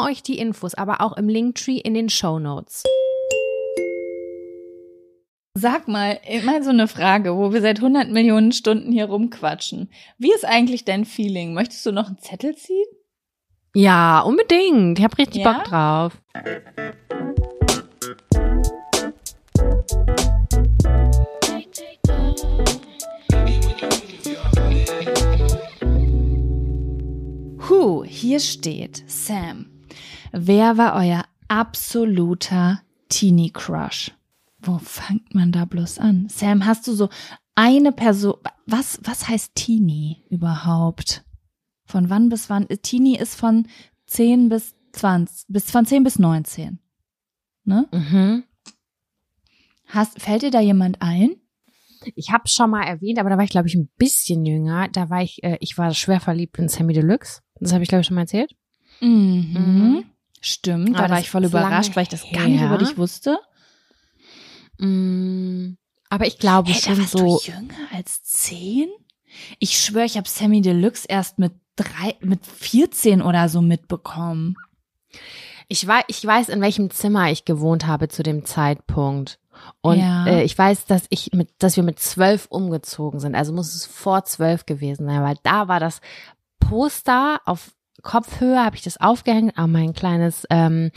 euch 0.00 0.22
die 0.22 0.38
Infos 0.38 0.74
aber 0.74 1.00
auch 1.00 1.16
im 1.16 1.28
Linktree 1.28 1.78
in 1.78 1.94
den 1.94 2.08
Show 2.08 2.38
Notes. 2.38 2.82
Sag 5.58 5.88
mal, 5.88 6.20
mal 6.44 6.62
so 6.62 6.68
eine 6.68 6.86
Frage, 6.86 7.34
wo 7.34 7.52
wir 7.52 7.62
seit 7.62 7.78
100 7.78 8.10
Millionen 8.10 8.52
Stunden 8.52 8.92
hier 8.92 9.06
rumquatschen. 9.06 9.90
Wie 10.18 10.32
ist 10.34 10.44
eigentlich 10.44 10.84
dein 10.84 11.06
Feeling? 11.06 11.54
Möchtest 11.54 11.86
du 11.86 11.92
noch 11.92 12.08
einen 12.08 12.18
Zettel 12.18 12.54
ziehen? 12.56 12.84
Ja, 13.74 14.20
unbedingt. 14.20 14.98
Ich 14.98 15.04
hab 15.04 15.16
richtig 15.16 15.42
Ja? 15.42 15.52
Bock 15.52 15.64
drauf. 15.64 16.12
Huh, 27.68 28.04
hier 28.04 28.40
steht, 28.40 29.02
Sam. 29.06 29.75
Wer 30.32 30.76
war 30.76 30.94
euer 30.96 31.24
absoluter 31.48 32.80
Teenie 33.08 33.50
Crush? 33.50 34.12
Wo 34.58 34.78
fängt 34.78 35.34
man 35.34 35.52
da 35.52 35.64
bloß 35.64 35.98
an? 35.98 36.28
Sam, 36.28 36.66
hast 36.66 36.86
du 36.86 36.92
so 36.92 37.08
eine 37.54 37.92
Person, 37.92 38.34
was, 38.66 39.00
was 39.04 39.28
heißt 39.28 39.54
Teenie 39.54 40.24
überhaupt? 40.28 41.24
Von 41.84 42.10
wann 42.10 42.28
bis 42.28 42.50
wann? 42.50 42.66
Teenie 42.82 43.16
ist 43.16 43.36
von 43.36 43.68
10 44.06 44.48
bis 44.48 44.74
20, 44.92 45.46
bis 45.48 45.70
von 45.70 45.86
10 45.86 46.04
bis 46.04 46.18
19. 46.18 46.80
Ne? 47.64 47.86
Mhm. 47.92 48.44
Hast, 49.86 50.20
fällt 50.20 50.42
dir 50.42 50.50
da 50.50 50.60
jemand 50.60 51.00
ein? 51.00 51.36
Ich 52.14 52.30
habe 52.30 52.48
schon 52.48 52.70
mal 52.70 52.82
erwähnt, 52.82 53.18
aber 53.18 53.30
da 53.30 53.36
war 53.36 53.44
ich 53.44 53.50
glaube 53.50 53.68
ich 53.68 53.74
ein 53.74 53.88
bisschen 53.96 54.44
jünger. 54.44 54.88
Da 54.88 55.10
war 55.10 55.22
ich, 55.22 55.42
äh, 55.42 55.58
ich 55.60 55.78
war 55.78 55.92
schwer 55.94 56.20
verliebt 56.20 56.58
in 56.58 56.68
Sammy 56.68 56.92
Deluxe. 56.92 57.40
Das 57.58 57.72
habe 57.72 57.82
ich, 57.82 57.88
glaube 57.88 58.00
ich, 58.00 58.06
schon 58.06 58.16
mal 58.16 58.22
erzählt. 58.22 58.54
Mhm. 59.00 59.54
Mhm. 59.54 60.04
Stimmt, 60.46 60.96
Aber 60.96 61.08
da 61.08 61.14
war 61.14 61.20
ich 61.20 61.28
voll 61.30 61.44
überrascht, 61.44 61.96
weil 61.96 62.04
ich 62.04 62.08
das 62.08 62.22
gar 62.32 62.46
nicht 62.46 62.62
über 62.62 62.78
dich 62.78 62.96
wusste. 62.96 63.38
Mm, 64.78 65.74
aber 66.08 66.26
ich 66.26 66.38
glaube 66.38 66.70
Hey, 66.70 66.80
da 66.80 66.86
schon 66.94 66.98
warst 67.00 67.12
so. 67.12 67.18
du 67.18 67.40
jünger 67.52 67.74
als 67.92 68.22
zehn? 68.22 68.88
Ich 69.58 69.78
schwöre, 69.78 70.04
ich 70.04 70.16
habe 70.16 70.28
Sammy 70.28 70.60
Deluxe 70.60 71.06
erst 71.08 71.38
mit 71.38 71.52
drei, 71.74 72.14
mit 72.20 72.46
14 72.46 73.22
oder 73.22 73.48
so 73.48 73.60
mitbekommen. 73.60 74.54
Ich 75.68 75.84
weiß, 75.86 76.04
ich 76.08 76.24
weiß, 76.24 76.48
in 76.48 76.60
welchem 76.60 76.90
Zimmer 76.90 77.30
ich 77.32 77.44
gewohnt 77.44 77.86
habe 77.86 78.08
zu 78.08 78.22
dem 78.22 78.44
Zeitpunkt. 78.44 79.40
Und 79.80 79.98
Ja. 79.98 80.26
äh, 80.26 80.42
ich 80.44 80.56
weiß, 80.56 80.84
dass 80.84 81.06
ich 81.10 81.32
mit, 81.32 81.50
dass 81.58 81.76
wir 81.76 81.82
mit 81.82 81.98
zwölf 81.98 82.46
umgezogen 82.46 83.18
sind. 83.20 83.34
Also 83.34 83.52
muss 83.52 83.74
es 83.74 83.84
vor 83.84 84.24
zwölf 84.24 84.64
gewesen 84.64 85.06
sein, 85.06 85.22
weil 85.22 85.38
da 85.42 85.66
war 85.66 85.80
das 85.80 86.00
Poster 86.60 87.40
auf 87.46 87.72
Kopfhöhe, 88.02 88.64
habe 88.64 88.76
ich 88.76 88.82
das 88.82 89.00
aufgehängt 89.00 89.56
an 89.58 89.72
mein 89.72 89.92
kleines 89.92 90.46
ähm, 90.50 90.90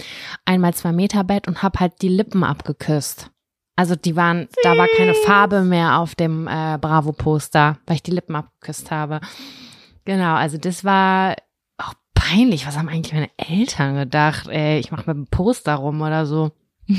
einmal 0.45 0.73
zwei 0.73 0.91
Meter 0.91 1.23
Bett 1.23 1.47
und 1.47 1.63
habe 1.63 1.79
halt 1.79 2.01
die 2.01 2.09
Lippen 2.09 2.43
abgeküsst. 2.43 3.29
Also 3.75 3.95
die 3.95 4.17
waren, 4.17 4.49
da 4.63 4.77
war 4.77 4.87
keine 4.97 5.13
Farbe 5.13 5.61
mehr 5.61 5.99
auf 5.99 6.13
dem 6.13 6.47
äh, 6.47 6.77
Bravo-Poster, 6.77 7.77
weil 7.85 7.95
ich 7.95 8.03
die 8.03 8.11
Lippen 8.11 8.35
abgeküsst 8.35 8.91
habe. 8.91 9.21
Genau, 10.03 10.35
also 10.35 10.57
das 10.57 10.83
war 10.83 11.35
auch 11.77 11.93
peinlich. 12.13 12.67
Was 12.67 12.77
haben 12.77 12.89
eigentlich 12.89 13.13
meine 13.13 13.29
Eltern 13.37 13.95
gedacht? 13.95 14.49
Ey, 14.49 14.79
ich 14.79 14.91
mache 14.91 15.05
mit 15.07 15.15
dem 15.15 15.27
Poster 15.27 15.75
rum 15.75 16.01
oder 16.01 16.25
so. 16.25 16.51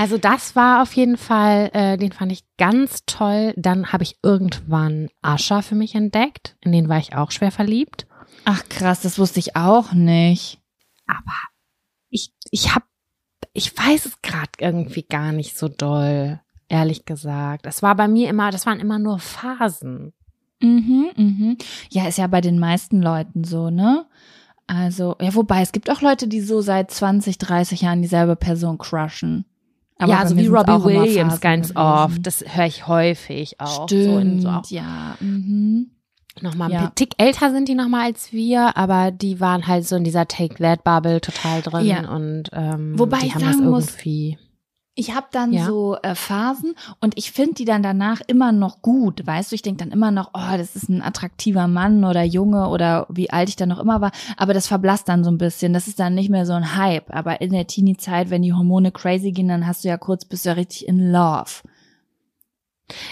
Also 0.00 0.16
das 0.16 0.56
war 0.56 0.80
auf 0.80 0.94
jeden 0.94 1.18
Fall, 1.18 1.68
äh, 1.74 1.98
den 1.98 2.10
fand 2.10 2.32
ich 2.32 2.44
ganz 2.56 3.02
toll. 3.04 3.52
Dann 3.58 3.92
habe 3.92 4.02
ich 4.02 4.16
irgendwann 4.22 5.10
Ascha 5.20 5.60
für 5.60 5.74
mich 5.74 5.94
entdeckt. 5.94 6.56
In 6.62 6.72
den 6.72 6.88
war 6.88 6.96
ich 6.96 7.14
auch 7.14 7.30
schwer 7.30 7.50
verliebt. 7.50 8.06
Ach 8.46 8.66
krass, 8.70 9.02
das 9.02 9.18
wusste 9.18 9.40
ich 9.40 9.56
auch 9.56 9.92
nicht. 9.92 10.58
Aber 11.06 11.36
ich, 12.08 12.32
ich 12.50 12.74
hab, 12.74 12.84
ich 13.52 13.76
weiß 13.76 14.06
es 14.06 14.22
gerade 14.22 14.48
irgendwie 14.58 15.02
gar 15.02 15.32
nicht 15.32 15.58
so 15.58 15.68
doll, 15.68 16.40
ehrlich 16.70 17.04
gesagt. 17.04 17.66
Es 17.66 17.82
war 17.82 17.94
bei 17.94 18.08
mir 18.08 18.30
immer, 18.30 18.50
das 18.50 18.64
waren 18.64 18.80
immer 18.80 18.98
nur 18.98 19.18
Phasen. 19.18 20.14
Mhm, 20.62 21.10
mhm. 21.14 21.58
Ja, 21.90 22.08
ist 22.08 22.16
ja 22.16 22.26
bei 22.26 22.40
den 22.40 22.58
meisten 22.58 23.02
Leuten 23.02 23.44
so, 23.44 23.68
ne? 23.68 24.06
Also, 24.66 25.16
ja, 25.20 25.34
wobei, 25.34 25.60
es 25.60 25.72
gibt 25.72 25.90
auch 25.90 26.00
Leute, 26.00 26.26
die 26.26 26.40
so 26.40 26.62
seit 26.62 26.90
20, 26.90 27.36
30 27.36 27.82
Jahren 27.82 28.00
dieselbe 28.00 28.36
Person 28.36 28.78
crushen. 28.78 29.44
Ja, 30.08 30.22
bei 30.22 30.26
so 30.28 30.36
wie 30.36 30.46
Robbie 30.46 30.84
Williams 30.84 31.40
ganz 31.40 31.74
oft. 31.76 32.18
Das 32.26 32.44
höre 32.46 32.66
ich 32.66 32.86
häufig 32.86 33.60
auch. 33.60 33.84
Stimmt, 33.88 34.42
So 34.42 34.48
so 34.48 34.54
auch 34.54 34.66
ja. 34.70 35.16
Mhm. 35.20 35.90
Nochmal 36.42 36.70
Ja. 36.72 36.80
ein 36.82 36.94
Tick 36.94 37.14
älter 37.18 37.50
sind 37.50 37.68
die 37.68 37.74
nochmal 37.74 38.06
als 38.06 38.32
wir, 38.32 38.76
aber 38.76 39.10
die 39.10 39.40
waren 39.40 39.66
halt 39.66 39.86
so 39.86 39.96
in 39.96 40.04
dieser 40.04 40.26
Take 40.28 40.54
That 40.54 40.84
Bubble 40.84 41.20
total 41.20 41.60
drin 41.60 41.84
Ja. 41.86 42.08
und 42.10 42.44
ähm, 42.52 42.98
Wobei 42.98 43.18
die 43.18 43.26
ich 43.26 43.34
haben 43.34 43.42
das 43.44 43.56
sagen 43.56 43.68
muss, 43.70 43.88
irgendwie. 43.90 44.38
Ich 45.00 45.14
habe 45.14 45.28
dann 45.32 45.52
Ja. 45.54 45.64
so 45.64 45.96
äh, 46.02 46.14
Phasen 46.14 46.74
und 47.00 47.16
ich 47.16 47.32
finde 47.32 47.54
die 47.54 47.64
dann 47.64 47.82
danach 47.82 48.20
immer 48.26 48.52
noch 48.52 48.82
gut, 48.82 49.26
weißt 49.26 49.50
du? 49.50 49.54
Ich 49.54 49.62
denk 49.62 49.78
dann 49.78 49.92
immer 49.92 50.10
noch, 50.10 50.30
oh, 50.34 50.56
das 50.58 50.76
ist 50.76 50.90
ein 50.90 51.00
attraktiver 51.00 51.68
Mann 51.68 52.04
oder 52.04 52.22
Junge 52.22 52.68
oder 52.68 53.06
wie 53.08 53.30
alt 53.30 53.48
ich 53.48 53.56
dann 53.56 53.70
noch 53.70 53.78
immer 53.78 54.02
war. 54.02 54.12
Aber 54.36 54.52
das 54.52 54.66
verblasst 54.66 55.08
dann 55.08 55.24
so 55.24 55.30
ein 55.30 55.38
bisschen. 55.38 55.72
Das 55.72 55.88
ist 55.88 55.98
dann 56.00 56.14
nicht 56.14 56.28
mehr 56.28 56.44
so 56.44 56.52
ein 56.52 56.76
Hype. 56.76 57.10
Aber 57.14 57.40
in 57.40 57.52
der 57.52 57.66
Teenie-Zeit, 57.66 58.28
wenn 58.28 58.42
die 58.42 58.52
Hormone 58.52 58.92
crazy 58.92 59.32
gehen, 59.32 59.48
dann 59.48 59.66
hast 59.66 59.84
du 59.84 59.88
ja 59.88 59.96
kurz, 59.96 60.26
bist 60.26 60.44
du 60.44 60.50
ja 60.50 60.54
richtig 60.54 60.86
in 60.86 61.10
Love. 61.10 61.62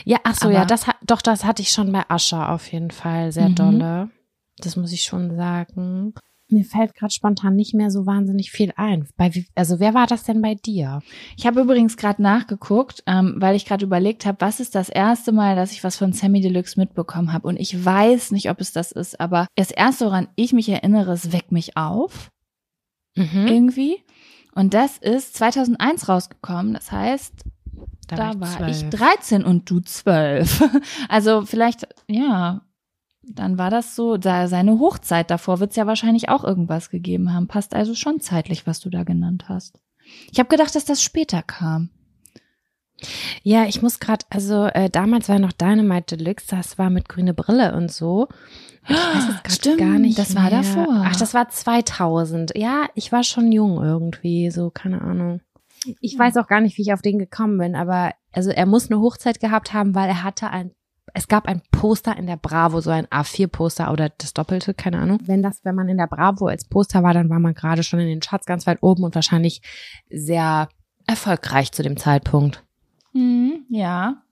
Ja, 0.05 0.19
ach 0.25 0.35
so, 0.35 0.49
Aber- 0.49 0.55
ja, 0.57 0.65
das 0.67 0.87
hat, 0.87 0.97
doch, 1.07 1.23
das 1.23 1.45
hatte 1.45 1.63
ich 1.63 1.71
schon 1.71 1.91
bei 1.93 2.03
Ascha 2.09 2.53
auf 2.55 2.71
jeden 2.71 2.91
Fall 2.91 3.33
sehr 3.33 3.49
Mhm. 3.49 3.55
dolle. 3.55 4.11
Das 4.59 4.77
muss 4.77 4.93
ich 4.93 5.05
schon 5.05 5.37
sagen. 5.37 6.13
Mir 6.51 6.65
fällt 6.65 6.95
gerade 6.95 7.13
spontan 7.13 7.57
nicht 7.57 7.75
mehr 7.75 7.91
so 7.91 8.07
wahnsinnig 8.07 8.51
viel 8.51 8.73
ein. 8.77 9.07
Bei, 9.17 9.31
also 9.55 9.81
wer 9.81 9.95
war 9.95 10.07
das 10.07 10.25
denn 10.25 10.41
bei 10.41 10.55
dir? 10.55 11.01
Ich 11.37 11.47
habe 11.47 11.61
übrigens 11.61 11.97
gerade 11.97 12.23
nachgeguckt, 12.23 13.03
ähm, 13.07 13.35
weil 13.39 13.55
ich 13.55 13.67
gerade 13.67 13.85
überlegt 13.85 14.25
habe, 14.25 14.41
was 14.41 14.61
ist 14.61 14.75
das 14.75 14.89
erste 14.89 15.33
Mal, 15.33 15.57
dass 15.57 15.73
ich 15.73 15.85
was 15.85 15.97
von 15.97 16.13
Sammy 16.13 16.41
Deluxe 16.41 16.81
mitbekommen 16.81 17.33
habe. 17.33 17.47
Und 17.47 17.59
ich 17.59 17.85
weiß 17.85 18.31
nicht, 18.31 18.51
ob 18.51 18.61
es 18.61 18.73
das 18.73 18.93
ist, 18.93 19.21
aber 19.21 19.47
das 19.57 19.71
erste, 19.71 20.07
woran 20.07 20.29
ich 20.37 20.53
mich 20.53 20.69
erinnere, 20.69 21.13
ist 21.13 21.33
Weck 21.33 21.53
mich 21.53 21.77
auf. 21.77 22.31
Mhm. 23.19 23.47
irgendwie. 23.47 24.05
Und 24.55 24.75
das 24.75 24.99
ist 24.99 25.37
2001 25.37 26.09
rausgekommen. 26.09 26.75
Das 26.75 26.91
heißt, 26.91 27.33
da, 28.09 28.17
war 28.17 28.41
war, 28.41 28.69
ich 28.69 28.83
ich 28.83 28.91
zwölf. 28.91 29.19
13 29.21 29.45
und 29.45 29.71
du 29.71 29.81
12. 29.81 30.65
Also 31.09 31.45
vielleicht, 31.45 31.89
ja, 32.09 32.63
dann 33.35 33.59
war 33.59 33.71
das 33.71 33.95
so, 33.95 34.17
da 34.17 34.49
seine 34.49 34.79
Hochzeit. 34.79 35.31
Davor 35.31 35.61
wird 35.61 35.71
es 35.71 35.77
ja 35.77 35.87
wahrscheinlich 35.87 36.29
auch 36.29 36.45
irgendwas 36.45 36.91
gegeben 36.91 37.33
haben. 37.33 37.49
Passt 37.49 37.75
also 37.75 37.95
schon 37.95 38.21
zeitlich, 38.21 38.67
was 38.67 38.81
du 38.81 38.91
da 38.91 39.05
genannt 39.05 39.45
hast. 39.49 39.81
Ich 40.33 40.39
habe 40.39 40.49
gedacht, 40.49 40.75
dass 40.75 40.85
das 40.85 41.03
später 41.03 41.43
kam. 41.43 41.91
Ja, 43.43 43.67
ich 43.67 43.81
muss 43.83 44.01
gerade, 44.01 44.25
also 44.31 44.65
äh, 44.67 44.91
damals 44.91 45.29
war 45.29 45.39
noch 45.39 45.53
Dynamite 45.53 46.17
Deluxe, 46.17 46.47
das 46.51 46.79
war 46.79 46.91
mit 46.91 47.09
grüne 47.09 47.33
Brille 47.33 47.75
und 47.77 47.93
so. 47.93 48.29
Ich 48.89 48.97
weiß 48.97 49.25
es 49.45 49.55
Stimmt, 49.55 49.79
gar 49.79 49.99
nicht. 49.99 50.19
das 50.19 50.35
war 50.35 50.51
mehr. 50.51 50.63
davor. 50.63 50.87
Ach, 51.05 51.15
das 51.17 51.35
war 51.35 51.49
2000. 51.49 52.57
Ja, 52.57 52.89
ich 52.95 53.13
war 53.13 53.23
schon 53.23 53.53
jung 53.53 53.83
irgendwie, 53.83 54.51
so 54.51 54.71
keine 54.71 55.03
Ahnung. 55.03 55.41
Ich 56.01 56.19
weiß 56.19 56.37
auch 56.39 56.49
gar 56.49 56.61
nicht, 56.61 56.77
wie 56.77 56.83
ich 56.83 56.93
auf 56.93 57.03
den 57.03 57.19
gekommen 57.19 57.59
bin, 57.59 57.77
aber 57.77 58.13
also 58.33 58.51
er 58.51 58.67
muss 58.67 58.91
eine 58.91 59.01
Hochzeit 59.01 59.39
gehabt 59.41 59.73
haben, 59.73 59.95
weil 59.95 60.09
er 60.09 60.25
hatte 60.25 60.51
ein 60.51 60.73
es 61.15 61.29
gab 61.29 61.47
ein 61.47 61.63
Poster 61.71 62.17
in 62.17 62.27
der 62.27 62.37
Bravo, 62.37 62.81
so 62.81 62.91
ein 62.91 63.07
A4-Poster 63.07 63.93
oder 63.93 64.11
das 64.19 64.35
Doppelte, 64.35 64.75
keine 64.75 64.99
Ahnung. 64.99 65.19
Wenn 65.25 65.43
das, 65.43 65.65
wenn 65.65 65.75
man 65.75 65.89
in 65.89 65.97
der 65.99 66.07
Bravo 66.07 66.47
als 66.47 66.65
Poster 66.67 67.03
war, 67.03 67.15
dann 67.15 67.31
war 67.31 67.39
man 67.41 67.55
gerade 67.55 67.83
schon 67.83 68.01
in 68.01 68.09
den 68.09 68.21
Charts 68.21 68.47
ganz 68.47 68.67
weit 68.67 68.79
oben 68.83 69.05
und 69.05 69.15
wahrscheinlich 69.15 69.63
sehr 70.11 70.69
erfolgreich 71.07 71.73
zu 71.73 71.83
dem 71.83 71.97
Zeitpunkt. 71.97 72.65
Hm, 73.13 73.65
ja. 73.71 74.23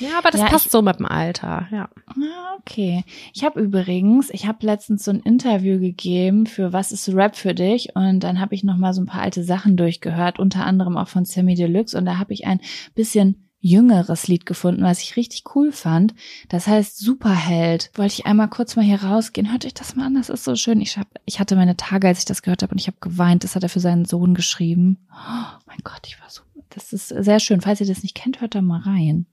Ja, 0.00 0.18
aber 0.18 0.30
das 0.32 0.40
Ja, 0.40 0.48
passt 0.48 0.66
ich- 0.66 0.72
so 0.72 0.82
mit 0.82 0.98
dem 0.98 1.06
Alter, 1.06 1.68
ja. 1.70 1.88
Ah, 2.08 2.56
okay. 2.58 3.04
Ich 3.32 3.44
habe 3.44 3.60
übrigens, 3.60 4.28
ich 4.30 4.48
habe 4.48 4.66
letztens 4.66 5.04
so 5.04 5.12
ein 5.12 5.20
Interview 5.20 5.78
gegeben 5.78 6.46
für 6.46 6.72
Was 6.72 6.90
ist 6.90 7.08
Rap 7.14 7.36
für 7.36 7.54
dich 7.54 7.94
und 7.94 8.18
dann 8.20 8.40
habe 8.40 8.56
ich 8.56 8.64
noch 8.64 8.76
mal 8.76 8.92
so 8.92 9.02
ein 9.02 9.06
paar 9.06 9.22
alte 9.22 9.44
Sachen 9.44 9.76
durchgehört, 9.76 10.40
unter 10.40 10.66
anderem 10.66 10.96
auch 10.96 11.06
von 11.06 11.24
Sammy 11.24 11.54
Deluxe 11.54 11.96
und 11.96 12.06
da 12.06 12.18
habe 12.18 12.32
ich 12.32 12.44
ein 12.44 12.60
bisschen 12.96 13.43
jüngeres 13.64 14.28
Lied 14.28 14.44
gefunden, 14.44 14.82
was 14.82 15.00
ich 15.00 15.16
richtig 15.16 15.42
cool 15.54 15.72
fand. 15.72 16.14
Das 16.50 16.66
heißt 16.66 16.98
Superheld. 16.98 17.90
Wollte 17.94 18.12
ich 18.12 18.26
einmal 18.26 18.48
kurz 18.48 18.76
mal 18.76 18.84
hier 18.84 19.02
rausgehen. 19.02 19.50
Hört 19.50 19.64
euch 19.64 19.72
das 19.72 19.96
mal 19.96 20.06
an, 20.06 20.14
das 20.14 20.28
ist 20.28 20.44
so 20.44 20.54
schön. 20.54 20.82
Ich, 20.82 20.98
hab, 20.98 21.08
ich 21.24 21.40
hatte 21.40 21.56
meine 21.56 21.76
Tage, 21.76 22.06
als 22.08 22.18
ich 22.18 22.24
das 22.26 22.42
gehört 22.42 22.62
habe 22.62 22.72
und 22.72 22.78
ich 22.78 22.86
habe 22.88 22.98
geweint. 23.00 23.42
Das 23.42 23.56
hat 23.56 23.62
er 23.62 23.70
für 23.70 23.80
seinen 23.80 24.04
Sohn 24.04 24.34
geschrieben. 24.34 24.98
Oh 25.10 25.58
mein 25.66 25.78
Gott, 25.82 26.02
ich 26.06 26.20
war 26.20 26.28
so. 26.28 26.42
Das 26.68 26.92
ist 26.92 27.08
sehr 27.08 27.40
schön. 27.40 27.62
Falls 27.62 27.80
ihr 27.80 27.86
das 27.86 28.02
nicht 28.02 28.14
kennt, 28.14 28.40
hört 28.42 28.54
da 28.54 28.60
mal 28.60 28.80
rein. 28.80 29.26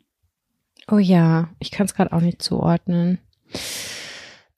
Oh 0.89 0.97
ja, 0.97 1.49
ich 1.59 1.71
kann 1.71 1.85
es 1.85 1.93
gerade 1.93 2.13
auch 2.13 2.21
nicht 2.21 2.41
zuordnen. 2.41 3.19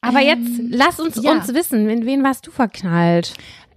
Aber 0.01 0.21
Ähm, 0.21 0.27
jetzt 0.27 0.61
lass 0.69 0.99
uns 0.99 1.19
ja. 1.23 1.31
uns 1.31 1.47
wissen, 1.53 1.89
in 1.89 2.05
wen 2.05 2.23
warst 2.23 2.45
du 2.45 2.51
verknallt? 2.51 3.33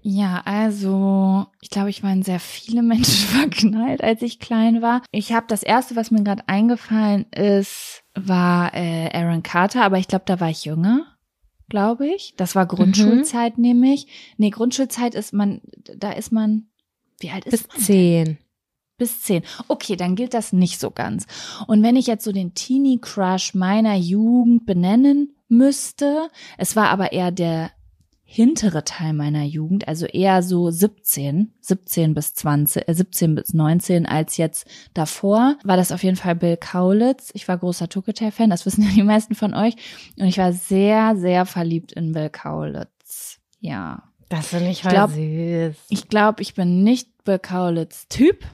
Ja, 0.08 0.42
also 0.44 1.46
ich 1.60 1.68
glaube, 1.68 1.90
ich 1.90 2.04
war 2.04 2.12
in 2.12 2.22
sehr 2.22 2.38
viele 2.38 2.80
Menschen 2.84 3.26
verknallt, 3.26 4.04
als 4.04 4.22
ich 4.22 4.38
klein 4.38 4.80
war. 4.80 5.02
Ich 5.10 5.32
habe 5.32 5.46
das 5.48 5.64
erste, 5.64 5.96
was 5.96 6.12
mir 6.12 6.22
gerade 6.22 6.44
eingefallen 6.46 7.26
ist, 7.32 8.04
war 8.14 8.72
äh, 8.72 9.10
Aaron 9.12 9.42
Carter, 9.42 9.82
aber 9.82 9.98
ich 9.98 10.06
glaube, 10.06 10.22
da 10.24 10.38
war 10.38 10.48
ich 10.48 10.64
jünger, 10.64 11.04
glaube 11.68 12.06
ich. 12.06 12.34
Das 12.36 12.54
war 12.54 12.66
Grundschulzeit 12.66 13.58
nämlich. 13.58 14.06
Nee, 14.36 14.50
Grundschulzeit 14.50 15.16
ist 15.16 15.32
man, 15.32 15.60
da 15.96 16.12
ist 16.12 16.30
man, 16.30 16.68
wie 17.18 17.30
alt 17.30 17.44
ist 17.44 17.50
Bis 17.50 17.68
man? 17.68 17.78
zehn. 17.80 18.38
Bis 18.98 19.22
zehn. 19.22 19.42
Okay, 19.66 19.96
dann 19.96 20.14
gilt 20.14 20.34
das 20.34 20.52
nicht 20.52 20.78
so 20.78 20.92
ganz. 20.92 21.26
Und 21.66 21.82
wenn 21.82 21.96
ich 21.96 22.06
jetzt 22.06 22.22
so 22.22 22.30
den 22.30 22.54
Teenie-Crush 22.54 23.54
meiner 23.54 23.96
Jugend 23.96 24.66
benennen 24.66 25.34
müsste, 25.48 26.28
es 26.58 26.76
war 26.76 26.90
aber 26.90 27.10
eher 27.10 27.32
der 27.32 27.72
hintere 28.28 28.82
Teil 28.82 29.12
meiner 29.12 29.44
Jugend, 29.44 29.86
also 29.86 30.04
eher 30.04 30.42
so 30.42 30.68
17, 30.70 31.52
17 31.60 32.12
bis 32.12 32.34
20, 32.34 32.88
äh, 32.88 32.92
17 32.92 33.36
bis 33.36 33.54
19 33.54 34.04
als 34.04 34.36
jetzt 34.36 34.66
davor, 34.94 35.56
war 35.62 35.76
das 35.76 35.92
auf 35.92 36.02
jeden 36.02 36.16
Fall 36.16 36.34
Bill 36.34 36.56
Kaulitz. 36.56 37.30
Ich 37.34 37.46
war 37.46 37.56
großer 37.56 37.88
Tucketeer-Fan, 37.88 38.50
das 38.50 38.66
wissen 38.66 38.82
ja 38.86 38.90
die 38.90 39.04
meisten 39.04 39.36
von 39.36 39.54
euch. 39.54 39.76
Und 40.18 40.26
ich 40.26 40.38
war 40.38 40.52
sehr, 40.52 41.14
sehr 41.16 41.46
verliebt 41.46 41.92
in 41.92 42.12
Bill 42.12 42.28
Kaulitz. 42.28 43.38
Ja. 43.60 44.02
Das 44.28 44.48
finde 44.48 44.70
ich 44.70 44.82
Ich 44.82 44.88
glaub- 44.88 45.10
süß. 45.12 45.76
Ich 45.88 46.08
glaube, 46.08 46.42
ich 46.42 46.54
bin 46.54 46.82
nicht 46.82 47.08
Bill 47.24 47.38
Kaulitz 47.38 48.08
Typ. 48.08 48.44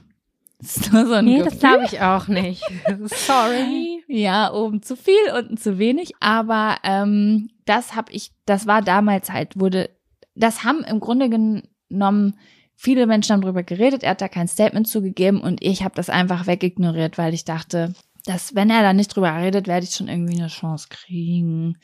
Das 0.63 0.77
ist 0.77 0.93
nur 0.93 1.05
so 1.05 1.13
ein 1.13 1.25
Nee, 1.25 1.39
das 1.39 1.53
Gefühl. 1.53 1.59
glaube 1.59 1.85
ich 1.85 2.01
auch 2.01 2.27
nicht. 2.27 2.63
Sorry. 3.05 4.03
Ja, 4.07 4.51
oben 4.53 4.81
zu 4.81 4.95
viel, 4.95 5.13
unten 5.37 5.57
zu 5.57 5.77
wenig. 5.77 6.13
Aber 6.19 6.77
ähm, 6.83 7.49
das 7.65 7.95
habe 7.95 8.11
ich, 8.11 8.31
das 8.45 8.65
war 8.65 8.81
damals 8.81 9.29
halt, 9.31 9.59
wurde, 9.59 9.89
das 10.35 10.63
haben 10.63 10.83
im 10.83 10.99
Grunde 10.99 11.29
genommen 11.29 12.37
viele 12.75 13.05
Menschen 13.07 13.33
haben 13.33 13.41
darüber 13.41 13.63
geredet. 13.63 14.03
Er 14.03 14.11
hat 14.11 14.21
da 14.21 14.27
kein 14.27 14.47
Statement 14.47 14.87
zugegeben 14.87 15.41
und 15.41 15.61
ich 15.63 15.83
habe 15.83 15.95
das 15.95 16.09
einfach 16.09 16.47
wegignoriert, 16.47 17.17
weil 17.17 17.33
ich 17.33 17.45
dachte, 17.45 17.93
dass 18.25 18.55
wenn 18.55 18.69
er 18.69 18.81
da 18.81 18.93
nicht 18.93 19.13
drüber 19.15 19.35
redet, 19.35 19.67
werde 19.67 19.85
ich 19.85 19.93
schon 19.93 20.07
irgendwie 20.07 20.37
eine 20.39 20.47
Chance 20.47 20.87
kriegen. 20.89 21.77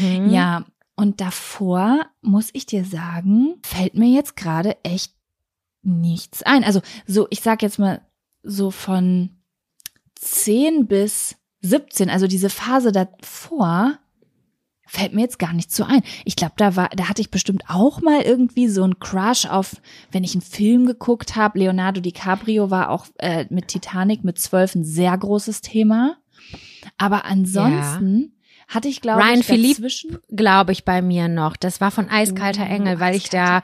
Mhm. 0.00 0.30
Ja, 0.30 0.64
Und 0.94 1.20
davor, 1.20 2.06
muss 2.22 2.50
ich 2.52 2.66
dir 2.66 2.84
sagen, 2.84 3.54
fällt 3.64 3.94
mir 3.94 4.08
jetzt 4.08 4.36
gerade 4.36 4.76
echt 4.84 5.14
nichts 5.82 6.42
ein. 6.42 6.62
Also 6.62 6.80
so, 7.06 7.26
ich 7.30 7.40
sag 7.40 7.62
jetzt 7.62 7.78
mal 7.78 8.02
so 8.42 8.70
von 8.70 9.30
10 10.16 10.86
bis 10.86 11.36
17, 11.62 12.10
also 12.10 12.26
diese 12.26 12.50
Phase 12.50 12.92
davor, 12.92 13.98
fällt 14.90 15.14
mir 15.14 15.20
jetzt 15.20 15.38
gar 15.38 15.52
nicht 15.52 15.72
so 15.72 15.84
ein. 15.84 16.02
Ich 16.24 16.34
glaube, 16.34 16.54
da 16.56 16.74
war, 16.74 16.88
da 16.88 17.08
hatte 17.08 17.22
ich 17.22 17.30
bestimmt 17.30 17.62
auch 17.68 18.00
mal 18.02 18.22
irgendwie 18.22 18.66
so 18.68 18.82
einen 18.82 18.98
Crush 18.98 19.46
auf, 19.46 19.76
wenn 20.10 20.24
ich 20.24 20.34
einen 20.34 20.42
Film 20.42 20.84
geguckt 20.86 21.36
habe. 21.36 21.60
Leonardo 21.60 22.00
DiCaprio 22.00 22.70
war 22.70 22.90
auch 22.90 23.06
äh, 23.18 23.46
mit 23.50 23.68
Titanic 23.68 24.24
mit 24.24 24.38
zwölf 24.38 24.74
ein 24.74 24.84
sehr 24.84 25.16
großes 25.16 25.60
Thema. 25.60 26.16
Aber 26.98 27.24
ansonsten. 27.24 28.32
Hatte 28.70 28.88
ich 28.88 29.00
glaube 29.00 29.22
ich 29.34 29.44
Philippe, 29.44 29.88
glaube 30.30 30.72
ich 30.72 30.84
bei 30.84 31.02
mir 31.02 31.28
noch. 31.28 31.56
Das 31.56 31.80
war 31.80 31.90
von 31.90 32.08
Eiskalter 32.08 32.66
oh, 32.68 32.72
Engel, 32.72 33.00
weil 33.00 33.14
ich 33.14 33.28
da 33.28 33.62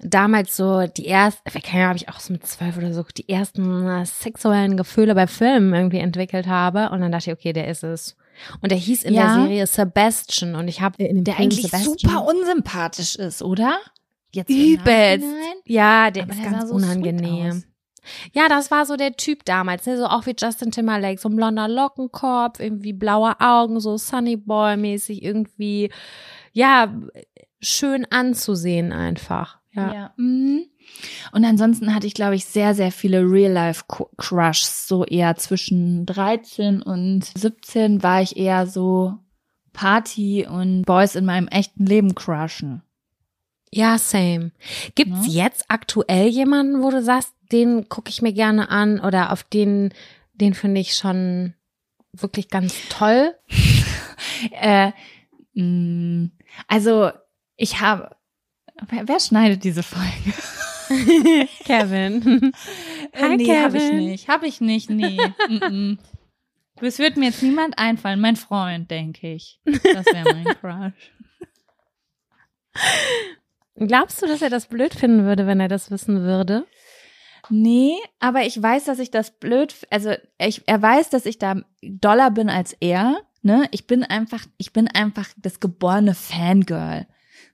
damals 0.00 0.56
so 0.56 0.86
die 0.86 1.06
ersten, 1.06 1.50
habe 1.50 1.96
ich 1.96 2.08
auch 2.08 2.20
so 2.20 2.32
mit 2.32 2.46
zwölf 2.46 2.76
oder 2.76 2.92
so 2.92 3.04
die 3.16 3.28
ersten 3.28 3.88
äh, 3.88 4.04
sexuellen 4.04 4.76
Gefühle 4.76 5.14
bei 5.14 5.26
Filmen 5.26 5.72
irgendwie 5.72 5.98
entwickelt 5.98 6.46
habe 6.46 6.90
und 6.90 7.00
dann 7.00 7.10
dachte 7.10 7.30
ich, 7.30 7.36
okay, 7.36 7.52
der 7.52 7.68
ist 7.68 7.82
es. 7.82 8.16
Und 8.60 8.72
der 8.72 8.78
hieß 8.78 9.04
in 9.04 9.14
ja. 9.14 9.34
der 9.34 9.44
Serie 9.44 9.66
Sebastian 9.66 10.56
und 10.56 10.68
ich 10.68 10.80
habe 10.80 11.02
in 11.02 11.16
dem 11.16 11.24
der 11.24 11.34
Film 11.34 11.44
eigentlich 11.44 11.66
Sebastian, 11.66 11.96
super 11.98 12.26
unsympathisch 12.26 13.16
ist, 13.16 13.42
oder? 13.42 13.78
Jetzt 14.32 14.50
übelst. 14.50 15.26
Ja, 15.64 16.10
der 16.10 16.24
Aber 16.24 16.32
ist 16.32 16.42
der 16.42 16.50
ganz 16.50 16.68
so 16.68 16.74
unangenehm. 16.74 17.62
Ja, 18.32 18.48
das 18.48 18.70
war 18.70 18.86
so 18.86 18.96
der 18.96 19.16
Typ 19.16 19.44
damals, 19.44 19.86
ne? 19.86 19.96
so 19.96 20.06
auch 20.06 20.26
wie 20.26 20.34
Justin 20.38 20.70
Timberlake, 20.70 21.20
so 21.20 21.28
ein 21.28 21.36
blonder 21.36 21.68
Lockenkopf, 21.68 22.60
irgendwie 22.60 22.92
blaue 22.92 23.40
Augen, 23.40 23.80
so 23.80 23.96
Sunny 23.96 24.36
Boy 24.36 24.76
mäßig 24.76 25.22
irgendwie, 25.22 25.90
ja, 26.52 26.92
schön 27.60 28.06
anzusehen 28.10 28.92
einfach. 28.92 29.58
Ja. 29.72 29.92
ja. 29.92 30.14
Mhm. 30.16 30.66
Und 31.32 31.44
ansonsten 31.44 31.94
hatte 31.94 32.06
ich, 32.06 32.14
glaube 32.14 32.36
ich, 32.36 32.44
sehr, 32.44 32.74
sehr 32.74 32.92
viele 32.92 33.22
Real-Life-Crushs. 33.22 34.86
So 34.86 35.04
eher 35.04 35.34
zwischen 35.36 36.06
13 36.06 36.82
und 36.82 37.24
17 37.36 38.02
war 38.02 38.22
ich 38.22 38.36
eher 38.36 38.66
so 38.66 39.18
Party 39.72 40.46
und 40.48 40.82
Boys 40.82 41.14
in 41.16 41.24
meinem 41.24 41.48
echten 41.48 41.86
Leben 41.86 42.14
crushen. 42.14 42.82
Ja, 43.72 43.98
same. 43.98 44.52
Gibt's 44.94 45.26
ja. 45.26 45.44
jetzt 45.44 45.64
aktuell 45.68 46.28
jemanden, 46.28 46.82
wo 46.82 46.90
du 46.90 47.02
sagst, 47.02 47.33
den 47.52 47.88
gucke 47.88 48.10
ich 48.10 48.22
mir 48.22 48.32
gerne 48.32 48.68
an 48.70 49.00
oder 49.00 49.32
auf 49.32 49.42
den, 49.44 49.92
den 50.34 50.54
finde 50.54 50.80
ich 50.80 50.94
schon 50.94 51.54
wirklich 52.12 52.48
ganz 52.48 52.74
toll? 52.88 53.34
äh, 54.52 54.92
mh, 55.54 55.62
mm, 55.62 56.32
also 56.68 57.10
ich 57.56 57.80
habe, 57.80 58.16
wer, 58.88 59.08
wer 59.08 59.20
schneidet 59.20 59.64
diese 59.64 59.82
Folge? 59.82 60.32
Kevin. 61.64 62.52
Äh, 63.12 63.22
Hi, 63.22 63.36
nee, 63.36 63.44
Kevin. 63.44 63.62
Hab 63.62 63.74
ich 63.74 63.92
nicht. 63.92 64.28
Hab 64.28 64.42
ich 64.42 64.60
nicht, 64.60 64.90
nee. 64.90 65.18
Es 66.80 66.98
wird 66.98 67.16
mir 67.16 67.26
jetzt 67.26 67.42
niemand 67.42 67.78
einfallen. 67.78 68.20
Mein 68.20 68.36
Freund, 68.36 68.90
denke 68.90 69.34
ich. 69.34 69.60
Das 69.64 70.06
wäre 70.06 70.34
mein 70.34 70.44
Crush. 70.60 71.12
Glaubst 73.76 74.22
du, 74.22 74.26
dass 74.26 74.42
er 74.42 74.50
das 74.50 74.66
blöd 74.66 74.94
finden 74.94 75.24
würde, 75.24 75.46
wenn 75.46 75.60
er 75.60 75.68
das 75.68 75.90
wissen 75.90 76.22
würde? 76.22 76.66
Nee, 77.50 77.94
aber 78.20 78.46
ich 78.46 78.60
weiß, 78.60 78.84
dass 78.84 78.98
ich 78.98 79.10
das 79.10 79.38
blöd, 79.38 79.74
also 79.90 80.12
ich, 80.38 80.62
er 80.66 80.80
weiß, 80.80 81.10
dass 81.10 81.26
ich 81.26 81.38
da 81.38 81.62
doller 81.82 82.30
bin 82.30 82.48
als 82.48 82.74
er. 82.80 83.20
Ne? 83.42 83.68
Ich 83.72 83.86
bin 83.86 84.02
einfach, 84.02 84.44
ich 84.56 84.72
bin 84.72 84.88
einfach 84.88 85.28
das 85.36 85.60
geborene 85.60 86.14
Fangirl. 86.14 87.06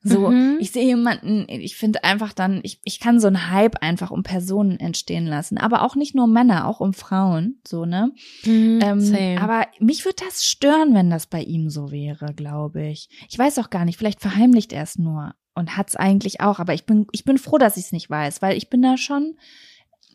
So, 0.02 0.30
mhm. 0.30 0.56
ich 0.60 0.70
sehe 0.70 0.84
jemanden, 0.84 1.44
ich 1.48 1.76
finde 1.76 2.04
einfach 2.04 2.32
dann, 2.32 2.60
ich, 2.62 2.80
ich 2.84 3.00
kann 3.00 3.20
so 3.20 3.26
einen 3.26 3.50
Hype 3.50 3.82
einfach 3.82 4.10
um 4.10 4.22
Personen 4.22 4.80
entstehen 4.80 5.26
lassen. 5.26 5.58
Aber 5.58 5.82
auch 5.82 5.94
nicht 5.94 6.14
nur 6.14 6.26
Männer, 6.26 6.66
auch 6.66 6.80
um 6.80 6.94
Frauen, 6.94 7.60
so, 7.68 7.84
ne? 7.84 8.12
Mhm, 8.44 8.80
ähm, 8.82 9.38
aber 9.38 9.66
mich 9.78 10.06
würde 10.06 10.24
das 10.24 10.46
stören, 10.46 10.94
wenn 10.94 11.10
das 11.10 11.26
bei 11.26 11.42
ihm 11.42 11.68
so 11.68 11.90
wäre, 11.90 12.32
glaube 12.34 12.86
ich. 12.86 13.10
Ich 13.28 13.38
weiß 13.38 13.58
auch 13.58 13.68
gar 13.68 13.84
nicht, 13.84 13.98
vielleicht 13.98 14.22
verheimlicht 14.22 14.72
er 14.72 14.84
es 14.84 14.96
nur 14.96 15.34
und 15.54 15.76
hat 15.76 15.88
es 15.88 15.96
eigentlich 15.96 16.40
auch. 16.40 16.60
Aber 16.60 16.72
ich 16.72 16.86
bin, 16.86 17.06
ich 17.12 17.24
bin 17.24 17.36
froh, 17.36 17.58
dass 17.58 17.76
ich 17.76 17.84
es 17.84 17.92
nicht 17.92 18.08
weiß, 18.08 18.40
weil 18.40 18.56
ich 18.56 18.70
bin 18.70 18.80
da 18.80 18.96
schon 18.96 19.36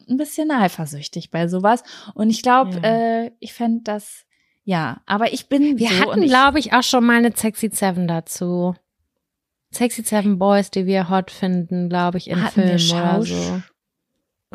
ein 0.09 0.17
bisschen 0.17 0.51
eifersüchtig 0.51 1.31
bei 1.31 1.47
sowas. 1.47 1.83
Und 2.13 2.29
ich 2.29 2.41
glaube, 2.41 2.79
ja. 2.83 3.23
äh, 3.23 3.31
ich 3.39 3.53
fände 3.53 3.81
das, 3.83 4.25
ja, 4.63 5.01
aber 5.05 5.31
ich 5.33 5.47
bin. 5.47 5.77
Wir 5.77 5.89
so 5.89 5.99
hatten, 5.99 6.21
glaube 6.21 6.59
ich, 6.59 6.73
auch 6.73 6.83
schon 6.83 7.05
mal 7.05 7.17
eine 7.17 7.35
Sexy 7.35 7.69
Seven 7.71 8.07
dazu. 8.07 8.75
Sexy 9.71 10.03
Seven 10.03 10.39
Boys, 10.39 10.71
die 10.71 10.85
wir 10.85 11.09
hot 11.09 11.31
finden, 11.31 11.89
glaube 11.89 12.17
ich, 12.17 12.29
in 12.29 12.41
Hatten 12.41 12.77
Filmen 12.77 12.91
oder 12.91 13.21
so. 13.21 13.61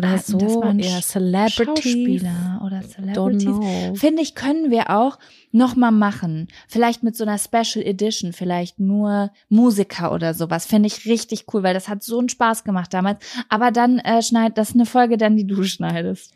Oder 0.00 0.12
Hatten, 0.12 0.40
so, 0.40 0.62
eher 0.62 1.00
Celebrities. 1.02 2.22
oder 2.64 2.80
Celebrities. 2.82 4.00
Finde 4.00 4.22
ich, 4.22 4.34
können 4.34 4.70
wir 4.70 4.88
auch 4.90 5.18
noch 5.52 5.76
mal 5.76 5.90
machen. 5.90 6.48
Vielleicht 6.68 7.02
mit 7.02 7.16
so 7.16 7.24
einer 7.24 7.38
Special 7.38 7.84
Edition, 7.84 8.32
vielleicht 8.32 8.80
nur 8.80 9.30
Musiker 9.50 10.12
oder 10.12 10.32
sowas. 10.32 10.64
Finde 10.64 10.86
ich 10.86 11.04
richtig 11.04 11.44
cool, 11.52 11.62
weil 11.62 11.74
das 11.74 11.88
hat 11.88 12.02
so 12.02 12.18
einen 12.18 12.30
Spaß 12.30 12.64
gemacht 12.64 12.94
damals. 12.94 13.18
Aber 13.50 13.70
dann 13.70 13.98
äh, 13.98 14.22
schneid, 14.22 14.56
das 14.56 14.70
ist 14.70 14.74
eine 14.74 14.86
Folge, 14.86 15.18
dann 15.18 15.36
die 15.36 15.46
du 15.46 15.62
schneidest. 15.64 16.32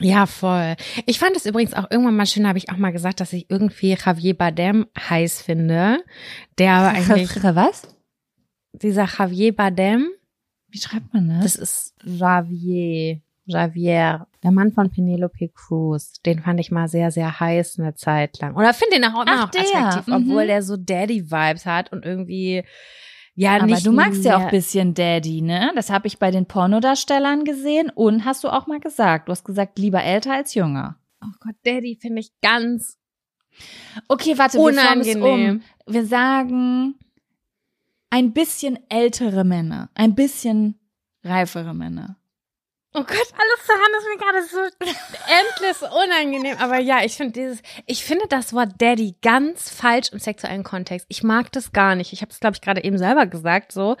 Ja, 0.00 0.26
voll. 0.26 0.76
Ich 1.06 1.18
fand 1.18 1.36
es 1.36 1.46
übrigens 1.46 1.74
auch 1.74 1.90
irgendwann 1.90 2.16
mal 2.16 2.26
schön, 2.26 2.48
habe 2.48 2.58
ich 2.58 2.70
auch 2.70 2.76
mal 2.76 2.90
gesagt, 2.90 3.20
dass 3.20 3.32
ich 3.32 3.46
irgendwie 3.50 3.96
Javier 4.04 4.36
Bardem 4.36 4.86
heiß 4.98 5.42
finde. 5.42 5.98
Der 6.58 6.72
aber 6.72 6.88
eigentlich. 6.96 7.30
Was? 7.42 7.82
dieser 8.72 9.06
Javier 9.06 9.54
Bardem. 9.54 10.08
Wie 10.70 10.78
schreibt 10.78 11.12
man 11.12 11.28
das? 11.28 11.54
Das 11.54 11.56
ist 11.56 11.94
Javier. 12.04 13.20
Javier, 13.46 14.26
der 14.44 14.52
Mann 14.52 14.72
von 14.72 14.90
Penelope 14.90 15.48
Cruz. 15.48 16.20
Den 16.24 16.40
fand 16.40 16.60
ich 16.60 16.70
mal 16.70 16.88
sehr, 16.88 17.10
sehr 17.10 17.40
heiß 17.40 17.80
eine 17.80 17.94
Zeit 17.94 18.38
lang. 18.40 18.54
Oder 18.54 18.72
finde 18.72 18.96
den 18.96 19.04
auch 19.06 19.22
immer 19.22 19.42
noch 19.42 19.50
der. 19.50 19.62
attraktiv, 19.62 20.06
mhm. 20.06 20.14
obwohl 20.14 20.46
der 20.46 20.62
so 20.62 20.76
Daddy-Vibes 20.76 21.66
hat 21.66 21.92
und 21.92 22.04
irgendwie 22.04 22.64
ja, 23.34 23.56
aber 23.56 23.80
du 23.80 23.92
magst 23.92 24.24
ja 24.24 24.36
auch 24.36 24.42
ein 24.42 24.50
bisschen 24.50 24.92
Daddy, 24.92 25.40
ne? 25.40 25.72
Das 25.74 25.88
habe 25.88 26.06
ich 26.06 26.18
bei 26.18 26.30
den 26.30 26.46
Pornodarstellern 26.46 27.44
gesehen 27.44 27.88
und 27.88 28.24
hast 28.24 28.44
du 28.44 28.48
auch 28.48 28.66
mal 28.66 28.80
gesagt. 28.80 29.28
Du 29.28 29.32
hast 29.32 29.44
gesagt, 29.44 29.78
lieber 29.78 30.02
älter 30.02 30.34
als 30.34 30.52
jünger. 30.52 30.96
Oh 31.22 31.32
Gott, 31.40 31.54
Daddy 31.64 31.96
finde 32.00 32.20
ich 32.20 32.32
ganz 32.42 32.98
Okay, 34.08 34.36
warte, 34.36 34.58
unangenehm. 34.58 35.22
wir 35.22 35.24
um. 35.24 35.62
Wir 35.86 36.06
sagen 36.06 36.94
ein 38.10 38.32
bisschen 38.32 38.78
ältere 38.88 39.44
Männer, 39.44 39.90
ein 39.94 40.14
bisschen 40.14 40.78
reifere 41.24 41.74
Männer. 41.74 42.16
Oh 42.92 43.04
Gott, 43.04 43.08
alles 43.08 43.66
daran 43.68 43.92
ist 43.98 44.08
mir 44.08 44.18
gerade 44.18 44.42
so 44.48 44.58
endlich 45.28 45.92
unangenehm. 45.92 46.56
Aber 46.58 46.78
ja, 46.78 47.04
ich 47.04 47.12
finde 47.16 47.34
dieses, 47.34 47.62
ich 47.86 48.04
finde 48.04 48.24
das 48.28 48.52
Wort 48.52 48.70
Daddy 48.78 49.14
ganz 49.22 49.70
falsch 49.70 50.08
im 50.10 50.18
sexuellen 50.18 50.64
Kontext. 50.64 51.06
Ich 51.08 51.22
mag 51.22 51.52
das 51.52 51.70
gar 51.70 51.94
nicht. 51.94 52.12
Ich 52.12 52.20
habe 52.20 52.32
es, 52.32 52.40
glaube 52.40 52.56
ich, 52.56 52.60
gerade 52.60 52.82
eben 52.82 52.98
selber 52.98 53.26
gesagt, 53.26 53.70
so, 53.70 53.96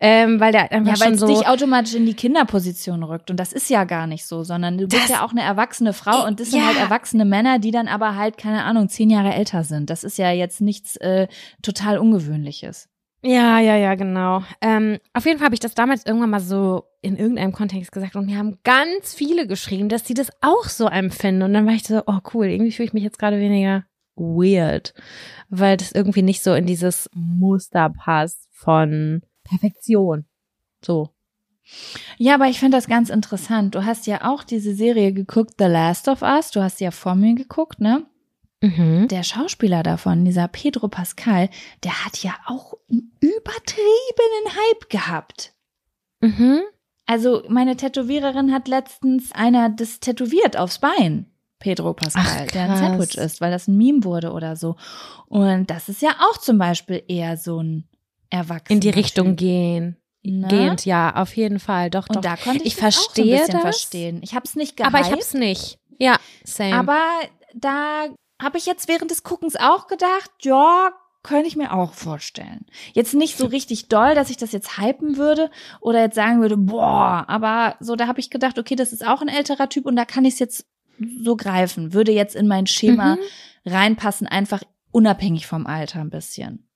ähm, 0.00 0.40
weil 0.40 0.52
der 0.52 0.72
einfach 0.72 0.96
ja, 0.96 1.04
weil 1.04 1.12
es 1.12 1.20
so 1.20 1.26
dich 1.26 1.46
automatisch 1.46 1.94
in 1.94 2.06
die 2.06 2.14
Kinderposition 2.14 3.02
rückt. 3.02 3.30
Und 3.30 3.36
das 3.36 3.52
ist 3.52 3.68
ja 3.68 3.84
gar 3.84 4.06
nicht 4.06 4.24
so, 4.24 4.42
sondern 4.42 4.78
du 4.78 4.88
bist 4.88 5.10
ja 5.10 5.22
auch 5.22 5.32
eine 5.32 5.42
erwachsene 5.42 5.92
Frau 5.92 6.24
und 6.26 6.40
das 6.40 6.50
sind 6.50 6.64
halt 6.64 6.78
erwachsene 6.78 7.26
Männer, 7.26 7.58
die 7.58 7.72
dann 7.72 7.88
aber 7.88 8.16
halt 8.16 8.38
keine 8.38 8.64
Ahnung 8.64 8.88
zehn 8.88 9.10
Jahre 9.10 9.34
älter 9.34 9.64
sind. 9.64 9.90
Das 9.90 10.02
ist 10.02 10.16
ja 10.16 10.30
jetzt 10.30 10.62
nichts 10.62 10.96
äh, 10.96 11.28
total 11.60 11.98
ungewöhnliches. 11.98 12.89
Ja, 13.22 13.58
ja, 13.58 13.76
ja, 13.76 13.94
genau. 13.96 14.42
Ähm, 14.62 14.98
auf 15.12 15.26
jeden 15.26 15.38
Fall 15.38 15.46
habe 15.46 15.54
ich 15.54 15.60
das 15.60 15.74
damals 15.74 16.06
irgendwann 16.06 16.30
mal 16.30 16.40
so 16.40 16.84
in 17.02 17.16
irgendeinem 17.16 17.52
Kontext 17.52 17.92
gesagt 17.92 18.16
und 18.16 18.26
mir 18.26 18.38
haben 18.38 18.58
ganz 18.64 19.14
viele 19.14 19.46
geschrieben, 19.46 19.88
dass 19.88 20.06
sie 20.06 20.14
das 20.14 20.30
auch 20.40 20.64
so 20.64 20.86
empfinden. 20.86 21.42
Und 21.42 21.52
dann 21.52 21.66
war 21.66 21.74
ich 21.74 21.84
so, 21.84 22.02
oh 22.06 22.20
cool, 22.32 22.46
irgendwie 22.46 22.72
fühle 22.72 22.86
ich 22.86 22.92
mich 22.94 23.04
jetzt 23.04 23.18
gerade 23.18 23.38
weniger 23.38 23.84
weird, 24.16 24.94
weil 25.48 25.76
das 25.76 25.92
irgendwie 25.92 26.22
nicht 26.22 26.42
so 26.42 26.54
in 26.54 26.66
dieses 26.66 27.10
Muster 27.14 27.90
passt 27.90 28.48
von 28.52 29.22
Perfektion. 29.44 30.24
So. 30.84 31.10
Ja, 32.18 32.34
aber 32.34 32.48
ich 32.48 32.58
finde 32.58 32.76
das 32.76 32.88
ganz 32.88 33.10
interessant. 33.10 33.74
Du 33.74 33.84
hast 33.84 34.06
ja 34.06 34.30
auch 34.30 34.44
diese 34.44 34.74
Serie 34.74 35.12
geguckt, 35.12 35.54
The 35.58 35.66
Last 35.66 36.08
of 36.08 36.22
Us. 36.22 36.50
Du 36.50 36.62
hast 36.62 36.78
sie 36.78 36.84
ja 36.84 36.90
vor 36.90 37.14
mir 37.14 37.34
geguckt, 37.34 37.80
ne? 37.80 38.06
Mhm. 38.60 39.08
Der 39.08 39.22
Schauspieler 39.22 39.82
davon, 39.82 40.24
dieser 40.24 40.48
Pedro 40.48 40.88
Pascal, 40.88 41.48
der 41.82 42.04
hat 42.04 42.22
ja 42.22 42.34
auch 42.46 42.74
einen 42.90 43.12
übertriebenen 43.20 44.48
Hype 44.48 44.90
gehabt. 44.90 45.54
Mhm. 46.20 46.60
Also 47.06 47.42
meine 47.48 47.76
Tätowiererin 47.76 48.52
hat 48.52 48.68
letztens 48.68 49.32
einer 49.32 49.70
das 49.70 50.00
tätowiert 50.00 50.56
aufs 50.56 50.78
Bein. 50.78 51.26
Pedro 51.58 51.92
Pascal, 51.92 52.46
Ach, 52.46 52.50
der 52.52 52.70
ein 52.70 52.76
Sandwich 52.76 53.16
ist, 53.16 53.40
weil 53.40 53.50
das 53.50 53.68
ein 53.68 53.76
Meme 53.76 54.04
wurde 54.04 54.32
oder 54.32 54.56
so. 54.56 54.76
Und 55.26 55.68
das 55.68 55.88
ist 55.88 56.00
ja 56.00 56.10
auch 56.20 56.38
zum 56.38 56.56
Beispiel 56.56 57.02
eher 57.06 57.36
so 57.36 57.62
ein 57.62 57.88
Erwachsener. 58.30 58.70
In 58.70 58.80
die 58.80 58.90
Richtung 58.90 59.36
gehen. 59.36 59.96
Ne? 60.22 60.48
Gehend, 60.48 60.84
ja, 60.86 61.16
auf 61.16 61.36
jeden 61.36 61.58
Fall. 61.58 61.90
Doch, 61.90 62.08
doch. 62.08 62.16
Und 62.16 62.24
da 62.24 62.36
konnte 62.36 62.62
ich, 62.62 62.68
ich 62.68 62.76
verstehe 62.76 63.24
so 63.24 63.32
ein 63.32 63.38
bisschen 63.38 63.52
das. 63.52 63.62
verstehen. 63.62 64.20
Ich 64.22 64.34
habe 64.34 64.44
es 64.44 64.54
nicht 64.54 64.76
gehypt, 64.76 64.94
Aber 64.94 65.04
ich 65.04 65.10
habe 65.10 65.20
es 65.20 65.34
nicht. 65.34 65.78
Ja, 65.98 66.18
same. 66.44 66.76
Aber 66.76 67.02
da 67.54 68.06
habe 68.40 68.58
ich 68.58 68.66
jetzt 68.66 68.88
während 68.88 69.10
des 69.10 69.22
Guckens 69.22 69.56
auch 69.56 69.86
gedacht, 69.86 70.30
ja, 70.42 70.90
könnte 71.22 71.46
ich 71.48 71.56
mir 71.56 71.72
auch 71.74 71.92
vorstellen. 71.92 72.64
Jetzt 72.94 73.14
nicht 73.14 73.36
so 73.36 73.46
richtig 73.46 73.88
doll, 73.88 74.14
dass 74.14 74.30
ich 74.30 74.38
das 74.38 74.52
jetzt 74.52 74.78
hypen 74.78 75.16
würde 75.18 75.50
oder 75.80 76.00
jetzt 76.00 76.14
sagen 76.14 76.40
würde, 76.40 76.56
boah, 76.56 77.24
aber 77.28 77.76
so, 77.80 77.94
da 77.96 78.06
habe 78.06 78.20
ich 78.20 78.30
gedacht, 78.30 78.58
okay, 78.58 78.74
das 78.74 78.92
ist 78.92 79.06
auch 79.06 79.20
ein 79.20 79.28
älterer 79.28 79.68
Typ 79.68 79.84
und 79.84 79.96
da 79.96 80.04
kann 80.06 80.24
ich 80.24 80.34
es 80.34 80.38
jetzt 80.40 80.66
so 81.22 81.36
greifen, 81.36 81.92
würde 81.92 82.12
jetzt 82.12 82.34
in 82.34 82.48
mein 82.48 82.66
Schema 82.66 83.16
Mhm. 83.16 83.20
reinpassen, 83.66 84.26
einfach 84.26 84.62
unabhängig 84.92 85.46
vom 85.46 85.66
Alter 85.66 86.00
ein 86.00 86.10
bisschen. 86.10 86.68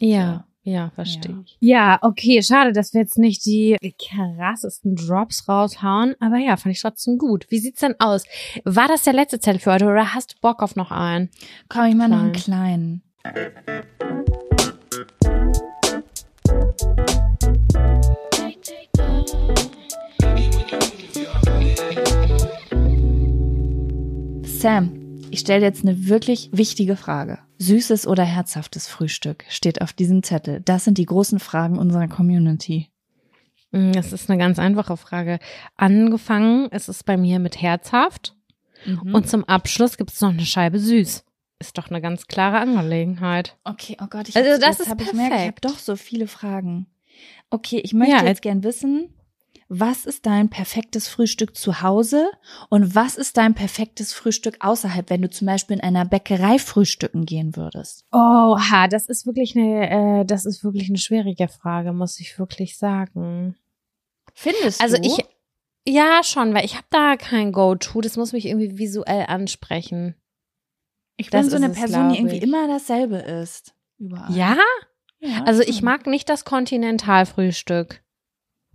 Ja, 0.00 0.46
ja, 0.64 0.90
verstehe 0.94 1.32
Ja. 1.32 1.42
ich. 1.44 1.56
Ja, 1.60 1.98
okay, 2.02 2.42
schade, 2.42 2.72
dass 2.72 2.92
wir 2.94 3.00
jetzt 3.00 3.18
nicht 3.18 3.44
die 3.46 3.76
krassesten 3.98 4.94
Drops 4.96 5.48
raushauen, 5.48 6.14
aber 6.20 6.36
ja, 6.38 6.56
fand 6.56 6.74
ich 6.74 6.80
trotzdem 6.80 7.18
gut. 7.18 7.46
Wie 7.48 7.58
sieht's 7.58 7.80
denn 7.80 7.94
aus? 7.98 8.24
War 8.64 8.88
das 8.88 9.02
der 9.02 9.12
letzte 9.12 9.40
Zettel 9.40 9.60
für 9.60 9.72
heute 9.72 9.86
oder 9.86 10.14
hast 10.14 10.32
du 10.32 10.36
Bock 10.40 10.62
auf 10.62 10.76
noch 10.76 10.90
einen? 10.90 11.30
Komm, 11.68 11.86
ich 11.86 11.94
mal 11.94 12.08
noch 12.08 12.20
einen 12.20 12.32
kleinen. 12.32 13.02
Sam, 24.44 25.01
ich 25.32 25.40
stelle 25.40 25.64
jetzt 25.64 25.82
eine 25.84 26.08
wirklich 26.08 26.50
wichtige 26.52 26.96
Frage. 26.96 27.38
Süßes 27.58 28.06
oder 28.06 28.24
herzhaftes 28.24 28.86
Frühstück 28.88 29.44
steht 29.48 29.80
auf 29.82 29.92
diesem 29.92 30.22
Zettel. 30.22 30.60
Das 30.64 30.84
sind 30.84 30.98
die 30.98 31.06
großen 31.06 31.38
Fragen 31.40 31.78
unserer 31.78 32.08
Community. 32.08 32.88
Mm, 33.70 33.92
Das 33.92 34.12
ist 34.12 34.28
eine 34.30 34.38
ganz 34.38 34.58
einfache 34.58 34.96
Frage. 34.96 35.38
Angefangen 35.76 36.68
ist 36.70 36.88
es 36.88 37.04
bei 37.04 37.16
mir 37.16 37.38
mit 37.38 37.60
herzhaft 37.60 38.34
Und 38.86 39.14
und 39.14 39.28
zum 39.28 39.44
Abschluss 39.44 39.96
gibt's 39.96 40.20
noch 40.20 40.30
eine 40.30 40.44
Scheibe 40.44 40.78
süß. 40.78 41.24
Ist 41.58 41.78
doch 41.78 41.88
eine 41.90 42.00
ganz 42.00 42.26
klare 42.26 42.58
Angelegenheit. 42.58 43.56
okay, 43.64 43.96
oh 44.02 44.06
Gott, 44.10 44.28
ich 44.28 44.36
Also 44.36 44.50
das 44.60 44.78
jetzt 44.78 44.80
ist 44.80 44.88
hab 44.90 45.00
ich 45.00 45.12
merke, 45.12 45.36
ich 45.36 45.46
habe 45.48 45.60
doch 45.60 45.78
so 45.78 45.94
viele 45.96 46.26
Fragen. 46.26 46.86
Okay, 47.50 47.80
ich 47.84 47.92
möchte 47.94 48.14
Ja, 48.16 48.24
jetzt 48.24 48.42
gern 48.42 48.64
wissen, 48.64 49.14
was 49.74 50.04
ist 50.04 50.26
dein 50.26 50.50
perfektes 50.50 51.08
Frühstück 51.08 51.56
zu 51.56 51.80
Hause 51.80 52.30
und 52.68 52.94
was 52.94 53.16
ist 53.16 53.38
dein 53.38 53.54
perfektes 53.54 54.12
Frühstück 54.12 54.58
außerhalb, 54.60 55.08
wenn 55.08 55.22
du 55.22 55.30
zum 55.30 55.46
Beispiel 55.46 55.76
in 55.76 55.82
einer 55.82 56.04
Bäckerei 56.04 56.58
frühstücken 56.58 57.24
gehen 57.24 57.56
würdest? 57.56 58.04
Oha, 58.12 58.86
das 58.88 59.06
ist 59.06 59.24
wirklich 59.24 59.56
eine, 59.56 60.20
äh, 60.20 60.24
das 60.26 60.44
ist 60.44 60.62
wirklich 60.62 60.88
eine 60.90 60.98
schwierige 60.98 61.48
Frage, 61.48 61.94
muss 61.94 62.20
ich 62.20 62.38
wirklich 62.38 62.76
sagen. 62.76 63.56
Findest 64.34 64.82
Also 64.82 64.96
du? 64.98 65.02
ich, 65.06 65.24
ja 65.86 66.20
schon, 66.22 66.52
weil 66.52 66.66
ich 66.66 66.74
habe 66.74 66.86
da 66.90 67.16
kein 67.16 67.50
Go-To. 67.52 68.02
Das 68.02 68.18
muss 68.18 68.32
mich 68.34 68.44
irgendwie 68.46 68.76
visuell 68.76 69.24
ansprechen. 69.28 70.16
ich 71.16 71.30
bin 71.30 71.40
das 71.40 71.50
so 71.50 71.56
eine 71.56 71.68
ist 71.68 71.72
es, 71.72 71.78
Person, 71.78 72.10
die 72.10 72.18
irgendwie 72.18 72.38
immer 72.38 72.68
dasselbe 72.68 73.16
ist. 73.16 73.74
Überall. 73.98 74.36
Ja, 74.36 74.56
Ja, 75.20 75.44
also 75.44 75.62
ich 75.62 75.80
mag 75.82 76.06
nicht 76.06 76.28
das 76.28 76.44
Kontinentalfrühstück. 76.44 78.02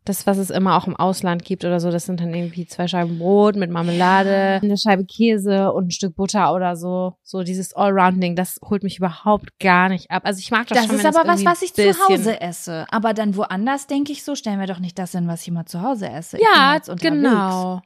Das, 0.08 0.26
was 0.26 0.38
es 0.38 0.50
immer 0.50 0.78
auch 0.78 0.88
im 0.88 0.96
Ausland 0.96 1.44
gibt 1.44 1.66
oder 1.66 1.82
so, 1.82 1.92
das 1.92 2.06
sind 2.06 2.22
dann 2.22 2.34
irgendwie 2.34 2.66
zwei 2.66 2.88
Scheiben 2.88 3.20
Brot 3.20 3.58
mit 3.58 3.70
Marmelade, 3.70 4.62
eine 4.64 4.78
Scheibe 4.78 5.04
Käse 5.06 5.74
und 5.74 5.88
ein 5.88 5.92
Stück 5.92 6.16
Butter 6.16 6.54
oder 6.54 6.78
so. 6.78 7.16
So 7.24 7.44
dieses 7.44 7.74
Allround-Ding, 7.74 8.38
das 8.38 8.58
holt 8.64 8.84
mich 8.84 9.00
überhaupt 9.00 9.60
gar 9.60 9.90
nicht 9.90 10.10
ab. 10.10 10.24
Also 10.26 10.40
ich 10.40 10.50
mag 10.50 10.68
das, 10.68 10.78
Das 10.78 10.88
schon, 10.88 10.96
ist 10.96 11.04
wenn 11.04 11.10
es 11.10 11.16
aber 11.18 11.28
was, 11.28 11.44
was 11.44 11.62
ich 11.62 11.74
zu 11.74 11.94
Hause 12.08 12.40
esse. 12.40 12.86
Aber 12.90 13.14
dann 13.14 13.36
woanders 13.36 13.88
denke 13.88 14.14
ich 14.14 14.24
so, 14.24 14.36
stellen 14.36 14.60
wir 14.60 14.68
doch 14.68 14.80
nicht 14.80 14.98
das 14.98 15.12
hin, 15.12 15.28
was 15.28 15.42
ich 15.42 15.50
immer 15.50 15.66
zu 15.66 15.82
Hause 15.82 16.10
esse. 16.10 16.38
Ja, 16.42 16.80
genau. 16.96 17.82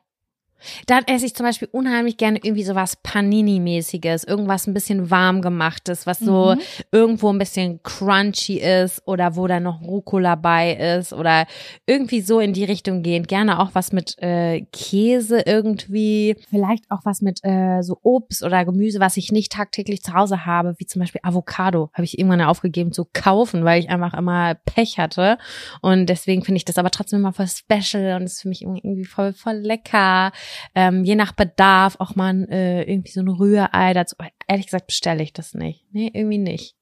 Dann 0.87 1.03
esse 1.07 1.25
ich 1.25 1.35
zum 1.35 1.45
Beispiel 1.45 1.69
unheimlich 1.71 2.17
gerne 2.17 2.39
irgendwie 2.43 2.63
sowas 2.63 2.97
Panini-mäßiges, 3.03 4.27
irgendwas 4.27 4.67
ein 4.67 4.73
bisschen 4.73 5.09
warm 5.11 5.41
gemachtes, 5.41 6.05
was 6.05 6.19
so 6.19 6.55
Mhm. 6.55 6.61
irgendwo 6.91 7.29
ein 7.31 7.37
bisschen 7.37 7.81
crunchy 7.83 8.59
ist 8.59 9.01
oder 9.05 9.35
wo 9.35 9.47
dann 9.47 9.63
noch 9.63 9.81
Rucola 9.81 10.35
bei 10.35 10.73
ist 10.73 11.13
oder 11.13 11.45
irgendwie 11.85 12.21
so 12.21 12.39
in 12.39 12.53
die 12.53 12.63
Richtung 12.63 13.03
gehend. 13.03 13.27
Gerne 13.27 13.59
auch 13.59 13.71
was 13.73 13.91
mit 13.91 14.17
äh, 14.21 14.61
Käse 14.71 15.41
irgendwie. 15.45 16.35
Vielleicht 16.49 16.89
auch 16.89 17.01
was 17.03 17.21
mit 17.21 17.39
äh, 17.43 17.81
so 17.81 17.97
Obst 18.03 18.43
oder 18.43 18.65
Gemüse, 18.65 18.99
was 18.99 19.17
ich 19.17 19.31
nicht 19.31 19.51
tagtäglich 19.51 20.01
zu 20.03 20.13
Hause 20.13 20.45
habe, 20.45 20.75
wie 20.77 20.85
zum 20.85 20.99
Beispiel 21.01 21.21
Avocado. 21.23 21.89
Habe 21.93 22.03
ich 22.03 22.17
irgendwann 22.19 22.41
aufgegeben 22.41 22.91
zu 22.91 23.05
kaufen, 23.13 23.63
weil 23.65 23.79
ich 23.79 23.89
einfach 23.89 24.13
immer 24.13 24.55
Pech 24.65 24.97
hatte. 24.97 25.37
Und 25.81 26.07
deswegen 26.07 26.43
finde 26.43 26.57
ich 26.57 26.65
das 26.65 26.77
aber 26.77 26.91
trotzdem 26.91 27.19
immer 27.19 27.33
voll 27.33 27.47
special 27.47 28.15
und 28.17 28.23
ist 28.23 28.41
für 28.41 28.49
mich 28.49 28.61
irgendwie 28.63 29.05
voll, 29.05 29.33
voll 29.33 29.55
lecker. 29.55 30.31
Ähm, 30.75 31.03
je 31.03 31.15
nach 31.15 31.31
Bedarf 31.33 31.95
auch 31.99 32.15
mal 32.15 32.47
äh, 32.49 32.83
irgendwie 32.83 33.11
so 33.11 33.21
ein 33.21 33.27
Rührei 33.27 33.93
dazu. 33.93 34.15
Aber 34.17 34.29
ehrlich 34.47 34.65
gesagt 34.67 34.87
bestelle 34.87 35.23
ich 35.23 35.33
das 35.33 35.53
nicht. 35.53 35.85
Nee, 35.91 36.11
irgendwie 36.13 36.37
nicht. 36.37 36.75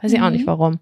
Weiß 0.00 0.12
ich 0.12 0.20
auch 0.20 0.26
Mhm. 0.26 0.32
nicht 0.36 0.46
warum. 0.46 0.78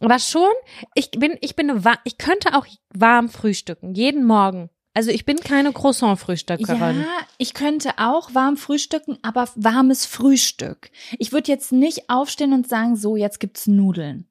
Aber 0.00 0.18
schon, 0.18 0.50
ich 0.94 1.10
bin, 1.10 1.36
ich 1.42 1.56
bin 1.56 1.68
eine, 1.70 1.82
ich 2.04 2.16
könnte 2.16 2.54
auch 2.56 2.66
warm 2.94 3.28
frühstücken, 3.28 3.94
jeden 3.94 4.24
Morgen. 4.24 4.70
Also 4.94 5.10
ich 5.10 5.24
bin 5.24 5.38
keine 5.38 5.72
Croissant-Frühstückerin. 5.72 7.00
Ja, 7.00 7.26
ich 7.38 7.54
könnte 7.54 7.92
auch 7.96 8.34
warm 8.34 8.56
frühstücken, 8.58 9.18
aber 9.22 9.48
warmes 9.54 10.04
Frühstück. 10.06 10.90
Ich 11.18 11.32
würde 11.32 11.50
jetzt 11.50 11.72
nicht 11.72 12.10
aufstehen 12.10 12.52
und 12.52 12.68
sagen, 12.68 12.96
so, 12.96 13.16
jetzt 13.16 13.40
gibt's 13.40 13.66
Nudeln. 13.66 14.26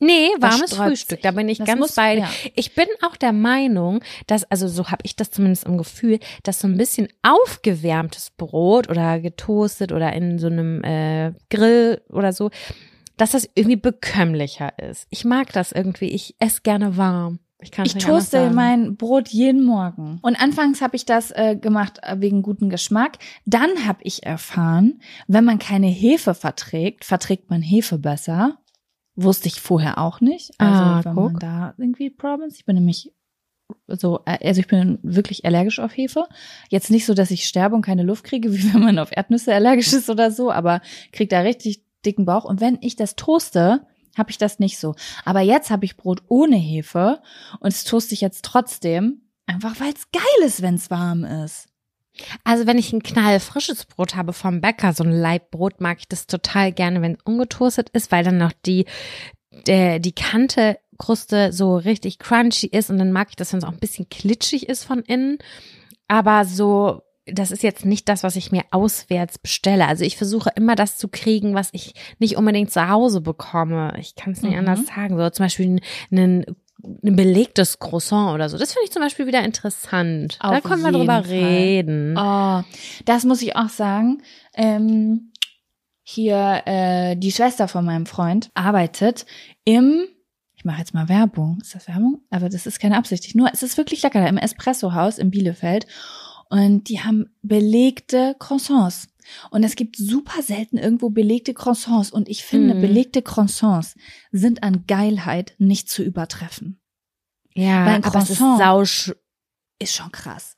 Nee, 0.00 0.28
warmes 0.38 0.74
Frühstück, 0.74 1.20
da 1.22 1.30
bin 1.30 1.48
ich 1.48 1.58
Das 1.58 1.66
ganz 1.66 1.78
muss- 1.78 1.94
bei. 1.94 2.18
ja. 2.18 2.28
Ich 2.54 2.74
bin 2.74 2.86
auch 3.02 3.16
der 3.16 3.32
Meinung, 3.32 4.02
dass, 4.26 4.50
also 4.50 4.66
so 4.66 4.88
habe 4.90 5.02
ich 5.04 5.14
das 5.14 5.30
zumindest 5.30 5.64
im 5.66 5.76
Gefühl, 5.78 6.18
dass 6.42 6.58
so 6.60 6.66
ein 6.68 6.76
bisschen 6.78 7.08
aufgewärmtes 7.22 8.30
Brot 8.30 8.88
oder 8.88 9.20
getoastet 9.20 9.92
oder 9.92 10.12
in 10.12 10.38
so 10.38 10.46
einem 10.46 10.82
äh, 10.84 11.32
Grill 11.50 12.00
oder 12.08 12.32
so, 12.32 12.50
dass 13.16 13.32
das 13.32 13.48
irgendwie 13.54 13.76
bekömmlicher 13.76 14.78
ist. 14.78 15.06
Ich 15.10 15.24
mag 15.24 15.52
das 15.52 15.72
irgendwie. 15.72 16.06
Ich 16.08 16.34
esse 16.38 16.62
gerne 16.62 16.96
warm. 16.96 17.38
Ich 17.62 17.70
kann 17.70 17.84
Ich 17.84 17.92
toaste 17.92 18.48
mein 18.50 18.96
Brot 18.96 19.28
jeden 19.28 19.64
Morgen. 19.66 20.18
Und 20.22 20.40
anfangs 20.40 20.80
habe 20.80 20.96
ich 20.96 21.04
das 21.04 21.30
äh, 21.32 21.56
gemacht 21.56 21.98
äh, 22.02 22.16
wegen 22.18 22.40
guten 22.40 22.70
Geschmack. 22.70 23.18
Dann 23.44 23.86
habe 23.86 23.98
ich 24.02 24.22
erfahren, 24.22 25.02
wenn 25.26 25.44
man 25.44 25.58
keine 25.58 25.88
Hefe 25.88 26.32
verträgt, 26.32 27.04
verträgt 27.04 27.50
man 27.50 27.60
Hefe 27.60 27.98
besser. 27.98 28.56
Wusste 29.22 29.48
ich 29.48 29.60
vorher 29.60 29.98
auch 29.98 30.20
nicht. 30.20 30.50
Also 30.58 30.82
Ah, 30.82 31.00
wenn 31.04 31.14
guck. 31.14 31.32
man 31.32 31.38
da 31.40 31.74
irgendwie 31.78 32.10
Problems. 32.10 32.56
Ich 32.56 32.64
bin 32.64 32.76
nämlich 32.76 33.12
so, 33.86 34.20
äh, 34.24 34.46
also 34.46 34.60
ich 34.60 34.66
bin 34.68 34.98
wirklich 35.02 35.44
allergisch 35.44 35.78
auf 35.78 35.96
Hefe. 35.96 36.26
Jetzt 36.70 36.90
nicht 36.90 37.06
so, 37.06 37.14
dass 37.14 37.30
ich 37.30 37.44
sterbe 37.46 37.76
und 37.76 37.82
keine 37.82 38.02
Luft 38.02 38.24
kriege, 38.24 38.52
wie 38.54 38.72
wenn 38.72 38.80
man 38.80 38.98
auf 38.98 39.10
Erdnüsse 39.16 39.54
allergisch 39.54 39.92
ist 39.92 40.10
oder 40.10 40.30
so, 40.30 40.50
aber 40.50 40.80
krieg 41.12 41.28
da 41.28 41.40
richtig 41.40 41.82
dicken 42.04 42.24
Bauch. 42.24 42.44
Und 42.44 42.60
wenn 42.60 42.78
ich 42.80 42.96
das 42.96 43.16
toaste, 43.16 43.86
habe 44.16 44.30
ich 44.30 44.38
das 44.38 44.58
nicht 44.58 44.78
so. 44.78 44.94
Aber 45.24 45.40
jetzt 45.40 45.70
habe 45.70 45.84
ich 45.84 45.96
Brot 45.96 46.22
ohne 46.28 46.56
Hefe 46.56 47.20
und 47.60 47.68
es 47.68 47.84
toaste 47.84 48.14
ich 48.14 48.20
jetzt 48.20 48.44
trotzdem, 48.44 49.22
einfach 49.46 49.78
weil 49.80 49.92
es 49.92 50.10
geil 50.10 50.46
ist, 50.46 50.62
wenn 50.62 50.74
es 50.74 50.90
warm 50.90 51.24
ist. 51.24 51.68
Also 52.44 52.66
wenn 52.66 52.78
ich 52.78 52.92
ein 52.92 53.02
knallfrisches 53.02 53.86
Brot 53.86 54.16
habe 54.16 54.32
vom 54.32 54.60
Bäcker, 54.60 54.92
so 54.92 55.04
ein 55.04 55.12
Leibbrot, 55.12 55.80
mag 55.80 55.98
ich 56.00 56.08
das 56.08 56.26
total 56.26 56.72
gerne, 56.72 57.02
wenn 57.02 57.14
es 57.14 57.22
ungetoastet 57.24 57.90
ist, 57.90 58.12
weil 58.12 58.24
dann 58.24 58.38
noch 58.38 58.52
die, 58.66 58.86
der, 59.66 59.98
die 59.98 60.12
Kante 60.12 60.78
Kruste 60.98 61.52
so 61.52 61.76
richtig 61.76 62.18
crunchy 62.18 62.66
ist 62.66 62.90
und 62.90 62.98
dann 62.98 63.10
mag 63.12 63.28
ich 63.30 63.36
das, 63.36 63.52
wenn 63.52 63.58
es 63.58 63.64
auch 63.64 63.72
ein 63.72 63.78
bisschen 63.78 64.08
klitschig 64.10 64.68
ist 64.68 64.84
von 64.84 65.00
innen. 65.00 65.38
Aber 66.08 66.44
so, 66.44 67.02
das 67.24 67.50
ist 67.50 67.62
jetzt 67.62 67.86
nicht 67.86 68.08
das, 68.08 68.22
was 68.22 68.36
ich 68.36 68.52
mir 68.52 68.64
auswärts 68.70 69.38
bestelle. 69.38 69.86
Also 69.88 70.04
ich 70.04 70.16
versuche 70.18 70.50
immer 70.56 70.74
das 70.74 70.98
zu 70.98 71.08
kriegen, 71.08 71.54
was 71.54 71.70
ich 71.72 71.94
nicht 72.18 72.36
unbedingt 72.36 72.70
zu 72.70 72.88
Hause 72.88 73.20
bekomme. 73.22 73.94
Ich 73.98 74.14
kann 74.14 74.32
es 74.34 74.42
nicht 74.42 74.52
Mhm. 74.52 74.58
anders 74.58 74.86
sagen. 74.86 75.16
So 75.16 75.30
zum 75.30 75.44
Beispiel 75.46 75.80
ein, 76.12 76.44
ein, 77.02 77.16
belegtes 77.16 77.78
Croissant 77.78 78.34
oder 78.34 78.48
so. 78.48 78.58
Das 78.58 78.72
finde 78.72 78.84
ich 78.84 78.92
zum 78.92 79.02
Beispiel 79.02 79.26
wieder 79.26 79.44
interessant. 79.44 80.38
da 80.40 80.58
Auf 80.58 80.62
können 80.62 80.82
wir 80.82 80.92
drüber 80.92 81.22
Fall. 81.22 81.32
reden. 81.32 82.16
Oh, 82.18 82.62
das 83.04 83.24
muss 83.24 83.42
ich 83.42 83.56
auch 83.56 83.68
sagen. 83.68 84.22
Ähm, 84.54 85.32
hier 86.02 86.62
äh, 86.66 87.16
die 87.16 87.32
Schwester 87.32 87.68
von 87.68 87.84
meinem 87.84 88.06
Freund 88.06 88.50
arbeitet 88.54 89.26
im, 89.64 90.06
ich 90.54 90.64
mache 90.64 90.78
jetzt 90.80 90.94
mal 90.94 91.08
Werbung. 91.08 91.58
Ist 91.60 91.74
das 91.74 91.86
Werbung? 91.86 92.22
Aber 92.30 92.48
das 92.48 92.66
ist 92.66 92.80
keine 92.80 92.96
Absicht. 92.96 93.34
Nur 93.34 93.50
es 93.52 93.62
ist 93.62 93.76
wirklich 93.76 94.02
lecker 94.02 94.20
da 94.20 94.26
im 94.26 94.36
Espresso-Haus 94.38 95.18
in 95.18 95.30
Bielefeld. 95.30 95.86
Und 96.48 96.88
die 96.88 97.00
haben 97.00 97.32
belegte 97.42 98.34
Croissants. 98.40 99.06
Und 99.50 99.64
es 99.64 99.76
gibt 99.76 99.96
super 99.96 100.42
selten 100.42 100.76
irgendwo 100.78 101.10
belegte 101.10 101.54
Croissants. 101.54 102.10
Und 102.10 102.28
ich 102.28 102.44
finde, 102.44 102.74
Mhm. 102.74 102.80
belegte 102.80 103.22
Croissants 103.22 103.94
sind 104.32 104.62
an 104.62 104.84
Geilheit 104.86 105.54
nicht 105.58 105.88
zu 105.88 106.02
übertreffen. 106.02 106.80
Ja, 107.54 107.84
Weil 107.86 107.94
ein 107.96 108.04
aber 108.04 108.18
es 108.20 108.30
ist 108.30 108.38
Croissant-. 108.38 109.16
Ist 109.78 109.94
schon 109.94 110.12
krass. 110.12 110.56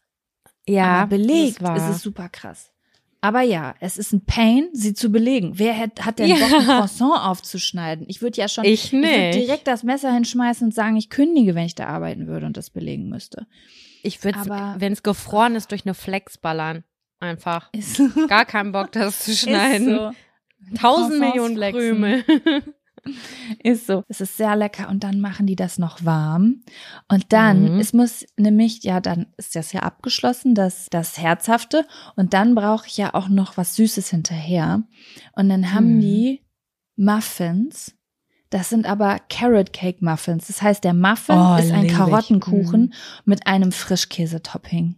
Ja, 0.69 1.03
Aber 1.03 1.17
belegt 1.17 1.61
ist 1.63 1.89
es 1.89 2.03
super 2.03 2.29
krass. 2.29 2.71
Aber 3.25 3.43
ja, 3.43 3.77
es 3.79 3.99
ist 3.99 4.13
ein 4.13 4.25
Pain, 4.25 4.69
sie 4.73 4.95
zu 4.95 5.11
belegen. 5.11 5.53
Wer 5.61 5.79
hat, 5.79 6.05
hat 6.05 6.19
denn 6.19 6.29
Ja. 6.29 6.37
Bock, 6.37 6.53
ein 6.53 6.65
Croissant 6.67 7.21
aufzuschneiden? 7.25 8.05
Ich 8.09 8.21
würde 8.21 8.39
ja 8.39 8.49
schon, 8.49 8.65
Ich 8.65 8.93
nicht. 8.93 9.35
direkt 9.35 9.69
das 9.69 9.85
Messer 9.85 10.13
hinschmeißen 10.13 10.67
und 10.67 10.75
sagen, 10.75 10.97
ich 10.97 11.09
kündige, 11.09 11.55
wenn 11.55 11.67
ich 11.67 11.77
da 11.77 11.87
arbeiten 11.87 12.27
würde 12.27 12.47
und 12.47 12.57
das 12.57 12.71
belegen 12.71 13.09
müsste. 13.09 13.47
Ich 14.03 14.25
würde, 14.25 14.41
Aber- 14.41 14.75
wenn 14.79 14.93
es 14.93 15.05
gefroren 15.05 15.55
ist, 15.55 15.71
durch 15.71 15.87
eine 15.87 15.95
Flex 15.95 16.37
ballern. 16.37 16.83
Einfach. 17.23 17.69
Ist, 17.73 18.03
Gar 18.29 18.45
keinen 18.45 18.73
Bock, 18.73 18.91
das 18.91 19.21
zu 19.21 19.33
schneiden. 19.33 19.89
Ist 19.89 19.97
so. 19.97 20.11
Tausend 20.77 21.21
Millionen 21.21 21.57
Krümel. 21.57 22.25
Ist 23.63 23.87
so. 23.87 24.05
Es 24.09 24.21
ist 24.21 24.37
sehr 24.37 24.55
lecker 24.55 24.89
und 24.89 25.03
dann 25.03 25.21
machen 25.21 25.47
die 25.47 25.57
das 25.57 25.77
noch 25.77 26.05
warm. 26.05 26.63
Und 27.09 27.33
dann, 27.33 27.75
mhm. 27.75 27.81
es 27.81 27.93
muss 27.93 28.25
nämlich, 28.37 28.85
ja, 28.85 29.01
dann 29.01 29.27
ist 29.37 29.57
das 29.57 29.73
ja 29.73 29.81
abgeschlossen, 29.81 30.55
das, 30.55 30.87
das 30.91 31.19
Herzhafte. 31.19 31.85
Und 32.15 32.33
dann 32.33 32.55
brauche 32.55 32.87
ich 32.87 32.97
ja 32.97 33.13
auch 33.15 33.29
noch 33.29 33.57
was 33.57 33.75
Süßes 33.75 34.11
hinterher. 34.11 34.85
Und 35.33 35.49
dann 35.49 35.75
haben 35.75 35.97
mhm. 35.97 36.01
die 36.01 36.43
Muffins. 36.95 37.97
Das 38.51 38.69
sind 38.69 38.87
aber 38.87 39.19
Carrot 39.29 39.73
Cake 39.73 40.05
Muffins. 40.05 40.47
Das 40.47 40.63
heißt, 40.63 40.85
der 40.85 40.95
Muffin 40.95 41.39
oh, 41.39 41.57
ist 41.57 41.73
ein 41.73 41.89
Karottenkuchen 41.89 42.83
mhm. 42.83 42.93
mit 43.25 43.47
einem 43.49 43.73
Frischkäse-Topping. 43.73 44.95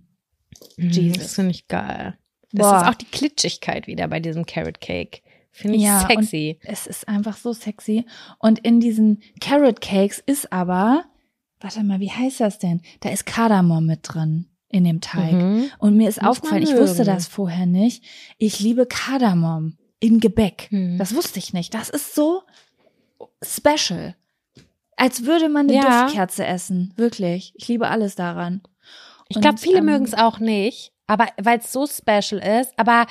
Mhm, 0.76 0.90
Jesus. 0.90 1.22
Das 1.22 1.35
finde 1.35 1.51
ich 1.52 1.68
geil. 1.68 2.18
Das 2.52 2.66
Boah. 2.68 2.82
ist 2.82 2.89
auch 2.89 2.94
die 2.94 3.06
Klitschigkeit 3.06 3.86
wieder 3.86 4.09
bei 4.09 4.20
diesem 4.20 4.47
Carrot 4.47 4.81
Cake. 4.81 5.22
Finde 5.51 5.76
ich 5.76 5.82
ja, 5.85 6.06
sexy. 6.09 6.59
es 6.62 6.86
ist 6.86 7.06
einfach 7.06 7.36
so 7.36 7.52
sexy. 7.52 8.06
Und 8.39 8.59
in 8.60 8.81
diesen 8.81 9.22
Carrot 9.40 9.81
Cakes 9.81 10.22
ist 10.24 10.52
aber, 10.52 11.05
warte 11.60 11.85
mal, 11.85 12.01
wie 12.01 12.10
heißt 12.10 12.40
das 12.40 12.59
denn? 12.59 12.81
Da 13.01 13.10
ist 13.10 13.24
Kardamom 13.24 13.86
mit 13.86 14.01
drin 14.02 14.47
in 14.68 14.82
dem 14.82 15.01
Teig. 15.01 15.32
Mhm. 15.32 15.70
Und 15.78 15.97
mir 15.97 16.09
ist 16.09 16.20
Muss 16.20 16.31
aufgefallen, 16.31 16.64
ich 16.64 16.76
wusste 16.76 17.05
das 17.05 17.28
vorher 17.28 17.66
nicht. 17.66 18.02
Ich 18.39 18.59
liebe 18.59 18.86
Kardamom 18.86 19.76
in 20.01 20.18
Gebäck. 20.18 20.68
Mhm. 20.70 20.98
Das 20.98 21.14
wusste 21.14 21.39
ich 21.39 21.52
nicht. 21.52 21.72
Das 21.72 21.89
ist 21.89 22.16
so 22.16 22.43
special. 23.43 24.16
Als 24.97 25.24
würde 25.24 25.48
man 25.48 25.68
eine 25.68 25.76
ja. 25.76 26.02
Duftkerze 26.02 26.44
essen. 26.44 26.93
Wirklich. 26.97 27.52
Ich 27.56 27.68
liebe 27.68 27.89
alles 27.89 28.16
daran. 28.16 28.60
Ich 29.28 29.40
glaube, 29.40 29.59
viele 29.59 29.78
ähm, 29.78 29.86
mögen 29.86 30.05
es 30.05 30.14
auch 30.14 30.38
nicht, 30.38 30.92
aber 31.06 31.26
weil 31.40 31.59
es 31.59 31.72
so 31.72 31.86
special 31.86 32.42
ist. 32.60 32.72
Aber 32.76 33.06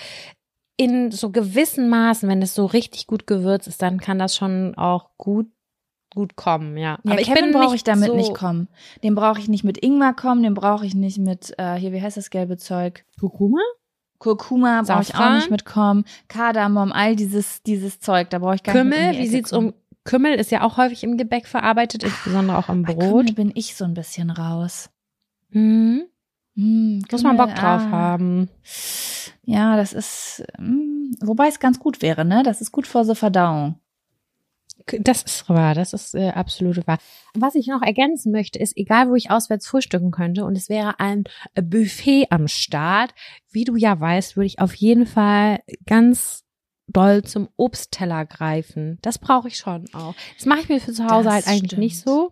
in 0.78 1.12
so 1.12 1.30
gewissen 1.30 1.90
Maßen, 1.90 2.28
wenn 2.28 2.42
es 2.42 2.56
so 2.56 2.66
richtig 2.66 3.08
gut 3.08 3.28
gewürzt 3.28 3.68
ist, 3.68 3.82
dann 3.82 4.00
kann 4.00 4.20
das 4.20 4.36
schon 4.36 4.76
auch 4.76 5.10
gut 5.18 5.48
gut 6.14 6.36
kommen, 6.36 6.78
ja. 6.78 7.00
ja 7.04 7.12
aber 7.12 7.22
ich 7.22 7.28
Kevin 7.28 7.52
brauche 7.52 7.76
ich 7.76 7.84
damit 7.84 8.10
so 8.10 8.16
nicht 8.16 8.36
kommen. 8.36 8.68
Den 9.04 9.16
brauche 9.16 9.40
ich 9.40 9.48
nicht 9.48 9.64
mit 9.64 9.84
Ingwer 9.84 10.14
kommen, 10.14 10.44
den 10.44 10.54
brauche 10.54 10.86
ich 10.86 10.94
nicht 10.94 11.18
mit 11.18 11.54
äh, 11.58 11.74
hier 11.76 11.92
wie 11.92 12.02
heißt 12.02 12.18
das 12.18 12.30
gelbe 12.30 12.58
Zeug? 12.58 13.04
Kurkuma? 13.20 13.60
Kurkuma 14.20 14.84
brauche 14.84 15.02
ich 15.02 15.16
auch 15.16 15.34
nicht 15.34 15.50
mitkommen. 15.50 16.06
Kardamom, 16.28 16.92
all 16.92 17.16
dieses 17.16 17.64
dieses 17.64 18.00
Zeug, 18.00 18.30
da 18.30 18.40
brauche 18.40 18.56
ich 18.56 18.64
gar 18.64 18.76
Kümmel, 18.76 18.92
nicht. 18.92 19.10
Kümmel, 19.10 19.24
wie 19.24 19.28
sieht's 19.28 19.50
kommen. 19.50 19.70
um 19.70 19.74
Kümmel 20.04 20.36
ist 20.36 20.52
ja 20.52 20.62
auch 20.62 20.78
häufig 20.78 21.04
im 21.04 21.18
Gebäck 21.18 21.48
verarbeitet, 21.48 22.04
insbesondere 22.04 22.58
auch 22.58 22.70
am 22.70 22.84
Brot. 22.84 22.98
Bei 22.98 23.08
Kümmel 23.08 23.34
bin 23.34 23.52
ich 23.56 23.76
so 23.76 23.86
ein 23.86 23.94
bisschen 23.94 24.30
raus. 24.30 24.90
Mhm. 25.54 26.04
Hm, 26.56 27.04
Muss 27.12 27.24
man 27.24 27.38
Bock 27.38 27.50
drauf 27.56 27.82
ah. 27.82 27.92
haben. 27.92 28.50
Ja, 29.44 29.76
das 29.76 29.94
ist, 29.94 30.44
hm, 30.58 31.16
wobei 31.22 31.48
es 31.48 31.60
ganz 31.60 31.80
gut 31.80 32.02
wäre, 32.02 32.26
ne? 32.26 32.44
Das 32.44 32.62
ist 32.62 32.72
gut 32.72 32.88
vor 32.88 33.06
so 33.06 33.16
Verdauung. 33.16 33.80
Das 35.00 35.24
ist 35.24 35.48
wahr, 35.50 35.76
das 35.76 35.94
ist 35.94 36.14
äh, 36.14 36.30
absolut 36.30 36.86
wahr. 36.88 36.98
Was 37.36 37.56
ich 37.56 37.68
noch 37.68 37.82
ergänzen 37.82 38.32
möchte, 38.32 38.60
ist, 38.60 38.76
egal 38.76 39.10
wo 39.10 39.16
ich 39.16 39.32
auswärts 39.32 39.68
frühstücken 39.68 40.12
könnte 40.12 40.46
und 40.46 40.58
es 40.58 40.68
wäre 40.68 41.00
ein 41.00 41.24
Buffet 41.56 42.28
am 42.32 42.48
Start, 42.48 43.14
wie 43.52 43.64
du 43.64 43.76
ja 43.76 44.00
weißt, 44.00 44.36
würde 44.36 44.48
ich 44.48 44.60
auf 44.60 44.74
jeden 44.74 45.06
Fall 45.06 45.60
ganz 45.86 46.44
doll 46.88 47.24
zum 47.24 47.50
Obstteller 47.56 48.26
greifen. 48.26 48.98
Das 49.02 49.20
brauche 49.20 49.48
ich 49.48 49.58
schon 49.58 49.86
auch. 49.94 50.16
Das 50.38 50.46
mache 50.46 50.62
ich 50.62 50.70
mir 50.70 50.82
für 50.82 50.92
zu 50.92 51.06
Hause 51.06 51.26
das 51.26 51.34
halt 51.34 51.48
eigentlich 51.48 51.72
stimmt. 51.72 51.80
nicht 51.80 52.00
so. 52.00 52.32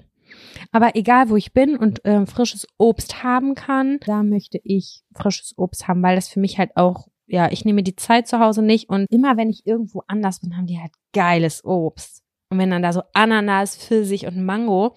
Aber 0.72 0.96
egal, 0.96 1.30
wo 1.30 1.36
ich 1.36 1.54
bin 1.54 1.78
und 1.78 2.04
äh, 2.06 2.26
frisches 2.26 2.68
Obst 2.78 3.24
haben 3.24 3.56
kann, 3.56 4.00
da 4.06 4.24
möchte 4.24 4.60
ich 4.64 5.02
frisches 5.14 5.54
Obst 5.58 5.88
haben, 5.88 6.04
weil 6.04 6.16
das 6.16 6.30
für 6.30 6.40
mich 6.40 6.58
halt 6.58 6.72
auch, 6.76 7.08
ja, 7.28 7.52
ich 7.52 7.66
nehme 7.66 7.84
die 7.84 7.96
Zeit 7.96 8.28
zu 8.28 8.40
Hause 8.40 8.62
nicht 8.62 8.90
und 8.90 9.06
immer 9.10 9.38
wenn 9.38 9.50
ich 9.50 9.66
irgendwo 9.66 10.04
anders 10.08 10.40
bin, 10.42 10.58
haben 10.58 10.68
die 10.68 10.80
halt 10.80 10.92
geiles 11.14 11.64
Obst. 11.64 12.24
Und 12.50 12.58
wenn 12.58 12.70
dann 12.70 12.82
da 12.82 12.92
so 12.92 13.04
Ananas, 13.14 13.78
Pfirsich 13.78 14.28
und 14.28 14.44
Mango 14.44 14.96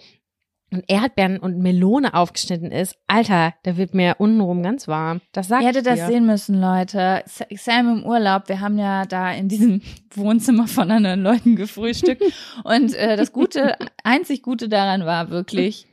und 0.74 0.84
Erdbeeren 0.88 1.38
und 1.38 1.58
Melone 1.58 2.14
aufgeschnitten 2.14 2.70
ist, 2.70 2.96
Alter, 3.06 3.54
da 3.62 3.76
wird 3.76 3.94
mir 3.94 4.16
untenrum 4.18 4.62
ganz 4.62 4.88
warm. 4.88 5.20
Das 5.32 5.48
sagt 5.48 5.62
Ihr 5.62 5.68
hättet 5.68 5.86
das 5.86 6.06
sehen 6.06 6.26
müssen, 6.26 6.60
Leute. 6.60 7.22
Sam 7.26 7.98
im 7.98 8.04
Urlaub, 8.04 8.48
wir 8.48 8.60
haben 8.60 8.78
ja 8.78 9.04
da 9.06 9.32
in 9.32 9.48
diesem 9.48 9.82
Wohnzimmer 10.14 10.66
von 10.66 10.90
anderen 10.90 11.22
Leuten 11.22 11.56
gefrühstückt 11.56 12.22
und 12.64 12.94
äh, 12.94 13.16
das 13.16 13.32
Gute, 13.32 13.76
einzig 14.04 14.42
Gute 14.42 14.68
daran 14.68 15.06
war 15.06 15.30
wirklich, 15.30 15.86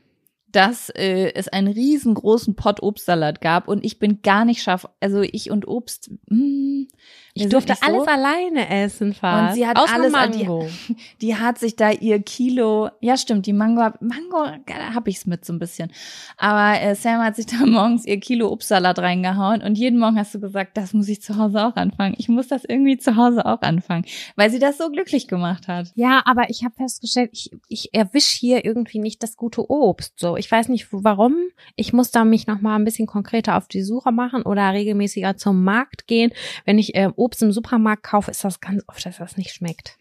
dass 0.52 0.90
äh, 0.90 1.32
es 1.34 1.48
einen 1.48 1.68
riesengroßen 1.68 2.56
Pott 2.56 2.84
Obstsalat 2.84 3.42
gab 3.42 3.68
und 3.68 3.86
ich 3.86 4.00
bin 4.00 4.22
gar 4.22 4.46
nicht 4.46 4.62
scharf. 4.62 4.88
Also 5.00 5.22
ich 5.22 5.50
und 5.50 5.68
Obst. 5.68 6.12
Mh, 6.28 6.38
hm, 6.38 6.88
ich 7.34 7.50
durfte 7.50 7.76
so. 7.76 7.86
alles 7.86 8.08
alleine 8.08 8.70
essen 8.70 9.14
fast. 9.14 9.50
Und 9.50 9.56
sie 9.56 9.68
hat 9.68 9.78
Außer 9.78 9.94
alles. 9.94 10.12
Mango. 10.12 10.68
Die, 10.90 10.96
die, 11.22 11.36
hat 11.36 11.60
sich 11.60 11.76
da 11.76 11.92
ihr 11.92 12.22
Kilo. 12.22 12.90
Ja 13.00 13.16
stimmt, 13.18 13.46
die 13.46 13.54
Mango. 13.54 13.82
Mango 14.00 14.46
da 14.66 14.94
hab 14.94 15.08
ich's 15.08 15.26
mit 15.26 15.46
so 15.46 15.54
ein 15.54 15.60
bisschen. 15.60 15.92
Aber 16.38 16.82
äh, 16.82 16.96
Sam 16.96 17.22
hat 17.22 17.36
sich 17.36 17.46
da 17.46 17.58
morgens 17.66 18.06
ihr 18.06 18.20
Kilo 18.20 18.52
Obstsalat 18.52 19.00
reingehauen 19.00 19.62
und 19.62 19.78
jeden 19.78 20.00
Morgen 20.00 20.18
hast 20.18 20.36
du 20.36 20.40
gesagt, 20.40 20.76
das 20.76 20.94
muss 20.94 21.08
ich 21.08 21.22
zu 21.22 21.38
Hause 21.38 21.66
auch 21.66 21.76
anfangen. 21.76 22.16
Ich 22.18 22.28
muss 22.28 22.48
das 22.48 22.66
irgendwie 22.66 22.98
zu 22.98 23.16
Hause 23.16 23.46
auch 23.46 23.62
anfangen, 23.62 24.06
weil 24.36 24.50
sie 24.50 24.60
das 24.60 24.78
so 24.78 24.90
glücklich 24.90 25.28
gemacht 25.28 25.68
hat. 25.68 25.92
Ja, 25.96 26.22
aber 26.26 26.50
ich 26.50 26.64
habe 26.64 26.76
festgestellt, 26.76 27.30
ich, 27.34 27.52
ich 27.70 27.94
erwisch 27.94 28.28
hier 28.28 28.66
irgendwie 28.66 29.00
nicht 29.00 29.24
das 29.24 29.38
gute 29.38 29.70
Obst. 29.70 30.20
So, 30.20 30.36
ich 30.36 30.52
weiß 30.52 30.68
nicht 30.68 30.88
warum. 30.92 31.36
Ich 31.76 31.94
muss 31.94 32.12
da 32.12 32.26
mich 32.26 32.48
noch 32.48 32.62
mal 32.62 32.76
ein 32.76 32.86
bisschen 32.86 33.08
konkreter 33.08 33.58
auf 33.58 33.68
die 33.68 33.84
Suche 33.84 34.12
machen 34.12 34.42
oder 34.44 34.74
regelmäßiger 34.74 35.38
zum 35.38 35.64
Markt 35.64 36.08
gehen. 36.08 36.32
Wenn 36.66 36.78
ich 36.78 36.96
äh, 36.96 37.10
Obst 37.22 37.42
im 37.42 37.52
Supermarkt 37.52 38.04
kaufe, 38.04 38.32
ist 38.32 38.44
das 38.44 38.60
ganz 38.60 38.84
oft, 38.88 39.06
dass 39.06 39.18
das 39.18 39.38
nicht 39.38 39.52
schmeckt. 39.52 39.98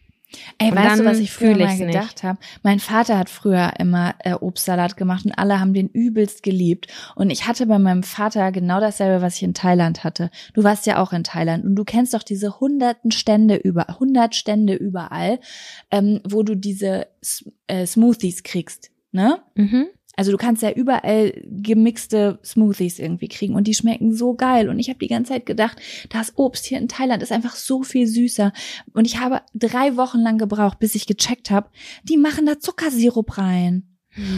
Ey, 0.58 0.70
und 0.70 0.76
weißt 0.76 1.00
du, 1.00 1.04
was 1.04 1.18
ich 1.18 1.32
früher 1.32 1.56
mal 1.56 1.76
gedacht 1.76 2.22
habe? 2.22 2.38
Mein 2.62 2.78
Vater 2.78 3.18
hat 3.18 3.28
früher 3.28 3.72
immer 3.78 4.14
äh, 4.20 4.34
Obstsalat 4.34 4.96
gemacht 4.96 5.24
und 5.24 5.32
alle 5.32 5.60
haben 5.60 5.74
den 5.74 5.88
übelst 5.88 6.42
geliebt. 6.42 6.86
Und 7.16 7.30
ich 7.30 7.46
hatte 7.46 7.66
bei 7.66 7.78
meinem 7.78 8.02
Vater 8.02 8.52
genau 8.52 8.80
dasselbe, 8.80 9.22
was 9.22 9.36
ich 9.36 9.42
in 9.42 9.54
Thailand 9.54 10.04
hatte. 10.04 10.30
Du 10.54 10.62
warst 10.62 10.86
ja 10.86 11.02
auch 11.02 11.12
in 11.12 11.24
Thailand 11.24 11.64
und 11.64 11.74
du 11.74 11.84
kennst 11.84 12.14
doch 12.14 12.22
diese 12.22 12.60
hunderten 12.60 13.10
Stände 13.10 13.56
über, 13.56 13.86
hundert 13.98 14.34
Stände 14.34 14.74
überall, 14.74 15.40
ähm, 15.90 16.20
wo 16.28 16.42
du 16.42 16.54
diese 16.54 17.08
äh, 17.66 17.86
Smoothies 17.86 18.42
kriegst, 18.42 18.90
ne? 19.12 19.42
Mhm. 19.56 19.88
Also 20.20 20.32
du 20.32 20.36
kannst 20.36 20.62
ja 20.62 20.70
überall 20.70 21.32
gemixte 21.46 22.40
Smoothies 22.44 22.98
irgendwie 22.98 23.28
kriegen 23.28 23.54
und 23.54 23.66
die 23.66 23.72
schmecken 23.72 24.12
so 24.12 24.34
geil. 24.34 24.68
Und 24.68 24.78
ich 24.78 24.90
habe 24.90 24.98
die 24.98 25.08
ganze 25.08 25.32
Zeit 25.32 25.46
gedacht, 25.46 25.80
das 26.10 26.36
Obst 26.36 26.66
hier 26.66 26.76
in 26.76 26.88
Thailand 26.88 27.22
ist 27.22 27.32
einfach 27.32 27.56
so 27.56 27.82
viel 27.82 28.06
süßer. 28.06 28.52
Und 28.92 29.06
ich 29.06 29.18
habe 29.18 29.40
drei 29.54 29.96
Wochen 29.96 30.18
lang 30.18 30.36
gebraucht, 30.36 30.78
bis 30.78 30.94
ich 30.94 31.06
gecheckt 31.06 31.50
habe, 31.50 31.70
die 32.04 32.18
machen 32.18 32.44
da 32.44 32.58
Zuckersirup 32.58 33.38
rein. 33.38 33.89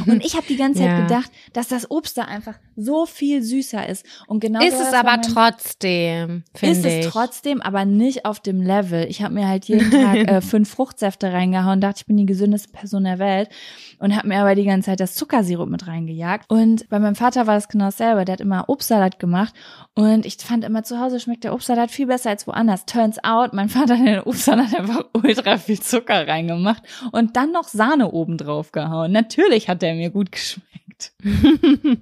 Und 0.07 0.25
ich 0.25 0.35
habe 0.35 0.47
die 0.47 0.57
ganze 0.57 0.81
Zeit 0.81 0.91
ja. 0.91 1.01
gedacht, 1.01 1.31
dass 1.55 1.69
das 1.69 1.91
Obst 1.91 2.19
da 2.19 2.23
einfach 2.25 2.59
so 2.77 3.07
viel 3.07 3.43
süßer 3.43 3.89
ist. 3.89 4.05
Und 4.27 4.41
genau 4.41 4.61
ist 4.61 4.79
es 4.79 4.93
aber 4.93 5.21
trotzdem, 5.23 6.45
Ist 6.61 6.85
es 6.85 7.07
ich. 7.07 7.07
trotzdem, 7.07 7.63
aber 7.63 7.85
nicht 7.85 8.27
auf 8.27 8.41
dem 8.41 8.61
Level. 8.61 9.07
Ich 9.09 9.23
habe 9.23 9.35
mir 9.35 9.49
halt 9.49 9.65
jeden 9.67 9.91
Tag 9.91 10.17
äh, 10.29 10.41
fünf 10.41 10.71
Fruchtsäfte 10.71 11.33
reingehauen, 11.33 11.81
dachte, 11.81 12.01
ich 12.01 12.07
bin 12.07 12.17
die 12.17 12.27
gesündeste 12.27 12.71
Person 12.71 13.05
der 13.05 13.19
Welt 13.19 13.49
und 13.99 14.15
habe 14.15 14.29
mir 14.29 14.41
aber 14.41 14.55
die 14.55 14.65
ganze 14.65 14.87
Zeit 14.87 15.01
das 15.01 15.15
Zuckersirup 15.15 15.69
mit 15.69 15.87
reingejagt. 15.87 16.51
Und 16.51 16.89
bei 16.89 16.99
meinem 16.99 17.15
Vater 17.15 17.47
war 17.47 17.55
das 17.55 17.69
genau 17.69 17.87
dasselbe. 17.87 18.25
Der 18.25 18.35
hat 18.35 18.41
immer 18.41 18.69
Obstsalat 18.69 19.19
gemacht 19.19 19.55
und 19.95 20.27
ich 20.27 20.37
fand 20.37 20.65
immer 20.65 20.83
zu 20.83 21.01
Hause 21.01 21.21
schmeckt 21.21 21.45
der 21.45 21.55
Obstsalat 21.55 21.91
viel 21.91 22.07
besser 22.07 22.31
als 22.31 22.47
woanders. 22.47 22.87
Turns 22.87 23.23
out, 23.25 23.53
mein 23.53 23.69
Vater 23.69 23.95
hat 23.95 24.01
in 24.01 24.07
den 24.07 24.21
Obstsalat 24.21 24.75
einfach 24.79 25.05
ultra 25.15 25.57
viel 25.57 25.81
Zucker 25.81 26.29
reingemacht 26.29 26.83
und 27.13 27.37
dann 27.37 27.53
noch 27.53 27.69
Sahne 27.69 28.11
oben 28.11 28.37
drauf 28.37 28.73
gehauen. 28.73 29.13
Natürlich 29.13 29.69
hat 29.73 29.83
der 29.83 29.95
mir 29.95 30.11
gut 30.11 30.33
geschmeckt. 30.33 31.13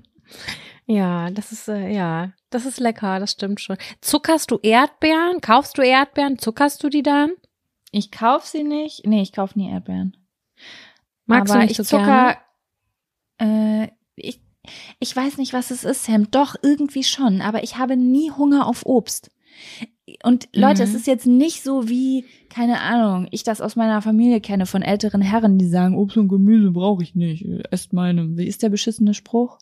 ja, 0.87 1.31
das 1.31 1.53
ist 1.53 1.69
äh, 1.69 1.91
ja, 1.91 2.33
das 2.51 2.67
ist 2.67 2.81
lecker, 2.81 3.19
das 3.21 3.33
stimmt 3.33 3.61
schon. 3.61 3.77
Zuckerst 4.01 4.51
du 4.51 4.59
Erdbeeren? 4.63 5.41
Kaufst 5.41 5.79
du 5.79 5.83
Erdbeeren? 5.83 6.39
Zuckerst 6.39 6.83
du 6.83 6.89
die 6.89 7.03
dann? 7.03 7.33
Ich 7.93 8.11
kauf 8.11 8.47
sie 8.47 8.63
nicht. 8.63 9.07
Nee, 9.07 9.23
ich 9.23 9.33
kauf 9.33 9.57
nie 9.57 9.71
Erdbeeren. 9.71 10.17
Magst 11.27 11.53
Aber 11.53 11.61
du 11.61 11.67
nicht 11.67 11.77
so 11.77 11.85
Zucker, 11.85 12.37
gerne? 13.39 13.85
Äh, 13.85 13.89
ich, 14.17 14.41
ich 14.99 15.15
weiß 15.15 15.39
nicht, 15.39 15.53
was 15.53 15.71
es 15.71 15.85
ist, 15.85 16.05
Sam. 16.05 16.31
Doch, 16.31 16.57
irgendwie 16.63 17.05
schon. 17.05 17.41
Aber 17.41 17.63
ich 17.63 17.79
habe 17.79 17.97
nie 17.97 18.31
Hunger 18.31 18.67
auf 18.67 18.85
Obst. 18.85 19.31
Und 20.23 20.49
Leute, 20.55 20.83
mhm. 20.83 20.89
es 20.89 20.95
ist 20.95 21.07
jetzt 21.07 21.27
nicht 21.27 21.63
so 21.63 21.89
wie, 21.89 22.25
keine 22.49 22.81
Ahnung, 22.81 23.29
ich 23.31 23.43
das 23.43 23.61
aus 23.61 23.77
meiner 23.77 24.03
Familie 24.03 24.41
kenne 24.41 24.67
von 24.67 24.83
älteren 24.83 25.23
Herren, 25.23 25.59
die 25.59 25.69
sagen, 25.69 25.97
Obst 25.97 26.17
und 26.17 26.29
Gemüse 26.29 26.71
brauche 26.71 27.03
ich 27.03 27.15
nicht. 27.15 27.47
Esst 27.71 27.93
meinem. 27.93 28.37
Wie 28.39 28.47
ist 28.47 28.63
der 28.63 28.69
beschissene 28.69 29.15
Spruch? 29.15 29.59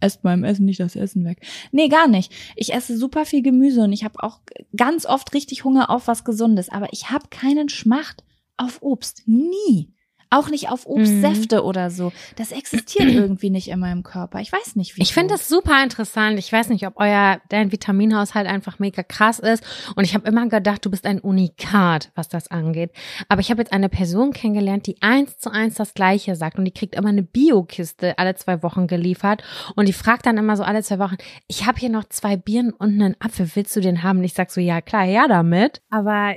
Esst 0.00 0.24
meinem 0.24 0.44
Essen 0.44 0.64
nicht 0.64 0.80
das 0.80 0.96
Essen 0.96 1.24
weg. 1.24 1.42
Nee, 1.70 1.88
gar 1.88 2.08
nicht. 2.08 2.32
Ich 2.56 2.74
esse 2.74 2.96
super 2.96 3.24
viel 3.24 3.42
Gemüse 3.42 3.82
und 3.82 3.92
ich 3.92 4.04
habe 4.04 4.22
auch 4.22 4.40
ganz 4.76 5.06
oft 5.06 5.32
richtig 5.32 5.64
Hunger 5.64 5.90
auf 5.90 6.08
was 6.08 6.24
Gesundes. 6.24 6.68
Aber 6.70 6.88
ich 6.92 7.10
habe 7.10 7.28
keinen 7.30 7.68
Schmacht 7.68 8.24
auf 8.56 8.82
Obst. 8.82 9.22
Nie. 9.26 9.92
Auch 10.32 10.48
nicht 10.48 10.70
auf 10.70 10.86
Obstsäfte 10.86 11.56
mhm. 11.56 11.66
oder 11.66 11.90
so. 11.90 12.10
Das 12.36 12.52
existiert 12.52 13.08
irgendwie 13.10 13.50
nicht 13.50 13.68
in 13.68 13.78
meinem 13.78 14.02
Körper. 14.02 14.40
Ich 14.40 14.50
weiß 14.50 14.76
nicht, 14.76 14.96
wie. 14.96 15.02
Ich 15.02 15.12
finde 15.12 15.34
das 15.34 15.46
super 15.46 15.82
interessant. 15.82 16.38
Ich 16.38 16.50
weiß 16.50 16.70
nicht, 16.70 16.86
ob 16.86 16.94
euer 16.96 17.40
dein 17.50 17.70
Vitaminhaushalt 17.70 18.46
einfach 18.46 18.78
mega 18.78 19.02
krass 19.02 19.38
ist. 19.38 19.62
Und 19.94 20.04
ich 20.04 20.14
habe 20.14 20.26
immer 20.26 20.48
gedacht, 20.48 20.84
du 20.86 20.90
bist 20.90 21.04
ein 21.04 21.20
Unikat, 21.20 22.10
was 22.14 22.30
das 22.30 22.50
angeht. 22.50 22.92
Aber 23.28 23.42
ich 23.42 23.50
habe 23.50 23.60
jetzt 23.60 23.74
eine 23.74 23.90
Person 23.90 24.32
kennengelernt, 24.32 24.86
die 24.86 25.02
eins 25.02 25.38
zu 25.38 25.50
eins 25.50 25.74
das 25.74 25.92
Gleiche 25.92 26.34
sagt 26.34 26.58
und 26.58 26.64
die 26.64 26.72
kriegt 26.72 26.94
immer 26.94 27.10
eine 27.10 27.22
Biokiste 27.22 28.18
alle 28.18 28.34
zwei 28.34 28.62
Wochen 28.62 28.86
geliefert 28.86 29.42
und 29.76 29.86
die 29.86 29.92
fragt 29.92 30.24
dann 30.24 30.38
immer 30.38 30.56
so 30.56 30.62
alle 30.62 30.82
zwei 30.82 30.98
Wochen: 30.98 31.16
Ich 31.46 31.66
habe 31.66 31.78
hier 31.78 31.90
noch 31.90 32.04
zwei 32.04 32.38
Birnen 32.38 32.72
und 32.72 33.00
einen 33.00 33.16
Apfel. 33.20 33.50
Willst 33.54 33.76
du 33.76 33.80
den 33.80 34.02
haben? 34.02 34.18
Und 34.18 34.24
ich 34.24 34.34
sag 34.34 34.50
so: 34.50 34.62
Ja 34.62 34.80
klar, 34.80 35.04
her 35.04 35.26
damit. 35.28 35.82
Aber 35.90 36.34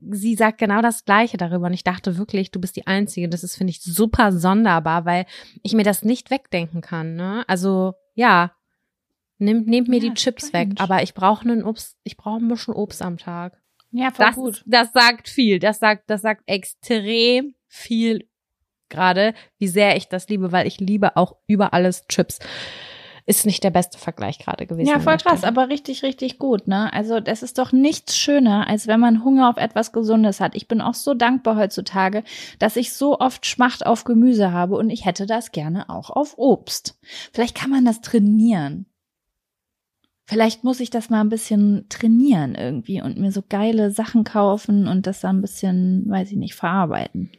sie 0.00 0.34
sagt 0.34 0.58
genau 0.58 0.82
das 0.82 1.04
Gleiche 1.04 1.36
darüber. 1.36 1.66
Und 1.66 1.74
ich 1.74 1.84
dachte 1.84 2.18
wirklich, 2.18 2.50
du 2.50 2.60
bist 2.60 2.76
die 2.76 2.86
Einzige. 2.86 3.28
Das 3.28 3.44
ist, 3.44 3.56
finde 3.56 3.70
ich, 3.70 3.82
super 3.82 4.32
sonderbar, 4.32 5.04
weil 5.04 5.26
ich 5.62 5.74
mir 5.74 5.84
das 5.84 6.04
nicht 6.04 6.30
wegdenken 6.30 6.80
kann. 6.80 7.14
Ne? 7.14 7.44
Also, 7.48 7.94
ja, 8.14 8.52
nehmt, 9.38 9.66
nehmt 9.66 9.88
mir 9.88 10.00
ja, 10.00 10.08
die 10.08 10.14
Chips 10.14 10.52
weg, 10.52 10.70
aber 10.78 11.02
ich 11.02 11.14
brauche 11.14 11.42
einen 11.42 11.64
Obst, 11.64 11.96
ich 12.04 12.16
brauche 12.16 12.38
ein 12.38 12.48
bisschen 12.48 12.74
Obst 12.74 13.02
am 13.02 13.18
Tag. 13.18 13.60
Ja, 13.90 14.10
voll 14.10 14.26
das, 14.26 14.34
gut. 14.34 14.64
Das 14.66 14.92
sagt 14.92 15.28
viel. 15.28 15.58
Das 15.58 15.78
sagt, 15.78 16.10
das 16.10 16.22
sagt 16.22 16.42
extrem 16.46 17.54
viel 17.66 18.28
gerade, 18.88 19.34
wie 19.58 19.68
sehr 19.68 19.96
ich 19.96 20.08
das 20.08 20.28
liebe, 20.28 20.52
weil 20.52 20.66
ich 20.66 20.78
liebe 20.78 21.16
auch 21.16 21.36
über 21.46 21.72
alles 21.72 22.06
Chips 22.08 22.38
ist 23.26 23.44
nicht 23.44 23.64
der 23.64 23.70
beste 23.70 23.98
Vergleich 23.98 24.38
gerade 24.38 24.66
gewesen. 24.66 24.88
Ja, 24.88 25.00
voll 25.00 25.16
krass, 25.16 25.42
aber 25.42 25.68
richtig, 25.68 26.04
richtig 26.04 26.38
gut, 26.38 26.68
ne? 26.68 26.92
Also, 26.92 27.18
das 27.18 27.42
ist 27.42 27.58
doch 27.58 27.72
nichts 27.72 28.16
schöner, 28.16 28.68
als 28.68 28.86
wenn 28.86 29.00
man 29.00 29.24
Hunger 29.24 29.50
auf 29.50 29.56
etwas 29.56 29.92
Gesundes 29.92 30.40
hat. 30.40 30.54
Ich 30.54 30.68
bin 30.68 30.80
auch 30.80 30.94
so 30.94 31.12
dankbar 31.12 31.56
heutzutage, 31.56 32.22
dass 32.60 32.76
ich 32.76 32.92
so 32.92 33.18
oft 33.18 33.44
Schmacht 33.44 33.84
auf 33.84 34.04
Gemüse 34.04 34.52
habe 34.52 34.76
und 34.76 34.90
ich 34.90 35.04
hätte 35.04 35.26
das 35.26 35.50
gerne 35.50 35.90
auch 35.90 36.10
auf 36.10 36.38
Obst. 36.38 36.98
Vielleicht 37.32 37.56
kann 37.56 37.70
man 37.70 37.84
das 37.84 38.00
trainieren. 38.00 38.86
Vielleicht 40.28 40.64
muss 40.64 40.80
ich 40.80 40.90
das 40.90 41.10
mal 41.10 41.20
ein 41.20 41.28
bisschen 41.28 41.86
trainieren 41.88 42.54
irgendwie 42.54 43.00
und 43.00 43.18
mir 43.18 43.30
so 43.32 43.42
geile 43.48 43.90
Sachen 43.90 44.24
kaufen 44.24 44.86
und 44.86 45.06
das 45.06 45.20
dann 45.20 45.38
ein 45.38 45.42
bisschen, 45.42 46.04
weiß 46.08 46.30
ich 46.30 46.36
nicht, 46.36 46.54
verarbeiten. 46.54 47.30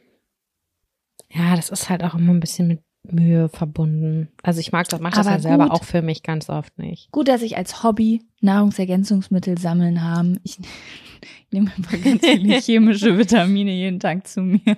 Ja, 1.29 1.55
das 1.55 1.69
ist 1.69 1.89
halt 1.89 2.03
auch 2.03 2.15
immer 2.15 2.33
ein 2.33 2.39
bisschen 2.39 2.67
mit 2.67 2.81
Mühe 3.11 3.49
verbunden. 3.49 4.29
Also 4.43 4.59
ich 4.59 4.71
mag 4.71 4.87
das, 4.89 4.99
mache 4.99 5.15
das 5.15 5.25
ja 5.25 5.39
selber 5.39 5.71
auch 5.71 5.83
für 5.83 6.01
mich 6.01 6.23
ganz 6.23 6.49
oft 6.49 6.77
nicht. 6.77 7.11
Gut, 7.11 7.27
dass 7.27 7.41
ich 7.41 7.57
als 7.57 7.83
Hobby 7.83 8.21
Nahrungsergänzungsmittel 8.41 9.57
sammeln 9.57 10.03
haben. 10.03 10.39
Ich, 10.43 10.59
ich 10.59 10.67
nehme 11.51 11.71
einfach 11.75 12.01
ganz 12.01 12.21
viele 12.25 12.59
chemische 12.59 13.17
Vitamine 13.17 13.71
jeden 13.71 13.99
Tag 13.99 14.27
zu 14.27 14.41
mir, 14.41 14.77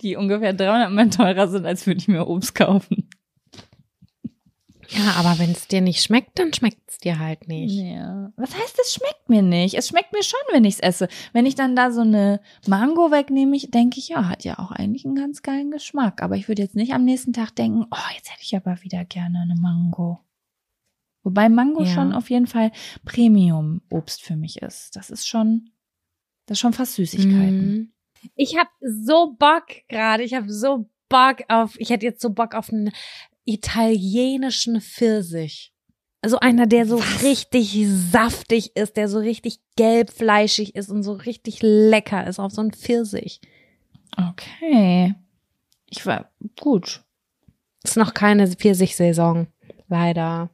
die 0.00 0.16
ungefähr 0.16 0.52
300 0.52 0.90
Mal 0.92 1.10
teurer 1.10 1.48
sind, 1.48 1.66
als 1.66 1.86
würde 1.86 2.00
ich 2.00 2.08
mir 2.08 2.26
Obst 2.26 2.54
kaufen. 2.54 3.08
Ja, 4.88 5.12
aber 5.16 5.38
wenn 5.38 5.52
es 5.52 5.68
dir 5.68 5.80
nicht 5.80 6.02
schmeckt, 6.02 6.38
dann 6.38 6.52
schmeckt 6.52 6.90
es 6.90 6.98
dir 6.98 7.18
halt 7.18 7.48
nicht. 7.48 7.74
Ja. 7.74 8.32
Was 8.36 8.54
heißt, 8.54 8.78
es 8.80 8.94
schmeckt 8.94 9.28
mir 9.28 9.42
nicht? 9.42 9.74
Es 9.74 9.88
schmeckt 9.88 10.12
mir 10.12 10.22
schon, 10.22 10.40
wenn 10.52 10.64
ich 10.64 10.74
es 10.74 10.80
esse. 10.80 11.08
Wenn 11.32 11.46
ich 11.46 11.54
dann 11.54 11.76
da 11.76 11.90
so 11.90 12.00
eine 12.00 12.40
Mango 12.66 13.10
wegnehme, 13.10 13.56
ich 13.56 13.70
denke 13.70 13.98
ich, 13.98 14.08
ja, 14.08 14.28
hat 14.28 14.44
ja 14.44 14.58
auch 14.58 14.70
eigentlich 14.70 15.04
einen 15.04 15.14
ganz 15.14 15.42
geilen 15.42 15.70
Geschmack. 15.70 16.22
Aber 16.22 16.36
ich 16.36 16.48
würde 16.48 16.62
jetzt 16.62 16.76
nicht 16.76 16.92
am 16.92 17.04
nächsten 17.04 17.32
Tag 17.32 17.54
denken, 17.54 17.86
oh, 17.90 18.14
jetzt 18.16 18.30
hätte 18.30 18.42
ich 18.42 18.56
aber 18.56 18.82
wieder 18.82 19.04
gerne 19.04 19.40
eine 19.40 19.54
Mango. 19.54 20.20
Wobei 21.22 21.48
Mango 21.48 21.84
ja. 21.84 21.94
schon 21.94 22.12
auf 22.12 22.30
jeden 22.30 22.46
Fall 22.46 22.72
Premium-Obst 23.04 24.22
für 24.22 24.36
mich 24.36 24.60
ist. 24.60 24.96
Das 24.96 25.10
ist 25.10 25.28
schon, 25.28 25.70
das 26.46 26.56
ist 26.56 26.60
schon 26.60 26.72
fast 26.72 26.94
Süßigkeiten. 26.94 27.66
Mhm. 27.66 27.92
Ich 28.34 28.56
habe 28.56 28.70
so 28.80 29.34
Bock 29.38 29.66
gerade. 29.88 30.24
Ich 30.24 30.34
habe 30.34 30.52
so 30.52 30.88
Bock 31.08 31.42
auf, 31.48 31.78
ich 31.78 31.90
hätte 31.90 32.06
jetzt 32.06 32.22
so 32.22 32.30
Bock 32.30 32.54
auf 32.54 32.72
einen 32.72 32.90
italienischen 33.44 34.80
Pfirsich. 34.80 35.72
Also 36.20 36.38
einer, 36.38 36.66
der 36.66 36.86
so 36.86 37.00
Was? 37.00 37.22
richtig 37.22 37.86
saftig 38.12 38.76
ist, 38.76 38.96
der 38.96 39.08
so 39.08 39.18
richtig 39.18 39.58
gelbfleischig 39.76 40.76
ist 40.76 40.88
und 40.88 41.02
so 41.02 41.12
richtig 41.12 41.58
lecker 41.62 42.26
ist 42.26 42.38
auf 42.38 42.52
so 42.52 42.62
ein 42.62 42.72
Pfirsich. 42.72 43.40
Okay. 44.16 45.14
Ich 45.90 46.06
war 46.06 46.30
gut. 46.60 47.02
Ist 47.82 47.96
noch 47.96 48.14
keine 48.14 48.46
Pfirsichsaison, 48.46 49.48
leider. 49.88 50.50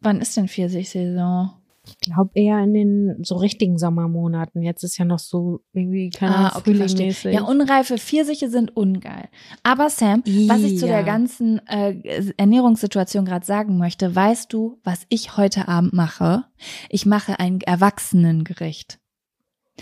Wann 0.00 0.20
ist 0.20 0.36
denn 0.36 0.48
Pfirsichsaison? 0.48 1.52
Ich 1.86 1.98
glaube 1.98 2.30
eher 2.34 2.58
in 2.60 2.72
den 2.72 3.24
so 3.24 3.36
richtigen 3.36 3.78
Sommermonaten. 3.78 4.62
Jetzt 4.62 4.84
ist 4.84 4.96
ja 4.98 5.04
noch 5.04 5.18
so 5.18 5.60
irgendwie 5.72 6.10
keine 6.10 6.34
ah, 6.34 6.56
okay. 6.56 6.72
Ja, 7.30 7.42
unreife 7.42 7.98
Pfirsiche 7.98 8.48
sind 8.48 8.76
ungeil. 8.76 9.28
Aber 9.62 9.90
Sam, 9.90 10.22
I, 10.26 10.48
was 10.48 10.62
ich 10.62 10.78
zu 10.78 10.86
ja. 10.86 10.94
der 10.94 11.04
ganzen 11.04 11.66
äh, 11.66 12.32
Ernährungssituation 12.36 13.24
gerade 13.24 13.44
sagen 13.44 13.76
möchte, 13.76 14.14
weißt 14.14 14.52
du, 14.52 14.80
was 14.82 15.06
ich 15.08 15.36
heute 15.36 15.68
Abend 15.68 15.92
mache? 15.92 16.44
Ich 16.88 17.06
mache 17.06 17.38
ein 17.38 17.60
Erwachsenengericht. 17.60 18.98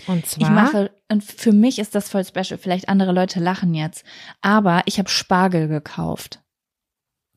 Und 0.07 0.25
zwar? 0.25 0.41
Ich 0.41 0.49
mache, 0.49 0.91
und 1.09 1.23
für 1.23 1.53
mich 1.53 1.79
ist 1.79 1.95
das 1.95 2.09
voll 2.09 2.25
special. 2.25 2.57
Vielleicht 2.57 2.89
andere 2.89 3.11
Leute 3.11 3.39
lachen 3.39 3.73
jetzt. 3.73 4.03
Aber 4.41 4.81
ich 4.85 4.99
habe 4.99 5.09
Spargel 5.09 5.67
gekauft. 5.67 6.42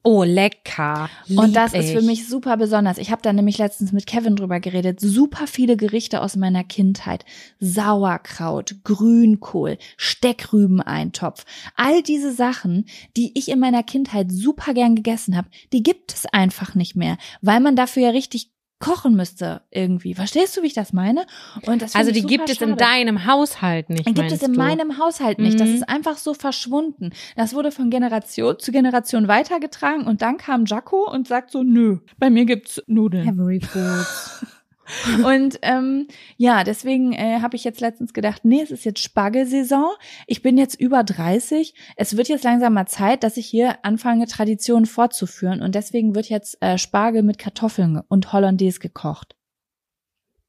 Oh, 0.09 0.23
lecker. 0.23 1.11
Lieb 1.27 1.41
und 1.41 1.57
das 1.57 1.73
ich. 1.73 1.81
ist 1.81 1.91
für 1.91 2.01
mich 2.01 2.29
super 2.29 2.57
besonders. 2.57 2.97
Ich 2.97 3.11
habe 3.11 3.23
da 3.23 3.33
nämlich 3.33 3.59
letztens 3.59 3.91
mit 3.91 4.07
Kevin 4.07 4.37
drüber 4.37 4.61
geredet. 4.61 5.01
Super 5.01 5.49
viele 5.49 5.77
Gerichte 5.77 6.23
aus 6.23 6.37
meiner 6.37 6.63
Kindheit. 6.63 7.25
Sauerkraut, 7.59 8.77
Grünkohl, 8.85 9.79
Steckrübeneintopf. 9.97 11.45
All 11.75 12.05
diese 12.05 12.33
Sachen, 12.33 12.87
die 13.17 13.37
ich 13.37 13.49
in 13.49 13.59
meiner 13.59 13.83
Kindheit 13.83 14.31
super 14.31 14.75
gern 14.75 14.95
gegessen 14.95 15.37
habe, 15.37 15.49
die 15.73 15.83
gibt 15.83 16.15
es 16.15 16.25
einfach 16.27 16.77
nicht 16.77 16.95
mehr, 16.95 17.19
weil 17.43 17.59
man 17.59 17.75
dafür 17.75 18.05
ja 18.05 18.11
richtig 18.11 18.53
kochen 18.79 19.15
müsste 19.15 19.63
irgendwie. 19.71 20.15
Verstehst 20.15 20.57
du, 20.57 20.63
wie 20.63 20.67
ich 20.67 20.75
das 20.75 20.93
meine? 20.93 21.27
Und 21.67 21.83
das 21.83 21.95
also 21.95 22.13
die 22.13 22.23
gibt 22.23 22.51
es 22.51 22.61
in 22.61 22.77
deinem 22.77 23.27
Haushalt 23.27 23.89
nicht. 23.89 24.07
Die 24.07 24.15
gibt 24.15 24.33
es 24.33 24.43
in 24.43 24.53
du? 24.53 24.59
meinem 24.59 24.99
Haushalt 24.99 25.39
nicht. 25.39 25.55
Mhm. 25.55 25.59
Das 25.59 25.69
ist 25.71 25.89
einfach 25.89 26.19
so 26.19 26.35
verschwunden. 26.35 27.11
Das 27.37 27.55
wurde 27.55 27.73
von 27.73 27.91
Generation 27.91 28.59
zu 28.59 28.73
Generation 28.73 29.29
weitergetragen 29.29 30.07
und 30.07 30.23
dann 30.23 30.37
kam 30.37 30.67
Jaco 30.67 31.11
und 31.11 31.27
sagt 31.27 31.51
so, 31.51 31.63
nö, 31.63 31.99
bei 32.19 32.31
mir 32.31 32.45
gibt's 32.45 32.83
Nudeln. 32.87 33.27
Every 33.29 33.61
Foods. 33.61 34.47
Und 35.25 35.59
ähm, 35.63 36.09
ja, 36.37 36.65
deswegen 36.65 37.13
äh, 37.13 37.41
habe 37.41 37.57
ich 37.57 37.65
jetzt 37.65 37.81
letztens 37.81 38.13
gedacht, 38.13 38.45
nee, 38.45 38.63
es 38.63 38.71
ist 38.71 38.85
jetzt 38.85 39.03
Spargelsaison. 39.03 39.91
Ich 40.27 40.43
bin 40.43 40.59
jetzt 40.59 40.79
über 40.81 41.03
30. 41.03 41.75
Es 41.97 42.17
wird 42.17 42.29
jetzt 42.29 42.45
langsam 42.45 42.75
mal 42.75 42.87
Zeit, 42.87 43.23
dass 43.23 43.37
ich 43.37 43.47
hier 43.47 43.85
anfange, 43.85 44.27
Traditionen 44.27 44.87
fortzuführen. 44.87 45.63
Und 45.63 45.75
deswegen 45.75 46.15
wird 46.15 46.29
jetzt 46.29 46.61
äh, 46.63 46.79
Spargel 46.79 47.23
mit 47.23 47.39
Kartoffeln 47.39 48.01
und 48.09 48.33
Hollandaise 48.33 48.81
gekocht. 48.81 49.37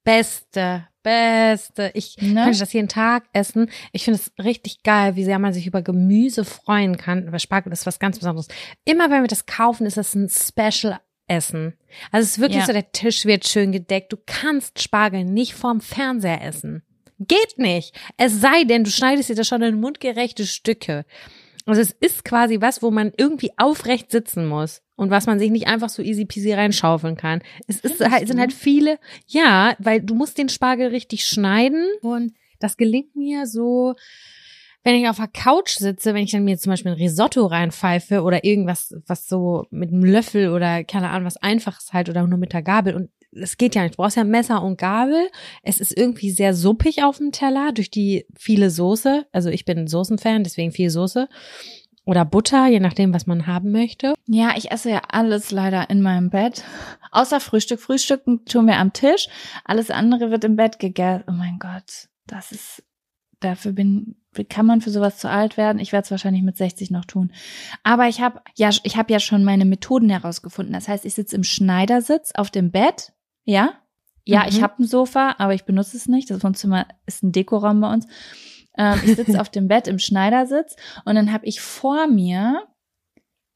Beste, 0.03 0.87
beste. 1.03 1.91
Ich 1.93 2.15
ne? 2.21 2.45
könnte 2.45 2.59
das 2.59 2.71
jeden 2.71 2.87
Tag 2.87 3.25
essen. 3.33 3.69
Ich 3.91 4.05
finde 4.05 4.21
es 4.21 4.31
richtig 4.43 4.83
geil, 4.83 5.17
wie 5.17 5.25
sehr 5.25 5.37
man 5.37 5.51
sich 5.51 5.67
über 5.67 5.81
Gemüse 5.81 6.45
freuen 6.45 6.95
kann. 6.95 7.27
Über 7.27 7.39
Spargel 7.39 7.73
ist 7.73 7.85
was 7.85 7.99
ganz 7.99 8.17
Besonderes. 8.17 8.47
Immer 8.85 9.09
wenn 9.09 9.23
wir 9.23 9.27
das 9.27 9.45
kaufen, 9.45 9.85
ist 9.85 9.97
das 9.97 10.15
ein 10.15 10.29
Special 10.29 10.99
essen. 11.27 11.73
Also 12.11 12.25
es 12.25 12.31
ist 12.31 12.39
wirklich 12.39 12.61
ja. 12.61 12.65
so, 12.65 12.73
der 12.73 12.91
Tisch 12.91 13.25
wird 13.25 13.47
schön 13.47 13.71
gedeckt. 13.71 14.11
Du 14.13 14.17
kannst 14.25 14.81
Spargel 14.81 15.23
nicht 15.23 15.53
vorm 15.53 15.81
Fernseher 15.81 16.43
essen. 16.43 16.83
Geht 17.19 17.57
nicht. 17.57 17.95
Es 18.17 18.39
sei 18.41 18.63
denn, 18.63 18.83
du 18.83 18.91
schneidest 18.91 19.29
dir 19.29 19.35
das 19.35 19.47
schon 19.47 19.61
in 19.61 19.79
mundgerechte 19.79 20.45
Stücke. 20.45 21.05
Also 21.65 21.81
es 21.81 21.91
ist 21.91 22.23
quasi 22.23 22.61
was, 22.61 22.81
wo 22.81 22.91
man 22.91 23.11
irgendwie 23.17 23.51
aufrecht 23.57 24.11
sitzen 24.11 24.47
muss 24.47 24.81
und 24.95 25.09
was 25.09 25.25
man 25.25 25.37
sich 25.37 25.51
nicht 25.51 25.67
einfach 25.67 25.89
so 25.89 26.01
easy 26.01 26.25
peasy 26.25 26.53
reinschaufeln 26.53 27.17
kann. 27.17 27.41
Es 27.67 27.81
ist 27.81 27.99
halt, 27.99 28.27
sind 28.27 28.39
halt 28.39 28.53
viele, 28.53 28.99
ja, 29.27 29.75
weil 29.79 30.01
du 30.01 30.15
musst 30.15 30.37
den 30.37 30.47
Spargel 30.47 30.87
richtig 30.87 31.25
schneiden 31.25 31.85
und 32.01 32.33
das 32.59 32.77
gelingt 32.77 33.15
mir 33.15 33.47
so 33.47 33.95
wenn 34.87 34.95
ich 34.95 35.09
auf 35.09 35.17
der 35.17 35.27
Couch 35.27 35.71
sitze, 35.71 36.13
wenn 36.13 36.23
ich 36.23 36.31
dann 36.31 36.45
mir 36.45 36.57
zum 36.57 36.71
Beispiel 36.71 36.93
ein 36.93 36.97
Risotto 36.97 37.45
reinpfeife 37.45 38.21
oder 38.23 38.45
irgendwas, 38.45 38.95
was 39.05 39.27
so 39.27 39.65
mit 39.69 39.91
einem 39.91 40.05
Löffel 40.05 40.47
oder 40.53 40.85
keine 40.85 41.09
Ahnung, 41.09 41.25
was 41.25 41.35
einfaches 41.35 41.91
halt 41.91 42.07
oder 42.07 42.25
nur 42.25 42.37
mit 42.37 42.53
der 42.53 42.61
Gabel 42.61 42.95
und 42.95 43.09
es 43.33 43.57
geht 43.57 43.75
ja 43.75 43.83
nicht. 43.83 43.95
Du 43.95 44.01
brauchst 44.01 44.15
ja 44.15 44.23
Messer 44.23 44.63
und 44.63 44.77
Gabel. 44.77 45.27
Es 45.61 45.81
ist 45.81 45.95
irgendwie 45.95 46.31
sehr 46.31 46.53
suppig 46.53 47.03
auf 47.03 47.17
dem 47.17 47.33
Teller 47.33 47.73
durch 47.73 47.91
die 47.91 48.27
viele 48.37 48.69
Soße. 48.69 49.25
Also 49.33 49.49
ich 49.49 49.65
bin 49.65 49.87
Soßenfan, 49.87 50.45
deswegen 50.45 50.71
viel 50.71 50.89
Soße. 50.89 51.27
Oder 52.05 52.23
Butter, 52.23 52.67
je 52.67 52.79
nachdem, 52.79 53.13
was 53.13 53.27
man 53.27 53.45
haben 53.45 53.73
möchte. 53.73 54.13
Ja, 54.25 54.53
ich 54.55 54.71
esse 54.71 54.89
ja 54.89 55.01
alles 55.09 55.51
leider 55.51 55.89
in 55.89 56.01
meinem 56.01 56.29
Bett. 56.29 56.63
Außer 57.11 57.41
Frühstück. 57.41 57.81
Frühstücken 57.81 58.45
tun 58.45 58.67
wir 58.67 58.77
am 58.77 58.93
Tisch. 58.93 59.27
Alles 59.65 59.91
andere 59.91 60.31
wird 60.31 60.45
im 60.45 60.55
Bett 60.55 60.79
gegessen. 60.79 61.25
Oh 61.27 61.33
mein 61.33 61.59
Gott. 61.59 62.07
Das 62.25 62.53
ist, 62.53 62.83
dafür 63.41 63.73
bin, 63.73 64.15
kann 64.45 64.65
man 64.65 64.81
für 64.81 64.89
sowas 64.89 65.17
zu 65.17 65.29
alt 65.29 65.57
werden? 65.57 65.79
Ich 65.79 65.91
werde 65.91 66.05
es 66.05 66.11
wahrscheinlich 66.11 66.43
mit 66.43 66.57
60 66.57 66.91
noch 66.91 67.05
tun. 67.05 67.31
Aber 67.83 68.07
ich 68.07 68.21
habe 68.21 68.41
ja, 68.55 68.69
ich 68.83 68.97
habe 68.97 69.11
ja 69.11 69.19
schon 69.19 69.43
meine 69.43 69.65
Methoden 69.65 70.09
herausgefunden. 70.09 70.73
Das 70.73 70.87
heißt, 70.87 71.05
ich 71.05 71.13
sitze 71.13 71.35
im 71.35 71.43
Schneidersitz 71.43 72.31
auf 72.35 72.51
dem 72.51 72.71
Bett, 72.71 73.13
ja. 73.43 73.73
Ja, 74.25 74.41
mhm. 74.41 74.49
ich 74.49 74.61
habe 74.61 74.83
ein 74.83 74.87
Sofa, 74.87 75.35
aber 75.37 75.53
ich 75.53 75.63
benutze 75.63 75.95
es 75.95 76.07
nicht. 76.07 76.29
Das 76.29 76.43
Wohnzimmer 76.43 76.85
ist 77.05 77.23
ein 77.23 77.31
Dekoraum 77.31 77.79
bei 77.79 77.93
uns. 77.93 78.07
Ähm, 78.77 78.99
ich 79.05 79.15
sitze 79.15 79.39
auf 79.41 79.49
dem 79.49 79.67
Bett 79.67 79.87
im 79.87 79.99
Schneidersitz 79.99 80.75
und 81.05 81.15
dann 81.15 81.31
habe 81.31 81.45
ich 81.45 81.61
vor 81.61 82.07
mir 82.07 82.63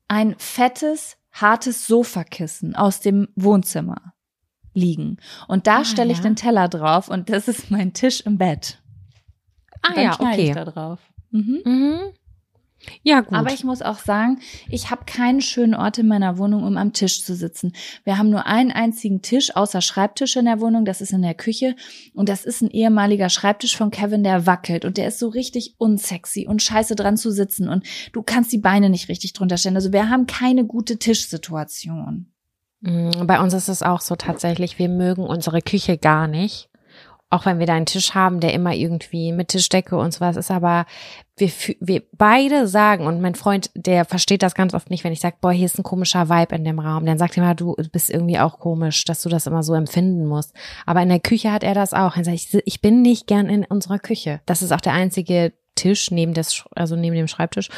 ein 0.07 0.35
fettes, 0.37 1.17
hartes 1.31 1.87
Sofakissen 1.87 2.75
aus 2.75 2.99
dem 2.99 3.29
Wohnzimmer 3.35 4.13
liegen. 4.73 5.17
Und 5.47 5.67
da 5.67 5.79
Ah, 5.79 5.85
stelle 5.85 6.11
ich 6.11 6.19
ja. 6.19 6.23
den 6.23 6.35
Teller 6.35 6.67
drauf 6.67 7.09
und 7.09 7.29
das 7.29 7.47
ist 7.47 7.71
mein 7.71 7.93
Tisch 7.93 8.21
im 8.21 8.37
Bett. 8.37 8.80
Ah 9.81 9.93
Dann 9.93 10.03
ja, 10.03 10.19
okay. 10.19 10.49
ich 10.49 10.51
da 10.53 10.65
drauf. 10.65 10.99
Mhm. 11.31 11.61
Mhm. 11.65 11.99
Ja, 13.03 13.21
gut. 13.21 13.33
Aber 13.33 13.53
ich 13.53 13.63
muss 13.63 13.81
auch 13.81 13.99
sagen, 13.99 14.39
ich 14.69 14.89
habe 14.89 15.05
keinen 15.05 15.41
schönen 15.41 15.75
Ort 15.75 15.97
in 15.97 16.07
meiner 16.07 16.37
Wohnung, 16.37 16.63
um 16.63 16.77
am 16.77 16.93
Tisch 16.93 17.23
zu 17.23 17.35
sitzen. 17.35 17.73
Wir 18.03 18.17
haben 18.17 18.29
nur 18.29 18.47
einen 18.47 18.71
einzigen 18.71 19.21
Tisch, 19.21 19.55
außer 19.55 19.81
Schreibtisch 19.81 20.35
in 20.35 20.45
der 20.45 20.59
Wohnung, 20.59 20.85
das 20.85 21.01
ist 21.01 21.13
in 21.13 21.21
der 21.21 21.33
Küche. 21.33 21.75
Und 22.13 22.29
das 22.29 22.45
ist 22.45 22.61
ein 22.61 22.71
ehemaliger 22.71 23.29
Schreibtisch 23.29 23.75
von 23.75 23.91
Kevin, 23.91 24.23
der 24.23 24.45
wackelt. 24.45 24.85
Und 24.85 24.97
der 24.97 25.07
ist 25.07 25.19
so 25.19 25.27
richtig 25.29 25.75
unsexy 25.77 26.47
und 26.47 26.61
scheiße 26.61 26.95
dran 26.95 27.17
zu 27.17 27.31
sitzen. 27.31 27.69
Und 27.69 27.85
du 28.13 28.23
kannst 28.23 28.51
die 28.51 28.57
Beine 28.57 28.89
nicht 28.89 29.09
richtig 29.09 29.33
drunter 29.33 29.57
stellen. 29.57 29.75
Also 29.75 29.93
wir 29.93 30.09
haben 30.09 30.27
keine 30.27 30.65
gute 30.65 30.97
Tischsituation. 30.97 32.31
Mm, 32.81 33.27
Bei 33.27 33.39
uns 33.39 33.53
ist 33.53 33.69
es 33.69 33.83
auch 33.83 34.01
so 34.01 34.15
tatsächlich, 34.15 34.79
wir 34.79 34.89
mögen 34.89 35.23
unsere 35.23 35.61
Küche 35.61 35.97
gar 35.97 36.27
nicht. 36.27 36.70
Auch 37.31 37.45
wenn 37.45 37.59
wir 37.59 37.65
da 37.65 37.73
einen 37.73 37.85
Tisch 37.87 38.13
haben, 38.13 38.39
der 38.39 38.53
immer 38.53 38.73
irgendwie 38.73 39.31
mit 39.31 39.47
Tischdecke 39.47 39.97
und 39.97 40.13
sowas 40.13 40.35
ist, 40.35 40.51
aber 40.51 40.85
wir, 41.37 41.49
wir 41.79 42.03
beide 42.11 42.67
sagen, 42.67 43.07
und 43.07 43.21
mein 43.21 43.35
Freund, 43.35 43.71
der 43.73 44.05
versteht 44.05 44.43
das 44.43 44.53
ganz 44.53 44.73
oft 44.73 44.89
nicht, 44.89 45.03
wenn 45.03 45.13
ich 45.13 45.21
sage, 45.21 45.37
boah, 45.41 45.51
hier 45.51 45.65
ist 45.65 45.79
ein 45.79 45.83
komischer 45.83 46.29
Vibe 46.29 46.55
in 46.55 46.63
dem 46.63 46.79
Raum, 46.79 47.05
dann 47.05 47.17
sagt 47.17 47.37
er 47.37 47.43
immer, 47.43 47.55
du 47.55 47.75
bist 47.91 48.09
irgendwie 48.09 48.37
auch 48.37 48.59
komisch, 48.59 49.05
dass 49.05 49.21
du 49.21 49.29
das 49.29 49.47
immer 49.47 49.63
so 49.63 49.73
empfinden 49.73 50.25
musst. 50.25 50.53
Aber 50.85 51.01
in 51.01 51.09
der 51.09 51.19
Küche 51.19 51.51
hat 51.51 51.63
er 51.63 51.73
das 51.73 51.93
auch. 51.93 52.15
Er 52.15 52.23
sagt, 52.23 52.35
ich, 52.35 52.61
ich 52.65 52.81
bin 52.81 53.01
nicht 53.01 53.27
gern 53.27 53.49
in 53.49 53.65
unserer 53.65 53.97
Küche. 53.97 54.41
Das 54.45 54.61
ist 54.61 54.71
auch 54.71 54.81
der 54.81 54.93
einzige 54.93 55.53
Tisch 55.75 56.11
neben 56.11 56.33
des, 56.33 56.63
also 56.75 56.95
neben 56.95 57.15
dem 57.15 57.27
Schreibtisch. 57.27 57.69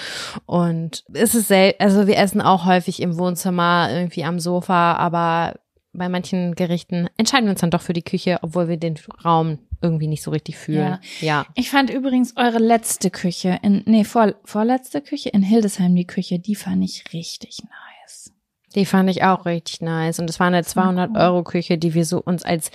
Und 0.45 1.03
es 1.13 1.35
ist 1.35 1.47
sel 1.47 1.75
also 1.79 2.07
wir 2.07 2.17
essen 2.17 2.41
auch 2.41 2.65
häufig 2.65 3.01
im 3.01 3.17
Wohnzimmer, 3.17 3.89
irgendwie 3.91 4.23
am 4.23 4.39
Sofa, 4.39 4.93
aber 4.93 5.53
bei 5.93 6.09
manchen 6.09 6.55
Gerichten 6.55 7.07
entscheiden 7.17 7.45
wir 7.45 7.51
uns 7.51 7.61
dann 7.61 7.71
doch 7.71 7.81
für 7.81 7.93
die 7.93 8.01
Küche, 8.01 8.39
obwohl 8.41 8.67
wir 8.67 8.77
den 8.77 8.95
Raum 9.23 9.59
irgendwie 9.81 10.07
nicht 10.07 10.23
so 10.23 10.31
richtig 10.31 10.57
fühlen. 10.57 10.97
Ja. 11.21 11.45
Ich 11.55 11.69
fand 11.69 11.89
übrigens 11.89 12.35
eure 12.35 12.59
letzte 12.59 13.11
Küche 13.11 13.59
in, 13.61 13.83
nee, 13.85 14.03
vor, 14.03 14.33
vorletzte 14.43 15.01
Küche 15.01 15.29
in 15.29 15.43
Hildesheim, 15.43 15.95
die 15.95 16.07
Küche, 16.07 16.39
die 16.39 16.55
fand 16.55 16.83
ich 16.83 17.03
richtig 17.13 17.59
nice. 17.59 18.33
Die 18.75 18.85
fand 18.85 19.09
ich 19.09 19.23
auch 19.23 19.45
richtig 19.45 19.81
nice. 19.81 20.19
Und 20.19 20.29
es 20.29 20.39
war 20.39 20.47
eine 20.47 20.57
war 20.57 20.63
200 20.63 21.11
cool. 21.11 21.17
Euro 21.17 21.43
Küche, 21.43 21.77
die 21.77 21.93
wir 21.93 22.05
so 22.05 22.19
uns 22.19 22.43
als 22.43 22.71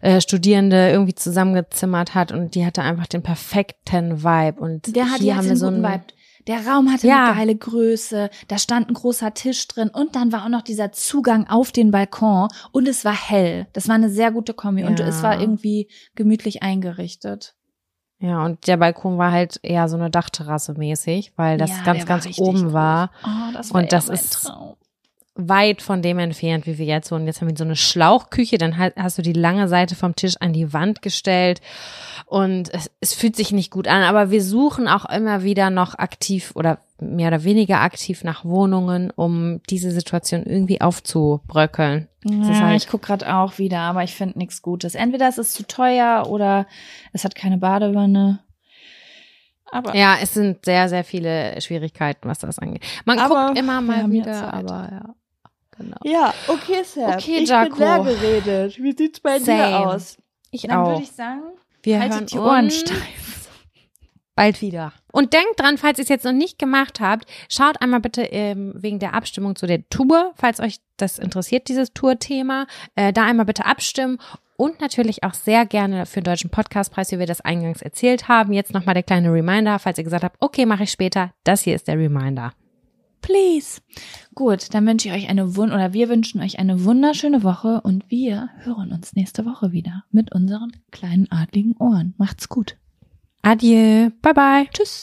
äh, 0.00 0.20
Studierende 0.20 0.90
irgendwie 0.90 1.14
zusammengezimmert 1.14 2.14
hat 2.14 2.30
und 2.30 2.54
die 2.54 2.64
hatte 2.64 2.82
einfach 2.82 3.06
den 3.06 3.22
perfekten 3.22 4.22
Vibe. 4.22 4.60
Und 4.60 4.94
Der 4.94 5.10
hat 5.10 5.20
hier 5.20 5.36
haben 5.36 5.48
wir 5.48 5.56
so 5.56 5.66
einen, 5.66 5.82
Vibe. 5.82 6.04
Der 6.46 6.66
Raum 6.66 6.90
hatte 6.90 7.06
Ja. 7.06 7.26
eine 7.26 7.34
geile 7.36 7.56
Größe, 7.56 8.30
da 8.48 8.58
stand 8.58 8.88
ein 8.88 8.94
großer 8.94 9.34
Tisch 9.34 9.66
drin 9.68 9.90
und 9.92 10.16
dann 10.16 10.32
war 10.32 10.44
auch 10.44 10.48
noch 10.48 10.62
dieser 10.62 10.92
Zugang 10.92 11.46
auf 11.48 11.72
den 11.72 11.90
Balkon 11.90 12.48
und 12.72 12.88
es 12.88 13.04
war 13.04 13.14
hell. 13.14 13.66
Das 13.72 13.88
war 13.88 13.94
eine 13.94 14.10
sehr 14.10 14.30
gute 14.32 14.54
Kombi 14.54 14.84
und 14.84 14.98
Ja. 14.98 15.06
es 15.06 15.22
war 15.22 15.40
irgendwie 15.40 15.88
gemütlich 16.14 16.62
eingerichtet. 16.62 17.54
Ja, 18.22 18.44
und 18.44 18.66
der 18.66 18.76
Balkon 18.76 19.16
war 19.16 19.32
halt 19.32 19.58
eher 19.62 19.88
so 19.88 19.96
eine 19.96 20.10
Dachterrasse 20.10 20.74
mäßig, 20.74 21.32
weil 21.36 21.56
das 21.56 21.70
Ja, 21.70 21.82
ganz, 21.84 22.00
war 22.00 22.06
ganz 22.06 22.38
oben 22.38 22.62
groß. 22.64 22.72
war. 22.74 23.10
Oh, 23.24 23.52
das 23.54 23.70
Und 23.70 23.82
eher 23.84 23.88
das 23.88 24.08
ist- 24.10 24.32
Traum. 24.44 24.76
Weit 25.48 25.82
von 25.82 26.02
dem 26.02 26.18
entfernt, 26.18 26.66
wie 26.66 26.78
wir 26.78 26.86
jetzt 26.86 27.10
wohnen. 27.12 27.26
Jetzt 27.26 27.40
haben 27.40 27.48
wir 27.48 27.56
so 27.56 27.64
eine 27.64 27.76
Schlauchküche, 27.76 28.58
dann 28.58 28.76
ha- 28.78 28.92
hast 28.96 29.18
du 29.18 29.22
die 29.22 29.32
lange 29.32 29.68
Seite 29.68 29.94
vom 29.94 30.14
Tisch 30.16 30.34
an 30.40 30.52
die 30.52 30.72
Wand 30.72 31.02
gestellt 31.02 31.60
und 32.26 32.72
es, 32.74 32.90
es 33.00 33.14
fühlt 33.14 33.36
sich 33.36 33.52
nicht 33.52 33.70
gut 33.70 33.88
an, 33.88 34.02
aber 34.02 34.30
wir 34.30 34.42
suchen 34.42 34.88
auch 34.88 35.04
immer 35.06 35.42
wieder 35.42 35.70
noch 35.70 35.94
aktiv 35.98 36.52
oder 36.54 36.78
mehr 37.00 37.28
oder 37.28 37.44
weniger 37.44 37.80
aktiv 37.80 38.24
nach 38.24 38.44
Wohnungen, 38.44 39.10
um 39.10 39.60
diese 39.70 39.90
Situation 39.90 40.44
irgendwie 40.44 40.80
aufzubröckeln. 40.80 42.08
Ja, 42.24 42.60
halt- 42.60 42.82
ich 42.82 42.88
guck 42.88 43.02
gerade 43.02 43.34
auch 43.34 43.58
wieder, 43.58 43.78
aber 43.80 44.02
ich 44.04 44.14
finde 44.14 44.38
nichts 44.38 44.60
Gutes. 44.62 44.94
Entweder 44.94 45.26
es 45.28 45.38
ist 45.38 45.54
zu 45.54 45.66
teuer 45.66 46.26
oder 46.28 46.66
es 47.12 47.24
hat 47.24 47.34
keine 47.34 47.56
Badewanne. 47.58 48.40
Aber 49.72 49.94
Ja, 49.94 50.16
es 50.20 50.34
sind 50.34 50.64
sehr, 50.64 50.88
sehr 50.88 51.04
viele 51.04 51.60
Schwierigkeiten, 51.60 52.28
was 52.28 52.40
das 52.40 52.58
angeht. 52.58 52.82
Man 53.04 53.18
guckt 53.28 53.58
immer 53.58 53.80
mal 53.80 54.10
wieder, 54.10 54.52
aber 54.52 54.88
ja. 54.90 55.14
Genau. 55.80 55.96
Ja, 56.04 56.34
okay, 56.46 56.82
Sam. 56.84 57.14
Okay, 57.14 57.38
ich 57.38 57.48
Jaco. 57.48 57.70
bin 57.70 57.78
leer 57.78 58.04
geredet. 58.04 58.82
Wie 58.82 58.94
sieht's 58.94 59.18
bei 59.20 59.38
Same. 59.38 59.66
dir 59.66 59.88
aus? 59.88 60.18
Ich 60.50 60.62
Dann 60.62 60.76
auch. 60.76 60.88
würde 60.88 61.02
ich 61.02 61.12
sagen, 61.12 61.42
wir 61.82 61.98
haltet 62.00 62.14
hören 62.18 62.26
die 62.26 62.38
Ohren 62.38 62.64
uns 62.66 62.80
steif. 62.80 63.48
bald 64.34 64.60
wieder. 64.60 64.92
Und 65.12 65.32
denkt 65.32 65.58
dran, 65.58 65.78
falls 65.78 65.98
ihr 65.98 66.02
es 66.02 66.08
jetzt 66.10 66.24
noch 66.24 66.32
nicht 66.32 66.58
gemacht 66.58 67.00
habt, 67.00 67.26
schaut 67.48 67.80
einmal 67.80 68.00
bitte 68.00 68.22
ähm, 68.22 68.74
wegen 68.76 68.98
der 68.98 69.14
Abstimmung 69.14 69.56
zu 69.56 69.66
der 69.66 69.88
Tour, 69.88 70.32
falls 70.36 70.60
euch 70.60 70.80
das 70.98 71.18
interessiert, 71.18 71.68
dieses 71.68 71.92
Tourthema, 71.94 72.66
äh, 72.94 73.12
da 73.12 73.24
einmal 73.24 73.46
bitte 73.46 73.64
abstimmen. 73.64 74.18
Und 74.56 74.82
natürlich 74.82 75.24
auch 75.24 75.32
sehr 75.32 75.64
gerne 75.64 76.04
für 76.04 76.20
den 76.20 76.24
Deutschen 76.24 76.50
Podcastpreis, 76.50 77.10
wie 77.12 77.18
wir 77.18 77.26
das 77.26 77.40
eingangs 77.40 77.80
erzählt 77.80 78.28
haben. 78.28 78.52
Jetzt 78.52 78.74
nochmal 78.74 78.92
der 78.92 79.02
kleine 79.02 79.32
Reminder, 79.32 79.78
falls 79.78 79.96
ihr 79.96 80.04
gesagt 80.04 80.24
habt, 80.24 80.36
okay, 80.40 80.66
mache 80.66 80.82
ich 80.82 80.90
später. 80.90 81.32
Das 81.44 81.62
hier 81.62 81.74
ist 81.74 81.88
der 81.88 81.96
Reminder. 81.98 82.52
Please. 83.20 83.80
Gut, 84.34 84.72
dann 84.74 84.86
wünsche 84.86 85.08
ich 85.08 85.14
euch 85.14 85.28
eine 85.28 85.56
wun 85.56 85.72
oder 85.72 85.92
wir 85.92 86.08
wünschen 86.08 86.40
euch 86.40 86.58
eine 86.58 86.84
wunderschöne 86.84 87.42
Woche 87.42 87.80
und 87.82 88.10
wir 88.10 88.50
hören 88.58 88.92
uns 88.92 89.14
nächste 89.14 89.44
Woche 89.44 89.72
wieder 89.72 90.04
mit 90.10 90.32
unseren 90.32 90.72
kleinen 90.90 91.30
adligen 91.30 91.76
Ohren. 91.76 92.14
Macht's 92.18 92.48
gut. 92.48 92.76
Adieu. 93.42 94.10
Bye 94.22 94.34
bye. 94.34 94.68
Tschüss. 94.72 94.98